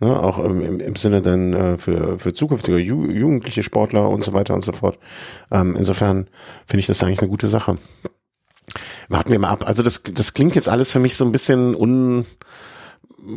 Ne? 0.00 0.18
Auch 0.20 0.38
im, 0.38 0.60
im, 0.60 0.80
im 0.80 0.96
Sinne 0.96 1.22
dann 1.22 1.52
äh, 1.52 1.78
für, 1.78 2.18
für 2.18 2.32
zukünftige 2.32 2.78
Ju 2.78 3.10
jugendliche 3.10 3.62
Sportler 3.62 4.08
und 4.08 4.22
so 4.24 4.32
weiter 4.32 4.54
und 4.54 4.62
so 4.62 4.72
fort. 4.72 4.98
Ähm, 5.50 5.74
insofern 5.76 6.28
finde 6.66 6.80
ich 6.80 6.86
das 6.86 7.02
eigentlich 7.02 7.20
eine 7.20 7.28
gute 7.28 7.48
Sache. 7.48 7.78
Warten 9.08 9.30
wir 9.32 9.38
mal 9.38 9.48
ab. 9.50 9.66
Also 9.66 9.82
das, 9.82 10.02
das 10.02 10.34
klingt 10.34 10.54
jetzt 10.54 10.68
alles 10.68 10.90
für 10.92 10.98
mich 11.00 11.16
so 11.16 11.24
ein 11.24 11.32
bisschen 11.32 11.74
un 11.74 12.26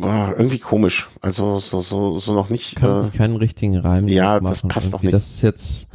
boah, 0.00 0.34
irgendwie 0.36 0.58
komisch. 0.58 1.08
Also 1.20 1.58
so, 1.58 1.80
so, 1.80 2.18
so 2.18 2.34
noch 2.34 2.50
nicht. 2.50 2.76
Kann 2.76 3.08
Äh, 3.08 3.16
keinen 3.16 3.36
richtigen 3.36 3.76
Reim 3.78 4.08
ja, 4.08 4.34
machen. 4.34 4.46
das 4.46 4.62
passt 4.62 4.92
doch 4.94 5.02
nicht. 5.02 5.12
Das 5.14 5.30
ist 5.30 5.42
jetzt 5.42 5.88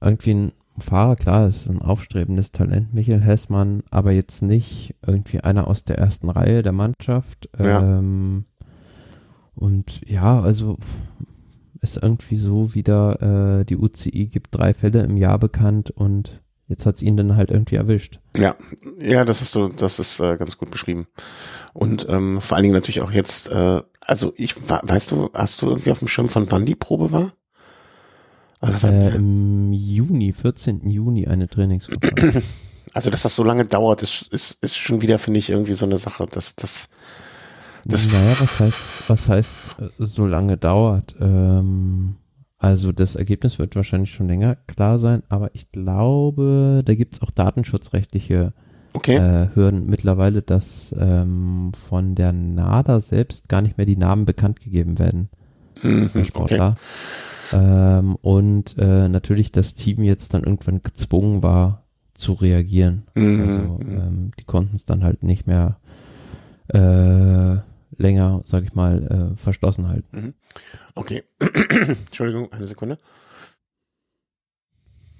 irgendwie 0.00 0.34
ein 0.34 0.52
Fahrer, 0.80 1.14
klar, 1.16 1.48
ist 1.48 1.68
ein 1.68 1.80
aufstrebendes 1.82 2.50
Talent, 2.50 2.92
Michael 2.92 3.20
Hessmann, 3.20 3.84
aber 3.90 4.10
jetzt 4.10 4.42
nicht 4.42 4.94
irgendwie 5.06 5.40
einer 5.40 5.68
aus 5.68 5.84
der 5.84 5.98
ersten 5.98 6.28
Reihe 6.28 6.62
der 6.64 6.72
Mannschaft. 6.72 7.48
Ja. 7.58 7.98
Ähm, 7.98 8.44
und 9.54 10.00
ja, 10.04 10.40
also 10.40 10.78
ist 11.80 11.98
irgendwie 12.02 12.36
so 12.36 12.74
wieder, 12.74 13.60
äh, 13.60 13.64
die 13.64 13.76
UCI 13.76 14.26
gibt 14.26 14.54
drei 14.54 14.74
Fälle 14.74 15.02
im 15.04 15.16
Jahr 15.16 15.38
bekannt 15.38 15.90
und 15.90 16.40
jetzt 16.68 16.86
hat's 16.86 17.02
ihn 17.02 17.16
dann 17.16 17.36
halt 17.36 17.50
irgendwie 17.50 17.76
erwischt. 17.76 18.20
Ja, 18.36 18.56
ja, 18.98 19.24
das 19.24 19.42
ist 19.42 19.52
so, 19.52 19.68
das 19.68 19.98
ist 19.98 20.20
äh, 20.20 20.36
ganz 20.36 20.58
gut 20.58 20.70
beschrieben. 20.70 21.06
Und 21.72 22.06
ähm, 22.08 22.40
vor 22.40 22.56
allen 22.56 22.62
Dingen 22.64 22.74
natürlich 22.74 23.00
auch 23.00 23.10
jetzt, 23.10 23.50
äh, 23.50 23.82
also 24.00 24.32
ich, 24.36 24.54
weißt 24.68 25.10
du, 25.10 25.30
hast 25.34 25.60
du 25.62 25.68
irgendwie 25.68 25.90
auf 25.90 25.98
dem 25.98 26.08
Schirm 26.08 26.28
von 26.28 26.50
wann 26.50 26.66
die 26.66 26.74
Probe 26.74 27.12
war? 27.12 27.34
Also, 28.60 28.86
Äh, 28.86 29.14
Im 29.16 29.72
Juni, 29.72 30.32
14. 30.32 30.88
Juni 30.88 31.26
eine 31.26 31.48
Trainingswoche. 31.48 32.42
also 32.94 33.10
dass 33.10 33.22
das 33.22 33.36
so 33.36 33.44
lange 33.44 33.66
dauert, 33.66 34.02
ist, 34.02 34.28
ist, 34.32 34.62
ist 34.62 34.76
schon 34.76 35.02
wieder, 35.02 35.18
finde 35.18 35.38
ich, 35.38 35.50
irgendwie 35.50 35.74
so 35.74 35.84
eine 35.84 35.98
Sache, 35.98 36.26
dass 36.30 36.56
das, 36.56 36.88
das 37.84 38.10
naja, 38.10 38.36
was 38.40 38.60
heißt, 38.60 38.78
was 39.08 39.28
heißt, 39.28 39.50
äh, 39.80 39.88
so 39.98 40.26
lange 40.26 40.56
dauert? 40.56 41.14
Ähm, 41.20 42.16
also 42.64 42.92
das 42.92 43.14
Ergebnis 43.14 43.58
wird 43.58 43.76
wahrscheinlich 43.76 44.12
schon 44.12 44.26
länger 44.26 44.56
klar 44.66 44.98
sein, 44.98 45.22
aber 45.28 45.50
ich 45.54 45.70
glaube, 45.70 46.82
da 46.84 46.94
gibt's 46.94 47.20
auch 47.22 47.30
datenschutzrechtliche 47.30 48.52
okay. 48.94 49.16
äh, 49.16 49.48
Hürden 49.54 49.86
mittlerweile, 49.86 50.42
dass 50.42 50.94
ähm, 50.98 51.72
von 51.74 52.14
der 52.14 52.32
NADA 52.32 53.00
selbst 53.00 53.48
gar 53.48 53.60
nicht 53.62 53.76
mehr 53.76 53.86
die 53.86 53.96
Namen 53.96 54.24
bekannt 54.24 54.60
gegeben 54.60 54.98
werden 54.98 55.28
Mhm, 55.82 56.04
okay. 56.04 56.24
Sportler. 56.24 56.76
Ähm, 57.52 58.16
und 58.22 58.76
äh, 58.78 59.08
natürlich 59.08 59.52
das 59.52 59.74
Team 59.74 60.02
jetzt 60.02 60.34
dann 60.34 60.44
irgendwann 60.44 60.82
gezwungen 60.82 61.42
war 61.42 61.84
zu 62.14 62.32
reagieren. 62.32 63.04
Mhm, 63.14 63.40
Also 63.40 63.84
mhm. 63.84 63.92
ähm, 63.92 64.30
die 64.38 64.44
konnten 64.44 64.76
es 64.76 64.84
dann 64.84 65.04
halt 65.04 65.22
nicht 65.22 65.46
mehr 65.46 65.78
äh, 66.68 67.56
länger, 67.96 68.42
sag 68.44 68.64
ich 68.64 68.74
mal, 68.74 69.32
äh, 69.34 69.36
verschlossen 69.36 69.88
halten. 69.88 70.34
Okay. 70.94 71.24
Entschuldigung, 71.40 72.52
eine 72.52 72.66
Sekunde. 72.66 72.98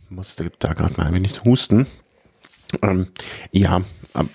Musste 0.09 0.51
da 0.59 0.73
gerade 0.73 0.95
mal 0.97 1.07
ein 1.07 1.15
wenig 1.15 1.45
husten. 1.45 1.87
Ähm, 2.83 3.09
ja, 3.53 3.83
ähm, 4.15 4.29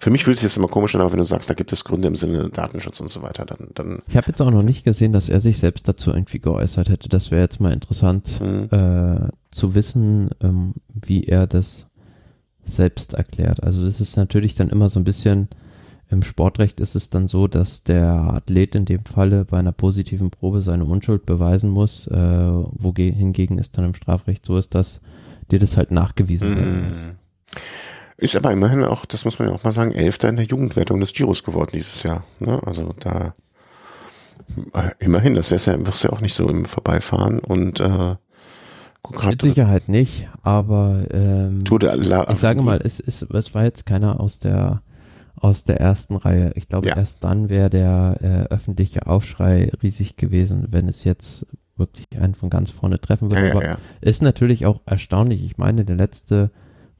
für 0.00 0.10
mich 0.10 0.24
fühlt 0.24 0.36
sich 0.38 0.46
das 0.46 0.56
immer 0.56 0.68
komisch 0.68 0.94
an, 0.94 1.00
aber 1.00 1.12
wenn 1.12 1.18
du 1.18 1.24
sagst, 1.24 1.48
da 1.48 1.54
gibt 1.54 1.72
es 1.72 1.84
Gründe 1.84 2.08
im 2.08 2.16
Sinne 2.16 2.50
Datenschutz 2.50 3.00
und 3.00 3.08
so 3.08 3.22
weiter, 3.22 3.44
dann, 3.44 3.68
dann 3.74 4.02
Ich 4.08 4.16
habe 4.16 4.28
jetzt 4.28 4.40
auch 4.40 4.50
noch 4.50 4.62
nicht 4.62 4.84
gesehen, 4.84 5.12
dass 5.12 5.28
er 5.28 5.40
sich 5.40 5.58
selbst 5.58 5.88
dazu 5.88 6.10
irgendwie 6.10 6.40
geäußert 6.40 6.88
hätte. 6.88 7.08
Das 7.08 7.30
wäre 7.30 7.42
jetzt 7.42 7.60
mal 7.60 7.72
interessant 7.72 8.28
hm, 8.38 8.68
äh, 8.70 9.28
zu 9.50 9.74
wissen, 9.74 10.30
ähm, 10.42 10.74
wie 10.88 11.24
er 11.24 11.46
das 11.46 11.86
selbst 12.64 13.14
erklärt. 13.14 13.62
Also 13.62 13.84
das 13.84 14.00
ist 14.00 14.16
natürlich 14.16 14.54
dann 14.54 14.68
immer 14.68 14.90
so 14.90 15.00
ein 15.00 15.04
bisschen, 15.04 15.48
im 16.12 16.22
Sportrecht 16.22 16.78
ist 16.78 16.94
es 16.94 17.08
dann 17.08 17.26
so, 17.26 17.48
dass 17.48 17.84
der 17.84 18.12
Athlet 18.12 18.74
in 18.74 18.84
dem 18.84 19.04
Falle 19.06 19.46
bei 19.46 19.58
einer 19.58 19.72
positiven 19.72 20.30
Probe 20.30 20.60
seine 20.60 20.84
Unschuld 20.84 21.24
beweisen 21.24 21.70
muss, 21.70 22.06
äh, 22.06 22.14
wohingegen 22.16 23.58
es 23.58 23.72
dann 23.72 23.86
im 23.86 23.94
Strafrecht 23.94 24.44
so 24.44 24.58
ist, 24.58 24.74
dass 24.74 25.00
dir 25.50 25.58
das 25.58 25.78
halt 25.78 25.90
nachgewiesen 25.90 26.54
werden 26.54 26.88
muss. 26.88 26.98
hm. 26.98 27.16
Ist 28.18 28.36
aber 28.36 28.52
immerhin 28.52 28.84
auch, 28.84 29.06
das 29.06 29.24
muss 29.24 29.38
man 29.38 29.48
ja 29.48 29.54
auch 29.54 29.64
mal 29.64 29.72
sagen, 29.72 29.92
Elfter 29.92 30.28
in 30.28 30.36
der 30.36 30.44
Jugendwertung 30.44 31.00
des 31.00 31.14
Giros 31.14 31.42
geworden 31.42 31.70
dieses 31.72 32.02
Jahr. 32.02 32.24
Ne? 32.40 32.60
Also 32.64 32.94
da 33.00 33.34
äh, 34.74 34.90
immerhin, 34.98 35.34
das 35.34 35.50
wär's 35.50 35.66
ja, 35.66 35.78
wirst 35.86 36.04
du 36.04 36.08
ja 36.08 36.12
auch 36.12 36.20
nicht 36.20 36.34
so 36.34 36.48
im 36.48 36.66
Vorbeifahren 36.66 37.38
und 37.38 37.80
äh, 37.80 38.16
guck 39.02 39.24
Mit 39.24 39.40
Sicherheit 39.40 39.88
nicht, 39.88 40.28
aber 40.42 41.02
ähm, 41.10 41.64
ich 42.30 42.38
sage 42.38 42.60
mal, 42.60 42.80
es, 42.84 43.00
es, 43.00 43.22
es 43.22 43.54
war 43.54 43.64
jetzt 43.64 43.86
keiner 43.86 44.20
aus 44.20 44.38
der 44.38 44.82
aus 45.42 45.64
der 45.64 45.80
ersten 45.80 46.16
Reihe. 46.16 46.52
Ich 46.54 46.68
glaube, 46.68 46.88
Ja. 46.88 46.96
erst 46.96 47.22
dann 47.24 47.48
wäre 47.50 47.68
der 47.68 48.16
äh, 48.22 48.54
öffentliche 48.54 49.06
Aufschrei 49.06 49.70
riesig 49.82 50.16
gewesen, 50.16 50.68
wenn 50.70 50.88
es 50.88 51.04
jetzt 51.04 51.44
wirklich 51.76 52.06
einen 52.18 52.34
von 52.34 52.48
ganz 52.48 52.70
vorne 52.70 53.00
treffen 53.00 53.30
würde. 53.30 53.48
ja, 53.48 53.52
Aber 53.52 53.64
ja. 53.64 53.78
ist 54.00 54.22
natürlich 54.22 54.66
auch 54.66 54.80
erstaunlich. 54.86 55.42
Ich 55.44 55.58
meine, 55.58 55.84
der 55.84 55.96
letzte 55.96 56.50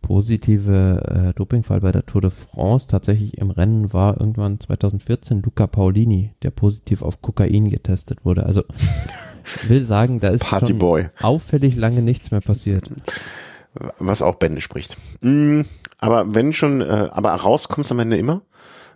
positive 0.01 1.28
äh, 1.31 1.32
Dopingfall 1.35 1.81
bei 1.81 1.93
der 1.93 2.05
Tour 2.05 2.20
de 2.20 2.31
France 2.31 2.86
tatsächlich 2.89 3.39
im 3.39 3.51
Rennen 3.51 3.93
war 3.93 4.20
irgendwann 4.20 4.59
2014 4.60 5.43
Luca 5.43 5.66
Paulini, 5.69 6.32
der 6.43 6.51
positiv 6.51 7.02
auf 7.02 7.23
Kokain 7.23 7.70
getestet 7.70 8.24
wurde. 8.24 8.44
Also 8.44 8.64
ich 9.44 9.69
will 9.69 9.85
sagen, 9.85 10.19
da 10.20 10.28
ist 10.28 10.44
schon 10.44 10.59
Partyboy. 10.59 11.06
auffällig 11.23 11.77
lange 11.77 12.02
nichts 12.02 12.31
mehr 12.32 12.40
passiert. 12.40 12.90
was 13.98 14.23
auch 14.23 14.35
Bände 14.36 14.60
spricht. 14.60 14.97
Mm, 15.20 15.62
aber 16.03 16.35
wenn 16.35 16.53
schon, 16.53 16.81
äh, 16.81 17.09
aber 17.12 17.33
rauskommt's 17.33 17.93
am 17.93 18.01
Ende 18.01 18.16
immer. 18.16 18.43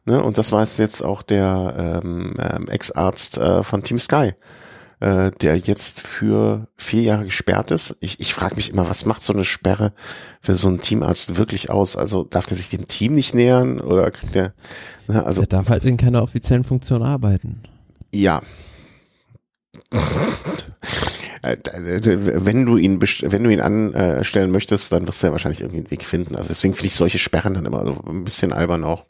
Ne? 0.07 0.23
Und 0.23 0.39
das 0.39 0.51
weiß 0.53 0.79
jetzt 0.79 1.03
auch 1.03 1.23
der 1.23 2.01
ähm, 2.03 2.35
ähm, 2.39 2.69
Ex-Arzt 2.69 3.39
äh, 3.39 3.63
von 3.63 3.83
Team 3.85 3.99
Sky, 3.99 4.33
äh, 5.01 5.31
der 5.31 5.57
jetzt 5.57 6.01
für 6.01 6.69
vier 6.77 7.03
Jahre 7.03 7.25
gesperrt 7.25 7.71
ist. 7.71 7.97
Ich, 8.01 8.19
ich 8.21 8.35
frage 8.35 8.57
mich 8.57 8.71
immer, 8.71 8.89
was 8.89 9.05
macht 9.05 9.23
so 9.23 9.33
eine 9.33 9.45
Sperre 9.45 9.93
für 10.41 10.57
so 10.57 10.69
einen 10.69 10.81
Teamarzt 10.81 11.37
wirklich 11.37 11.71
aus? 11.71 11.97
Also 11.97 12.25
darf 12.25 12.47
der 12.47 12.57
sich 12.57 12.71
dem 12.71 12.89
Team 12.89 13.15
nicht 13.15 13.35
nähern 13.35 13.81
oder 13.81 14.11
kriegt 14.11 14.35
der, 14.35 14.53
ne? 15.07 15.25
also 15.25 15.43
Er 15.43 15.47
darf 15.47 15.71
halt 15.71 15.85
in 15.85 15.97
keiner 15.97 16.23
offiziellen 16.23 16.65
Funktion 16.65 17.03
arbeiten. 17.03 17.63
ja. 18.13 18.43
Wenn 21.47 22.67
du 22.67 22.77
ihn, 22.77 23.01
wenn 23.01 23.45
du 23.45 23.51
ihn 23.51 23.61
anstellen 23.61 24.51
möchtest, 24.51 24.93
dann 24.93 25.07
wirst 25.07 25.23
du 25.23 25.29
ja 25.29 25.33
wahrscheinlich 25.33 25.61
irgendwie 25.61 25.79
einen 25.79 25.91
Weg 25.91 26.05
finden. 26.05 26.37
Also 26.37 26.49
deswegen 26.49 26.75
finde 26.75 26.89
ich 26.89 26.95
solche 26.95 27.19
Sperren 27.19 27.55
dann 27.55 27.67
immer 27.67 27.85
so 27.85 28.01
ein 28.09 28.25
bisschen 28.25 28.53
albern 28.53 28.85
auch. 28.85 29.05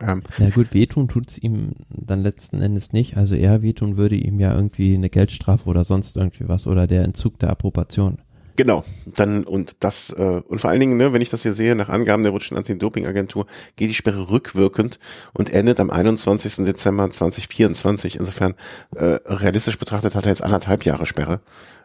Ähm, 0.00 0.22
Na 0.38 0.50
gut, 0.50 0.74
wehtun 0.74 1.08
tut's 1.08 1.38
ihm 1.38 1.72
dann 1.88 2.22
letzten 2.22 2.60
Endes 2.62 2.92
nicht. 2.92 3.16
Also 3.16 3.34
eher 3.34 3.62
wehtun 3.62 3.96
würde 3.96 4.14
ihm 4.14 4.38
ja 4.38 4.54
irgendwie 4.54 4.94
eine 4.94 5.10
Geldstrafe 5.10 5.68
oder 5.68 5.84
sonst 5.84 6.16
irgendwie 6.16 6.48
was 6.48 6.66
oder 6.66 6.86
der 6.86 7.04
Entzug 7.04 7.38
der 7.38 7.50
Approbation. 7.50 8.18
Genau. 8.58 8.84
Dann 9.06 9.44
und 9.44 9.76
das 9.80 10.10
äh, 10.10 10.42
und 10.46 10.60
vor 10.60 10.68
allen 10.68 10.80
Dingen, 10.80 10.98
ne, 10.98 11.14
wenn 11.14 11.22
ich 11.22 11.30
das 11.30 11.42
hier 11.42 11.54
sehe, 11.54 11.74
nach 11.74 11.88
Angaben 11.88 12.24
der 12.24 12.32
rutschen 12.32 12.56
Anti-Doping-Agentur 12.58 13.46
geht 13.76 13.88
die 13.88 13.94
Sperre 13.94 14.28
rückwirkend 14.28 14.98
und 15.32 15.48
endet 15.48 15.80
am 15.80 15.90
21. 15.90 16.66
Dezember 16.66 17.10
2024. 17.10 18.16
Insofern 18.16 18.54
äh, 18.96 19.18
realistisch 19.24 19.78
betrachtet 19.78 20.14
hat 20.14 20.26
er 20.26 20.30
jetzt 20.30 20.42
anderthalb 20.42 20.84
Jahre 20.84 21.06
Sperre. 21.06 21.40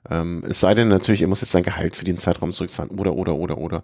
Ähm, 0.10 0.44
es 0.50 0.60
sei 0.60 0.74
denn 0.74 0.90
natürlich, 0.90 1.22
er 1.22 1.28
muss 1.30 1.41
jetzt 1.41 1.52
sein 1.52 1.64
Gehalt 1.64 1.95
für 1.95 2.06
den 2.06 2.18
Zeitraum 2.18 2.52
zurückzahlen 2.52 2.91
oder 2.91 3.14
oder 3.14 3.36
oder 3.36 3.58
oder. 3.60 3.84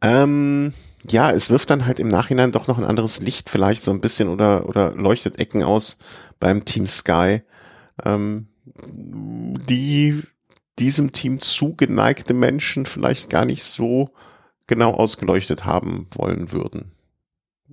Ähm, 0.00 0.72
ja, 1.10 1.32
es 1.32 1.50
wirft 1.50 1.70
dann 1.70 1.86
halt 1.86 1.98
im 1.98 2.08
Nachhinein 2.08 2.52
doch 2.52 2.68
noch 2.68 2.78
ein 2.78 2.84
anderes 2.84 3.20
Licht 3.20 3.50
vielleicht 3.50 3.82
so 3.82 3.90
ein 3.90 4.00
bisschen 4.00 4.28
oder, 4.28 4.68
oder 4.68 4.92
leuchtet 4.92 5.40
Ecken 5.40 5.64
aus 5.64 5.98
beim 6.38 6.64
Team 6.64 6.86
Sky, 6.86 7.42
ähm, 8.04 8.46
die 8.94 10.22
diesem 10.78 11.12
Team 11.12 11.38
zugeneigte 11.38 12.34
Menschen 12.34 12.86
vielleicht 12.86 13.30
gar 13.30 13.44
nicht 13.44 13.62
so 13.62 14.10
genau 14.66 14.92
ausgeleuchtet 14.92 15.64
haben 15.64 16.06
wollen 16.14 16.52
würden. 16.52 16.92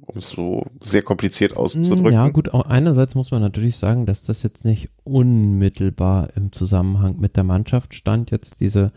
Um 0.06 0.18
es 0.18 0.30
so 0.30 0.66
sehr 0.84 1.02
kompliziert 1.02 1.56
auszudrücken. 1.56 2.12
Ja 2.12 2.28
gut, 2.30 2.54
auch 2.54 2.66
einerseits 2.66 3.16
muss 3.16 3.32
man 3.32 3.42
natürlich 3.42 3.78
sagen, 3.78 4.06
dass 4.06 4.24
das 4.24 4.44
jetzt 4.44 4.66
nicht 4.66 4.90
unmittelbar 5.04 6.30
im 6.36 6.52
Zusammenhang 6.52 7.20
mit 7.20 7.38
der 7.38 7.44
Mannschaft 7.44 7.94
stand, 7.94 8.32
jetzt 8.32 8.60
diese 8.60 8.92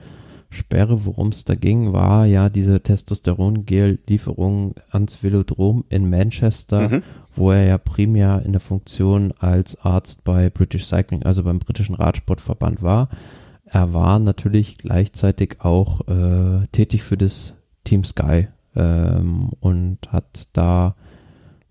Sperre, 0.50 1.04
worum 1.04 1.28
es 1.28 1.44
da 1.44 1.54
ging, 1.54 1.92
war 1.92 2.24
ja 2.26 2.48
diese 2.48 2.80
Testosterongel-Lieferung 2.80 4.74
ans 4.90 5.22
Velodrom 5.22 5.84
in 5.88 6.08
Manchester, 6.08 6.88
mhm. 6.88 7.02
wo 7.34 7.50
er 7.50 7.64
ja 7.64 7.78
primär 7.78 8.42
in 8.44 8.52
der 8.52 8.60
Funktion 8.60 9.32
als 9.38 9.80
Arzt 9.84 10.24
bei 10.24 10.48
British 10.50 10.86
Cycling, 10.86 11.24
also 11.24 11.42
beim 11.42 11.58
britischen 11.58 11.94
Radsportverband 11.94 12.82
war. 12.82 13.08
Er 13.66 13.92
war 13.92 14.18
natürlich 14.18 14.78
gleichzeitig 14.78 15.56
auch 15.60 16.06
äh, 16.08 16.66
tätig 16.72 17.02
für 17.02 17.16
das 17.16 17.52
Team 17.84 18.04
Sky 18.04 18.48
ähm, 18.76 19.50
und 19.60 19.98
hat 20.12 20.48
da 20.52 20.94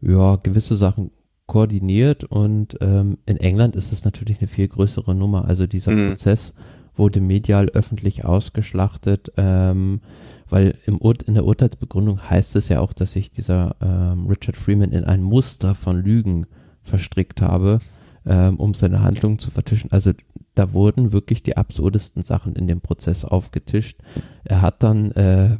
ja 0.02 0.36
gewisse 0.36 0.76
Sachen 0.76 1.12
koordiniert 1.48 2.24
und 2.24 2.78
ähm, 2.82 3.18
in 3.26 3.38
England 3.38 3.76
ist 3.76 3.92
es 3.92 4.04
natürlich 4.04 4.40
eine 4.40 4.48
viel 4.48 4.68
größere 4.68 5.16
Nummer. 5.16 5.46
Also 5.46 5.68
dieser 5.68 5.92
mhm. 5.92 6.10
Prozess 6.10 6.54
wurde 6.96 7.22
medial 7.22 7.70
öffentlich 7.70 8.26
ausgeschlachtet, 8.26 9.32
ähm, 9.38 10.02
weil 10.50 10.78
im 10.86 11.00
Ur 11.00 11.16
in 11.26 11.36
der 11.36 11.46
Urteilsbegründung 11.46 12.30
heißt 12.30 12.56
es 12.56 12.70
ja 12.70 12.80
auch, 12.80 12.94
dass 12.94 13.14
sich 13.14 13.32
dieser 13.32 13.76
ähm, 13.82 14.28
Richard 14.28 14.58
Freeman 14.58 14.92
in 14.92 15.04
ein 15.04 15.22
Muster 15.22 15.76
von 15.76 16.02
Lügen 16.02 16.46
verstrickt 16.84 17.42
habe, 17.42 17.80
ähm, 18.26 18.58
um 18.58 18.74
seine 18.74 19.02
Handlungen 19.02 19.40
zu 19.40 19.52
vertischen. 19.52 19.92
Also 19.92 20.12
da 20.56 20.74
wurden 20.74 21.12
wirklich 21.14 21.44
die 21.44 21.58
absurdesten 21.58 22.24
Sachen 22.24 22.56
in 22.56 22.68
dem 22.68 22.82
Prozess 22.82 23.26
aufgetischt. 23.26 24.00
Er 24.44 24.62
hat 24.62 24.84
dann 24.84 25.12
äh, 25.12 25.58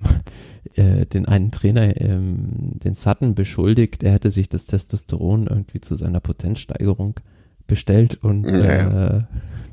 äh, 0.76 1.06
den 1.06 1.28
einen 1.28 1.52
Trainer, 1.52 2.00
ähm, 2.00 2.80
den 2.84 2.96
Sutton, 2.96 3.36
beschuldigt, 3.36 4.04
er 4.04 4.14
hätte 4.14 4.32
sich 4.32 4.50
das 4.50 4.66
Testosteron 4.66 5.48
irgendwie 5.48 5.82
zu 5.82 5.96
seiner 5.96 6.20
Potenzsteigerung 6.20 7.20
bestellt 7.68 8.24
und 8.24 8.46
ja. 8.46 9.18
äh, 9.18 9.24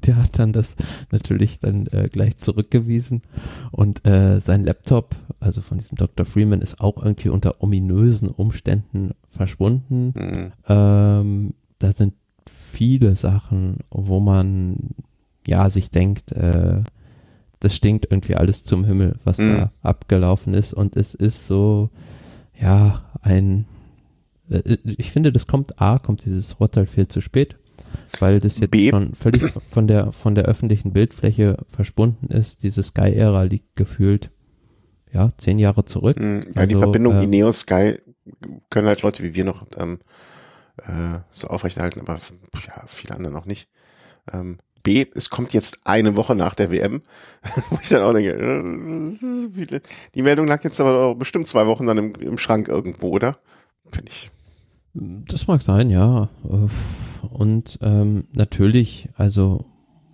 der 0.07 0.17
hat 0.17 0.39
dann 0.39 0.53
das 0.53 0.75
natürlich 1.11 1.61
dann 1.61 1.87
äh, 1.89 2.09
gleich 2.11 2.37
zurückgewiesen 2.37 3.23
und 3.71 4.05
äh, 4.07 4.41
sein 4.41 4.65
Laptop, 4.65 5.15
also 5.39 5.61
von 5.61 5.79
diesem 5.79 5.97
Dr. 5.97 6.27
Freeman, 6.27 6.61
ist 6.61 6.81
auch 6.81 7.03
irgendwie 7.03 7.29
unter 7.29 7.63
ominösen 7.63 8.29
Umständen 8.29 9.13
verschwunden. 9.31 10.13
Mhm. 10.17 10.53
Ähm, 10.69 11.55
da 11.79 11.93
sind 11.93 12.15
viele 12.73 13.17
Sachen, 13.17 13.79
wo 13.91 14.21
man 14.21 14.77
ja 15.47 15.71
sich 15.71 15.91
denkt, 15.91 16.33
äh, 16.33 16.83
das 17.61 17.77
stinkt 17.77 18.07
irgendwie 18.11 18.35
alles 18.35 18.65
zum 18.65 18.85
Himmel, 18.85 19.17
was 19.25 19.39
mhm. 19.39 19.53
da 19.53 19.73
abgelaufen 19.83 20.55
ist 20.55 20.75
und 20.75 20.97
es 20.97 21.15
ist 21.15 21.47
so, 21.47 21.91
ja, 22.61 23.05
ein, 23.21 23.67
äh, 24.51 24.77
ich 24.85 25.11
finde, 25.13 25.33
das 25.33 25.47
kommt, 25.47 25.81
A, 25.81 25.99
kommt 25.99 26.25
dieses 26.25 26.55
Urteil 26.55 26.87
viel 26.87 27.09
zu 27.09 27.21
spät 27.21 27.57
weil 28.19 28.41
das 28.41 28.59
jetzt 28.59 28.71
B. 28.71 28.91
schon 28.91 29.15
völlig 29.15 29.43
von 29.51 29.87
der, 29.87 30.13
von 30.13 30.35
der 30.35 30.45
öffentlichen 30.45 30.93
Bildfläche 30.93 31.57
verschwunden 31.69 32.27
ist. 32.27 32.63
Diese 32.63 32.83
Sky-Ära 32.83 33.43
liegt 33.43 33.77
gefühlt, 33.77 34.31
ja, 35.13 35.31
zehn 35.39 35.59
Jahre 35.59 35.85
zurück. 35.85 36.19
Mhm, 36.19 36.41
ja, 36.55 36.63
also, 36.63 36.69
die 36.69 36.75
Verbindung 36.75 37.19
äh, 37.19 37.25
Ineos 37.25 37.61
Sky 37.61 37.99
können 38.71 38.89
halt 38.89 39.03
Leute 39.03 39.23
wie 39.23 39.35
wir 39.35 39.45
noch 39.45 39.67
ähm, 39.77 39.99
äh, 40.79 41.19
so 41.31 41.49
aufrechterhalten, 41.49 42.01
aber 42.01 42.19
ja, 42.67 42.85
viele 42.87 43.15
andere 43.17 43.33
noch 43.33 43.47
nicht. 43.47 43.69
Ähm, 44.33 44.59
B, 44.83 45.07
es 45.15 45.31
kommt 45.31 45.53
jetzt 45.53 45.87
eine 45.87 46.17
Woche 46.17 46.35
nach 46.35 46.55
der 46.55 46.71
WM, 46.71 47.03
wo 47.71 47.79
ich 47.81 47.89
dann 47.89 48.03
auch 48.03 48.13
denke, 48.13 48.33
äh, 48.33 49.81
die 50.15 50.23
Meldung 50.23 50.47
lag 50.47 50.65
jetzt 50.65 50.81
aber 50.81 51.15
bestimmt 51.15 51.47
zwei 51.47 51.67
Wochen 51.67 51.87
dann 51.87 51.99
im, 51.99 52.15
im 52.17 52.39
Schrank 52.39 52.69
irgendwo, 52.69 53.11
oder? 53.11 53.39
Finde 53.91 54.11
ich. 54.11 54.31
Das 54.95 55.47
mag 55.47 55.63
sein, 55.63 55.89
ja. 55.89 56.29
Und 57.31 57.79
ähm, 57.81 58.25
natürlich, 58.33 59.09
also 59.17 59.65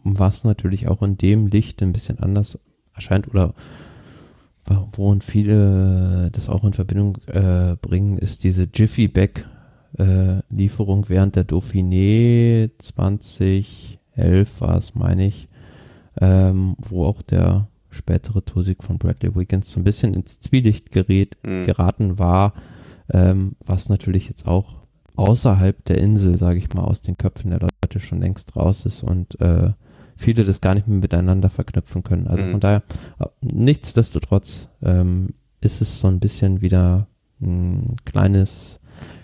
was 0.05 0.45
natürlich 0.45 0.89
auch 0.89 1.03
in 1.03 1.19
dem 1.19 1.49
Licht 1.49 1.83
ein 1.83 1.93
bisschen 1.93 2.19
anders 2.21 2.59
erscheint 2.95 3.29
oder 3.29 3.55
worin 4.93 5.23
viele 5.23 6.31
das 6.33 6.49
auch 6.49 6.63
in 6.65 6.75
Verbindung 6.75 7.17
äh, 7.27 7.77
bringen, 7.81 8.19
ist 8.19 8.45
diese 8.45 8.69
Jiffy 8.73 9.09
Back 9.09 9.45
äh, 9.99 10.43
Lieferung 10.51 11.09
während 11.09 11.37
der 11.37 11.47
Dauphiné 11.47 12.71
2011 12.79 14.61
war 14.61 14.77
es, 14.77 14.95
meine 14.95 15.27
ich, 15.27 15.49
ähm, 16.21 16.77
wo 16.79 17.05
auch 17.05 17.23
der 17.23 17.69
spätere 17.91 18.45
Toursieg 18.45 18.85
von 18.85 18.99
Bradley 18.99 19.35
Wiggins 19.35 19.71
so 19.71 19.81
ein 19.81 19.85
bisschen 19.85 20.15
ins 20.15 20.41
Zwielicht 20.41 20.93
gerät, 20.93 21.37
mhm. 21.45 21.65
geraten 21.65 22.19
war, 22.19 22.55
ähm, 23.13 23.57
was 23.65 23.89
natürlich 23.89 24.29
jetzt 24.29 24.47
auch 24.47 24.77
außerhalb 25.17 25.85
der 25.87 25.99
Insel, 25.99 26.39
sage 26.39 26.59
ich 26.59 26.73
mal, 26.75 26.85
aus 26.85 27.03
den 27.03 27.19
Köpfen 27.19 27.51
der 27.51 27.61
Leute 27.61 28.01
schon 28.01 28.21
längst 28.21 28.55
raus 28.55 28.87
ist 28.87 29.03
und 29.03 29.41
äh, 29.41 29.73
viele 30.17 30.45
das 30.45 30.61
gar 30.61 30.75
nicht 30.75 30.87
mehr 30.87 30.99
miteinander 30.99 31.51
verknüpfen 31.51 32.03
können. 32.03 32.29
Also 32.29 32.45
mhm. 32.45 32.51
von 32.53 32.61
daher, 32.61 32.83
nichtsdestotrotz 33.41 34.69
ähm, 34.83 35.31
ist 35.61 35.81
es 35.81 36.01
so 36.01 36.09
ein 36.09 36.21
bisschen 36.21 36.61
wieder 36.61 37.09
ein 37.41 37.97
kleines, 38.05 38.78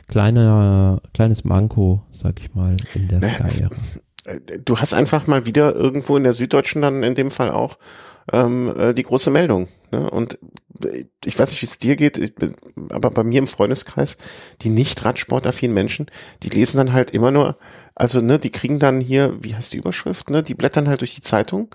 kleiner, 0.08 1.00
kleines 1.12 1.44
Manko, 1.44 2.02
sag 2.12 2.40
ich 2.40 2.54
mal, 2.54 2.76
in 2.94 3.08
der 3.08 3.48
Sky. 3.48 3.68
Äh, 4.24 4.40
du 4.64 4.78
hast 4.78 4.94
einfach 4.94 5.26
mal 5.26 5.46
wieder 5.46 5.74
irgendwo 5.74 6.16
in 6.16 6.24
der 6.24 6.32
Süddeutschen 6.32 6.82
dann 6.82 7.02
in 7.02 7.14
dem 7.14 7.30
Fall 7.30 7.50
auch 7.50 7.78
ähm, 8.32 8.74
äh, 8.76 8.94
die 8.94 9.02
große 9.02 9.30
Meldung. 9.30 9.68
Ne? 9.92 10.08
Und 10.10 10.38
äh, 10.82 11.04
ich 11.24 11.38
weiß 11.38 11.50
nicht, 11.50 11.62
wie 11.62 11.66
es 11.66 11.78
dir 11.78 11.96
geht, 11.96 12.18
ich, 12.18 12.32
aber 12.90 13.10
bei 13.10 13.24
mir 13.24 13.38
im 13.38 13.46
Freundeskreis, 13.46 14.16
die 14.62 14.70
nicht 14.70 15.04
radsportaffinen 15.04 15.74
Menschen, 15.74 16.06
die 16.42 16.48
lesen 16.48 16.78
dann 16.78 16.92
halt 16.92 17.10
immer 17.10 17.30
nur, 17.30 17.58
also 17.94 18.20
ne, 18.20 18.38
die 18.38 18.50
kriegen 18.50 18.78
dann 18.78 19.00
hier, 19.00 19.36
wie 19.42 19.54
heißt 19.54 19.72
die 19.72 19.78
Überschrift, 19.78 20.30
ne, 20.30 20.42
die 20.42 20.54
blättern 20.54 20.88
halt 20.88 21.00
durch 21.00 21.14
die 21.14 21.20
Zeitung 21.20 21.68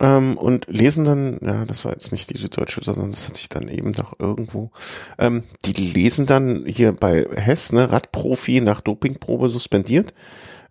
ähm, 0.00 0.36
und 0.36 0.66
lesen 0.68 1.04
dann, 1.04 1.38
ja, 1.42 1.64
das 1.64 1.84
war 1.84 1.92
jetzt 1.92 2.12
nicht 2.12 2.32
die 2.32 2.38
Süddeutsche, 2.38 2.82
sondern 2.82 3.10
das 3.10 3.28
hatte 3.28 3.40
ich 3.40 3.48
dann 3.48 3.68
eben 3.68 3.92
doch 3.92 4.14
irgendwo, 4.18 4.70
ähm, 5.18 5.44
die 5.64 5.72
lesen 5.72 6.26
dann 6.26 6.64
hier 6.66 6.92
bei 6.92 7.26
Hess, 7.34 7.72
ne, 7.72 7.90
Radprofi 7.90 8.60
nach 8.60 8.80
Dopingprobe 8.80 9.48
suspendiert 9.48 10.14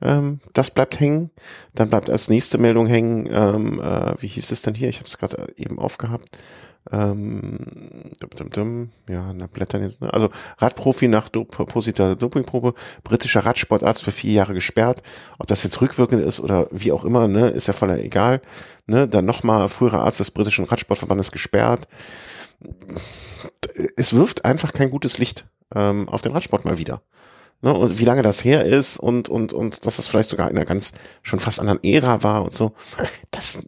ähm, 0.01 0.39
das 0.53 0.71
bleibt 0.71 0.99
hängen. 0.99 1.31
Dann 1.75 1.89
bleibt 1.89 2.09
als 2.09 2.29
nächste 2.29 2.57
Meldung 2.57 2.87
hängen, 2.87 3.27
ähm, 3.31 3.81
äh, 3.81 4.21
wie 4.21 4.27
hieß 4.27 4.51
es 4.51 4.61
denn 4.61 4.75
hier? 4.75 4.89
Ich 4.89 4.97
habe 4.97 5.07
es 5.07 5.17
gerade 5.17 5.53
eben 5.57 5.79
aufgehabt. 5.79 6.37
Ähm, 6.91 7.57
dum, 8.19 8.29
dum, 8.35 8.49
dum, 8.49 8.89
ja, 9.07 9.31
na, 9.33 9.45
blättern 9.47 9.83
jetzt. 9.83 10.01
Ne? 10.01 10.11
Also 10.11 10.29
Radprofi 10.57 11.07
nach 11.07 11.29
Dop 11.29 11.49
positiver 11.67 12.15
Dopingprobe, 12.15 12.73
britischer 13.03 13.45
Radsportarzt 13.45 14.03
für 14.03 14.11
vier 14.11 14.31
Jahre 14.31 14.53
gesperrt. 14.53 15.03
Ob 15.37 15.47
das 15.47 15.63
jetzt 15.63 15.79
rückwirkend 15.81 16.23
ist 16.23 16.39
oder 16.39 16.67
wie 16.71 16.91
auch 16.91 17.05
immer, 17.05 17.27
ne, 17.27 17.49
ist 17.49 17.67
ja 17.67 17.73
voller 17.73 17.99
egal. 17.99 18.41
Ne? 18.87 19.07
Dann 19.07 19.25
nochmal 19.25 19.69
früherer 19.69 20.03
Arzt 20.03 20.19
des 20.19 20.31
britischen 20.31 20.65
Radsportverbandes 20.65 21.31
gesperrt. 21.31 21.87
Es 23.95 24.15
wirft 24.15 24.45
einfach 24.45 24.73
kein 24.73 24.89
gutes 24.89 25.19
Licht 25.19 25.45
ähm, 25.75 26.09
auf 26.09 26.21
den 26.21 26.31
Radsport 26.31 26.65
mal 26.65 26.79
wieder 26.79 27.01
ne, 27.61 27.73
und 27.73 27.99
wie 27.99 28.05
lange 28.05 28.21
das 28.21 28.43
her 28.43 28.65
ist 28.65 28.97
und, 28.97 29.29
und, 29.29 29.53
und 29.53 29.85
dass 29.85 29.97
das 29.97 30.07
vielleicht 30.07 30.29
sogar 30.29 30.49
in 30.49 30.57
einer 30.57 30.65
ganz 30.65 30.93
schon 31.21 31.39
fast 31.39 31.59
anderen 31.59 31.83
Ära 31.83 32.23
war 32.23 32.43
und 32.43 32.53
so. 32.53 32.73
Das, 33.31 33.63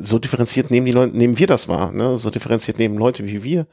so 0.00 0.18
differenziert 0.18 0.70
nehmen 0.70 0.86
die 0.86 0.92
Leute, 0.92 1.16
nehmen 1.16 1.38
wir 1.38 1.46
das 1.46 1.68
wahr, 1.68 1.92
ne, 1.92 2.16
so 2.16 2.30
differenziert 2.30 2.78
nehmen 2.78 2.98
Leute 2.98 3.26
wie 3.26 3.44
wir, 3.44 3.66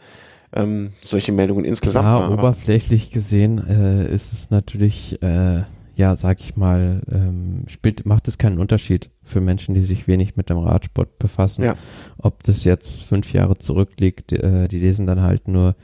ähm, 0.53 0.91
solche 1.01 1.31
Meldungen 1.31 1.65
insgesamt. 1.65 2.05
Ja, 2.05 2.29
oberflächlich 2.29 3.11
gesehen 3.11 3.65
äh, 3.67 4.13
ist 4.13 4.33
es 4.33 4.49
natürlich, 4.49 5.21
äh, 5.21 5.63
ja, 5.95 6.15
sag 6.15 6.39
ich 6.39 6.55
mal, 6.55 7.01
ähm, 7.11 7.65
spielt, 7.67 8.05
macht 8.05 8.27
es 8.27 8.37
keinen 8.37 8.59
Unterschied 8.59 9.11
für 9.23 9.41
Menschen, 9.41 9.75
die 9.75 9.81
sich 9.81 10.07
wenig 10.07 10.35
mit 10.35 10.49
dem 10.49 10.57
Radsport 10.57 11.19
befassen. 11.19 11.63
Ja. 11.63 11.75
Ob 12.17 12.43
das 12.43 12.63
jetzt 12.63 13.03
fünf 13.03 13.31
Jahre 13.33 13.57
zurückliegt, 13.57 14.31
äh, 14.31 14.67
die 14.67 14.79
lesen 14.79 15.05
dann 15.05 15.21
halt 15.21 15.47
nur 15.47 15.75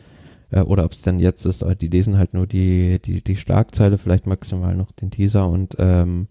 äh, 0.52 0.62
oder 0.62 0.86
ob 0.86 0.94
es 0.94 1.02
denn 1.02 1.20
jetzt 1.20 1.46
ist, 1.46 1.66
die 1.82 1.88
lesen 1.88 2.18
halt 2.18 2.34
nur 2.34 2.48
die, 2.48 3.00
die, 3.00 3.24
die 3.24 3.38
Schlagzeile, 3.38 3.98
vielleicht 3.98 4.28
maximal 4.28 4.76
noch 4.76 4.92
den 4.92 5.12
Teaser 5.12 5.48
und 5.48 5.76
ähm, 5.80 6.28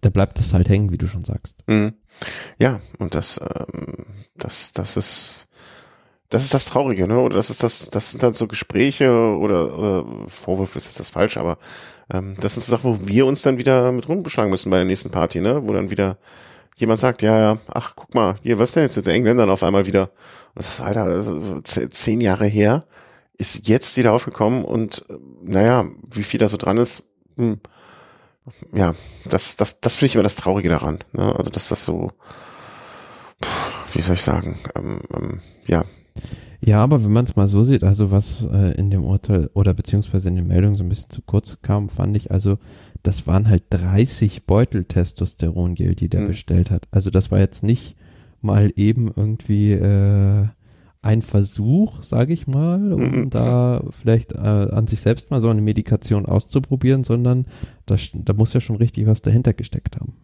da 0.00 0.10
bleibt 0.10 0.38
es 0.40 0.54
halt 0.54 0.68
hängen, 0.68 0.90
wie 0.90 0.98
du 0.98 1.06
schon 1.06 1.24
sagst. 1.24 1.56
Mhm. 1.66 1.94
Ja, 2.58 2.80
und 2.98 3.14
das, 3.14 3.40
ähm, 3.40 4.06
das, 4.36 4.72
das 4.72 4.96
ist, 4.96 5.48
das 6.28 6.44
ist 6.44 6.54
das 6.54 6.64
Traurige, 6.64 7.06
ne? 7.06 7.20
Oder 7.20 7.36
das 7.36 7.50
ist 7.50 7.62
das, 7.62 7.90
das 7.90 8.10
sind 8.10 8.22
dann 8.22 8.32
so 8.32 8.46
Gespräche 8.46 9.10
oder, 9.10 9.78
oder 9.78 10.06
Vorwürfe 10.28 10.78
ist 10.78 10.86
jetzt 10.86 11.00
das 11.00 11.10
falsch, 11.10 11.36
aber 11.36 11.58
ähm, 12.12 12.36
das 12.40 12.54
sind 12.54 12.64
so 12.64 12.74
Sachen, 12.74 12.90
wo 12.90 13.06
wir 13.06 13.26
uns 13.26 13.42
dann 13.42 13.58
wieder 13.58 13.92
mit 13.92 14.08
rumbeschlagen 14.08 14.50
müssen 14.50 14.70
bei 14.70 14.78
der 14.78 14.86
nächsten 14.86 15.10
Party, 15.10 15.40
ne? 15.40 15.62
Wo 15.66 15.72
dann 15.72 15.90
wieder 15.90 16.16
jemand 16.76 17.00
sagt, 17.00 17.22
ja, 17.22 17.38
ja, 17.38 17.58
ach, 17.68 17.92
guck 17.94 18.14
mal, 18.14 18.36
hier, 18.42 18.58
was 18.58 18.72
denn 18.72 18.84
jetzt 18.84 18.96
mit 18.96 19.06
den 19.06 19.14
Engländern 19.14 19.50
auf 19.50 19.62
einmal 19.62 19.86
wieder? 19.86 20.10
Das 20.54 20.74
ist, 20.74 20.80
Alter, 20.80 21.04
das 21.06 21.28
ist 21.76 21.94
zehn 21.94 22.20
Jahre 22.20 22.46
her 22.46 22.84
ist 23.42 23.68
jetzt 23.68 23.96
wieder 23.96 24.12
aufgekommen 24.12 24.64
und 24.64 25.04
äh, 25.10 25.14
naja, 25.42 25.86
wie 26.10 26.22
viel 26.22 26.40
da 26.40 26.48
so 26.48 26.56
dran 26.56 26.78
ist, 26.78 27.04
hm, 27.36 27.58
ja, 28.72 28.94
das, 29.28 29.56
das, 29.56 29.80
das 29.80 29.96
finde 29.96 30.06
ich 30.06 30.14
immer 30.14 30.22
das 30.22 30.36
Traurige 30.36 30.68
daran. 30.68 30.98
Ne? 31.12 31.34
Also, 31.36 31.50
dass 31.50 31.68
das 31.68 31.84
so, 31.84 32.10
wie 33.92 34.00
soll 34.00 34.14
ich 34.14 34.22
sagen, 34.22 34.56
ähm, 34.74 35.00
ähm, 35.14 35.40
ja. 35.66 35.84
Ja, 36.64 36.78
aber 36.78 37.02
wenn 37.02 37.12
man 37.12 37.24
es 37.24 37.34
mal 37.34 37.48
so 37.48 37.64
sieht, 37.64 37.82
also 37.82 38.12
was 38.12 38.46
äh, 38.52 38.72
in 38.78 38.90
dem 38.90 39.04
Urteil 39.04 39.50
oder 39.52 39.74
beziehungsweise 39.74 40.28
in 40.28 40.36
den 40.36 40.46
Meldungen 40.46 40.76
so 40.76 40.84
ein 40.84 40.88
bisschen 40.88 41.10
zu 41.10 41.20
kurz 41.22 41.58
kam, 41.62 41.88
fand 41.88 42.16
ich, 42.16 42.30
also 42.30 42.58
das 43.02 43.26
waren 43.26 43.48
halt 43.48 43.64
30 43.70 44.46
Beutel 44.46 44.84
Testosterongel, 44.84 45.96
die 45.96 46.08
der 46.08 46.20
hm. 46.20 46.28
bestellt 46.28 46.70
hat. 46.70 46.86
Also 46.92 47.10
das 47.10 47.32
war 47.32 47.40
jetzt 47.40 47.64
nicht 47.64 47.96
mal 48.40 48.72
eben 48.76 49.10
irgendwie 49.14 49.72
äh, 49.72 50.46
ein 51.02 51.20
Versuch, 51.22 52.02
sage 52.04 52.32
ich 52.32 52.46
mal, 52.46 52.92
um 52.92 53.00
Mhm. 53.02 53.30
da 53.30 53.82
vielleicht 53.90 54.32
äh, 54.32 54.36
an 54.38 54.86
sich 54.86 55.00
selbst 55.00 55.30
mal 55.32 55.40
so 55.40 55.48
eine 55.48 55.60
Medikation 55.60 56.26
auszuprobieren, 56.26 57.02
sondern 57.02 57.46
da, 57.86 57.96
da 58.14 58.32
muss 58.34 58.52
ja 58.52 58.60
schon 58.60 58.76
richtig 58.76 59.06
was 59.06 59.20
dahinter 59.20 59.52
gesteckt 59.52 59.96
haben. 59.96 60.14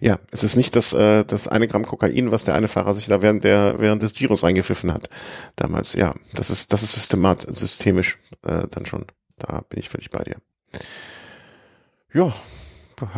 Ja, 0.00 0.18
es 0.30 0.42
ist 0.42 0.56
nicht 0.56 0.74
das, 0.74 0.94
äh, 0.94 1.24
das 1.26 1.48
eine 1.48 1.68
Gramm 1.68 1.84
Kokain, 1.84 2.30
was 2.30 2.44
der 2.44 2.54
eine 2.54 2.68
Fahrer 2.68 2.94
sich 2.94 3.06
da 3.06 3.20
während 3.20 3.44
der 3.44 3.76
während 3.78 4.02
des 4.02 4.14
Giros 4.14 4.42
reingepfiffen 4.42 4.92
hat. 4.92 5.10
Damals, 5.56 5.92
ja, 5.92 6.14
das 6.34 6.48
ist 6.48 6.72
das 6.72 6.82
ist 6.82 6.94
systemat 6.94 7.46
systemisch 7.54 8.18
äh, 8.42 8.66
dann 8.70 8.86
schon. 8.86 9.04
Da 9.38 9.62
bin 9.68 9.80
ich 9.80 9.90
völlig 9.90 10.08
bei 10.10 10.24
dir. 10.24 10.36
Ja, 12.14 12.32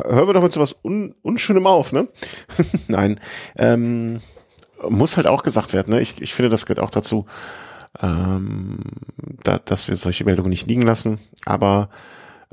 hören 0.05 0.27
wir 0.29 0.35
doch 0.35 0.43
mit 0.43 0.53
so 0.53 0.61
was 0.61 0.75
Un 0.85 1.15
Unschönem 1.23 1.67
auf, 1.67 1.93
ne? 1.93 2.09
Nein, 2.89 3.21
ähm, 3.57 4.21
muss 4.89 5.17
halt 5.17 5.27
auch 5.27 5.43
gesagt 5.43 5.73
werden. 5.73 5.95
Ne? 5.95 6.01
Ich, 6.01 6.21
ich 6.21 6.35
finde, 6.35 6.51
das 6.51 6.67
gehört 6.67 6.81
auch 6.81 6.91
dazu, 6.91 7.27
ähm, 8.01 8.79
da, 9.43 9.59
dass 9.59 9.89
wir 9.89 9.97
solche 9.97 10.25
Meldungen 10.25 10.51
nicht 10.51 10.67
liegen 10.67 10.83
lassen. 10.83 11.19
Aber 11.45 11.91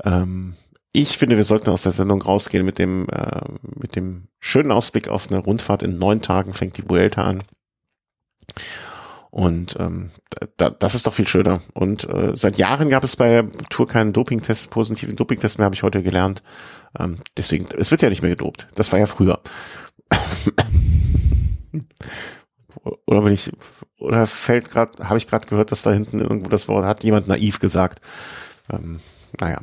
ähm, 0.04 0.54
ich 0.92 1.16
finde, 1.16 1.36
wir 1.36 1.44
sollten 1.44 1.70
aus 1.70 1.82
der 1.82 1.92
Sendung 1.92 2.22
rausgehen 2.22 2.64
mit 2.64 2.78
dem, 2.78 3.08
äh, 3.08 3.40
mit 3.62 3.96
dem 3.96 4.28
schönen 4.38 4.72
Ausblick 4.72 5.08
auf 5.08 5.30
eine 5.30 5.40
Rundfahrt. 5.40 5.82
In 5.82 5.98
neun 5.98 6.22
Tagen 6.22 6.52
fängt 6.52 6.76
die 6.76 6.88
Vuelta 6.88 7.22
an. 7.22 7.42
Und 9.30 9.76
ähm, 9.80 10.10
da, 10.58 10.68
das 10.68 10.94
ist 10.94 11.06
doch 11.06 11.14
viel 11.14 11.26
schöner. 11.26 11.62
Und 11.72 12.06
äh, 12.06 12.32
seit 12.34 12.58
Jahren 12.58 12.90
gab 12.90 13.02
es 13.02 13.16
bei 13.16 13.30
der 13.30 13.50
Tour 13.70 13.86
keinen 13.86 14.12
Dopingtest, 14.12 14.68
positiven 14.68 15.16
Dopingtest 15.16 15.58
mehr, 15.58 15.64
habe 15.64 15.74
ich 15.74 15.82
heute 15.82 16.02
gelernt. 16.02 16.42
Ähm, 16.98 17.16
deswegen, 17.38 17.66
es 17.78 17.90
wird 17.90 18.02
ja 18.02 18.10
nicht 18.10 18.20
mehr 18.20 18.32
gedopt. 18.32 18.68
Das 18.74 18.92
war 18.92 18.98
ja 18.98 19.06
früher. 19.06 19.40
oder 23.06 23.24
wenn 23.24 23.32
ich, 23.32 23.50
oder 23.98 24.26
fällt 24.26 24.70
gerade, 24.70 25.08
habe 25.08 25.18
ich 25.18 25.26
gerade 25.26 25.46
gehört, 25.46 25.72
dass 25.72 25.82
da 25.82 25.92
hinten 25.92 26.18
irgendwo 26.20 26.50
das 26.50 26.68
Wort 26.68 26.84
hat 26.84 27.04
jemand 27.04 27.28
naiv 27.28 27.58
gesagt. 27.58 28.00
Ähm, 28.72 29.00
naja. 29.40 29.60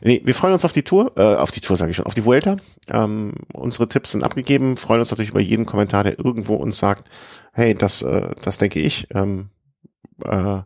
Nee, 0.00 0.20
wir 0.24 0.34
freuen 0.34 0.52
uns 0.52 0.64
auf 0.64 0.72
die 0.72 0.82
Tour, 0.82 1.12
äh, 1.16 1.36
auf 1.36 1.52
die 1.52 1.60
Tour 1.60 1.76
sage 1.76 1.90
ich 1.90 1.96
schon, 1.96 2.06
auf 2.06 2.14
die 2.14 2.24
Vuelta. 2.24 2.56
Ähm, 2.88 3.34
unsere 3.52 3.86
Tipps 3.86 4.12
sind 4.12 4.24
abgegeben, 4.24 4.76
freuen 4.76 5.00
uns 5.00 5.10
natürlich 5.10 5.30
über 5.30 5.40
jeden 5.40 5.64
Kommentar, 5.64 6.02
der 6.02 6.18
irgendwo 6.18 6.56
uns 6.56 6.78
sagt, 6.78 7.08
hey, 7.52 7.74
das, 7.74 8.02
äh, 8.02 8.30
das 8.42 8.58
denke 8.58 8.80
ich. 8.80 9.06
Ähm, 9.14 9.50
äh, 10.24 10.62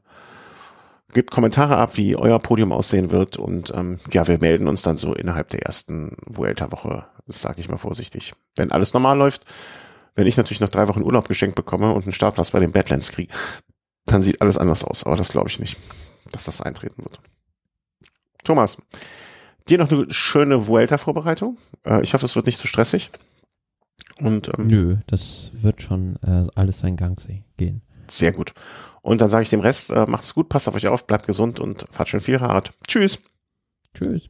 gebt 1.12 1.30
Kommentare 1.30 1.76
ab, 1.76 1.96
wie 1.96 2.16
euer 2.16 2.38
Podium 2.38 2.72
aussehen 2.72 3.10
wird 3.10 3.36
und 3.36 3.72
ähm, 3.74 4.00
ja, 4.10 4.26
wir 4.26 4.38
melden 4.38 4.68
uns 4.68 4.82
dann 4.82 4.96
so 4.96 5.14
innerhalb 5.14 5.48
der 5.50 5.62
ersten 5.62 6.16
Vuelta-Woche, 6.26 7.06
sage 7.26 7.60
ich 7.60 7.68
mal 7.68 7.76
vorsichtig. 7.78 8.32
Wenn 8.56 8.72
alles 8.72 8.94
normal 8.94 9.16
läuft, 9.16 9.44
wenn 10.14 10.26
ich 10.26 10.36
natürlich 10.36 10.60
noch 10.60 10.68
drei 10.68 10.88
Wochen 10.88 11.02
Urlaub 11.02 11.28
geschenkt 11.28 11.56
bekomme 11.56 11.92
und 11.92 12.04
einen 12.04 12.12
Startplatz 12.12 12.50
bei 12.50 12.60
den 12.60 12.72
Badlands 12.72 13.10
kriege, 13.12 13.32
dann 14.06 14.20
sieht 14.22 14.40
alles 14.40 14.58
anders 14.58 14.84
aus, 14.84 15.04
aber 15.04 15.16
das 15.16 15.30
glaube 15.30 15.48
ich 15.48 15.58
nicht, 15.58 15.76
dass 16.30 16.44
das 16.44 16.60
eintreten 16.60 17.02
wird. 17.02 17.20
Thomas, 18.44 18.76
dir 19.68 19.78
noch 19.78 19.90
eine 19.90 20.12
schöne 20.12 20.66
Vuelta-Vorbereitung. 20.66 21.58
Äh, 21.84 22.02
ich 22.02 22.14
hoffe, 22.14 22.26
es 22.26 22.36
wird 22.36 22.46
nicht 22.46 22.58
zu 22.58 22.66
stressig. 22.66 23.10
Und 24.18 24.50
ähm, 24.56 24.66
Nö, 24.66 24.96
das 25.06 25.50
wird 25.54 25.82
schon 25.82 26.16
äh, 26.22 26.46
alles 26.54 26.80
seinen 26.80 26.96
Gang 26.96 27.18
gehen. 27.56 27.82
sehr 28.08 28.32
gut. 28.32 28.52
Und 29.02 29.20
dann 29.20 29.28
sage 29.28 29.42
ich 29.42 29.50
dem 29.50 29.60
Rest, 29.60 29.90
äh, 29.90 30.06
macht's 30.06 30.34
gut, 30.34 30.48
passt 30.48 30.68
auf 30.68 30.74
euch 30.74 30.88
auf, 30.88 31.06
bleibt 31.06 31.26
gesund 31.26 31.60
und 31.60 31.86
fahrt 31.90 32.08
schön 32.08 32.20
viel 32.20 32.36
Rad. 32.36 32.72
Tschüss. 32.86 33.18
Tschüss. 33.94 34.28